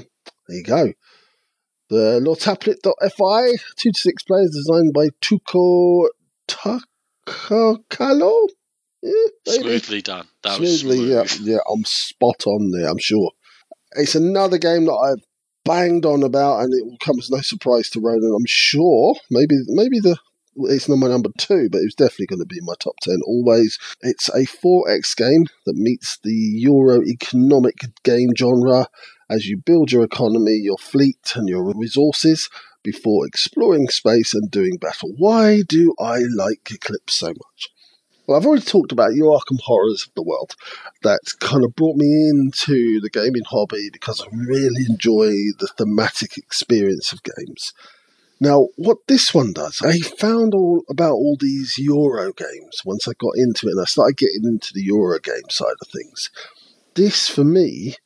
there 0.49 0.57
you 0.57 0.63
go. 0.63 0.93
The 1.91 2.21
Lautapelit.fi, 2.21 3.57
two 3.77 3.93
to 3.93 3.99
six 4.01 4.23
players, 4.23 4.51
designed 4.51 4.93
by 4.95 5.09
Touko 5.21 6.09
Takalo. 7.27 8.49
Yeah. 9.03 9.12
Smoothly 9.47 10.03
done. 10.03 10.27
That 10.43 10.59
was 10.61 10.81
Smoothly, 10.81 10.97
smooth. 10.99 11.11
yeah, 11.47 11.53
yeah, 11.55 11.59
I'm 11.70 11.85
spot 11.85 12.47
on 12.47 12.70
there, 12.70 12.89
I'm 12.89 12.99
sure. 12.99 13.33
It's 13.97 14.14
another 14.14 14.59
game 14.59 14.87
that 14.87 14.95
I've 14.95 15.25
banged 15.64 16.07
on 16.07 16.22
about, 16.22 16.61
and 16.61 16.72
it 16.75 16.85
will 16.85 16.97
come 16.99 17.18
as 17.18 17.31
no 17.31 17.41
surprise 17.41 17.91
to 17.91 18.01
Ronan. 18.01 18.35
I'm 18.35 18.47
sure. 18.47 19.14
Maybe, 19.31 19.57
maybe 19.68 20.01
the 20.01 20.16
it's 20.57 20.89
not 20.89 20.99
my 20.99 21.09
number 21.09 21.31
two, 21.37 21.68
but 21.70 21.81
it's 21.83 21.97
definitely 21.97 22.27
going 22.27 22.39
to 22.41 22.47
be 22.47 22.59
in 22.59 22.64
my 22.64 22.75
top 22.79 22.95
ten 23.03 23.18
always. 23.27 23.79
It's 24.03 24.29
a 24.29 24.47
4X 24.47 25.16
game 25.16 25.47
that 25.66 25.75
meets 25.75 26.18
the 26.22 26.33
Euro 26.33 27.03
economic 27.03 27.81
game 28.05 28.31
genre 28.37 28.87
as 29.29 29.47
you 29.47 29.57
build 29.57 29.91
your 29.91 30.05
economy, 30.05 30.53
your 30.53 30.79
fleet, 30.79 31.33
and 31.35 31.49
your 31.49 31.72
resources 31.75 32.49
before 32.85 33.26
exploring 33.26 33.89
space 33.89 34.35
and 34.35 34.51
doing 34.51 34.76
battle. 34.76 35.11
Why 35.16 35.62
do 35.66 35.95
I 35.99 36.18
like 36.18 36.70
Eclipse 36.70 37.14
so 37.14 37.28
much? 37.28 37.70
Well, 38.26 38.39
I've 38.39 38.47
already 38.47 38.64
talked 38.64 38.93
about 38.93 39.14
your 39.14 39.37
Arkham 39.37 39.61
Horrors 39.61 40.07
of 40.07 40.14
the 40.14 40.22
world. 40.22 40.55
That 41.03 41.20
kind 41.41 41.64
of 41.64 41.74
brought 41.74 41.97
me 41.97 42.30
into 42.30 43.01
the 43.01 43.11
gaming 43.11 43.43
hobby 43.47 43.91
because 43.93 44.22
I 44.22 44.28
really 44.32 44.87
enjoy 44.89 45.30
the 45.59 45.68
thematic 45.76 46.39
experience 46.39 47.12
of 47.12 47.20
games. 47.22 47.72
Now, 48.41 48.68
what 48.76 48.99
this 49.09 49.35
one 49.35 49.53
does, 49.53 49.80
I 49.82 49.99
found 49.99 50.55
all 50.55 50.82
about 50.89 51.12
all 51.12 51.37
these 51.39 51.76
Euro 51.78 52.32
games 52.32 52.80
once 52.85 53.07
I 53.07 53.12
got 53.18 53.32
into 53.37 53.66
it 53.66 53.72
and 53.72 53.80
I 53.80 53.85
started 53.85 54.16
getting 54.16 54.45
into 54.45 54.72
the 54.74 54.82
Euro 54.85 55.18
game 55.18 55.51
side 55.51 55.76
of 55.80 55.89
things. 55.89 56.30
This, 56.95 57.28
for 57.28 57.45
me, 57.45 57.97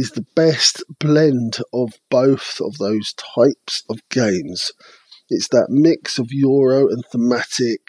is 0.00 0.12
the 0.12 0.26
best 0.34 0.82
blend 0.98 1.58
of 1.74 1.92
both 2.08 2.58
of 2.60 2.78
those 2.78 3.12
types 3.12 3.84
of 3.90 4.00
games. 4.08 4.72
It's 5.28 5.48
that 5.48 5.66
mix 5.68 6.18
of 6.18 6.32
Euro 6.32 6.88
and 6.88 7.04
thematic. 7.12 7.82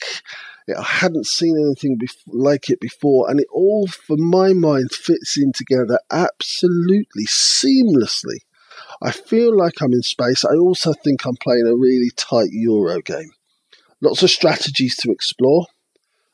I 0.78 0.84
hadn't 0.84 1.26
seen 1.26 1.56
anything 1.58 1.98
bef- 1.98 2.28
like 2.28 2.70
it 2.70 2.82
before, 2.82 3.30
and 3.30 3.40
it 3.40 3.48
all, 3.52 3.88
for 3.88 4.18
my 4.18 4.52
mind, 4.52 4.92
fits 4.92 5.38
in 5.38 5.54
together 5.54 6.00
absolutely 6.12 7.26
seamlessly. 7.26 8.40
I 9.02 9.12
feel 9.12 9.58
like 9.58 9.82
I'm 9.82 9.94
in 9.94 10.04
space. 10.04 10.44
I 10.44 10.56
also 10.56 10.92
think 10.92 11.26
I'm 11.26 11.38
playing 11.38 11.66
a 11.66 11.76
really 11.76 12.12
tight 12.16 12.50
Euro 12.52 13.02
game. 13.02 13.32
Lots 14.02 14.22
of 14.22 14.30
strategies 14.30 14.98
to 14.98 15.12
explore. 15.12 15.68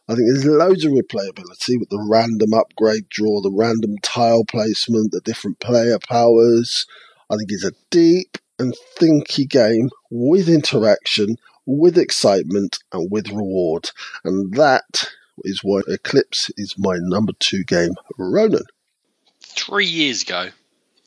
I 0.09 0.15
think 0.15 0.27
there's 0.27 0.45
loads 0.45 0.85
of 0.85 0.93
replayability 0.93 1.79
with 1.79 1.89
the 1.89 2.05
random 2.09 2.53
upgrade 2.53 3.09
draw, 3.09 3.41
the 3.41 3.51
random 3.51 3.97
tile 4.01 4.45
placement, 4.45 5.11
the 5.11 5.19
different 5.19 5.59
player 5.59 5.99
powers. 5.99 6.85
I 7.29 7.35
think 7.35 7.51
it's 7.51 7.65
a 7.65 7.73
deep 7.89 8.37
and 8.57 8.73
thinky 8.97 9.47
game 9.47 9.89
with 10.09 10.47
interaction, 10.47 11.35
with 11.65 11.97
excitement, 11.97 12.79
and 12.93 13.11
with 13.11 13.29
reward. 13.29 13.91
And 14.23 14.53
that 14.53 15.09
is 15.43 15.59
why 15.61 15.81
Eclipse 15.87 16.51
is 16.55 16.75
my 16.77 16.95
number 16.99 17.33
two 17.39 17.63
game, 17.65 17.95
Ronan. 18.17 18.63
Three 19.41 19.87
years 19.87 20.21
ago, 20.21 20.49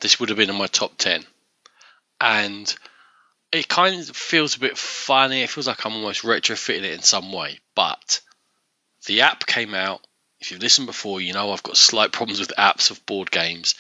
this 0.01 0.21
would 0.21 0.29
have 0.29 0.39
been 0.39 0.51
in 0.51 0.57
my 0.57 0.67
top 0.67 0.99
10. 0.99 1.25
And 2.21 2.75
it 3.51 3.67
kind 3.69 3.99
of 3.99 4.15
feels 4.15 4.57
a 4.57 4.61
bit 4.61 4.77
funny. 4.77 5.43
It 5.43 5.51
feels 5.51 5.67
like 5.67 5.85
I'm 5.87 5.95
almost 5.95 6.23
retrofitting 6.23 6.85
it 6.85 6.93
in 6.93 7.03
some 7.03 7.33
way. 7.33 7.61
But 7.75 8.21
the 9.07 9.23
app 9.23 9.47
came 9.47 9.75
out. 9.75 10.07
If 10.41 10.51
you've 10.51 10.63
listened 10.63 10.87
before, 10.87 11.21
you 11.21 11.33
know 11.33 11.53
I've 11.53 11.63
got 11.63 11.77
slight 11.77 12.13
problems 12.13 12.41
with 12.41 12.53
apps 12.59 12.91
of 12.91 13.05
board 13.07 13.31
games. 13.31 13.75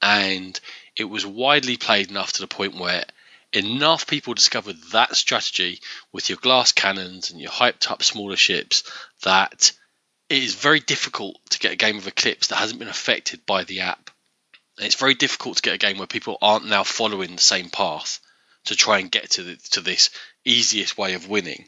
And 0.00 0.58
it 0.96 1.04
was 1.04 1.24
widely 1.24 1.76
played 1.76 2.10
enough 2.10 2.34
to 2.34 2.40
the 2.40 2.46
point 2.46 2.76
where 2.76 3.04
enough 3.52 4.06
people 4.06 4.34
discovered 4.34 4.76
that 4.92 5.14
strategy 5.14 5.80
with 6.12 6.28
your 6.28 6.38
glass 6.38 6.72
cannons 6.72 7.30
and 7.30 7.40
your 7.40 7.50
hyped 7.50 7.90
up 7.90 8.02
smaller 8.02 8.36
ships 8.36 8.82
that 9.22 9.72
it 10.28 10.42
is 10.42 10.54
very 10.54 10.80
difficult 10.80 11.38
to 11.50 11.58
get 11.58 11.72
a 11.72 11.76
game 11.76 11.98
of 11.98 12.06
Eclipse 12.06 12.48
that 12.48 12.56
hasn't 12.56 12.78
been 12.78 12.88
affected 12.88 13.44
by 13.46 13.64
the 13.64 13.80
app. 13.80 14.10
And 14.78 14.86
it's 14.86 14.96
very 14.96 15.14
difficult 15.14 15.58
to 15.58 15.62
get 15.62 15.74
a 15.74 15.78
game 15.78 15.98
where 15.98 16.06
people 16.06 16.38
aren't 16.40 16.66
now 16.66 16.82
following 16.82 17.36
the 17.36 17.42
same 17.42 17.68
path 17.68 18.20
to 18.64 18.74
try 18.74 18.98
and 18.98 19.10
get 19.10 19.32
to 19.32 19.42
the, 19.42 19.56
to 19.72 19.80
this 19.80 20.10
easiest 20.44 20.96
way 20.96 21.14
of 21.14 21.28
winning, 21.28 21.66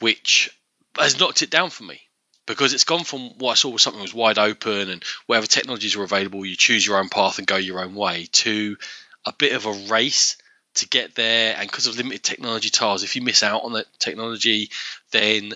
which 0.00 0.50
has 0.98 1.18
knocked 1.18 1.42
it 1.42 1.50
down 1.50 1.70
for 1.70 1.84
me 1.84 2.00
because 2.46 2.74
it's 2.74 2.84
gone 2.84 3.04
from 3.04 3.38
what 3.38 3.52
I 3.52 3.54
saw 3.54 3.70
was 3.70 3.82
something 3.82 4.00
that 4.00 4.04
was 4.04 4.14
wide 4.14 4.38
open 4.38 4.90
and 4.90 5.04
whatever 5.26 5.46
technologies 5.46 5.96
were 5.96 6.04
available, 6.04 6.44
you 6.44 6.56
choose 6.56 6.86
your 6.86 6.98
own 6.98 7.08
path 7.08 7.38
and 7.38 7.46
go 7.46 7.56
your 7.56 7.80
own 7.80 7.94
way 7.94 8.28
to 8.32 8.76
a 9.24 9.32
bit 9.32 9.52
of 9.52 9.66
a 9.66 9.72
race 9.88 10.36
to 10.74 10.88
get 10.88 11.14
there. 11.14 11.54
And 11.56 11.70
because 11.70 11.86
of 11.86 11.96
limited 11.96 12.22
technology 12.22 12.70
tiles, 12.70 13.04
if 13.04 13.14
you 13.14 13.22
miss 13.22 13.42
out 13.42 13.64
on 13.64 13.74
that 13.74 13.86
technology, 13.98 14.70
then 15.12 15.52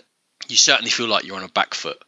you 0.49 0.57
certainly 0.57 0.91
feel 0.91 1.09
like 1.09 1.25
you're 1.25 1.37
on 1.37 1.43
a 1.43 1.49
back 1.49 1.75
foot. 1.75 1.99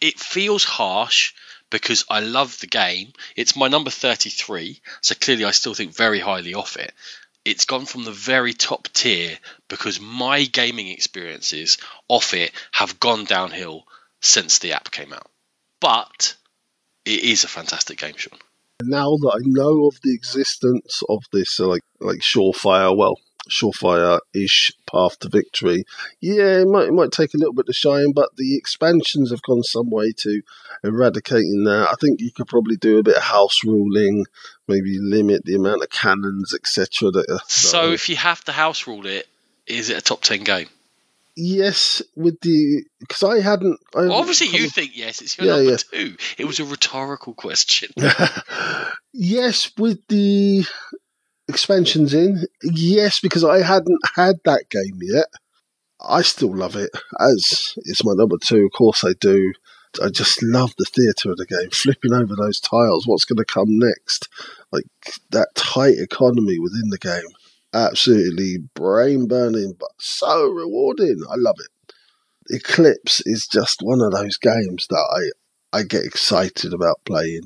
It 0.00 0.18
feels 0.18 0.64
harsh 0.64 1.34
because 1.70 2.04
I 2.08 2.20
love 2.20 2.58
the 2.60 2.66
game. 2.66 3.12
It's 3.36 3.56
my 3.56 3.68
number 3.68 3.90
33, 3.90 4.80
so 5.00 5.14
clearly 5.14 5.44
I 5.44 5.50
still 5.50 5.74
think 5.74 5.94
very 5.94 6.20
highly 6.20 6.54
of 6.54 6.76
it. 6.76 6.92
it's 7.44 7.64
gone 7.64 7.86
from 7.86 8.04
the 8.04 8.12
very 8.12 8.52
top 8.52 8.88
tier 8.92 9.36
because 9.68 10.00
my 10.00 10.44
gaming 10.44 10.88
experiences 10.88 11.78
off 12.08 12.34
it 12.34 12.52
have 12.70 13.00
gone 13.00 13.24
downhill 13.24 13.84
since 14.22 14.58
the 14.58 14.72
app 14.72 14.90
came 14.90 15.12
out. 15.12 15.28
But 15.80 16.36
it 17.04 17.24
is 17.24 17.44
a 17.44 17.48
fantastic 17.48 17.98
game, 17.98 18.14
Sean. 18.16 18.38
now 18.82 19.16
that 19.16 19.40
I 19.40 19.42
know 19.44 19.86
of 19.86 20.00
the 20.02 20.14
existence 20.14 21.02
of 21.08 21.24
this, 21.32 21.60
uh, 21.60 21.66
like 21.66 21.82
like 22.00 22.20
surefire, 22.20 22.96
well, 22.96 23.16
surefire-ish 23.50 24.72
path 24.90 25.18
to 25.18 25.28
victory, 25.28 25.84
yeah, 26.20 26.60
it 26.60 26.68
might 26.68 26.88
it 26.88 26.92
might 26.92 27.10
take 27.10 27.34
a 27.34 27.36
little 27.36 27.52
bit 27.52 27.66
to 27.66 27.72
shine, 27.72 28.12
but 28.12 28.36
the 28.36 28.56
expansions 28.56 29.30
have 29.30 29.42
gone 29.42 29.64
some 29.64 29.90
way 29.90 30.12
to 30.18 30.42
eradicating 30.84 31.64
that. 31.64 31.88
I 31.90 31.94
think 32.00 32.20
you 32.20 32.30
could 32.30 32.46
probably 32.46 32.76
do 32.76 32.98
a 32.98 33.02
bit 33.02 33.16
of 33.16 33.22
house 33.24 33.64
ruling, 33.64 34.24
maybe 34.68 34.98
limit 35.00 35.44
the 35.44 35.56
amount 35.56 35.82
of 35.82 35.90
cannons, 35.90 36.54
etc. 36.54 37.10
That, 37.10 37.26
that 37.26 37.50
So 37.50 37.92
if 37.92 38.08
you 38.08 38.16
have 38.16 38.44
to 38.44 38.52
house 38.52 38.86
rule 38.86 39.06
it, 39.06 39.28
is 39.66 39.90
it 39.90 39.98
a 39.98 40.00
top 40.00 40.22
10 40.22 40.44
game? 40.44 40.68
Yes, 41.36 42.02
with 42.16 42.40
the 42.40 42.84
because 43.00 43.22
I 43.22 43.40
hadn't. 43.40 43.78
I 43.94 44.02
Well, 44.02 44.14
obviously, 44.14 44.48
you 44.48 44.68
think 44.68 44.96
yes. 44.96 45.20
It's 45.22 45.38
your 45.38 45.46
Yeah, 45.46 45.56
number 45.56 45.70
yeah. 45.72 45.76
two. 45.92 46.16
It 46.38 46.44
was 46.46 46.60
a 46.60 46.64
rhetorical 46.64 47.34
question. 47.34 47.90
yes, 49.12 49.70
with 49.76 50.00
the 50.08 50.64
expansions 51.48 52.14
in, 52.14 52.44
yes, 52.62 53.20
because 53.20 53.44
I 53.44 53.62
hadn't 53.62 54.00
had 54.14 54.36
that 54.44 54.70
game 54.70 54.98
yet. 55.00 55.26
I 56.00 56.22
still 56.22 56.54
love 56.54 56.74
it 56.76 56.90
as 57.20 57.74
it's 57.76 58.04
my 58.04 58.12
number 58.14 58.36
two. 58.38 58.66
Of 58.66 58.72
course, 58.76 59.04
I 59.04 59.12
do. 59.20 59.52
I 60.02 60.08
just 60.08 60.42
love 60.42 60.72
the 60.78 60.86
theatre 60.86 61.30
of 61.30 61.36
the 61.36 61.46
game, 61.46 61.70
flipping 61.70 62.14
over 62.14 62.34
those 62.34 62.58
tiles. 62.60 63.06
What's 63.06 63.26
going 63.26 63.36
to 63.36 63.44
come 63.44 63.78
next? 63.78 64.28
Like 64.72 64.84
that 65.30 65.48
tight 65.54 65.98
economy 65.98 66.58
within 66.58 66.88
the 66.88 66.98
game, 66.98 67.28
absolutely 67.74 68.58
brain 68.74 69.26
burning, 69.26 69.74
but 69.78 69.90
so 69.98 70.48
rewarding. 70.48 71.22
I 71.30 71.34
love 71.36 71.56
it. 71.58 71.94
Eclipse 72.50 73.22
is 73.24 73.48
just 73.50 73.80
one 73.82 74.00
of 74.00 74.12
those 74.12 74.36
games 74.36 74.86
that 74.90 75.32
I 75.74 75.78
I 75.78 75.82
get 75.84 76.04
excited 76.04 76.74
about 76.74 77.00
playing 77.06 77.42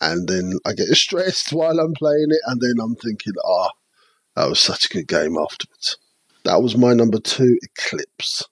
and 0.00 0.28
then 0.28 0.58
I 0.64 0.72
get 0.74 0.88
stressed 0.96 1.52
while 1.52 1.78
I'm 1.78 1.94
playing 1.94 2.28
it, 2.30 2.40
and 2.46 2.60
then 2.60 2.74
I'm 2.82 2.96
thinking, 2.96 3.34
ah, 3.44 3.70
that 4.36 4.48
was 4.48 4.60
such 4.60 4.86
a 4.86 4.88
good 4.88 5.08
game 5.08 5.36
afterwards. 5.36 5.96
That 6.44 6.62
was 6.62 6.76
my 6.76 6.92
number 6.92 7.18
two, 7.18 7.58
Eclipse. 7.62 8.42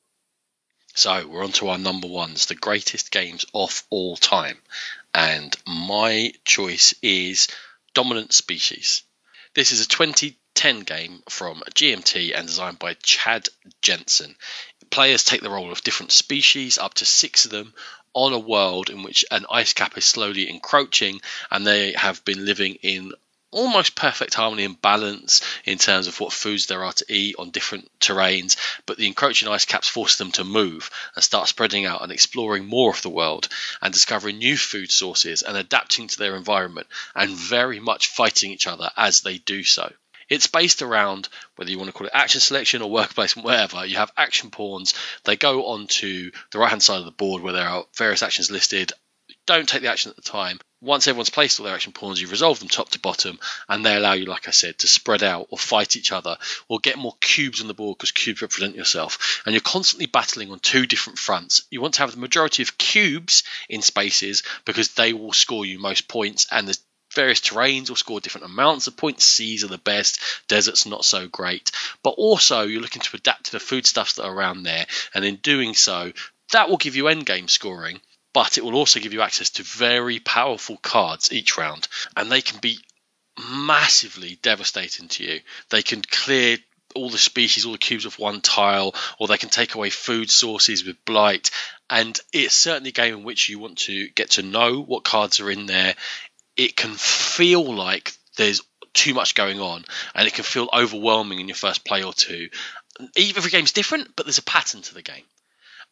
So 0.95 1.27
we're 1.27 1.45
on 1.45 1.53
to 1.53 1.69
our 1.69 1.79
number 1.79 2.09
ones, 2.09 2.47
the 2.47 2.55
greatest 2.55 3.11
games 3.11 3.47
of 3.55 3.83
all 3.91 4.17
time. 4.17 4.59
And 5.15 5.55
my 5.67 6.33
choice 6.45 6.95
is 7.03 7.49
Dominant 7.95 8.33
Species. 8.33 9.03
This 9.55 9.73
is 9.73 9.81
a 9.85 9.89
2010 10.55 10.85
game 10.85 11.23
from 11.29 11.63
GMT 11.75 12.39
and 12.39 12.47
designed 12.47 12.79
by 12.79 12.95
Chad 13.03 13.49
Jensen. 13.81 14.37
Players 14.91 15.25
take 15.25 15.41
the 15.41 15.51
role 15.51 15.73
of 15.73 15.83
different 15.83 16.13
species, 16.13 16.79
up 16.79 16.95
to 16.95 17.05
six 17.05 17.47
of 17.47 17.51
them, 17.51 17.75
on 18.13 18.33
a 18.33 18.39
world 18.39 18.91
in 18.91 19.03
which 19.03 19.25
an 19.31 19.47
ice 19.51 19.73
cap 19.73 19.97
is 19.97 20.05
slowly 20.05 20.51
encroaching, 20.51 21.21
and 21.51 21.67
they 21.67 21.93
have 21.93 22.25
been 22.25 22.45
living 22.45 22.75
in 22.77 23.13
almost 23.51 23.95
perfect 23.95 24.35
harmony 24.35 24.65
and 24.65 24.81
balance 24.81 25.41
in 25.65 25.79
terms 25.79 26.07
of 26.07 26.21
what 26.21 26.33
foods 26.33 26.67
there 26.67 26.85
are 26.85 26.93
to 26.93 27.07
eat 27.09 27.37
on 27.39 27.51
different 27.51 27.91
terrains, 28.01 28.57
but 28.87 28.97
the 28.97 29.07
encroaching 29.07 29.49
ice 29.49 29.65
caps 29.65 29.89
force 29.89 30.17
them 30.17 30.33
to 30.33 30.45
move 30.45 30.91
and 31.15 31.25
start 31.25 31.49
spreading 31.49 31.87
out 31.87 32.03
and 32.03 32.13
exploring 32.13 32.67
more 32.67 32.91
of 32.91 33.03
the 33.03 33.11
world 33.11 33.49
and 33.81 33.93
discovering 33.93 34.39
new 34.39 34.57
food 34.57 34.91
sources 34.91 35.43
and 35.43 35.57
adapting 35.57 36.09
to 36.09 36.19
their 36.19 36.37
environment 36.37 36.87
and 37.15 37.31
very 37.31 37.81
much 37.81 38.09
fighting 38.09 38.51
each 38.51 38.67
other 38.67 38.91
as 38.97 39.21
they 39.21 39.39
do 39.39 39.63
so. 39.65 39.93
It's 40.33 40.47
based 40.47 40.81
around 40.81 41.29
whether 41.57 41.71
you 41.71 41.77
want 41.77 41.89
to 41.89 41.93
call 41.93 42.07
it 42.07 42.13
action 42.15 42.41
selection 42.41 42.81
or 42.81 42.91
worker 42.91 43.13
placement, 43.13 43.45
whatever. 43.45 43.85
You 43.85 43.97
have 43.97 44.11
action 44.17 44.51
pawns. 44.51 44.95
They 45.25 45.37
go 45.37 45.67
onto 45.67 46.31
the 46.51 46.59
right 46.59 46.71
hand 46.71 46.83
side 46.83 47.01
of 47.01 47.05
the 47.05 47.11
board 47.11 47.43
where 47.43 47.53
there 47.53 47.69
are 47.69 47.85
various 47.99 48.23
actions 48.23 48.51
listed. 48.51 48.95
Don't 49.45 49.69
take 49.69 49.83
the 49.83 49.91
action 49.91 50.09
at 50.09 50.17
the 50.17 50.23
time. 50.23 50.59
Once 50.81 51.07
everyone's 51.07 51.29
placed 51.29 51.61
all 51.61 51.67
their 51.67 51.75
action 51.75 51.93
pawns, 51.93 52.19
you 52.19 52.29
resolve 52.29 52.61
them 52.61 52.71
top 52.71 52.89
to 52.89 52.99
bottom, 52.99 53.39
and 53.69 53.85
they 53.85 53.95
allow 53.95 54.15
you, 54.15 54.25
like 54.25 54.49
I 54.49 54.53
said, 54.53 54.79
to 54.79 54.87
spread 54.87 55.23
out 55.23 55.49
or 55.51 55.59
fight 55.59 55.97
each 55.97 56.13
other 56.13 56.39
or 56.67 56.81
get 56.81 56.97
more 56.97 57.15
cubes 57.21 57.61
on 57.61 57.69
the 57.69 57.75
board 57.75 57.99
because 57.99 58.13
cubes 58.13 58.41
represent 58.41 58.75
yourself. 58.75 59.43
And 59.45 59.53
you're 59.53 59.61
constantly 59.61 60.07
battling 60.07 60.51
on 60.51 60.61
two 60.61 60.87
different 60.87 61.19
fronts. 61.19 61.67
You 61.71 61.83
want 61.83 61.93
to 61.95 62.01
have 62.01 62.13
the 62.13 62.21
majority 62.21 62.63
of 62.63 62.79
cubes 62.79 63.43
in 63.69 63.83
spaces 63.83 64.45
because 64.65 64.95
they 64.95 65.13
will 65.13 65.35
score 65.35 65.67
you 65.67 65.79
most 65.79 66.09
points, 66.09 66.47
and 66.51 66.67
the 66.67 66.79
various 67.15 67.41
terrains 67.41 67.89
will 67.89 67.97
score 67.97 68.21
different 68.21 68.47
amounts 68.47 68.87
of 68.87 68.97
points. 68.97 69.25
Seas 69.25 69.65
are 69.65 69.69
the 69.69 69.79
best, 69.79 70.21
deserts 70.49 70.87
not 70.87 71.05
so 71.05 71.29
great. 71.29 71.71
But 72.03 72.11
also, 72.11 72.63
you're 72.63 72.83
looking 72.83 73.03
to 73.03 73.17
adapt 73.17 73.47
to 73.47 73.53
the 73.53 73.61
foodstuffs 73.61 74.15
that 74.15 74.25
are 74.25 74.35
around 74.35 74.63
there, 74.63 74.87
and 75.15 75.25
in 75.25 75.37
doing 75.37 75.75
so, 75.75 76.13
that 76.53 76.69
will 76.69 76.77
give 76.77 76.97
you 76.97 77.05
endgame 77.05 77.49
scoring. 77.49 78.01
But 78.35 78.57
it 78.57 78.65
will 78.65 78.77
also 78.77 79.01
give 79.01 79.13
you 79.13 79.21
access 79.21 79.51
to 79.51 79.63
very 79.63 80.19
powerful 80.19 80.79
cards 80.79 81.33
each 81.33 81.59
round, 81.59 81.87
and 82.17 82.31
they 82.31 82.41
can 82.41 82.61
be 82.61 82.79
massively 83.51 84.39
devastating 84.43 85.09
to 85.09 85.25
you. 85.25 85.41
They 85.71 85.83
can 85.83 86.03
clear 86.03 86.59
all 86.95 87.11
the 87.11 87.19
species, 87.19 87.65
all 87.65 87.73
the 87.73 87.79
cubes 87.79 88.05
of 88.05 88.19
one 88.19 88.41
tile, 88.41 88.95
or 89.19 89.27
they 89.27 89.39
can 89.39 89.49
take 89.49 89.75
away 89.75 89.91
food 89.91 90.31
sources 90.31 90.85
with 90.85 91.05
blight. 91.05 91.51
And 91.89 92.19
it's 92.33 92.55
certainly 92.55 92.91
a 92.91 92.93
game 92.93 93.15
in 93.15 93.25
which 93.25 93.49
you 93.49 93.59
want 93.59 93.79
to 93.79 94.09
get 94.11 94.31
to 94.33 94.43
know 94.43 94.81
what 94.83 95.05
cards 95.05 95.41
are 95.41 95.51
in 95.51 95.67
there. 95.67 95.95
It 96.57 96.77
can 96.77 96.95
feel 96.95 97.75
like 97.75 98.13
there's 98.37 98.63
too 98.95 99.15
much 99.15 99.35
going 99.35 99.61
on, 99.61 99.85
and 100.15 100.27
it 100.27 100.35
can 100.35 100.45
feel 100.45 100.69
overwhelming 100.73 101.41
in 101.41 101.49
your 101.49 101.57
first 101.57 101.85
play 101.85 102.03
or 102.03 102.13
two. 102.13 102.51
Every 103.17 103.51
game's 103.51 103.73
different, 103.73 104.15
but 104.17 104.27
there's 104.27 104.39
a 104.39 104.43
pattern 104.43 104.83
to 104.83 104.95
the 104.95 105.03
game 105.03 105.25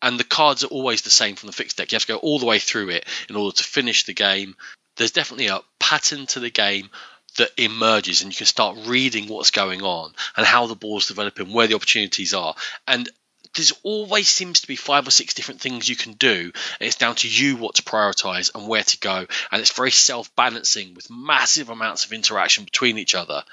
and 0.03 0.19
the 0.19 0.25
cards 0.25 0.65
are 0.65 0.69
always 0.69 1.03
the 1.03 1.11
same 1.11 1.37
from 1.37 1.49
the 1.49 1.53
fixed 1.53 1.77
deck. 1.77 1.93
You 1.93 1.97
have 1.97 2.03
to 2.03 2.13
go 2.13 2.19
all 2.19 2.39
the 2.39 2.47
way 2.47 2.59
through 2.59 2.91
it 2.91 3.07
in 3.29 3.37
order 3.37 3.57
to 3.57 3.65
finish 3.65 4.05
the 4.05 4.15
game. 4.15 4.57
There's 4.97 5.13
definitely 5.13 5.49
a 5.49 5.61
pattern 5.79 6.27
to 6.29 6.41
the 6.41 6.51
game 6.51 6.91
that 7.37 7.51
emerges, 7.57 8.23
and 8.23 8.33
you 8.33 8.37
can 8.37 8.47
start 8.47 8.77
reading 8.87 9.29
what's 9.29 9.51
going 9.51 9.83
on 9.83 10.13
and 10.37 10.47
how 10.47 10.67
the 10.67 10.75
ball's 10.75 11.09
developing, 11.09 11.53
where 11.53 11.67
the 11.67 11.75
opportunities 11.75 12.35
are. 12.35 12.55
And 12.89 13.09
there's 13.55 13.73
always 13.83 14.29
seems 14.29 14.61
to 14.61 14.67
be 14.67 14.77
five 14.77 15.07
or 15.07 15.11
six 15.11 15.35
different 15.35 15.61
things 15.61 15.89
you 15.89 15.97
can 15.97 16.13
do, 16.13 16.53
it's 16.81 16.97
down 16.97 17.17
to 17.17 17.29
you 17.29 17.57
what 17.57 17.77
to 17.77 17.83
prioritize 17.83 18.55
and 18.55 18.69
where 18.69 18.83
to 18.83 18.99
go. 18.99 19.27
And 19.51 19.61
it's 19.61 19.73
very 19.73 19.91
self 19.91 20.35
balancing 20.37 20.95
with 20.95 21.11
massive 21.11 21.69
amounts 21.69 22.05
of 22.05 22.13
interaction 22.13 22.65
between 22.65 22.99
each 22.99 23.15
other. 23.15 23.45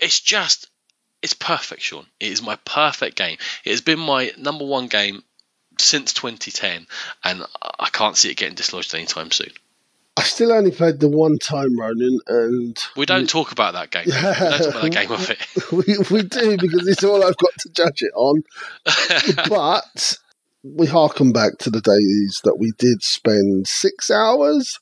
It's 0.00 0.20
just, 0.20 0.68
it's 1.22 1.32
perfect, 1.32 1.82
Sean. 1.82 2.06
It 2.20 2.32
is 2.32 2.42
my 2.42 2.56
perfect 2.56 3.16
game. 3.16 3.38
It 3.64 3.70
has 3.70 3.80
been 3.80 3.98
my 3.98 4.32
number 4.36 4.66
one 4.66 4.88
game 4.88 5.22
since 5.78 6.12
2010, 6.12 6.86
and 7.24 7.44
I 7.78 7.88
can't 7.90 8.16
see 8.16 8.30
it 8.30 8.36
getting 8.36 8.54
dislodged 8.54 8.94
anytime 8.94 9.30
soon. 9.30 9.50
I 10.16 10.22
still 10.22 10.52
only 10.52 10.70
played 10.70 11.00
the 11.00 11.08
one 11.08 11.38
time, 11.38 11.78
Ronan, 11.78 12.20
and 12.26 12.78
We 12.96 13.04
don't 13.04 13.28
talk 13.28 13.52
about 13.52 13.74
that 13.74 13.90
game. 13.90 14.04
We 14.06 14.12
don't 14.12 14.34
talk 14.34 14.68
about 14.68 14.82
that 14.82 14.90
game 14.90 15.12
of 15.12 15.30
it. 15.30 15.72
we, 15.72 15.98
we 16.10 16.22
do 16.22 16.56
because 16.56 16.88
it's 16.88 17.04
all 17.04 17.22
I've 17.22 17.36
got 17.36 17.52
to 17.58 17.68
judge 17.70 18.00
it 18.00 18.12
on. 18.14 18.42
but 19.48 20.16
we 20.62 20.86
harken 20.86 21.32
back 21.32 21.58
to 21.58 21.70
the 21.70 21.82
days 21.82 22.40
that 22.44 22.56
we 22.58 22.72
did 22.78 23.02
spend 23.02 23.68
six 23.68 24.10
hours 24.10 24.80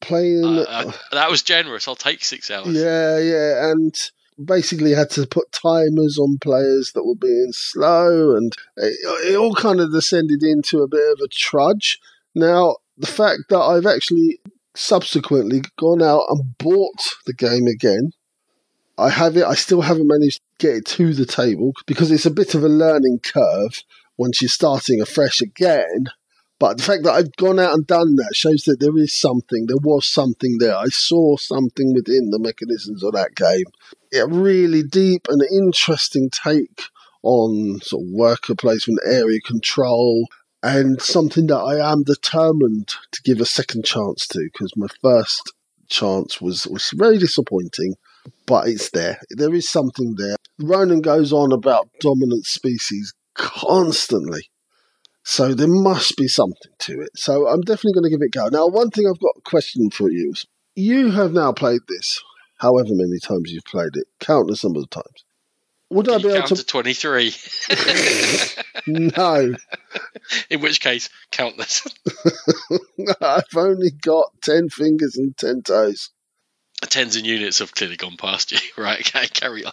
playing. 0.00 0.44
Uh, 0.44 0.64
uh, 0.68 0.92
that 1.12 1.30
was 1.30 1.42
generous. 1.42 1.86
I'll 1.86 1.94
take 1.94 2.24
six 2.24 2.50
hours. 2.50 2.68
yeah, 2.68 3.18
yeah, 3.18 3.70
and 3.70 3.94
basically 4.42 4.92
had 4.92 5.10
to 5.10 5.26
put 5.26 5.52
timers 5.52 6.16
on 6.18 6.38
players 6.38 6.92
that 6.94 7.04
were 7.04 7.14
being 7.14 7.50
slow, 7.52 8.34
and 8.36 8.52
it, 8.76 8.96
it 9.32 9.36
all 9.36 9.54
kind 9.54 9.80
of 9.80 9.92
descended 9.92 10.42
into 10.42 10.78
a 10.78 10.88
bit 10.88 11.12
of 11.12 11.20
a 11.22 11.28
trudge. 11.28 11.98
Now, 12.34 12.76
the 13.00 13.06
fact 13.06 13.48
that 13.48 13.58
I've 13.58 13.86
actually 13.86 14.38
subsequently 14.74 15.62
gone 15.78 16.02
out 16.02 16.24
and 16.28 16.56
bought 16.58 17.16
the 17.26 17.32
game 17.32 17.66
again. 17.66 18.12
I 18.98 19.08
have 19.08 19.36
it. 19.36 19.44
I 19.44 19.54
still 19.54 19.80
haven't 19.80 20.06
managed 20.06 20.40
to 20.40 20.66
get 20.66 20.76
it 20.76 20.86
to 20.86 21.14
the 21.14 21.26
table 21.26 21.72
because 21.86 22.10
it's 22.10 22.26
a 22.26 22.30
bit 22.30 22.54
of 22.54 22.62
a 22.62 22.68
learning 22.68 23.20
curve 23.22 23.82
once 24.18 24.42
you're 24.42 24.50
starting 24.50 25.00
afresh 25.00 25.40
again. 25.40 26.06
But 26.58 26.76
the 26.76 26.82
fact 26.82 27.04
that 27.04 27.14
I've 27.14 27.34
gone 27.36 27.58
out 27.58 27.72
and 27.72 27.86
done 27.86 28.16
that 28.16 28.36
shows 28.36 28.64
that 28.64 28.80
there 28.80 28.96
is 28.98 29.18
something. 29.18 29.64
There 29.66 29.78
was 29.82 30.06
something 30.06 30.58
there. 30.58 30.76
I 30.76 30.88
saw 30.88 31.38
something 31.38 31.94
within 31.94 32.28
the 32.30 32.38
mechanisms 32.38 33.02
of 33.02 33.14
that 33.14 33.34
game. 33.34 33.64
A 34.12 34.26
really 34.26 34.82
deep 34.82 35.26
and 35.30 35.40
interesting 35.50 36.28
take 36.28 36.82
on 37.22 37.80
sort 37.80 38.02
of 38.02 38.10
worker 38.12 38.54
placement, 38.54 39.00
area 39.06 39.40
control, 39.40 40.28
and 40.62 41.00
something 41.00 41.46
that 41.46 41.58
I 41.58 41.92
am 41.92 42.02
determined 42.02 42.88
to 42.88 43.22
give 43.22 43.40
a 43.40 43.46
second 43.46 43.84
chance 43.84 44.26
to 44.28 44.48
because 44.52 44.72
my 44.76 44.88
first 45.02 45.52
chance 45.88 46.40
was 46.40 46.66
was 46.66 46.90
very 46.94 47.18
disappointing. 47.18 47.94
But 48.46 48.68
it's 48.68 48.90
there. 48.90 49.18
There 49.30 49.54
is 49.54 49.70
something 49.70 50.16
there. 50.18 50.36
Ronan 50.58 51.00
goes 51.00 51.32
on 51.32 51.52
about 51.52 51.88
dominant 52.00 52.44
species 52.44 53.14
constantly. 53.34 54.50
So 55.24 55.54
there 55.54 55.68
must 55.68 56.16
be 56.16 56.28
something 56.28 56.72
to 56.80 57.00
it. 57.00 57.10
So 57.14 57.48
I'm 57.48 57.62
definitely 57.62 57.94
going 57.94 58.04
to 58.04 58.10
give 58.10 58.20
it 58.20 58.36
a 58.36 58.38
go. 58.38 58.48
Now, 58.48 58.66
one 58.66 58.90
thing 58.90 59.06
I've 59.06 59.20
got 59.20 59.36
a 59.38 59.42
question 59.42 59.90
for 59.90 60.10
you. 60.10 60.32
is 60.32 60.46
You 60.74 61.12
have 61.12 61.32
now 61.32 61.52
played 61.52 61.80
this 61.88 62.20
however 62.60 62.90
many 62.90 63.18
times 63.18 63.50
you've 63.50 63.64
played 63.64 63.94
it, 63.94 64.06
countless 64.18 64.62
number 64.62 64.80
of 64.80 64.90
times. 64.90 65.24
Would 65.90 66.08
I 66.08 66.18
be 66.18 66.28
able 66.28 66.46
to? 66.48 66.56
to 66.56 66.64
23. 66.64 67.34
No, 68.86 69.54
In 70.50 70.60
which 70.60 70.80
case, 70.80 71.08
countless. 71.30 71.86
I've 73.20 73.56
only 73.56 73.90
got 73.90 74.32
ten 74.42 74.68
fingers 74.68 75.16
and 75.16 75.36
ten 75.36 75.62
toes. 75.62 76.10
Tens 76.82 77.16
and 77.16 77.26
units 77.26 77.58
have 77.58 77.74
clearly 77.74 77.96
gone 77.96 78.16
past 78.16 78.52
you. 78.52 78.58
Right, 78.82 79.00
okay, 79.00 79.26
carry 79.28 79.64
on. 79.64 79.72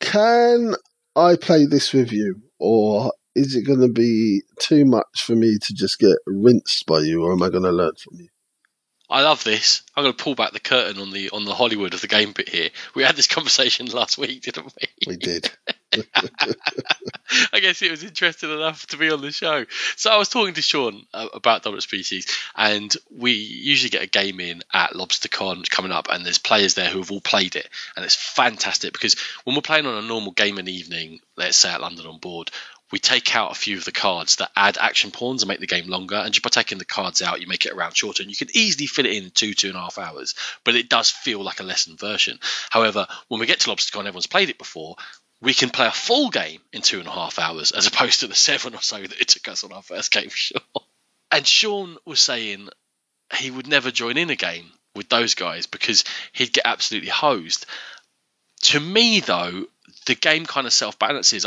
Can 0.00 0.74
I 1.14 1.36
play 1.36 1.66
this 1.66 1.92
with 1.92 2.12
you, 2.12 2.42
or 2.58 3.12
is 3.34 3.54
it 3.54 3.66
going 3.66 3.80
to 3.80 3.92
be 3.92 4.42
too 4.58 4.84
much 4.86 5.22
for 5.22 5.36
me 5.36 5.58
to 5.58 5.74
just 5.74 5.98
get 5.98 6.16
rinsed 6.26 6.86
by 6.86 7.00
you, 7.00 7.22
or 7.24 7.32
am 7.32 7.42
I 7.42 7.50
going 7.50 7.64
to 7.64 7.72
learn 7.72 7.92
from 8.02 8.20
you? 8.20 8.28
I 9.08 9.22
love 9.22 9.44
this. 9.44 9.82
I'm 9.94 10.04
going 10.04 10.16
to 10.16 10.22
pull 10.22 10.34
back 10.34 10.52
the 10.52 10.60
curtain 10.60 11.00
on 11.00 11.12
the 11.12 11.30
on 11.30 11.44
the 11.44 11.54
Hollywood 11.54 11.94
of 11.94 12.00
the 12.00 12.08
game 12.08 12.32
bit 12.32 12.48
here. 12.48 12.70
We 12.94 13.04
had 13.04 13.16
this 13.16 13.28
conversation 13.28 13.86
last 13.86 14.18
week, 14.18 14.42
didn't 14.42 14.72
we? 14.80 14.88
We 15.06 15.16
did. 15.16 15.50
I 17.52 17.60
guess 17.60 17.82
it 17.82 17.90
was 17.90 18.02
interesting 18.02 18.50
enough 18.50 18.86
to 18.88 18.96
be 18.96 19.10
on 19.10 19.20
the 19.20 19.32
show. 19.32 19.64
So 19.96 20.10
I 20.10 20.16
was 20.16 20.28
talking 20.28 20.54
to 20.54 20.62
Sean 20.62 21.06
uh, 21.14 21.28
about 21.32 21.62
Dominant 21.62 21.82
Species, 21.82 22.26
and 22.54 22.94
we 23.10 23.32
usually 23.32 23.90
get 23.90 24.02
a 24.02 24.08
game 24.08 24.40
in 24.40 24.62
at 24.72 24.92
LobsterCon 24.92 25.68
coming 25.70 25.92
up, 25.92 26.08
and 26.10 26.24
there's 26.24 26.38
players 26.38 26.74
there 26.74 26.88
who 26.88 26.98
have 26.98 27.10
all 27.10 27.20
played 27.20 27.56
it, 27.56 27.68
and 27.96 28.04
it's 28.04 28.14
fantastic 28.14 28.92
because 28.92 29.16
when 29.44 29.56
we're 29.56 29.62
playing 29.62 29.86
on 29.86 30.02
a 30.02 30.06
normal 30.06 30.32
game 30.32 30.58
and 30.58 30.68
evening, 30.68 31.20
let's 31.36 31.56
say 31.56 31.70
at 31.70 31.80
London 31.80 32.06
on 32.06 32.18
board. 32.18 32.50
We 32.92 33.00
take 33.00 33.34
out 33.34 33.50
a 33.50 33.56
few 33.56 33.78
of 33.78 33.84
the 33.84 33.90
cards 33.90 34.36
that 34.36 34.52
add 34.54 34.78
action 34.80 35.10
pawns 35.10 35.42
and 35.42 35.48
make 35.48 35.58
the 35.58 35.66
game 35.66 35.88
longer. 35.88 36.14
And 36.14 36.32
just 36.32 36.44
by 36.44 36.50
taking 36.50 36.78
the 36.78 36.84
cards 36.84 37.20
out, 37.20 37.40
you 37.40 37.48
make 37.48 37.66
it 37.66 37.72
around 37.72 37.96
shorter. 37.96 38.22
And 38.22 38.30
you 38.30 38.36
can 38.36 38.46
easily 38.54 38.86
fit 38.86 39.06
it 39.06 39.16
in 39.24 39.30
two, 39.30 39.54
two 39.54 39.70
and 39.70 39.76
a 39.76 39.80
half 39.80 39.98
hours. 39.98 40.36
But 40.62 40.76
it 40.76 40.88
does 40.88 41.10
feel 41.10 41.42
like 41.42 41.58
a 41.58 41.64
lessened 41.64 41.98
version. 41.98 42.38
However, 42.70 43.08
when 43.26 43.40
we 43.40 43.46
get 43.46 43.58
to 43.58 43.70
LobsterCon, 43.70 44.06
everyone's 44.06 44.28
played 44.28 44.50
it 44.50 44.58
before 44.58 44.94
we 45.40 45.54
can 45.54 45.70
play 45.70 45.86
a 45.86 45.92
full 45.92 46.30
game 46.30 46.60
in 46.72 46.82
two 46.82 46.98
and 46.98 47.08
a 47.08 47.12
half 47.12 47.38
hours 47.38 47.72
as 47.72 47.86
opposed 47.86 48.20
to 48.20 48.26
the 48.26 48.34
seven 48.34 48.74
or 48.74 48.82
so 48.82 49.00
that 49.00 49.20
it 49.20 49.28
took 49.28 49.48
us 49.48 49.64
on 49.64 49.72
our 49.72 49.82
first 49.82 50.12
game, 50.12 50.28
sure. 50.32 50.60
And 51.30 51.46
Sean 51.46 51.96
was 52.04 52.20
saying 52.20 52.68
he 53.34 53.50
would 53.50 53.66
never 53.66 53.90
join 53.90 54.16
in 54.16 54.30
a 54.30 54.36
game 54.36 54.70
with 54.94 55.08
those 55.08 55.34
guys 55.34 55.66
because 55.66 56.04
he'd 56.32 56.52
get 56.52 56.64
absolutely 56.64 57.10
hosed. 57.10 57.66
To 58.62 58.80
me, 58.80 59.20
though, 59.20 59.66
the 60.06 60.14
game 60.14 60.46
kind 60.46 60.66
of 60.66 60.72
self 60.72 60.98
balances. 60.98 61.44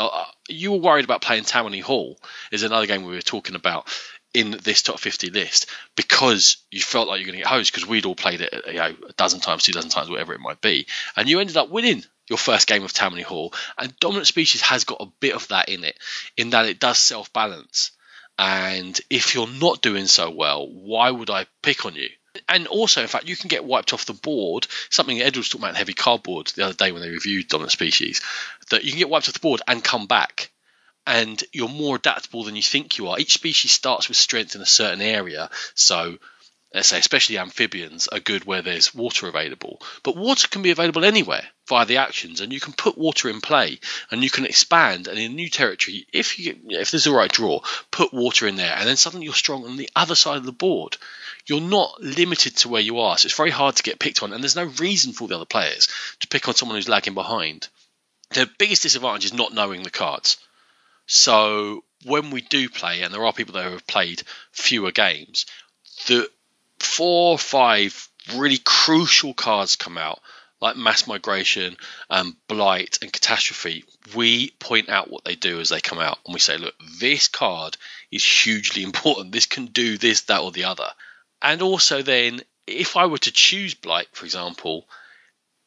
You 0.48 0.72
were 0.74 0.78
worried 0.78 1.06
about 1.06 1.22
playing 1.22 1.45
Tammany 1.45 1.80
Hall, 1.80 2.20
is 2.52 2.64
another 2.64 2.86
game 2.86 3.03
we 3.03 3.16
were 3.16 3.22
talking 3.22 3.56
about 3.56 3.88
in 4.34 4.51
this 4.64 4.84
top 4.84 4.99
50 4.99 5.31
list 5.31 5.65
because 5.95 6.57
you 6.72 6.81
felt 6.81 7.07
like 7.07 7.19
you're 7.19 7.26
going 7.26 7.38
to 7.38 7.43
get 7.43 7.47
hosed 7.47 7.73
because 7.73 7.88
we'd 7.88 8.06
all 8.06 8.15
played 8.15 8.41
it 8.41 8.53
you 8.68 8.73
know, 8.73 8.93
a 9.07 9.14
dozen 9.14 9.39
times, 9.39 9.64
two 9.64 9.72
dozen 9.72 9.89
times, 9.89 10.10
whatever 10.10 10.34
it 10.34 10.39
might 10.39 10.61
be. 10.61 10.85
And 11.15 11.27
you 11.27 11.39
ended 11.39 11.57
up 11.57 11.69
winning 11.69 12.03
your 12.30 12.38
first 12.38 12.68
game 12.68 12.84
of 12.84 12.93
Tammany 12.93 13.23
Hall. 13.23 13.53
And 13.77 13.97
Dominant 13.99 14.27
Species 14.27 14.61
has 14.61 14.84
got 14.84 15.01
a 15.01 15.11
bit 15.19 15.35
of 15.35 15.47
that 15.49 15.69
in 15.69 15.84
it, 15.84 15.97
in 16.38 16.51
that 16.51 16.68
it 16.68 16.80
does 16.80 16.99
self 16.99 17.34
balance. 17.34 17.91
And 18.38 18.99
if 19.10 19.35
you're 19.35 19.47
not 19.47 19.81
doing 19.81 20.06
so 20.06 20.30
well, 20.30 20.65
why 20.69 21.11
would 21.11 21.30
I 21.30 21.47
pick 21.61 21.85
on 21.85 21.95
you? 21.95 22.10
And 22.47 22.68
also, 22.68 23.01
in 23.01 23.07
fact, 23.07 23.27
you 23.27 23.35
can 23.35 23.49
get 23.49 23.65
wiped 23.65 23.91
off 23.91 24.06
the 24.06 24.14
board. 24.14 24.68
Something 24.89 25.19
Ed 25.19 25.35
was 25.35 25.49
talking 25.49 25.61
about 25.61 25.72
in 25.72 25.76
heavy 25.76 25.93
cardboard 25.93 26.47
the 26.47 26.64
other 26.64 26.73
day 26.73 26.91
when 26.91 27.01
they 27.01 27.10
reviewed 27.10 27.49
Dominant 27.49 27.72
Species, 27.72 28.22
that 28.69 28.84
you 28.84 28.91
can 28.91 28.99
get 28.99 29.10
wiped 29.10 29.27
off 29.27 29.34
the 29.34 29.39
board 29.39 29.61
and 29.68 29.84
come 29.84 30.06
back. 30.06 30.51
And 31.05 31.43
you're 31.51 31.69
more 31.69 31.95
adaptable 31.95 32.43
than 32.43 32.55
you 32.55 32.61
think 32.61 32.97
you 32.97 33.07
are. 33.07 33.19
Each 33.19 33.34
species 33.34 33.71
starts 33.71 34.07
with 34.07 34.17
strength 34.17 34.55
in 34.55 34.61
a 34.61 34.65
certain 34.65 35.01
area. 35.01 35.49
So 35.73 36.17
let's 36.73 36.89
say 36.89 36.99
especially 36.99 37.38
amphibians 37.38 38.07
are 38.07 38.19
good 38.19 38.45
where 38.45 38.61
there's 38.61 38.93
water 38.93 39.27
available 39.27 39.81
but 40.03 40.15
water 40.15 40.47
can 40.47 40.61
be 40.61 40.69
available 40.69 41.03
anywhere 41.03 41.43
via 41.67 41.85
the 41.85 41.97
actions 41.97 42.41
and 42.41 42.53
you 42.53 42.59
can 42.59 42.73
put 42.73 42.97
water 42.97 43.30
in 43.30 43.41
play 43.41 43.80
and 44.11 44.23
you 44.23 44.30
can 44.30 44.45
expand 44.45 45.07
and 45.07 45.17
in 45.17 45.35
new 45.35 45.49
territory 45.49 46.05
if 46.13 46.38
you 46.38 46.55
if 46.69 46.91
there's 46.91 47.07
a 47.07 47.11
right 47.11 47.31
draw 47.31 47.59
put 47.91 48.13
water 48.13 48.47
in 48.47 48.55
there 48.55 48.76
and 48.77 48.88
then 48.88 48.97
suddenly 48.97 49.26
you're 49.26 49.34
strong 49.34 49.65
on 49.65 49.77
the 49.77 49.89
other 49.95 50.15
side 50.15 50.38
of 50.38 50.45
the 50.45 50.51
board 50.51 50.97
you're 51.47 51.61
not 51.61 51.99
limited 52.01 52.55
to 52.55 52.69
where 52.69 52.81
you 52.81 52.99
are 52.99 53.17
so 53.17 53.26
it's 53.26 53.35
very 53.35 53.49
hard 53.49 53.76
to 53.76 53.84
get 53.84 53.99
picked 53.99 54.21
on 54.21 54.34
and 54.34 54.43
there's 54.43 54.55
no 54.55 54.71
reason 54.80 55.11
for 55.11 55.27
the 55.27 55.35
other 55.35 55.45
players 55.45 55.88
to 56.19 56.27
pick 56.27 56.47
on 56.47 56.55
someone 56.55 56.77
who's 56.77 56.89
lagging 56.89 57.15
behind 57.15 57.67
the 58.31 58.47
biggest 58.59 58.84
disadvantage 58.84 59.26
is 59.26 59.34
not 59.34 59.53
knowing 59.53 59.81
the 59.81 59.89
cards 59.89 60.38
so 61.10 61.84
when 62.06 62.31
we 62.31 62.40
do 62.40 62.69
play 62.69 63.02
and 63.02 63.14
there 63.14 63.26
are 63.26 63.34
people 63.34 63.56
that 63.56 63.69
have 63.69 63.86
played 63.86 64.23
fewer 64.52 64.91
games 64.91 65.45
the 66.07 66.30
four 66.80 67.34
or 67.34 67.38
five 67.38 68.10
really 68.36 68.57
crucial 68.57 69.34
cards 69.34 69.76
come 69.76 69.98
out, 69.98 70.19
like 70.61 70.76
mass 70.76 71.07
migration, 71.07 71.77
and 72.10 72.36
blight, 72.48 72.99
and 73.02 73.14
catastrophe, 73.14 73.86
we 74.15 74.49
point 74.60 74.90
out 74.90 75.10
what 75.10 75.23
they 75.23 75.36
do 75.36 75.60
as 75.60 75.69
they 75.69 75.81
come 75.81 75.99
out, 75.99 76.19
and 76.26 76.34
we 76.34 76.40
say, 76.40 76.57
look, 76.57 76.76
this 76.99 77.27
card 77.27 77.77
is 78.11 78.23
hugely 78.23 78.84
important. 78.90 79.31
This 79.31 79.45
can 79.45 79.68
do 79.68 79.98
this, 79.98 80.22
that, 80.22 80.41
or 80.41 80.52
the 80.52 80.65
other. 80.65 80.90
And 81.41 81.61
also, 81.61 82.02
then, 82.02 82.41
if 82.68 82.98
I 82.98 83.06
were 83.06 83.18
to 83.19 83.31
choose 83.31 83.73
blight, 83.73 84.07
for 84.11 84.26
example, 84.26 84.88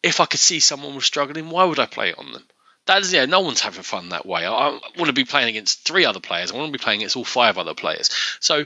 if 0.02 0.20
I 0.20 0.26
could 0.26 0.40
see 0.40 0.60
someone 0.60 0.94
was 0.94 1.04
struggling, 1.04 1.50
why 1.50 1.64
would 1.64 1.78
I 1.78 1.86
play 1.86 2.10
it 2.10 2.18
on 2.18 2.32
them? 2.32 2.44
That 2.86 3.02
is, 3.02 3.12
yeah, 3.12 3.26
no 3.26 3.40
one's 3.40 3.60
having 3.60 3.82
fun 3.82 4.08
that 4.08 4.26
way. 4.26 4.44
I, 4.44 4.50
I 4.50 4.70
want 4.98 5.06
to 5.06 5.12
be 5.12 5.24
playing 5.24 5.48
against 5.48 5.86
three 5.86 6.04
other 6.04 6.20
players. 6.20 6.50
I 6.50 6.56
want 6.56 6.72
to 6.72 6.78
be 6.78 6.82
playing 6.82 7.00
against 7.00 7.16
all 7.16 7.24
five 7.24 7.58
other 7.58 7.74
players. 7.74 8.10
So 8.40 8.64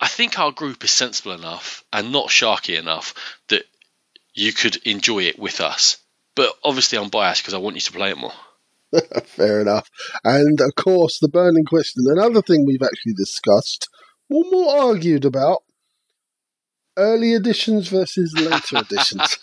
I 0.00 0.08
think 0.08 0.38
our 0.38 0.50
group 0.50 0.82
is 0.82 0.90
sensible 0.90 1.32
enough 1.32 1.84
and 1.92 2.10
not 2.12 2.28
sharky 2.28 2.78
enough 2.78 3.14
that 3.48 3.64
you 4.34 4.52
could 4.52 4.76
enjoy 4.84 5.24
it 5.24 5.38
with 5.38 5.60
us. 5.60 5.98
But 6.34 6.52
obviously, 6.64 6.98
I'm 6.98 7.10
biased 7.10 7.42
because 7.42 7.54
I 7.54 7.58
want 7.58 7.76
you 7.76 7.80
to 7.82 7.92
play 7.92 8.10
it 8.10 8.18
more. 8.18 8.32
Fair 9.24 9.60
enough. 9.60 9.88
And 10.24 10.60
of 10.60 10.74
course, 10.74 11.18
the 11.20 11.28
burning 11.28 11.64
question, 11.64 12.02
another 12.08 12.42
thing 12.42 12.64
we've 12.66 12.82
actually 12.82 13.14
discussed, 13.14 13.88
or 14.28 14.42
more 14.50 14.76
argued 14.76 15.24
about, 15.24 15.62
early 16.96 17.34
editions 17.34 17.88
versus 17.88 18.34
later 18.36 18.76
editions. 18.78 19.38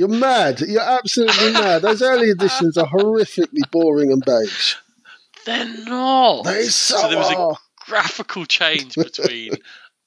You're 0.00 0.08
mad. 0.08 0.62
You're 0.62 0.80
absolutely 0.80 1.52
mad. 1.52 1.82
Those 1.82 2.00
early 2.00 2.30
editions 2.30 2.78
are 2.78 2.86
horrifically 2.86 3.70
boring 3.70 4.10
and 4.10 4.24
beige. 4.24 4.76
They're 5.44 5.66
not. 5.84 6.44
They 6.44 6.62
so, 6.64 7.06
there 7.06 7.18
was 7.18 7.30
a 7.30 7.36
are. 7.36 7.58
graphical 7.86 8.46
change 8.46 8.94
between. 8.94 9.52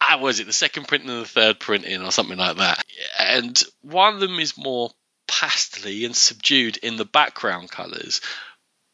Ah, 0.06 0.18
was 0.18 0.42
it 0.42 0.48
the 0.48 0.52
second 0.52 0.86
printing 0.86 1.12
and 1.12 1.22
the 1.22 1.30
third 1.30 1.62
printing, 1.62 2.02
or 2.02 2.12
something 2.12 2.38
like 2.38 2.58
that? 2.58 2.84
And 3.20 3.64
one 3.84 4.16
of 4.16 4.20
them 4.20 4.38
is 4.38 4.58
more 4.58 4.90
pastely 5.30 6.04
and 6.04 6.14
subdued 6.14 6.76
in 6.76 6.98
the 6.98 7.06
background 7.06 7.72
colours, 7.72 8.20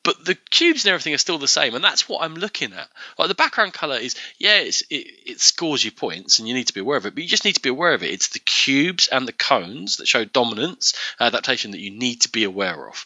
but 0.10 0.26
the 0.26 0.34
cubes 0.34 0.86
and 0.86 0.90
everything 0.90 1.14
are 1.14 1.20
still 1.20 1.38
the 1.38 1.48
same, 1.48 1.76
and 1.76 1.84
that's 1.84 2.10
what 2.10 2.24
I'm 2.24 2.34
looking 2.34 2.74
at. 2.74 2.90
Like 3.20 3.28
the 3.28 3.36
background 3.36 3.74
color 3.74 3.96
is, 3.96 4.16
yeah, 4.40 4.58
it 4.58 4.82
it 4.90 5.40
scores 5.40 5.86
you 5.86 5.92
points, 5.92 6.40
and 6.40 6.48
you 6.48 6.56
need 6.56 6.66
to 6.66 6.74
be 6.74 6.80
aware 6.80 6.98
of 6.98 7.06
it. 7.06 7.14
But 7.14 7.22
you 7.22 7.30
just 7.30 7.46
need 7.46 7.54
to 7.54 7.62
be 7.62 7.70
aware 7.70 7.94
of 7.94 8.02
it. 8.02 8.10
It's 8.10 8.30
the 8.30 8.40
cubes 8.40 9.08
and 9.08 9.28
the 9.28 9.34
cones 9.34 9.98
that 9.98 10.08
show 10.08 10.26
dominance 10.26 10.96
uh, 11.20 11.26
adaptation 11.26 11.70
that 11.72 11.80
you 11.80 11.92
need 11.92 12.22
to 12.22 12.30
be 12.30 12.44
aware 12.44 12.88
of, 12.88 13.06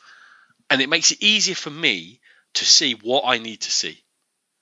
and 0.69 0.81
it 0.81 0.87
makes 0.87 1.11
it 1.11 1.21
easier 1.21 1.55
for 1.55 1.69
me 1.69 2.21
to 2.53 2.63
see 2.63 2.93
what 2.93 3.23
I 3.25 3.37
need 3.37 3.59
to 3.61 3.71
see. 3.71 4.01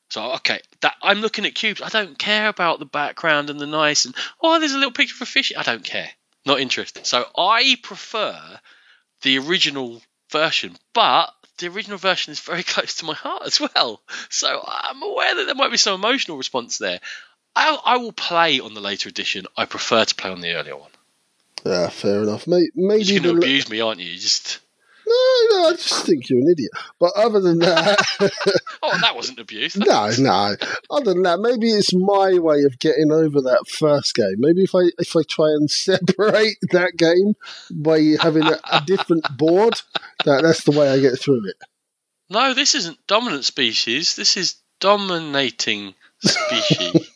So 0.09 0.33
okay, 0.37 0.61
that 0.79 0.95
I'm 1.03 1.21
looking 1.21 1.45
at 1.45 1.53
cubes. 1.53 1.83
I 1.83 1.89
don't 1.89 2.17
care 2.17 2.47
about 2.47 2.79
the 2.79 2.85
background 2.85 3.51
and 3.51 3.59
the 3.59 3.67
nice 3.67 4.05
and 4.05 4.15
oh, 4.41 4.57
there's 4.57 4.73
a 4.73 4.77
little 4.79 4.91
picture 4.91 5.13
of 5.15 5.21
a 5.21 5.27
fish. 5.27 5.53
I 5.55 5.61
don't 5.61 5.85
care. 5.85 6.09
Not 6.43 6.59
interested. 6.59 7.05
So 7.05 7.23
I 7.37 7.77
prefer 7.83 8.59
the 9.21 9.37
original 9.37 10.01
version, 10.31 10.75
but 10.95 11.31
the 11.61 11.69
original 11.69 11.97
version 11.97 12.31
is 12.33 12.39
very 12.41 12.63
close 12.73 12.95
to 12.95 13.05
my 13.05 13.13
heart 13.13 13.43
as 13.45 13.61
well. 13.61 14.01
So 14.29 14.61
I'm 14.67 15.01
aware 15.01 15.35
that 15.35 15.45
there 15.45 15.55
might 15.55 15.71
be 15.71 15.77
some 15.77 15.95
emotional 15.95 16.37
response 16.37 16.77
there. 16.77 16.99
I, 17.55 17.77
I 17.85 17.97
will 17.97 18.11
play 18.11 18.59
on 18.59 18.73
the 18.73 18.81
later 18.81 19.07
edition. 19.09 19.45
I 19.57 19.65
prefer 19.65 20.03
to 20.05 20.15
play 20.15 20.29
on 20.31 20.41
the 20.41 20.53
earlier 20.53 20.75
one. 20.77 20.91
Yeah, 21.65 21.89
fair 21.89 22.23
enough. 22.23 22.47
May- 22.47 22.69
Maybe 22.75 23.03
You're 23.03 23.21
going 23.23 23.35
to 23.35 23.41
abuse 23.41 23.69
me, 23.69 23.81
aren't 23.81 23.99
you? 23.99 24.09
You 24.09 24.19
just 24.19 24.59
no, 25.11 25.57
no, 25.57 25.69
I 25.69 25.71
just 25.73 26.05
think 26.05 26.29
you're 26.29 26.39
an 26.39 26.49
idiot. 26.49 26.71
But 26.99 27.11
other 27.15 27.39
than 27.39 27.59
that, 27.59 27.99
oh, 28.81 28.97
that 29.01 29.15
wasn't 29.15 29.39
abuse. 29.39 29.75
no, 29.77 30.11
no. 30.17 30.55
Other 30.89 31.13
than 31.13 31.23
that, 31.23 31.39
maybe 31.39 31.71
it's 31.71 31.93
my 31.93 32.37
way 32.39 32.63
of 32.63 32.79
getting 32.79 33.11
over 33.11 33.41
that 33.41 33.65
first 33.67 34.15
game. 34.15 34.35
Maybe 34.37 34.63
if 34.63 34.75
I 34.75 34.91
if 34.97 35.15
I 35.15 35.21
try 35.27 35.47
and 35.47 35.69
separate 35.71 36.57
that 36.71 36.93
game 36.97 37.35
by 37.71 38.15
having 38.21 38.43
a, 38.43 38.59
a 38.71 38.81
different 38.85 39.25
board, 39.37 39.81
that 40.25 40.43
that's 40.43 40.63
the 40.63 40.71
way 40.71 40.89
I 40.89 40.99
get 40.99 41.19
through 41.19 41.47
it. 41.49 41.55
No, 42.29 42.53
this 42.53 42.75
isn't 42.75 42.97
dominant 43.07 43.45
species. 43.45 44.15
This 44.15 44.37
is 44.37 44.55
dominating 44.79 45.93
species. 46.19 47.11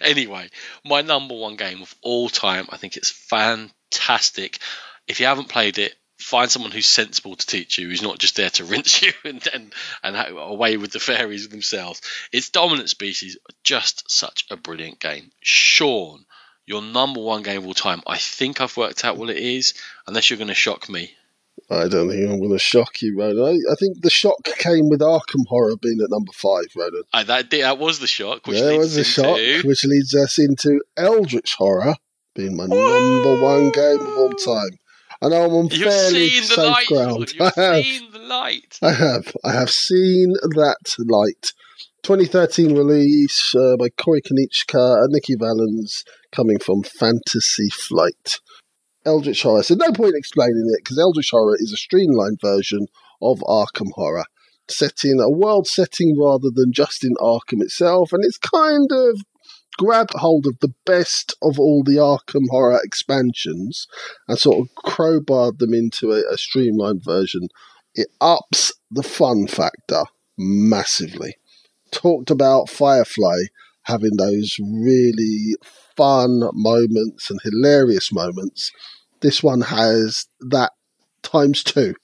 anyway, 0.00 0.48
my 0.84 1.02
number 1.02 1.34
one 1.34 1.56
game 1.56 1.82
of 1.82 1.94
all 2.02 2.28
time. 2.28 2.66
I 2.70 2.78
think 2.78 2.96
it's 2.96 3.10
fantastic. 3.10 4.58
If 5.08 5.20
you 5.20 5.26
haven't 5.26 5.48
played 5.48 5.78
it, 5.78 5.94
find 6.18 6.50
someone 6.50 6.72
who's 6.72 6.86
sensible 6.86 7.36
to 7.36 7.46
teach 7.46 7.78
you, 7.78 7.88
who's 7.88 8.02
not 8.02 8.18
just 8.18 8.36
there 8.36 8.50
to 8.50 8.64
rinse 8.72 9.02
you 9.02 9.12
and 9.24 9.46
and, 9.52 9.72
and 10.02 10.36
away 10.36 10.76
with 10.76 10.92
the 10.92 11.00
fairies 11.00 11.48
themselves. 11.48 12.00
It's 12.32 12.50
Dominant 12.50 12.90
Species, 12.90 13.38
just 13.64 14.10
such 14.10 14.44
a 14.50 14.56
brilliant 14.56 15.00
game. 15.00 15.30
Sean, 15.40 16.24
your 16.66 16.82
number 16.82 17.20
one 17.20 17.42
game 17.42 17.58
of 17.58 17.66
all 17.66 17.74
time. 17.74 18.02
I 18.06 18.18
think 18.18 18.60
I've 18.60 18.76
worked 18.76 19.04
out 19.04 19.16
what 19.16 19.30
it 19.30 19.38
is, 19.38 19.74
unless 20.06 20.28
you're 20.28 20.36
going 20.38 20.48
to 20.48 20.54
shock 20.54 20.88
me. 20.88 21.12
I 21.70 21.88
don't 21.88 22.08
think 22.08 22.30
I'm 22.30 22.38
going 22.38 22.52
to 22.52 22.58
shock 22.58 23.02
you, 23.02 23.18
Ronan. 23.18 23.44
I, 23.44 23.72
I 23.72 23.74
think 23.74 24.00
the 24.00 24.10
shock 24.10 24.42
came 24.44 24.88
with 24.88 25.00
Arkham 25.00 25.46
Horror 25.48 25.76
being 25.76 26.00
at 26.02 26.10
number 26.10 26.32
five, 26.32 26.66
Ronan. 26.76 27.02
Uh, 27.12 27.24
that 27.24 27.50
that 27.50 27.78
was 27.78 27.98
the 27.98 28.06
shock. 28.06 28.46
Which 28.46 28.60
leads 28.60 28.78
was 28.78 28.94
the 28.94 29.00
into- 29.00 29.10
shock, 29.10 29.64
which 29.64 29.84
leads 29.84 30.14
us 30.14 30.38
into 30.38 30.80
Eldritch 30.96 31.54
Horror 31.54 31.96
being 32.34 32.56
my 32.56 32.66
number 32.66 33.42
one 33.42 33.70
game 33.70 34.00
of 34.00 34.18
all 34.18 34.30
time. 34.30 34.78
I 35.20 35.28
know 35.28 35.44
I'm 35.46 35.52
on 35.52 35.66
You've 35.68 35.82
fairly 35.82 36.28
seen 36.28 36.42
the 36.42 36.46
safe 36.48 36.58
light. 36.58 36.86
ground. 36.86 37.32
You've 37.34 37.40
I 37.42 37.60
have. 37.60 37.84
seen 37.84 38.12
the 38.12 38.18
light. 38.20 38.78
I 38.82 38.92
have. 38.92 39.36
I 39.44 39.52
have 39.52 39.70
seen 39.70 40.32
that 40.32 40.76
light. 40.98 41.52
2013 42.04 42.76
release 42.76 43.54
uh, 43.54 43.76
by 43.76 43.88
Corey 43.88 44.22
Konieczka 44.22 45.02
and 45.02 45.12
Nikki 45.12 45.34
Valens, 45.34 46.04
coming 46.32 46.58
from 46.58 46.82
Fantasy 46.82 47.68
Flight. 47.70 48.38
Eldritch 49.04 49.42
Horror. 49.42 49.62
So 49.62 49.74
no 49.74 49.90
point 49.92 50.14
explaining 50.16 50.70
it 50.72 50.84
because 50.84 50.98
Eldritch 50.98 51.30
Horror 51.30 51.56
is 51.58 51.72
a 51.72 51.76
streamlined 51.76 52.38
version 52.40 52.86
of 53.20 53.38
Arkham 53.40 53.90
Horror, 53.94 54.26
set 54.68 55.00
in 55.04 55.18
a 55.20 55.30
world 55.30 55.66
setting 55.66 56.16
rather 56.18 56.50
than 56.54 56.72
just 56.72 57.02
in 57.04 57.14
Arkham 57.20 57.60
itself, 57.62 58.12
and 58.12 58.22
it's 58.24 58.38
kind 58.38 58.88
of 58.92 59.20
grabbed 59.78 60.12
hold 60.14 60.46
of 60.46 60.58
the 60.60 60.74
best 60.84 61.34
of 61.40 61.58
all 61.58 61.82
the 61.82 61.96
Arkham 61.96 62.48
Horror 62.50 62.80
expansions 62.84 63.86
and 64.26 64.38
sort 64.38 64.58
of 64.58 64.84
crowbarred 64.84 65.58
them 65.58 65.72
into 65.72 66.12
a, 66.12 66.22
a 66.30 66.36
streamlined 66.36 67.02
version 67.04 67.48
it 67.98 68.08
ups 68.20 68.72
the 68.90 69.02
fun 69.02 69.48
factor 69.48 70.04
massively. 70.38 71.36
Talked 71.90 72.30
about 72.30 72.70
Firefly 72.70 73.46
having 73.82 74.16
those 74.16 74.56
really 74.60 75.56
fun 75.96 76.42
moments 76.52 77.28
and 77.28 77.40
hilarious 77.42 78.12
moments. 78.12 78.70
This 79.20 79.42
one 79.42 79.62
has 79.62 80.26
that 80.40 80.72
times 81.22 81.64
two. 81.64 81.96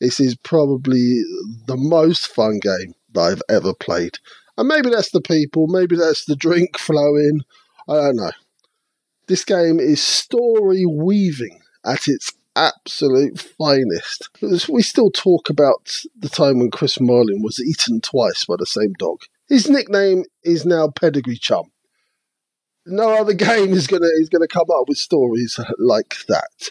This 0.00 0.20
is 0.20 0.36
probably 0.36 1.20
the 1.66 1.76
most 1.76 2.28
fun 2.28 2.58
game 2.60 2.94
that 3.12 3.20
I've 3.20 3.42
ever 3.48 3.74
played. 3.74 4.18
And 4.62 4.68
maybe 4.68 4.90
that's 4.90 5.10
the 5.10 5.20
people, 5.20 5.66
maybe 5.66 5.96
that's 5.96 6.24
the 6.24 6.36
drink 6.36 6.78
flowing. 6.78 7.40
I 7.88 7.94
don't 7.94 8.14
know. 8.14 8.30
This 9.26 9.44
game 9.44 9.80
is 9.80 10.00
story 10.00 10.86
weaving 10.86 11.58
at 11.84 12.06
its 12.06 12.32
absolute 12.54 13.40
finest. 13.40 14.28
We 14.68 14.82
still 14.82 15.10
talk 15.10 15.50
about 15.50 16.02
the 16.16 16.28
time 16.28 16.60
when 16.60 16.70
Chris 16.70 17.00
Marlin 17.00 17.42
was 17.42 17.58
eaten 17.58 18.00
twice 18.00 18.44
by 18.44 18.54
the 18.56 18.64
same 18.64 18.92
dog. 19.00 19.22
His 19.48 19.68
nickname 19.68 20.26
is 20.44 20.64
now 20.64 20.86
Pedigree 20.86 21.38
Chum. 21.38 21.72
No 22.86 23.20
other 23.20 23.32
game 23.50 23.72
is 23.72 23.88
gonna 23.88 24.10
is 24.14 24.28
gonna 24.28 24.46
come 24.46 24.70
up 24.72 24.84
with 24.86 24.98
stories 24.98 25.58
like 25.80 26.14
that. 26.28 26.70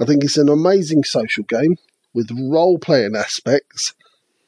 I 0.00 0.06
think 0.06 0.24
it's 0.24 0.38
an 0.38 0.48
amazing 0.48 1.04
social 1.04 1.44
game 1.44 1.76
with 2.14 2.30
role 2.30 2.78
playing 2.78 3.14
aspects. 3.14 3.92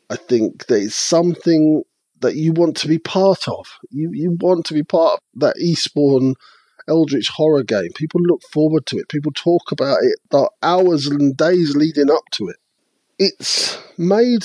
I 0.09 0.17
think 0.17 0.69
there's 0.69 0.95
something 0.95 1.83
that 2.23 2.37
you 2.37 2.53
want 2.53 2.77
to 2.79 2.89
be 2.89 2.99
part 2.99 3.47
of. 3.49 3.67
You 3.91 4.11
you 4.13 4.37
want 4.41 4.67
to 4.67 4.75
be 4.75 4.83
part 4.83 5.15
of 5.15 5.41
that 5.41 5.59
Eastbourne 5.59 6.35
Eldritch 6.89 7.29
horror 7.29 7.63
game. 7.63 7.91
People 7.95 8.21
look 8.23 8.43
forward 8.53 8.87
to 8.87 8.99
it. 8.99 9.09
People 9.09 9.33
talk 9.33 9.71
about 9.71 9.99
it 10.03 10.19
the 10.31 10.49
hours 10.63 11.07
and 11.07 11.37
days 11.37 11.77
leading 11.77 12.11
up 12.11 12.25
to 12.33 12.49
it. 12.49 12.57
It's 13.19 13.79
made 13.99 14.45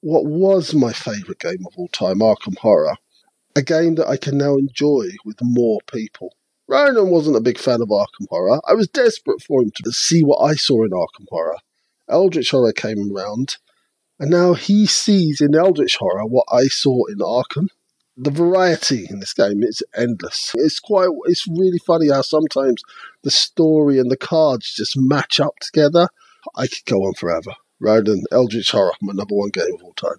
what 0.00 0.26
was 0.26 0.74
my 0.74 0.92
favourite 0.92 1.38
game 1.38 1.64
of 1.66 1.74
all 1.76 1.88
time, 1.88 2.18
Arkham 2.18 2.58
Horror, 2.58 2.96
a 3.56 3.62
game 3.62 3.94
that 3.96 4.08
I 4.08 4.16
can 4.16 4.38
now 4.38 4.56
enjoy 4.56 5.06
with 5.24 5.38
more 5.40 5.80
people. 5.90 6.34
Ronan 6.68 7.08
wasn't 7.08 7.36
a 7.36 7.40
big 7.40 7.58
fan 7.58 7.80
of 7.80 7.88
Arkham 7.88 8.26
Horror. 8.28 8.60
I 8.68 8.74
was 8.74 8.88
desperate 8.88 9.42
for 9.42 9.62
him 9.62 9.70
to 9.82 9.92
see 9.92 10.22
what 10.22 10.42
I 10.42 10.54
saw 10.54 10.84
in 10.84 10.90
Arkham 10.90 11.26
Horror. 11.30 11.58
Eldritch 12.08 12.50
Horror 12.50 12.72
came 12.72 13.10
around, 13.14 13.56
and 14.18 14.30
now 14.30 14.54
he 14.54 14.86
sees 14.86 15.40
in 15.40 15.54
Eldritch 15.54 15.96
Horror 15.96 16.26
what 16.26 16.46
I 16.50 16.64
saw 16.64 17.06
in 17.06 17.18
Arkham 17.18 17.68
the 18.18 18.30
variety 18.32 19.06
in 19.08 19.20
this 19.20 19.32
game 19.32 19.62
is 19.62 19.82
endless. 19.96 20.52
It's 20.56 20.80
quite, 20.80 21.08
it's 21.26 21.46
really 21.46 21.78
funny 21.78 22.08
how 22.08 22.22
sometimes 22.22 22.82
the 23.22 23.30
story 23.30 23.98
and 23.98 24.10
the 24.10 24.16
cards 24.16 24.74
just 24.74 24.98
match 24.98 25.38
up 25.38 25.56
together. 25.60 26.08
I 26.56 26.66
could 26.66 26.84
go 26.84 27.04
on 27.04 27.14
forever. 27.14 27.54
Ronan, 27.78 28.24
Eldritch 28.32 28.72
Horror, 28.72 28.92
my 29.00 29.12
number 29.12 29.36
one 29.36 29.50
game 29.50 29.72
of 29.74 29.84
all 29.84 29.92
time. 29.92 30.18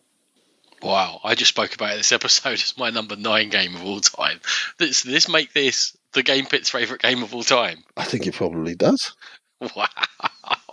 Wow, 0.82 1.20
I 1.26 1.36
just 1.36 1.50
spoke 1.50 1.76
about 1.76 1.94
it 1.94 1.98
this 1.98 2.12
episode 2.14 2.54
as 2.54 2.78
my 2.78 2.90
number 2.90 3.18
nine 3.18 3.50
game 3.50 3.76
of 3.76 3.84
all 3.84 4.00
time. 4.00 4.40
This 4.78 5.04
this 5.04 5.28
make 5.28 5.52
this 5.52 5.98
the 6.14 6.24
Game 6.24 6.46
Pit's 6.46 6.70
favourite 6.70 7.02
game 7.02 7.22
of 7.22 7.36
all 7.36 7.44
time. 7.44 7.84
I 7.98 8.06
think 8.06 8.26
it 8.26 8.34
probably 8.34 8.76
does. 8.76 9.14
Wow, 9.76 9.88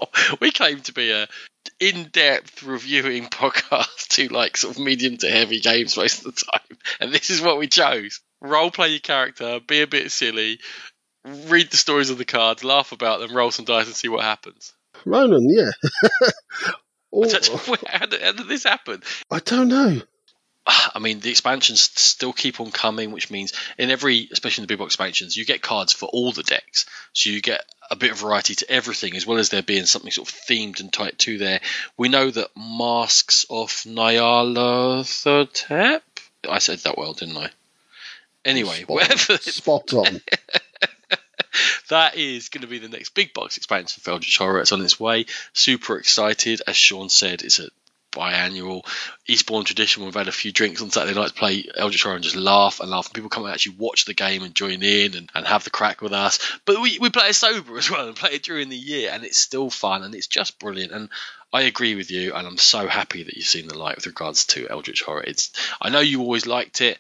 we 0.41 0.51
claim 0.53 0.81
to 0.83 0.93
be 0.93 1.11
a 1.11 1.29
in-depth 1.81 2.63
reviewing 2.63 3.27
podcast 3.27 4.09
to 4.09 4.29
like 4.29 4.57
sort 4.57 4.77
of 4.77 4.83
medium 4.83 5.17
to 5.19 5.29
heavy 5.29 5.61
games 5.61 5.97
most 5.97 6.25
of 6.25 6.35
the 6.35 6.45
time, 6.53 6.79
and 7.01 7.13
this 7.13 7.31
is 7.31 7.41
what 7.43 7.59
we 7.59 7.67
chose: 7.67 8.21
role 8.41 8.71
play 8.71 8.89
your 8.89 9.01
character, 9.01 9.61
be 9.67 9.81
a 9.81 9.87
bit 9.87 10.11
silly, 10.11 10.61
read 11.25 11.71
the 11.71 11.77
stories 11.77 12.11
of 12.11 12.19
the 12.19 12.25
cards, 12.25 12.65
laugh 12.65 12.93
about 12.93 13.21
them, 13.21 13.37
roll 13.37 13.51
some 13.51 13.65
dice, 13.65 13.87
and 13.87 13.95
see 13.97 14.09
what 14.09 14.25
happens. 14.25 14.73
Ronan, 15.05 15.49
yeah. 15.51 15.71
All- 17.11 17.29
how, 17.89 18.07
did, 18.07 18.21
how 18.23 18.33
did 18.33 18.49
this 18.49 18.65
happen? 18.65 19.03
I 19.31 19.39
don't 19.39 19.69
know. 19.69 20.01
I 20.95 20.99
mean, 20.99 21.21
the 21.21 21.31
expansions 21.31 21.81
still 21.81 22.33
keep 22.33 22.61
on 22.61 22.71
coming, 22.71 23.13
which 23.13 23.31
means 23.31 23.53
in 23.79 23.91
every, 23.91 24.29
especially 24.33 24.63
in 24.63 24.67
the 24.67 24.73
big 24.73 24.79
box 24.79 24.95
expansions, 24.95 25.37
you 25.37 25.45
get 25.45 25.63
cards 25.63 25.93
for 25.93 26.07
all 26.07 26.33
the 26.33 26.43
decks. 26.43 26.87
So 27.13 27.31
you 27.31 27.41
get 27.41 27.65
a 27.91 27.97
bit 27.97 28.13
of 28.13 28.19
variety 28.19 28.55
to 28.57 28.71
everything, 28.71 29.17
as 29.17 29.27
well 29.27 29.39
as 29.39 29.49
there 29.49 29.63
being 29.63 29.87
something 29.87 30.11
sort 30.11 30.29
of 30.29 30.35
themed 30.35 30.81
and 30.81 30.93
tight 30.93 31.19
to 31.21 31.39
there. 31.39 31.61
We 31.97 32.09
know 32.09 32.31
that 32.31 32.51
Masks 32.57 33.47
of 33.49 33.71
Nyarlathotep. 33.71 36.03
I 36.49 36.59
said 36.59 36.79
that 36.81 36.99
well, 36.99 37.13
didn't 37.13 37.37
I? 37.37 37.51
Anyway, 38.45 38.83
Spot 38.83 38.91
on. 38.91 38.95
whatever. 38.95 39.37
Spot 39.39 39.95
on. 39.95 40.21
that 41.89 42.17
is 42.17 42.49
going 42.49 42.63
to 42.63 42.69
be 42.69 42.79
the 42.79 42.89
next 42.89 43.11
big 43.11 43.35
box 43.35 43.57
expansion 43.57 44.01
for 44.03 44.13
Eldritch 44.13 44.39
Horror. 44.39 44.61
It's 44.61 44.73
on 44.73 44.83
its 44.83 45.01
way. 45.01 45.27
Super 45.53 45.99
excited. 45.99 46.63
As 46.67 46.77
Sean 46.77 47.09
said, 47.09 47.43
it's 47.43 47.59
a 47.59 47.69
biannual 48.13 48.87
Eastbourne 49.27 49.65
tradition. 49.65 50.05
We've 50.05 50.15
had 50.15 50.29
a 50.29 50.33
few 50.33 50.53
drinks 50.53 50.83
on 50.83 50.91
Saturday 50.91 51.19
night 51.19 51.29
to 51.29 51.35
play 51.35 51.65
Eldritch 51.77 52.03
Horror 52.03 52.17
and 52.17 52.25
just 52.25 52.37
laugh 52.37 52.81
and 52.81 52.91
laugh. 52.91 53.07
And 53.07 53.15
people 53.15 53.31
come 53.31 53.45
and 53.45 53.53
actually 53.53 53.77
watch 53.77 54.05
the 54.05 54.15
game 54.15 54.43
and 54.43 54.55
join 54.55 54.83
in 54.83 55.15
and, 55.15 55.31
and 55.35 55.47
have 55.47 55.65
the 55.65 55.71
crack 55.71 56.01
with 56.01 56.13
us. 56.13 56.39
But 56.65 56.81
we, 56.81 56.99
we 56.99 57.11
play 57.11 57.29
it 57.29 57.35
sober 57.35 57.77
as 57.79 57.91
well 57.91 58.07
and 58.07 58.17
play 58.17 58.31
it 58.33 58.43
during 58.43 58.69
the 58.69 58.77
year. 58.77 59.11
And 59.13 59.25
it's 59.25 59.39
still 59.39 59.71
fun 59.71 60.03
and 60.03 60.15
it's 60.15 60.27
just 60.29 60.59
brilliant. 60.59 60.93
And 60.93 61.09
I 61.53 61.63
agree 61.63 61.95
with 61.95 62.11
you. 62.11 62.35
And 62.35 62.47
I'm 62.47 62.59
so 62.59 62.87
happy 62.87 63.23
that 63.23 63.35
you've 63.35 63.47
seen 63.47 63.69
the 63.69 63.79
light 63.79 63.97
with 63.97 64.07
regards 64.07 64.47
to 64.47 64.69
Eldritch 64.69 65.03
Horror. 65.03 65.25
It's 65.27 65.53
I 65.81 65.91
know 65.91 66.01
you 66.01 66.21
always 66.21 66.47
liked 66.47 66.81
it. 66.81 66.99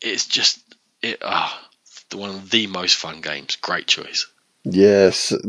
It's 0.00 0.26
just 0.26 0.60
it. 1.02 1.18
Ah, 1.22 1.68
one 2.12 2.30
of 2.30 2.50
the 2.50 2.66
most 2.66 2.96
fun 2.96 3.20
games. 3.20 3.56
Great 3.56 3.86
choice. 3.86 4.26
Yes. 4.64 5.32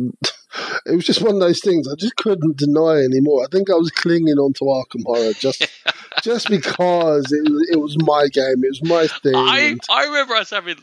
It 0.86 0.96
was 0.96 1.06
just 1.06 1.22
one 1.22 1.36
of 1.36 1.42
those 1.42 1.60
things 1.60 1.86
I 1.86 1.96
just 1.96 2.16
couldn't 2.16 2.56
deny 2.56 3.02
anymore. 3.04 3.44
I 3.44 3.48
think 3.52 3.70
I 3.70 3.74
was 3.74 3.92
clinging 3.92 4.38
onto 4.38 4.64
Arkham 4.64 5.04
Horror 5.06 5.34
just 5.34 5.68
just 6.24 6.50
because 6.50 7.30
it 7.30 7.52
was, 7.52 7.70
it 7.72 7.76
was 7.76 7.98
my 8.00 8.28
game, 8.32 8.64
it 8.64 8.70
was 8.70 8.84
my 8.84 9.08
thing. 9.22 9.36
I, 9.36 9.76
I 9.90 10.06
remember 10.06 10.36
us 10.36 10.52
having 10.52 10.78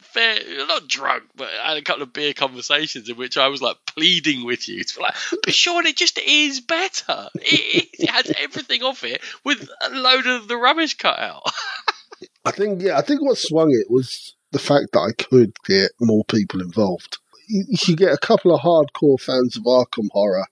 fair, 0.00 0.38
not 0.66 0.88
drunk, 0.88 1.24
but 1.36 1.48
I 1.62 1.70
had 1.70 1.76
a 1.78 1.82
couple 1.82 2.02
of 2.02 2.12
beer 2.12 2.34
conversations 2.34 3.08
in 3.08 3.16
which 3.16 3.36
I 3.36 3.48
was 3.48 3.62
like 3.62 3.76
pleading 3.86 4.44
with 4.44 4.68
you 4.68 4.82
to 4.82 4.96
be 4.96 5.02
like, 5.02 5.14
but 5.44 5.54
Sean, 5.54 5.86
it 5.86 5.96
just 5.96 6.18
is 6.18 6.60
better. 6.60 7.28
It, 7.36 7.84
it, 7.94 8.02
it 8.04 8.10
has 8.10 8.32
everything 8.38 8.82
of 8.82 9.02
it 9.04 9.20
with 9.44 9.68
a 9.82 9.90
load 9.90 10.26
of 10.26 10.48
the 10.48 10.56
rubbish 10.56 10.94
cut 10.94 11.18
out. 11.18 11.42
I 12.44 12.50
think 12.50 12.82
yeah, 12.82 12.98
I 12.98 13.02
think 13.02 13.22
what 13.22 13.38
swung 13.38 13.70
it 13.70 13.90
was 13.90 14.34
the 14.52 14.58
fact 14.58 14.92
that 14.92 15.00
I 15.00 15.12
could 15.12 15.52
get 15.66 15.92
more 16.00 16.24
people 16.24 16.60
involved. 16.60 17.18
You, 17.50 17.64
you 17.86 17.96
get 17.96 18.12
a 18.12 18.18
couple 18.18 18.54
of 18.54 18.60
hardcore 18.60 19.20
fans 19.20 19.56
of 19.56 19.64
Arkham 19.64 20.08
Horror, 20.12 20.46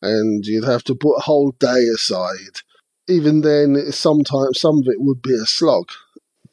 and 0.00 0.44
you'd 0.46 0.64
have 0.64 0.84
to 0.84 0.94
put 0.94 1.16
a 1.16 1.22
whole 1.22 1.52
day 1.58 1.84
aside. 1.94 2.60
Even 3.08 3.40
then, 3.40 3.92
sometimes 3.92 4.60
some 4.60 4.78
of 4.78 4.86
it 4.86 5.00
would 5.00 5.20
be 5.20 5.34
a 5.34 5.46
slog. 5.46 5.88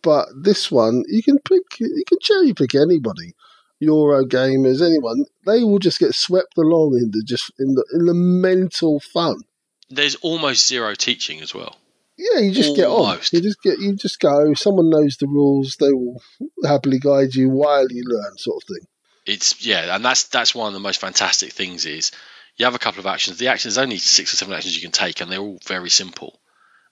But 0.02 0.30
this 0.36 0.72
one, 0.72 1.04
you 1.08 1.22
can 1.22 1.38
pick, 1.40 1.80
you 1.80 2.04
can 2.08 2.18
cherry 2.22 2.54
pick 2.54 2.74
anybody, 2.74 3.36
Euro 3.80 4.26
gamers, 4.26 4.82
anyone. 4.86 5.26
They 5.46 5.64
will 5.64 5.80
just 5.80 6.00
get 6.00 6.16
swept 6.16 6.58
along 6.58 6.98
in 7.02 7.12
the 7.12 7.24
just 7.26 7.52
in 7.60 7.76
the 7.76 7.86
in 7.94 8.06
the 8.06 8.14
mental 8.14 9.00
fun. 9.00 9.42
There's 9.90 10.16
almost 10.16 10.68
zero 10.68 10.96
teaching 10.96 11.42
as 11.42 11.54
well. 11.54 11.78
Yeah, 12.18 12.40
you 12.40 12.52
just 12.52 12.76
get 12.76 12.86
on. 12.86 12.92
Almost. 12.92 13.34
You 13.34 13.42
just 13.42 13.62
get 13.62 13.80
you 13.80 13.96
just 13.96 14.20
go. 14.20 14.54
Someone 14.54 14.90
knows 14.90 15.18
the 15.18 15.28
rules. 15.28 15.78
They 15.80 15.92
will 15.92 16.22
happily 16.66 17.00
guide 17.00 17.36
you 17.36 17.50
while 17.50 17.88
you 17.90 18.04
learn, 18.06 18.38
sort 18.38 18.64
of 18.64 18.68
thing. 18.68 18.88
It's 19.26 19.66
yeah, 19.66 19.96
and 19.96 20.04
that's 20.04 20.24
that's 20.26 20.56
one 20.56 20.68
of 20.68 20.74
the 20.74 20.80
most 20.80 21.00
fantastic 21.00 21.54
things 21.54 21.86
is 21.86 22.12
you 22.58 22.66
have 22.66 22.76
a 22.76 22.80
couple 22.80 23.00
of 23.00 23.06
actions. 23.06 23.38
The 23.38 23.48
actions 23.50 23.78
only 23.78 23.98
six 23.98 24.34
or 24.34 24.38
seven 24.38 24.54
actions 24.54 24.76
you 24.76 24.82
can 24.82 24.92
take, 24.92 25.22
and 25.22 25.32
they're 25.32 25.40
all 25.40 25.60
very 25.66 25.90
simple. 25.90 26.40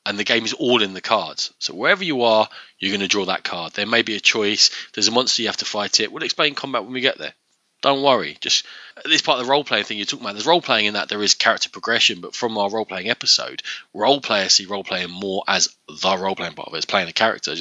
and 0.05 0.17
the 0.17 0.23
game 0.23 0.45
is 0.45 0.53
all 0.53 0.81
in 0.81 0.93
the 0.93 1.01
cards. 1.01 1.53
So 1.59 1.73
wherever 1.73 2.03
you 2.03 2.23
are, 2.23 2.47
you're 2.79 2.91
going 2.91 3.01
to 3.01 3.07
draw 3.07 3.25
that 3.25 3.43
card. 3.43 3.73
There 3.73 3.85
may 3.85 4.01
be 4.01 4.15
a 4.15 4.19
choice. 4.19 4.71
There's 4.93 5.07
a 5.07 5.11
monster 5.11 5.41
you 5.41 5.49
have 5.49 5.57
to 5.57 5.65
fight 5.65 5.99
it. 5.99 6.11
We'll 6.11 6.23
explain 6.23 6.55
combat 6.55 6.83
when 6.83 6.93
we 6.93 7.01
get 7.01 7.17
there. 7.17 7.33
Don't 7.81 8.01
worry. 8.03 8.37
Just 8.41 8.65
this 9.05 9.21
part 9.21 9.39
of 9.39 9.45
the 9.45 9.51
role 9.51 9.63
playing 9.63 9.85
thing 9.85 9.97
you're 9.97 10.05
talking 10.05 10.25
about. 10.25 10.33
There's 10.33 10.47
role 10.47 10.61
playing 10.61 10.87
in 10.87 10.93
that 10.95 11.09
there 11.09 11.21
is 11.23 11.33
character 11.35 11.69
progression, 11.69 12.21
but 12.21 12.35
from 12.35 12.57
our 12.57 12.69
role 12.69 12.85
playing 12.85 13.09
episode, 13.09 13.61
role 13.93 14.19
players 14.19 14.53
see 14.53 14.65
role 14.65 14.83
playing 14.83 15.11
more 15.11 15.43
as 15.47 15.69
the 15.87 16.17
role 16.17 16.35
playing 16.35 16.53
part 16.53 16.67
of 16.67 16.73
it, 16.73 16.79
as 16.79 16.85
playing 16.85 17.07
a 17.09 17.13
character. 17.13 17.55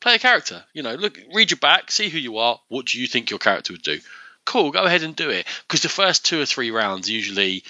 Play 0.00 0.14
a 0.14 0.18
character. 0.18 0.64
You 0.72 0.82
know, 0.82 0.94
look, 0.94 1.18
read 1.32 1.50
your 1.50 1.58
back, 1.58 1.90
see 1.90 2.08
who 2.08 2.18
you 2.18 2.38
are. 2.38 2.60
What 2.68 2.86
do 2.86 3.00
you 3.00 3.06
think 3.06 3.30
your 3.30 3.38
character 3.38 3.72
would 3.72 3.82
do? 3.82 3.98
Cool, 4.44 4.70
go 4.70 4.84
ahead 4.84 5.02
and 5.02 5.16
do 5.16 5.30
it. 5.30 5.46
Because 5.66 5.82
the 5.82 5.88
first 5.88 6.24
two 6.24 6.40
or 6.40 6.46
three 6.46 6.70
rounds 6.70 7.10
usually 7.10 7.64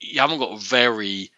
you 0.00 0.20
haven't 0.20 0.38
got 0.38 0.52
a 0.52 0.58
very 0.58 1.30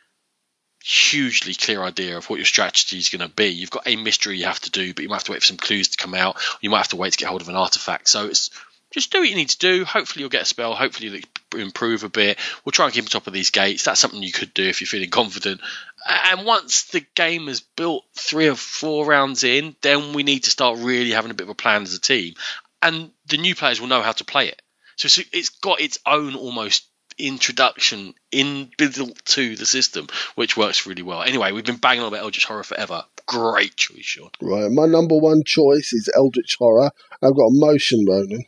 hugely 0.82 1.55
clear 1.55 1.82
idea 1.82 2.16
of 2.16 2.28
what 2.31 2.39
your 2.39 2.47
strategy 2.47 2.98
is 2.98 3.10
going 3.10 3.27
to 3.27 3.35
be. 3.35 3.48
You've 3.48 3.70
got 3.70 3.86
a 3.86 3.97
mystery 3.97 4.39
you 4.39 4.47
have 4.47 4.60
to 4.60 4.70
do, 4.70 4.94
but 4.94 5.02
you 5.02 5.09
might 5.09 5.16
have 5.16 5.24
to 5.24 5.32
wait 5.32 5.40
for 5.40 5.47
some 5.47 5.56
clues 5.56 5.89
to 5.89 5.97
come 5.97 6.15
out. 6.15 6.36
You 6.60 6.70
might 6.70 6.78
have 6.78 6.89
to 6.89 6.97
wait 6.97 7.12
to 7.12 7.19
get 7.19 7.28
hold 7.28 7.43
of 7.43 7.48
an 7.48 7.56
artifact. 7.56 8.09
So 8.09 8.27
it's 8.27 8.51
just 8.93 9.12
do 9.12 9.20
what 9.20 9.28
you 9.28 9.36
need 9.36 9.51
to 9.51 9.59
do. 9.59 9.85
Hopefully 9.85 10.23
you'll 10.23 10.31
get 10.31 10.43
a 10.43 10.47
spell. 10.47 10.74
Hopefully 10.74 11.23
you'll 11.52 11.60
improve 11.60 12.05
a 12.05 12.09
bit. 12.09 12.39
We'll 12.65 12.73
try 12.73 12.86
and 12.86 12.94
keep 12.94 13.05
on 13.05 13.09
top 13.09 13.27
of 13.27 13.32
these 13.32 13.51
gates. 13.51 13.85
That's 13.85 14.01
something 14.01 14.23
you 14.23 14.32
could 14.32 14.55
do 14.55 14.66
if 14.66 14.81
you're 14.81 14.89
feeling 14.89 15.10
confident. 15.10 15.60
And 16.06 16.46
once 16.46 16.84
the 16.84 17.04
game 17.14 17.48
is 17.48 17.60
built 17.60 18.04
three 18.14 18.48
or 18.48 18.54
four 18.54 19.06
rounds 19.06 19.44
in, 19.44 19.76
then 19.82 20.12
we 20.12 20.22
need 20.22 20.44
to 20.44 20.50
start 20.50 20.78
really 20.78 21.10
having 21.10 21.30
a 21.30 21.34
bit 21.34 21.44
of 21.44 21.50
a 21.50 21.54
plan 21.54 21.82
as 21.82 21.94
a 21.94 22.00
team. 22.00 22.34
And 22.80 23.10
the 23.26 23.38
new 23.38 23.54
players 23.54 23.80
will 23.80 23.88
know 23.88 24.02
how 24.02 24.12
to 24.12 24.24
play 24.24 24.48
it. 24.48 24.62
So 24.96 25.06
it's- 25.32 25.48
got 25.48 25.80
its 25.80 25.98
own 26.06 26.34
almost 26.34 26.84
introduction 27.18 28.14
inbuilt 28.32 29.20
to 29.24 29.56
the 29.56 29.66
system, 29.66 30.06
which 30.36 30.56
works 30.56 30.86
really 30.86 31.02
well. 31.02 31.22
Anyway, 31.22 31.50
we've 31.52 31.64
been 31.64 31.76
banging 31.76 32.02
on 32.02 32.08
about 32.08 32.20
Eldritch 32.20 32.44
Horror 32.44 32.62
forever. 32.62 33.04
Great 33.26 33.76
choice, 33.76 34.04
Sean. 34.04 34.30
Right, 34.40 34.70
my 34.70 34.86
number 34.86 35.16
one 35.16 35.42
choice 35.44 35.92
is 35.92 36.08
Eldritch 36.14 36.56
Horror. 36.58 36.90
I've 37.22 37.36
got 37.36 37.46
a 37.46 37.58
motion, 37.58 38.04
Ronan. 38.08 38.44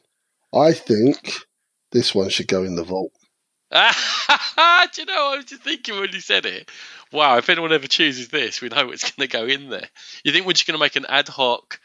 I 0.54 0.72
think 0.72 1.46
this 1.92 2.14
one 2.14 2.28
should 2.28 2.48
go 2.48 2.62
in 2.62 2.76
the 2.76 2.84
vault. 2.84 3.12
Do 3.72 3.76
you 3.76 5.06
know? 5.06 5.32
I 5.32 5.36
was 5.36 5.44
just 5.44 5.62
thinking 5.62 5.98
when 6.00 6.12
you 6.12 6.20
said 6.20 6.44
it. 6.44 6.68
Wow, 7.12 7.38
if 7.38 7.48
anyone 7.48 7.72
ever 7.72 7.86
chooses 7.86 8.28
this, 8.28 8.60
we 8.60 8.68
know 8.68 8.90
it's 8.90 9.10
going 9.10 9.28
to 9.28 9.36
go 9.36 9.46
in 9.46 9.68
there. 9.68 9.88
You 10.24 10.32
think 10.32 10.46
we're 10.46 10.54
just 10.54 10.66
going 10.66 10.78
to 10.78 10.84
make 10.84 10.96
an 10.96 11.06
ad 11.08 11.28
hoc 11.28 11.78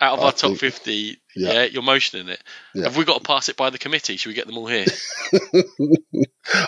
out 0.00 0.14
of 0.18 0.20
I 0.20 0.26
our 0.26 0.32
top 0.32 0.50
think- 0.50 0.58
fifty? 0.60 1.18
yeah. 1.36 1.52
Yeah, 1.52 1.64
you're 1.64 1.82
motioning 1.82 2.28
it. 2.28 2.42
Yeah. 2.74 2.84
Have 2.84 2.96
we 2.96 3.04
got 3.04 3.18
to 3.18 3.24
pass 3.24 3.48
it 3.48 3.56
by 3.56 3.70
the 3.70 3.78
committee? 3.78 4.16
Should 4.16 4.30
we 4.30 4.34
get 4.34 4.46
them 4.46 4.58
all 4.58 4.66
here? 4.66 4.86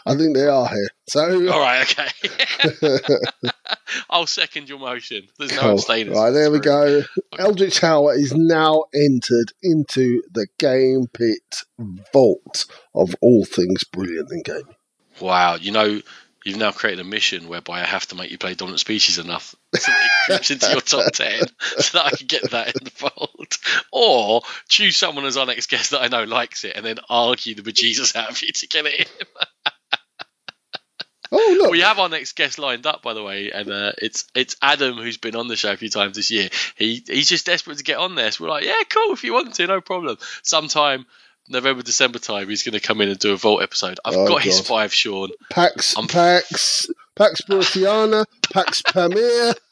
I 0.07 0.15
think 0.15 0.35
they 0.37 0.47
are 0.47 0.69
here. 0.69 0.89
So, 1.09 1.51
all 1.51 1.61
right, 1.61 1.83
okay. 1.99 2.89
I'll 4.11 4.27
second 4.27 4.69
your 4.69 4.79
motion. 4.79 5.27
There's 5.39 5.53
no 5.53 5.61
cool. 5.61 5.71
abstainers. 5.73 6.17
right, 6.17 6.31
there 6.31 6.51
we 6.51 6.61
go. 6.61 7.03
Eldritch 7.39 7.81
Horror 7.81 8.15
is 8.15 8.33
now 8.35 8.85
entered 8.95 9.53
into 9.63 10.23
the 10.31 10.47
Game 10.59 11.07
Pit 11.13 11.63
vault 12.13 12.67
of 12.95 13.15
all 13.21 13.45
things 13.45 13.85
brilliant 13.85 14.31
in 14.31 14.43
gaming. 14.43 14.77
Wow, 15.21 15.57
you 15.57 15.73
know, 15.73 16.01
you've 16.45 16.59
now 16.59 16.73
created 16.73 17.01
a 17.01 17.09
mission 17.09 17.49
whereby 17.49 17.81
I 17.81 17.85
have 17.85 18.07
to 18.09 18.15
make 18.15 18.31
you 18.31 18.39
play 18.39 18.55
dominant 18.55 18.81
species 18.81 19.19
enough 19.19 19.55
so 19.75 19.93
that 19.93 20.05
it 20.05 20.27
creeps 20.27 20.51
into 20.51 20.71
your 20.71 20.81
top 20.81 21.13
10 21.13 21.41
so 21.79 21.99
that 21.99 22.07
I 22.07 22.11
can 22.17 22.27
get 22.27 22.51
that 22.51 22.69
in 22.69 22.85
the 22.85 22.91
fold. 22.91 23.59
Or 23.93 24.43
choose 24.69 24.97
someone 24.97 25.25
as 25.25 25.37
our 25.37 25.47
next 25.47 25.69
guest 25.69 25.91
that 25.91 26.03
I 26.03 26.09
know 26.09 26.25
likes 26.25 26.65
it 26.65 26.77
and 26.77 26.85
then 26.85 26.99
argue 27.09 27.55
the 27.55 27.63
bejesus 27.63 28.17
out 28.17 28.31
of 28.31 28.43
you 28.43 28.53
to 28.53 28.69
get 28.69 28.87
it 28.87 29.01
in. 29.01 29.27
Oh, 31.33 31.57
look. 31.61 31.71
We 31.71 31.81
have 31.81 32.01
our 32.01 32.09
next 32.09 32.33
guest 32.33 32.59
lined 32.59 32.87
up, 32.87 33.03
by 33.03 33.15
the 33.15 33.23
way, 33.23 33.53
and 33.53 33.71
uh, 33.71 33.93
it's 33.99 34.27
it's 34.35 34.57
Adam 34.61 34.97
who's 34.97 35.17
been 35.17 35.37
on 35.37 35.47
the 35.47 35.55
show 35.55 35.73
a 35.73 35.77
few 35.77 35.89
times 35.89 36.17
this 36.17 36.33
year. 36.33 36.49
He 36.75 37.05
he's 37.07 37.29
just 37.29 37.47
desperate 37.47 37.79
to 37.79 37.85
get 37.85 37.99
on 37.99 38.17
there, 38.17 38.33
so 38.33 38.43
we're 38.43 38.51
like, 38.51 38.65
yeah, 38.65 38.83
cool, 38.89 39.13
if 39.13 39.23
you 39.23 39.33
want 39.33 39.55
to, 39.55 39.67
no 39.69 39.81
problem. 39.81 40.19
Sometime 40.43 41.07
November 41.51 41.83
December 41.83 42.19
time, 42.19 42.49
he's 42.49 42.63
going 42.63 42.73
to 42.73 42.81
come 42.81 43.01
in 43.01 43.09
and 43.11 43.19
do 43.19 43.33
a 43.33 43.37
Vault 43.37 43.63
episode. 43.63 43.99
I've 44.05 44.15
Oh, 44.15 44.27
got 44.29 44.43
his 44.43 44.61
five, 44.61 44.95
Sean. 44.95 45.31
Pax, 45.51 45.97
I'm- 45.97 46.07
Pax, 46.09 46.87
Pax 47.17 47.43
Burtiana, 47.43 48.25
Pax 48.53 48.83
Pamir. 48.83 49.55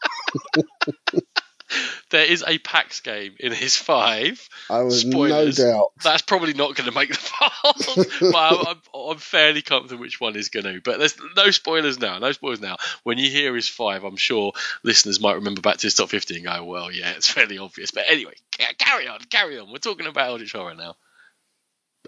There 2.10 2.24
is 2.24 2.42
a 2.46 2.56
PAX 2.56 3.00
game 3.00 3.34
in 3.38 3.52
his 3.52 3.76
five. 3.76 4.48
I 4.70 4.80
was 4.80 5.02
Spoilers. 5.02 5.58
no 5.58 5.64
doubt. 5.70 5.88
That's 6.02 6.22
probably 6.22 6.54
not 6.54 6.74
going 6.74 6.88
to 6.88 6.94
make 6.96 7.10
the 7.10 7.14
fold, 7.16 8.06
but 8.32 8.34
I'm, 8.34 8.66
I'm, 8.94 9.10
I'm 9.10 9.16
fairly 9.18 9.60
confident 9.60 10.00
which 10.00 10.18
one 10.18 10.34
is 10.34 10.48
going 10.48 10.64
to. 10.64 10.80
But 10.82 10.98
there's 10.98 11.18
no 11.36 11.50
spoilers 11.50 11.98
now. 12.00 12.18
No 12.20 12.32
spoilers 12.32 12.62
now. 12.62 12.76
When 13.02 13.18
you 13.18 13.28
hear 13.28 13.54
his 13.54 13.68
five, 13.68 14.02
I'm 14.04 14.16
sure 14.16 14.54
listeners 14.82 15.20
might 15.20 15.34
remember 15.34 15.60
back 15.60 15.76
to 15.76 15.86
his 15.86 15.94
top 15.94 16.08
50 16.08 16.36
and 16.36 16.44
go, 16.46 16.64
well, 16.64 16.90
yeah, 16.90 17.10
it's 17.10 17.28
fairly 17.30 17.58
obvious. 17.58 17.90
But 17.90 18.04
anyway, 18.08 18.32
carry 18.78 19.06
on, 19.06 19.18
carry 19.28 19.58
on. 19.58 19.70
We're 19.70 19.76
talking 19.76 20.06
about 20.06 20.28
Eldritch 20.30 20.52
Horror 20.52 20.74
now. 20.74 20.94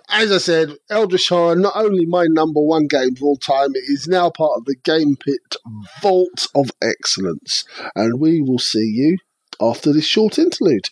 As 0.09 0.33
I 0.33 0.39
said, 0.39 0.77
Horror, 0.91 1.55
not 1.55 1.77
only 1.77 2.05
my 2.05 2.27
number 2.29 2.61
one 2.61 2.87
game 2.87 3.13
of 3.17 3.23
all 3.23 3.37
time, 3.37 3.71
it 3.75 3.85
is 3.87 4.09
now 4.09 4.31
part 4.31 4.53
of 4.57 4.65
the 4.65 4.75
Game 4.75 5.17
Pit 5.17 5.57
Vault 6.03 6.49
of 6.55 6.71
Excellence. 6.83 7.65
And 7.95 8.21
we 8.21 8.41
will 8.41 8.59
see 8.59 8.93
you 8.93 9.19
after 9.61 9.93
this 9.93 10.05
short 10.07 10.39
interlude. 10.39 10.89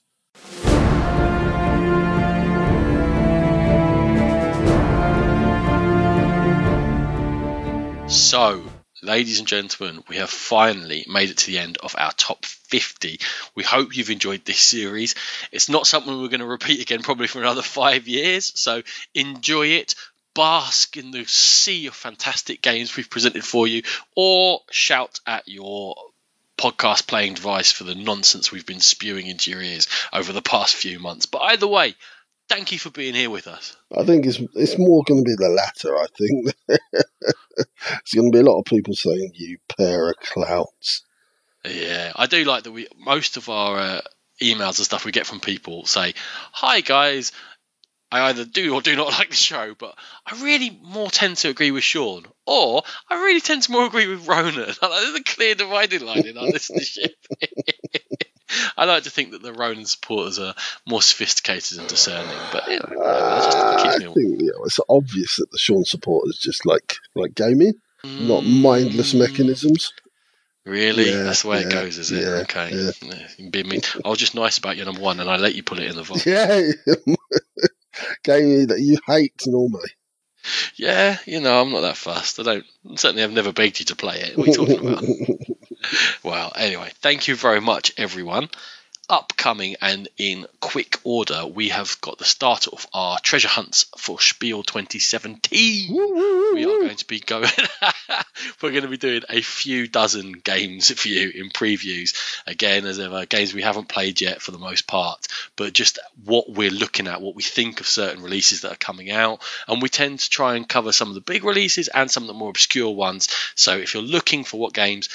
So, 8.08 8.67
ladies 9.02 9.38
and 9.38 9.48
gentlemen, 9.48 10.02
we 10.08 10.16
have 10.16 10.30
finally 10.30 11.04
made 11.08 11.30
it 11.30 11.38
to 11.38 11.46
the 11.46 11.58
end 11.58 11.78
of 11.78 11.94
our 11.98 12.12
top 12.12 12.44
50. 12.44 13.20
We 13.54 13.62
hope 13.62 13.96
you've 13.96 14.10
enjoyed 14.10 14.44
this 14.44 14.60
series. 14.60 15.14
It's 15.52 15.68
not 15.68 15.86
something 15.86 16.12
we're 16.12 16.28
going 16.28 16.40
to 16.40 16.46
repeat 16.46 16.80
again 16.80 17.02
probably 17.02 17.26
for 17.26 17.40
another 17.40 17.62
five 17.62 18.08
years, 18.08 18.52
so 18.58 18.82
enjoy 19.14 19.68
it. 19.68 19.94
Bask 20.34 20.96
in 20.96 21.10
the 21.10 21.24
sea 21.24 21.86
of 21.86 21.94
fantastic 21.94 22.62
games 22.62 22.96
we've 22.96 23.10
presented 23.10 23.44
for 23.44 23.66
you, 23.66 23.82
or 24.14 24.60
shout 24.70 25.20
at 25.26 25.48
your 25.48 25.96
podcast 26.56 27.06
playing 27.06 27.34
device 27.34 27.72
for 27.72 27.84
the 27.84 27.94
nonsense 27.94 28.50
we've 28.50 28.66
been 28.66 28.80
spewing 28.80 29.26
into 29.26 29.50
your 29.50 29.62
ears 29.62 29.88
over 30.12 30.32
the 30.32 30.42
past 30.42 30.74
few 30.74 30.98
months. 30.98 31.26
But 31.26 31.42
either 31.42 31.66
way, 31.66 31.94
thank 32.48 32.72
you 32.72 32.78
for 32.78 32.90
being 32.90 33.14
here 33.14 33.30
with 33.30 33.46
us. 33.46 33.76
I 33.96 34.04
think 34.04 34.26
it's 34.26 34.40
it's 34.54 34.78
more 34.78 35.02
going 35.06 35.24
to 35.24 35.28
be 35.28 35.36
the 35.36 35.48
latter, 35.48 35.96
I 35.96 36.06
think. 36.16 36.54
it's 37.58 38.14
going 38.14 38.30
to 38.30 38.36
be 38.36 38.40
a 38.40 38.50
lot 38.50 38.58
of 38.58 38.64
people 38.64 38.94
saying, 38.94 39.32
you 39.34 39.58
pair 39.76 40.10
of 40.10 40.16
clouds. 40.20 41.04
Yeah, 41.64 42.12
I 42.16 42.26
do 42.26 42.44
like 42.44 42.64
that. 42.64 42.72
We 42.72 42.88
most 42.98 43.36
of 43.36 43.48
our 43.48 43.78
uh, 43.78 44.00
emails 44.40 44.78
and 44.78 44.86
stuff 44.86 45.04
we 45.04 45.12
get 45.12 45.26
from 45.26 45.40
people 45.40 45.84
say, 45.86 46.14
"Hi 46.52 46.80
guys, 46.80 47.32
I 48.10 48.28
either 48.28 48.44
do 48.44 48.74
or 48.74 48.80
do 48.80 48.96
not 48.96 49.12
like 49.18 49.30
the 49.30 49.36
show, 49.36 49.74
but 49.78 49.94
I 50.26 50.42
really 50.42 50.78
more 50.82 51.10
tend 51.10 51.36
to 51.38 51.48
agree 51.48 51.70
with 51.70 51.84
Sean, 51.84 52.24
or 52.46 52.82
I 53.08 53.22
really 53.24 53.40
tend 53.40 53.62
to 53.64 53.72
more 53.72 53.86
agree 53.86 54.06
with 54.06 54.26
Ronan." 54.26 54.54
There's 54.80 55.14
a 55.14 55.22
clear 55.24 55.54
dividing 55.54 56.04
line 56.04 56.26
in 56.26 56.38
our 56.38 56.46
listenership. 56.46 57.12
I 58.76 58.84
like 58.84 59.02
to 59.04 59.10
think 59.10 59.32
that 59.32 59.42
the 59.42 59.52
Ronan 59.52 59.84
supporters 59.86 60.38
are 60.38 60.54
more 60.86 61.02
sophisticated 61.02 61.78
and 61.78 61.88
discerning, 61.88 62.38
but 62.52 62.66
you 62.68 62.78
know, 62.78 62.88
that's 62.88 63.46
just 63.46 63.58
Uh, 63.58 63.74
I 63.76 63.82
keeps 63.82 63.98
me 63.98 64.06
all- 64.06 64.14
think 64.14 64.40
you 64.40 64.52
know, 64.52 64.64
it's 64.64 64.80
obvious 64.88 65.36
that 65.36 65.50
the 65.50 65.58
Sean 65.58 65.84
supporters 65.84 66.38
just 66.38 66.64
like 66.66 66.96
like 67.14 67.34
gaming, 67.34 67.74
not 68.04 68.44
mindless 68.44 69.14
Mm, 69.14 69.18
mechanisms. 69.18 69.92
Really, 70.64 71.10
Yeah, 71.10 71.22
that's 71.22 71.42
the 71.42 71.48
way 71.48 71.62
it 71.62 71.70
goes, 71.70 71.96
is 71.96 72.10
it? 72.10 72.22
yeah, 72.22 72.28
okay. 72.42 72.70
yeah. 72.74 72.90
Yeah, 73.38 73.48
be 73.50 73.62
mean. 73.62 73.80
I 74.04 74.08
was 74.08 74.18
just 74.18 74.34
nice 74.34 74.58
about 74.58 74.76
your 74.76 74.84
number 74.86 75.00
one, 75.00 75.18
and 75.20 75.30
I 75.30 75.36
let 75.36 75.54
you 75.54 75.62
put 75.62 75.78
it 75.78 75.88
in 75.88 75.96
the 75.96 76.02
vault. 76.08 76.26
Yeah, 76.26 76.60
gaming 78.24 78.66
that 78.68 78.80
you 78.80 78.98
hate 79.06 79.34
normally. 79.46 79.90
Yeah, 80.76 81.18
you 81.26 81.40
know, 81.40 81.60
I'm 81.60 81.70
not 81.70 81.80
that 81.80 81.96
fast. 81.96 82.38
I 82.38 82.42
don't 82.42 82.64
certainly 82.96 83.22
I've 83.22 83.32
never 83.32 83.52
begged 83.52 83.80
you 83.80 83.86
to 83.86 83.96
play 83.96 84.20
it. 84.20 84.36
What 84.36 84.48
are 84.48 84.50
you 84.50 84.56
talking 84.56 84.86
about? 84.86 85.04
well, 86.22 86.52
anyway, 86.56 86.90
thank 87.00 87.28
you 87.28 87.36
very 87.36 87.60
much, 87.60 87.92
everyone. 87.96 88.48
Upcoming 89.10 89.76
and 89.80 90.08
in 90.18 90.46
quick 90.60 90.98
order, 91.04 91.46
we 91.46 91.70
have 91.70 91.98
got 92.00 92.18
the 92.18 92.24
start 92.24 92.66
of 92.66 92.86
our 92.92 93.18
treasure 93.18 93.48
hunts 93.48 93.86
for 93.96 94.20
Spiel 94.20 94.62
2017 94.62 95.94
we 96.54 96.64
are 96.64 96.80
going 96.80 96.96
to 96.96 97.06
be 97.06 97.20
going 97.20 97.48
we're 98.62 98.70
going 98.70 98.82
to 98.82 98.88
be 98.88 98.96
doing 98.96 99.22
a 99.28 99.40
few 99.40 99.86
dozen 99.86 100.32
games 100.32 100.90
for 101.00 101.08
you 101.08 101.30
in 101.30 101.50
previews. 101.50 102.14
Again 102.46 102.84
as 102.86 102.98
ever 102.98 103.26
games 103.26 103.54
we 103.54 103.62
haven't 103.62 103.88
played 103.88 104.20
yet 104.20 104.42
for 104.42 104.50
the 104.50 104.58
most 104.58 104.86
part 104.86 105.26
but 105.56 105.72
just 105.72 105.98
what 106.24 106.50
we're 106.50 106.70
looking 106.70 107.06
at 107.06 107.20
what 107.20 107.34
we 107.34 107.42
think 107.42 107.80
of 107.80 107.86
certain 107.86 108.22
releases 108.22 108.62
that 108.62 108.72
are 108.72 108.76
coming 108.76 109.10
out. 109.10 109.42
And 109.66 109.82
we 109.82 109.88
tend 109.88 110.20
to 110.20 110.30
try 110.30 110.56
and 110.56 110.68
cover 110.68 110.92
some 110.92 111.08
of 111.08 111.14
the 111.14 111.20
big 111.20 111.44
releases 111.44 111.88
and 111.88 112.10
some 112.10 112.22
of 112.22 112.28
the 112.28 112.34
more 112.34 112.50
obscure 112.50 112.94
ones. 112.94 113.28
So 113.54 113.76
if 113.76 113.94
you're 113.94 114.02
looking 114.02 114.44
for 114.44 114.58
what 114.58 114.74
games 114.74 115.08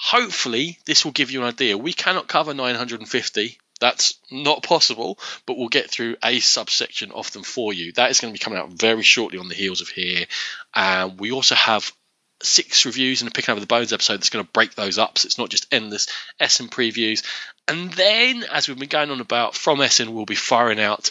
hopefully 0.00 0.78
this 0.86 1.04
will 1.04 1.12
give 1.12 1.30
you 1.30 1.42
an 1.42 1.48
idea 1.48 1.76
we 1.76 1.92
cannot 1.92 2.26
cover 2.26 2.54
950 2.54 3.58
that's 3.80 4.14
not 4.30 4.62
possible, 4.62 5.18
but 5.46 5.56
we'll 5.56 5.68
get 5.68 5.90
through 5.90 6.16
a 6.22 6.38
subsection 6.40 7.12
of 7.12 7.32
them 7.32 7.42
for 7.42 7.72
you. 7.72 7.92
That 7.92 8.10
is 8.10 8.20
going 8.20 8.32
to 8.32 8.38
be 8.38 8.42
coming 8.42 8.58
out 8.58 8.70
very 8.70 9.02
shortly 9.02 9.38
on 9.38 9.48
the 9.48 9.54
heels 9.54 9.80
of 9.80 9.88
here. 9.88 10.26
And 10.74 11.18
we 11.18 11.32
also 11.32 11.54
have 11.54 11.90
six 12.42 12.84
reviews 12.84 13.22
and 13.22 13.30
a 13.30 13.32
picking 13.32 13.52
over 13.52 13.60
the 13.60 13.66
bones 13.66 13.92
episode 13.92 14.18
that's 14.18 14.30
going 14.30 14.44
to 14.44 14.52
break 14.52 14.74
those 14.74 14.98
up. 14.98 15.18
So 15.18 15.26
it's 15.26 15.38
not 15.38 15.48
just 15.48 15.72
endless 15.72 16.08
Essen 16.38 16.68
previews. 16.68 17.24
And 17.66 17.90
then, 17.92 18.44
as 18.44 18.68
we've 18.68 18.78
been 18.78 18.88
going 18.88 19.10
on 19.10 19.20
about, 19.20 19.54
from 19.54 19.80
Essen, 19.80 20.12
we'll 20.12 20.26
be 20.26 20.34
firing 20.34 20.78
out 20.78 21.10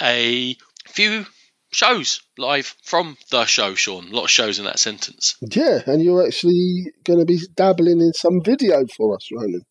a 0.00 0.56
few 0.88 1.24
shows 1.70 2.22
live 2.36 2.74
from 2.82 3.16
the 3.30 3.44
show, 3.46 3.74
Sean. 3.74 4.08
A 4.08 4.14
lot 4.14 4.24
of 4.24 4.30
shows 4.30 4.58
in 4.58 4.64
that 4.64 4.78
sentence. 4.78 5.36
Yeah, 5.40 5.80
and 5.86 6.02
you're 6.02 6.26
actually 6.26 6.92
going 7.04 7.20
to 7.20 7.24
be 7.24 7.38
dabbling 7.54 8.00
in 8.00 8.12
some 8.12 8.42
video 8.42 8.84
for 8.96 9.14
us, 9.14 9.28
Ronan. 9.32 9.62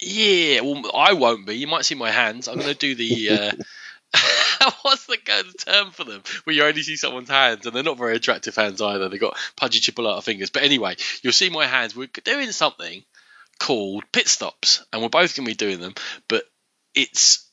Yeah, 0.00 0.60
well, 0.62 0.90
I 0.94 1.12
won't 1.12 1.46
be. 1.46 1.56
You 1.56 1.66
might 1.66 1.84
see 1.84 1.94
my 1.94 2.10
hands. 2.10 2.48
I'm 2.48 2.56
going 2.56 2.68
to 2.68 2.74
do 2.74 2.94
the. 2.94 3.30
Uh, 3.30 3.52
what's 4.82 5.06
the 5.06 5.18
term 5.66 5.90
for 5.90 6.04
them? 6.04 6.22
Where 6.44 6.56
you 6.56 6.64
only 6.64 6.82
see 6.82 6.96
someone's 6.96 7.28
hands, 7.28 7.66
and 7.66 7.74
they're 7.74 7.82
not 7.82 7.98
very 7.98 8.16
attractive 8.16 8.56
hands 8.56 8.80
either. 8.80 9.08
They've 9.08 9.20
got 9.20 9.36
pudgy 9.56 9.80
chipolata 9.80 10.22
fingers. 10.22 10.50
But 10.50 10.62
anyway, 10.62 10.96
you'll 11.22 11.32
see 11.32 11.50
my 11.50 11.66
hands. 11.66 11.94
We're 11.94 12.08
doing 12.24 12.50
something 12.52 13.04
called 13.58 14.04
pit 14.10 14.26
stops, 14.26 14.84
and 14.92 15.02
we're 15.02 15.08
both 15.08 15.36
going 15.36 15.46
to 15.46 15.50
be 15.50 15.54
doing 15.54 15.80
them. 15.80 15.94
But 16.28 16.44
it's 16.94 17.46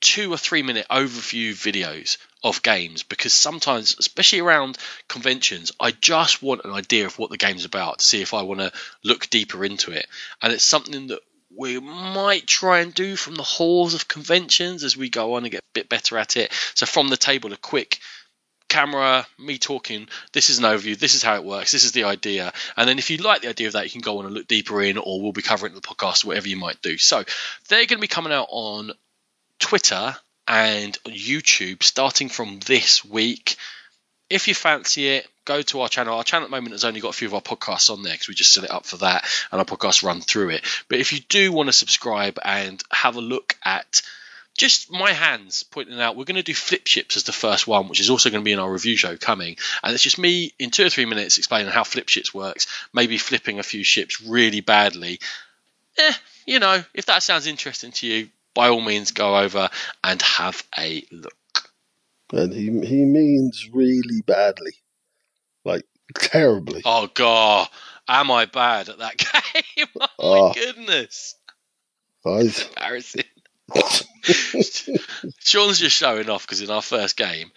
two 0.00 0.32
or 0.32 0.36
three 0.36 0.62
minute 0.62 0.86
overview 0.90 1.52
videos 1.52 2.18
of 2.44 2.62
games 2.62 3.02
because 3.02 3.32
sometimes, 3.32 3.96
especially 3.98 4.40
around 4.40 4.78
conventions, 5.08 5.72
I 5.78 5.92
just 5.92 6.42
want 6.42 6.64
an 6.64 6.72
idea 6.72 7.06
of 7.06 7.18
what 7.18 7.30
the 7.30 7.36
game's 7.36 7.64
about 7.64 8.00
to 8.00 8.06
see 8.06 8.22
if 8.22 8.34
I 8.34 8.42
want 8.42 8.60
to 8.60 8.72
look 9.04 9.30
deeper 9.30 9.64
into 9.64 9.92
it. 9.92 10.06
And 10.40 10.52
it's 10.52 10.64
something 10.64 11.08
that 11.08 11.20
we 11.56 11.78
might 11.78 12.46
try 12.46 12.80
and 12.80 12.94
do 12.94 13.14
from 13.14 13.34
the 13.34 13.42
halls 13.42 13.94
of 13.94 14.08
conventions 14.08 14.84
as 14.84 14.96
we 14.96 15.10
go 15.10 15.34
on 15.34 15.44
and 15.44 15.52
get 15.52 15.60
a 15.60 15.74
bit 15.74 15.88
better 15.88 16.18
at 16.18 16.36
it. 16.36 16.52
So 16.74 16.86
from 16.86 17.08
the 17.08 17.16
table, 17.16 17.52
a 17.52 17.56
quick 17.56 17.98
camera, 18.68 19.26
me 19.38 19.58
talking, 19.58 20.08
this 20.32 20.48
is 20.48 20.58
an 20.58 20.64
overview, 20.64 20.98
this 20.98 21.14
is 21.14 21.22
how 21.22 21.34
it 21.34 21.44
works, 21.44 21.72
this 21.72 21.84
is 21.84 21.92
the 21.92 22.04
idea. 22.04 22.52
And 22.76 22.88
then 22.88 22.98
if 22.98 23.10
you 23.10 23.18
like 23.18 23.42
the 23.42 23.50
idea 23.50 23.66
of 23.66 23.74
that, 23.74 23.84
you 23.84 23.90
can 23.90 24.00
go 24.00 24.18
on 24.18 24.24
and 24.24 24.34
look 24.34 24.48
deeper 24.48 24.80
in, 24.82 24.96
or 24.96 25.20
we'll 25.20 25.32
be 25.32 25.42
covering 25.42 25.74
the 25.74 25.80
podcast, 25.80 26.24
whatever 26.24 26.48
you 26.48 26.56
might 26.56 26.80
do. 26.80 26.96
So 26.96 27.22
they're 27.68 27.86
going 27.86 27.98
to 27.98 27.98
be 27.98 28.08
coming 28.08 28.32
out 28.32 28.48
on 28.50 28.92
Twitter 29.58 30.16
and 30.46 30.98
YouTube 31.04 31.82
starting 31.82 32.28
from 32.28 32.60
this 32.60 33.04
week. 33.04 33.56
If 34.28 34.48
you 34.48 34.54
fancy 34.54 35.08
it, 35.08 35.28
go 35.44 35.62
to 35.62 35.80
our 35.80 35.88
channel. 35.88 36.16
Our 36.16 36.24
channel 36.24 36.46
at 36.46 36.50
the 36.50 36.56
moment 36.56 36.72
has 36.72 36.84
only 36.84 37.00
got 37.00 37.10
a 37.10 37.16
few 37.16 37.28
of 37.28 37.34
our 37.34 37.42
podcasts 37.42 37.90
on 37.90 38.02
there 38.02 38.12
because 38.12 38.28
we 38.28 38.34
just 38.34 38.52
set 38.52 38.64
it 38.64 38.70
up 38.70 38.86
for 38.86 38.98
that 38.98 39.26
and 39.50 39.58
our 39.58 39.64
podcasts 39.64 40.02
run 40.02 40.20
through 40.20 40.50
it. 40.50 40.64
But 40.88 41.00
if 41.00 41.12
you 41.12 41.20
do 41.28 41.52
want 41.52 41.68
to 41.68 41.72
subscribe 41.72 42.38
and 42.44 42.82
have 42.90 43.16
a 43.16 43.20
look 43.20 43.56
at 43.64 44.02
just 44.56 44.90
my 44.90 45.12
hands 45.12 45.62
pointing 45.62 46.00
out, 46.00 46.16
we're 46.16 46.24
going 46.24 46.36
to 46.36 46.42
do 46.42 46.54
flip 46.54 46.86
ships 46.86 47.16
as 47.16 47.24
the 47.24 47.32
first 47.32 47.66
one, 47.66 47.88
which 47.88 48.00
is 48.00 48.10
also 48.10 48.30
going 48.30 48.42
to 48.42 48.44
be 48.44 48.52
in 48.52 48.58
our 48.58 48.70
review 48.70 48.96
show 48.96 49.16
coming. 49.16 49.56
And 49.82 49.94
it's 49.94 50.02
just 50.02 50.18
me 50.18 50.52
in 50.58 50.70
two 50.70 50.86
or 50.86 50.90
three 50.90 51.06
minutes 51.06 51.38
explaining 51.38 51.72
how 51.72 51.84
flip 51.84 52.08
ships 52.08 52.34
works, 52.34 52.66
maybe 52.92 53.18
flipping 53.18 53.58
a 53.58 53.64
few 53.64 53.84
ships 53.84 54.20
really 54.20 54.60
badly. 54.60 55.20
Eh, 55.98 56.12
you 56.46 56.58
know, 56.58 56.82
if 56.94 57.06
that 57.06 57.22
sounds 57.22 57.46
interesting 57.46 57.92
to 57.92 58.06
you, 58.06 58.28
by 58.54 58.68
all 58.68 58.80
means 58.80 59.10
go 59.12 59.36
over 59.36 59.68
and 60.04 60.20
have 60.22 60.62
a 60.78 61.04
look. 61.10 61.34
And 62.32 62.52
he, 62.52 62.64
he 62.86 63.04
means 63.04 63.68
really 63.72 64.22
badly. 64.26 64.72
Like, 65.64 65.84
terribly. 66.14 66.82
Oh 66.84 67.08
god, 67.12 67.68
am 68.08 68.30
I 68.30 68.46
bad 68.46 68.88
at 68.88 68.98
that 68.98 69.16
game? 69.76 69.86
oh 69.96 70.08
Oh. 70.18 70.34
my 70.34 70.48
ah. 70.48 70.52
goodness. 70.52 71.34
Guys. 72.24 72.66
Embarrassing. 72.68 73.24
Sean's 75.38 75.78
just 75.78 75.96
showing 75.96 76.28
off 76.30 76.46
because 76.46 76.60
in 76.60 76.70
our 76.70 76.82
first 76.82 77.16
game 77.16 77.50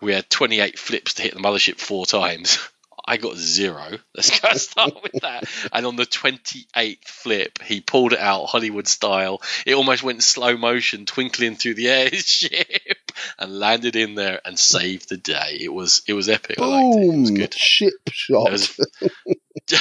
we 0.00 0.12
had 0.12 0.28
28 0.30 0.78
flips 0.78 1.14
to 1.14 1.22
hit 1.22 1.34
the 1.34 1.40
mothership 1.40 1.78
four 1.78 2.06
times. 2.06 2.58
I 3.06 3.16
got 3.18 3.36
zero. 3.36 3.84
Let's 4.14 4.40
go 4.40 4.52
start 4.54 5.02
with 5.02 5.22
that. 5.22 5.44
And 5.72 5.86
on 5.86 5.96
the 5.96 6.06
28th 6.06 7.04
flip, 7.04 7.62
he 7.62 7.80
pulled 7.80 8.12
it 8.12 8.18
out 8.18 8.46
Hollywood 8.46 8.88
style. 8.88 9.40
It 9.64 9.74
almost 9.74 10.02
went 10.02 10.16
in 10.16 10.22
slow 10.22 10.56
motion, 10.56 11.06
twinkling 11.06 11.56
through 11.56 11.74
the 11.74 11.88
airship, 11.88 13.12
and 13.38 13.58
landed 13.58 13.96
in 13.96 14.14
there 14.14 14.40
and 14.44 14.58
saved 14.58 15.08
the 15.08 15.16
day. 15.16 15.58
It 15.60 15.72
was 15.72 16.02
it 16.08 16.14
was 16.14 16.28
epic. 16.28 16.58
I 16.60 16.66
liked 16.66 16.98
it. 16.98 17.04
It 17.04 17.20
was 17.20 17.30
Boom! 17.30 17.38
good. 17.38 17.54
Ship 17.54 17.92
shot. 18.10 18.50
Was, 18.50 18.76
There's 19.68 19.80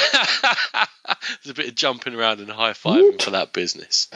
a 1.49 1.53
bit 1.53 1.69
of 1.69 1.75
jumping 1.75 2.15
around 2.15 2.39
and 2.39 2.49
high 2.49 2.71
fiving 2.71 3.21
for 3.21 3.31
that 3.31 3.53
business. 3.53 4.07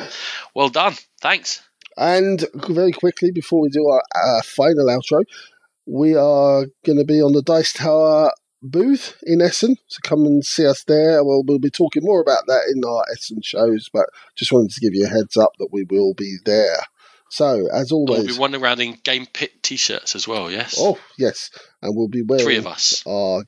Well 0.53 0.69
done. 0.69 0.93
Thanks. 1.21 1.61
And 1.97 2.45
very 2.53 2.91
quickly, 2.91 3.31
before 3.31 3.61
we 3.61 3.69
do 3.69 3.87
our 3.87 4.01
uh, 4.15 4.41
final 4.41 4.85
outro, 4.85 5.23
we 5.85 6.15
are 6.15 6.65
going 6.85 6.97
to 6.97 7.05
be 7.05 7.21
on 7.21 7.33
the 7.33 7.41
Dice 7.41 7.73
Tower 7.73 8.31
booth 8.61 9.17
in 9.23 9.41
Essen. 9.41 9.75
So 9.87 9.99
come 10.03 10.25
and 10.25 10.43
see 10.45 10.65
us 10.65 10.83
there. 10.83 11.23
Well, 11.23 11.43
we'll 11.45 11.59
be 11.59 11.69
talking 11.69 12.03
more 12.03 12.21
about 12.21 12.45
that 12.47 12.71
in 12.73 12.83
our 12.83 13.03
Essen 13.13 13.41
shows, 13.41 13.89
but 13.91 14.05
just 14.35 14.51
wanted 14.51 14.71
to 14.71 14.81
give 14.81 14.93
you 14.93 15.05
a 15.05 15.09
heads 15.09 15.37
up 15.37 15.51
that 15.59 15.69
we 15.71 15.83
will 15.89 16.13
be 16.13 16.37
there. 16.45 16.79
So, 17.31 17.67
as 17.71 17.91
always, 17.91 18.19
We'll 18.25 18.27
be 18.35 18.39
wandering 18.39 18.63
around 18.63 18.81
in 18.81 18.97
Game 19.03 19.27
Pit 19.31 19.61
t-shirts 19.61 20.15
as 20.15 20.27
well. 20.27 20.49
Yes. 20.49 20.75
oh 20.79 20.97
yes, 21.17 21.51
and 21.81 21.95
we'll 21.95 22.07
be 22.07 22.23
wearing 22.23 22.43
Three 22.43 22.57
of 22.57 22.65
us. 22.65 23.03
our 23.07 23.43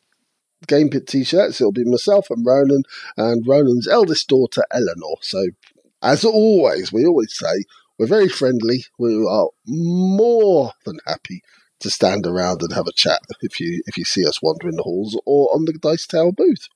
Game 0.68 0.90
Pit 0.92 1.08
t-shirts. 1.08 1.60
It'll 1.60 1.72
be 1.72 1.84
myself 1.84 2.30
and 2.30 2.46
Ronan, 2.46 2.84
and 3.18 3.44
Ronan's 3.48 3.88
eldest 3.88 4.28
daughter 4.28 4.62
Eleanor. 4.72 5.18
So, 5.22 5.44
as 6.04 6.24
always, 6.24 6.94
we 6.94 7.06
always 7.08 7.36
say 7.36 7.64
we're 7.98 8.06
very 8.06 8.30
friendly. 8.30 8.86
We 9.00 9.16
are 9.28 9.50
more 9.66 10.74
than 10.86 11.00
happy 11.08 11.42
to 11.82 11.90
stand 11.90 12.26
around 12.26 12.62
and 12.62 12.74
have 12.74 12.88
a 12.88 12.94
chat 12.94 13.22
if 13.42 13.60
you 13.60 13.82
if 13.86 13.98
you 13.98 14.06
see 14.06 14.26
us 14.26 14.42
wandering 14.42 14.76
the 14.76 14.84
halls 14.84 15.20
or 15.26 15.54
on 15.54 15.66
the 15.66 15.74
Dice 15.74 16.08
Tower 16.08 16.32
booth. 16.32 16.68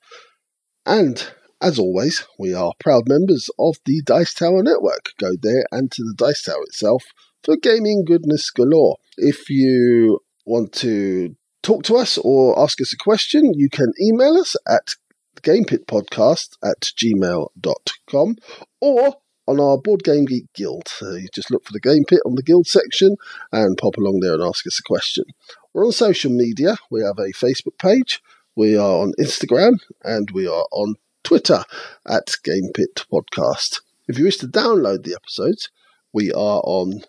And 0.86 1.28
as 1.62 1.80
always, 1.80 2.28
we 2.38 2.54
are 2.54 2.74
proud 2.80 3.08
members 3.08 3.50
of 3.58 3.78
the 3.86 4.02
Dice 4.06 4.34
Tower 4.34 4.62
Network. 4.62 5.14
Go 5.18 5.32
there 5.42 5.66
and 5.72 5.92
to 5.92 6.04
the 6.04 6.14
Dice 6.16 6.44
Tower 6.44 6.64
itself 6.64 7.04
for 7.44 7.58
gaming 7.58 8.04
goodness 8.06 8.50
galore. 8.52 8.98
If 9.18 9.50
you 9.50 10.20
want 10.46 10.74
to 10.74 11.36
talk 11.64 11.84
to 11.86 11.96
us 11.96 12.18
or 12.18 12.60
ask 12.60 12.82
us 12.82 12.94
a 12.94 12.98
question, 12.98 13.54
you 13.56 13.70
can 13.70 13.94
email 14.02 14.38
us 14.38 14.56
at 14.68 14.96
gamepitpodcast 15.42 16.58
at 16.64 16.82
gmail.com 16.82 18.36
or 18.82 19.16
on 19.48 19.60
our 19.60 19.78
Board 19.78 20.04
Game 20.04 20.26
Geek 20.26 20.52
Guild. 20.54 20.88
So 20.88 21.16
you 21.16 21.28
just 21.34 21.52
look 21.52 21.66
for 21.66 21.74
the 21.74 21.80
Game 21.80 22.04
Pit 22.06 22.20
on 22.26 22.36
the 22.36 22.44
Guild 22.44 22.68
section 22.68 23.16
and 23.52 23.78
pop 23.78 23.98
along 23.98 24.20
there 24.20 24.34
and 24.34 24.44
ask 24.44 24.66
us 24.68 24.80
a 24.80 24.84
question. 24.84 25.26
We're 25.74 25.86
on 25.86 25.92
social 25.92 26.32
media. 26.32 26.78
We 26.90 27.02
have 27.04 27.20
a 27.20 27.34
Facebook 27.34 27.78
page. 27.78 28.22
We 28.56 28.78
are 28.78 29.02
on 29.02 29.14
Instagram 29.20 29.80
and 30.04 30.32
we 30.32 30.48
are 30.48 30.66
on 30.72 30.96
Twitter 31.24 31.64
at 32.08 32.32
Game 32.44 32.72
Pit 32.74 33.06
Podcast. 33.12 33.82
If 34.08 34.18
you 34.18 34.26
wish 34.26 34.38
to 34.38 34.48
download 34.48 35.04
the 35.04 35.16
episodes, 35.16 35.70
we 36.14 36.32
are 36.32 36.62
on 36.64 37.02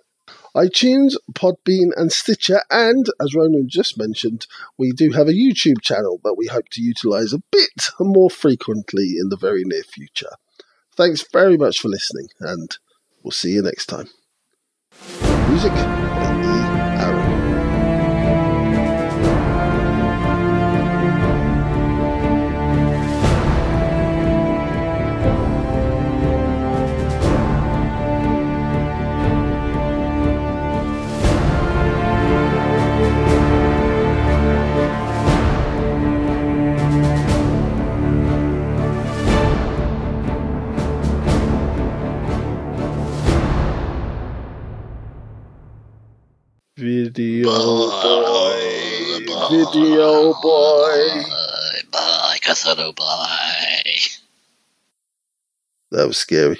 iTunes, 0.57 1.15
Podbean, 1.33 1.91
and 1.97 2.11
Stitcher. 2.11 2.63
And 2.71 3.07
as 3.21 3.35
Ronan 3.35 3.69
just 3.69 3.99
mentioned, 3.99 4.47
we 4.79 4.91
do 4.91 5.11
have 5.13 5.29
a 5.29 5.33
YouTube 5.33 5.83
channel 5.83 6.19
that 6.25 6.37
we 6.37 6.47
hope 6.47 6.71
to 6.71 6.83
utilize 6.83 7.33
a 7.33 7.43
bit 7.53 7.91
more 8.01 8.31
frequently 8.31 9.17
in 9.21 9.29
the 9.29 9.37
very 9.37 9.63
near 9.65 9.83
future. 9.83 10.33
Thanks 10.97 11.25
very 11.31 11.59
much 11.59 11.79
for 11.79 11.89
listening, 11.89 12.29
and 12.41 12.71
we'll 13.23 13.31
see 13.31 13.51
you 13.51 13.63
next 13.63 13.87
time. 13.87 14.09
Music 15.49 15.73
Video 46.79 47.49
boy, 47.49 48.61
video 49.51 50.35
boy. 50.43 51.23
Bye, 51.23 51.81
bye, 51.91 52.39
Cassano, 52.43 52.95
bye. 52.95 53.83
That 55.91 56.07
was 56.07 56.19
scary. 56.19 56.59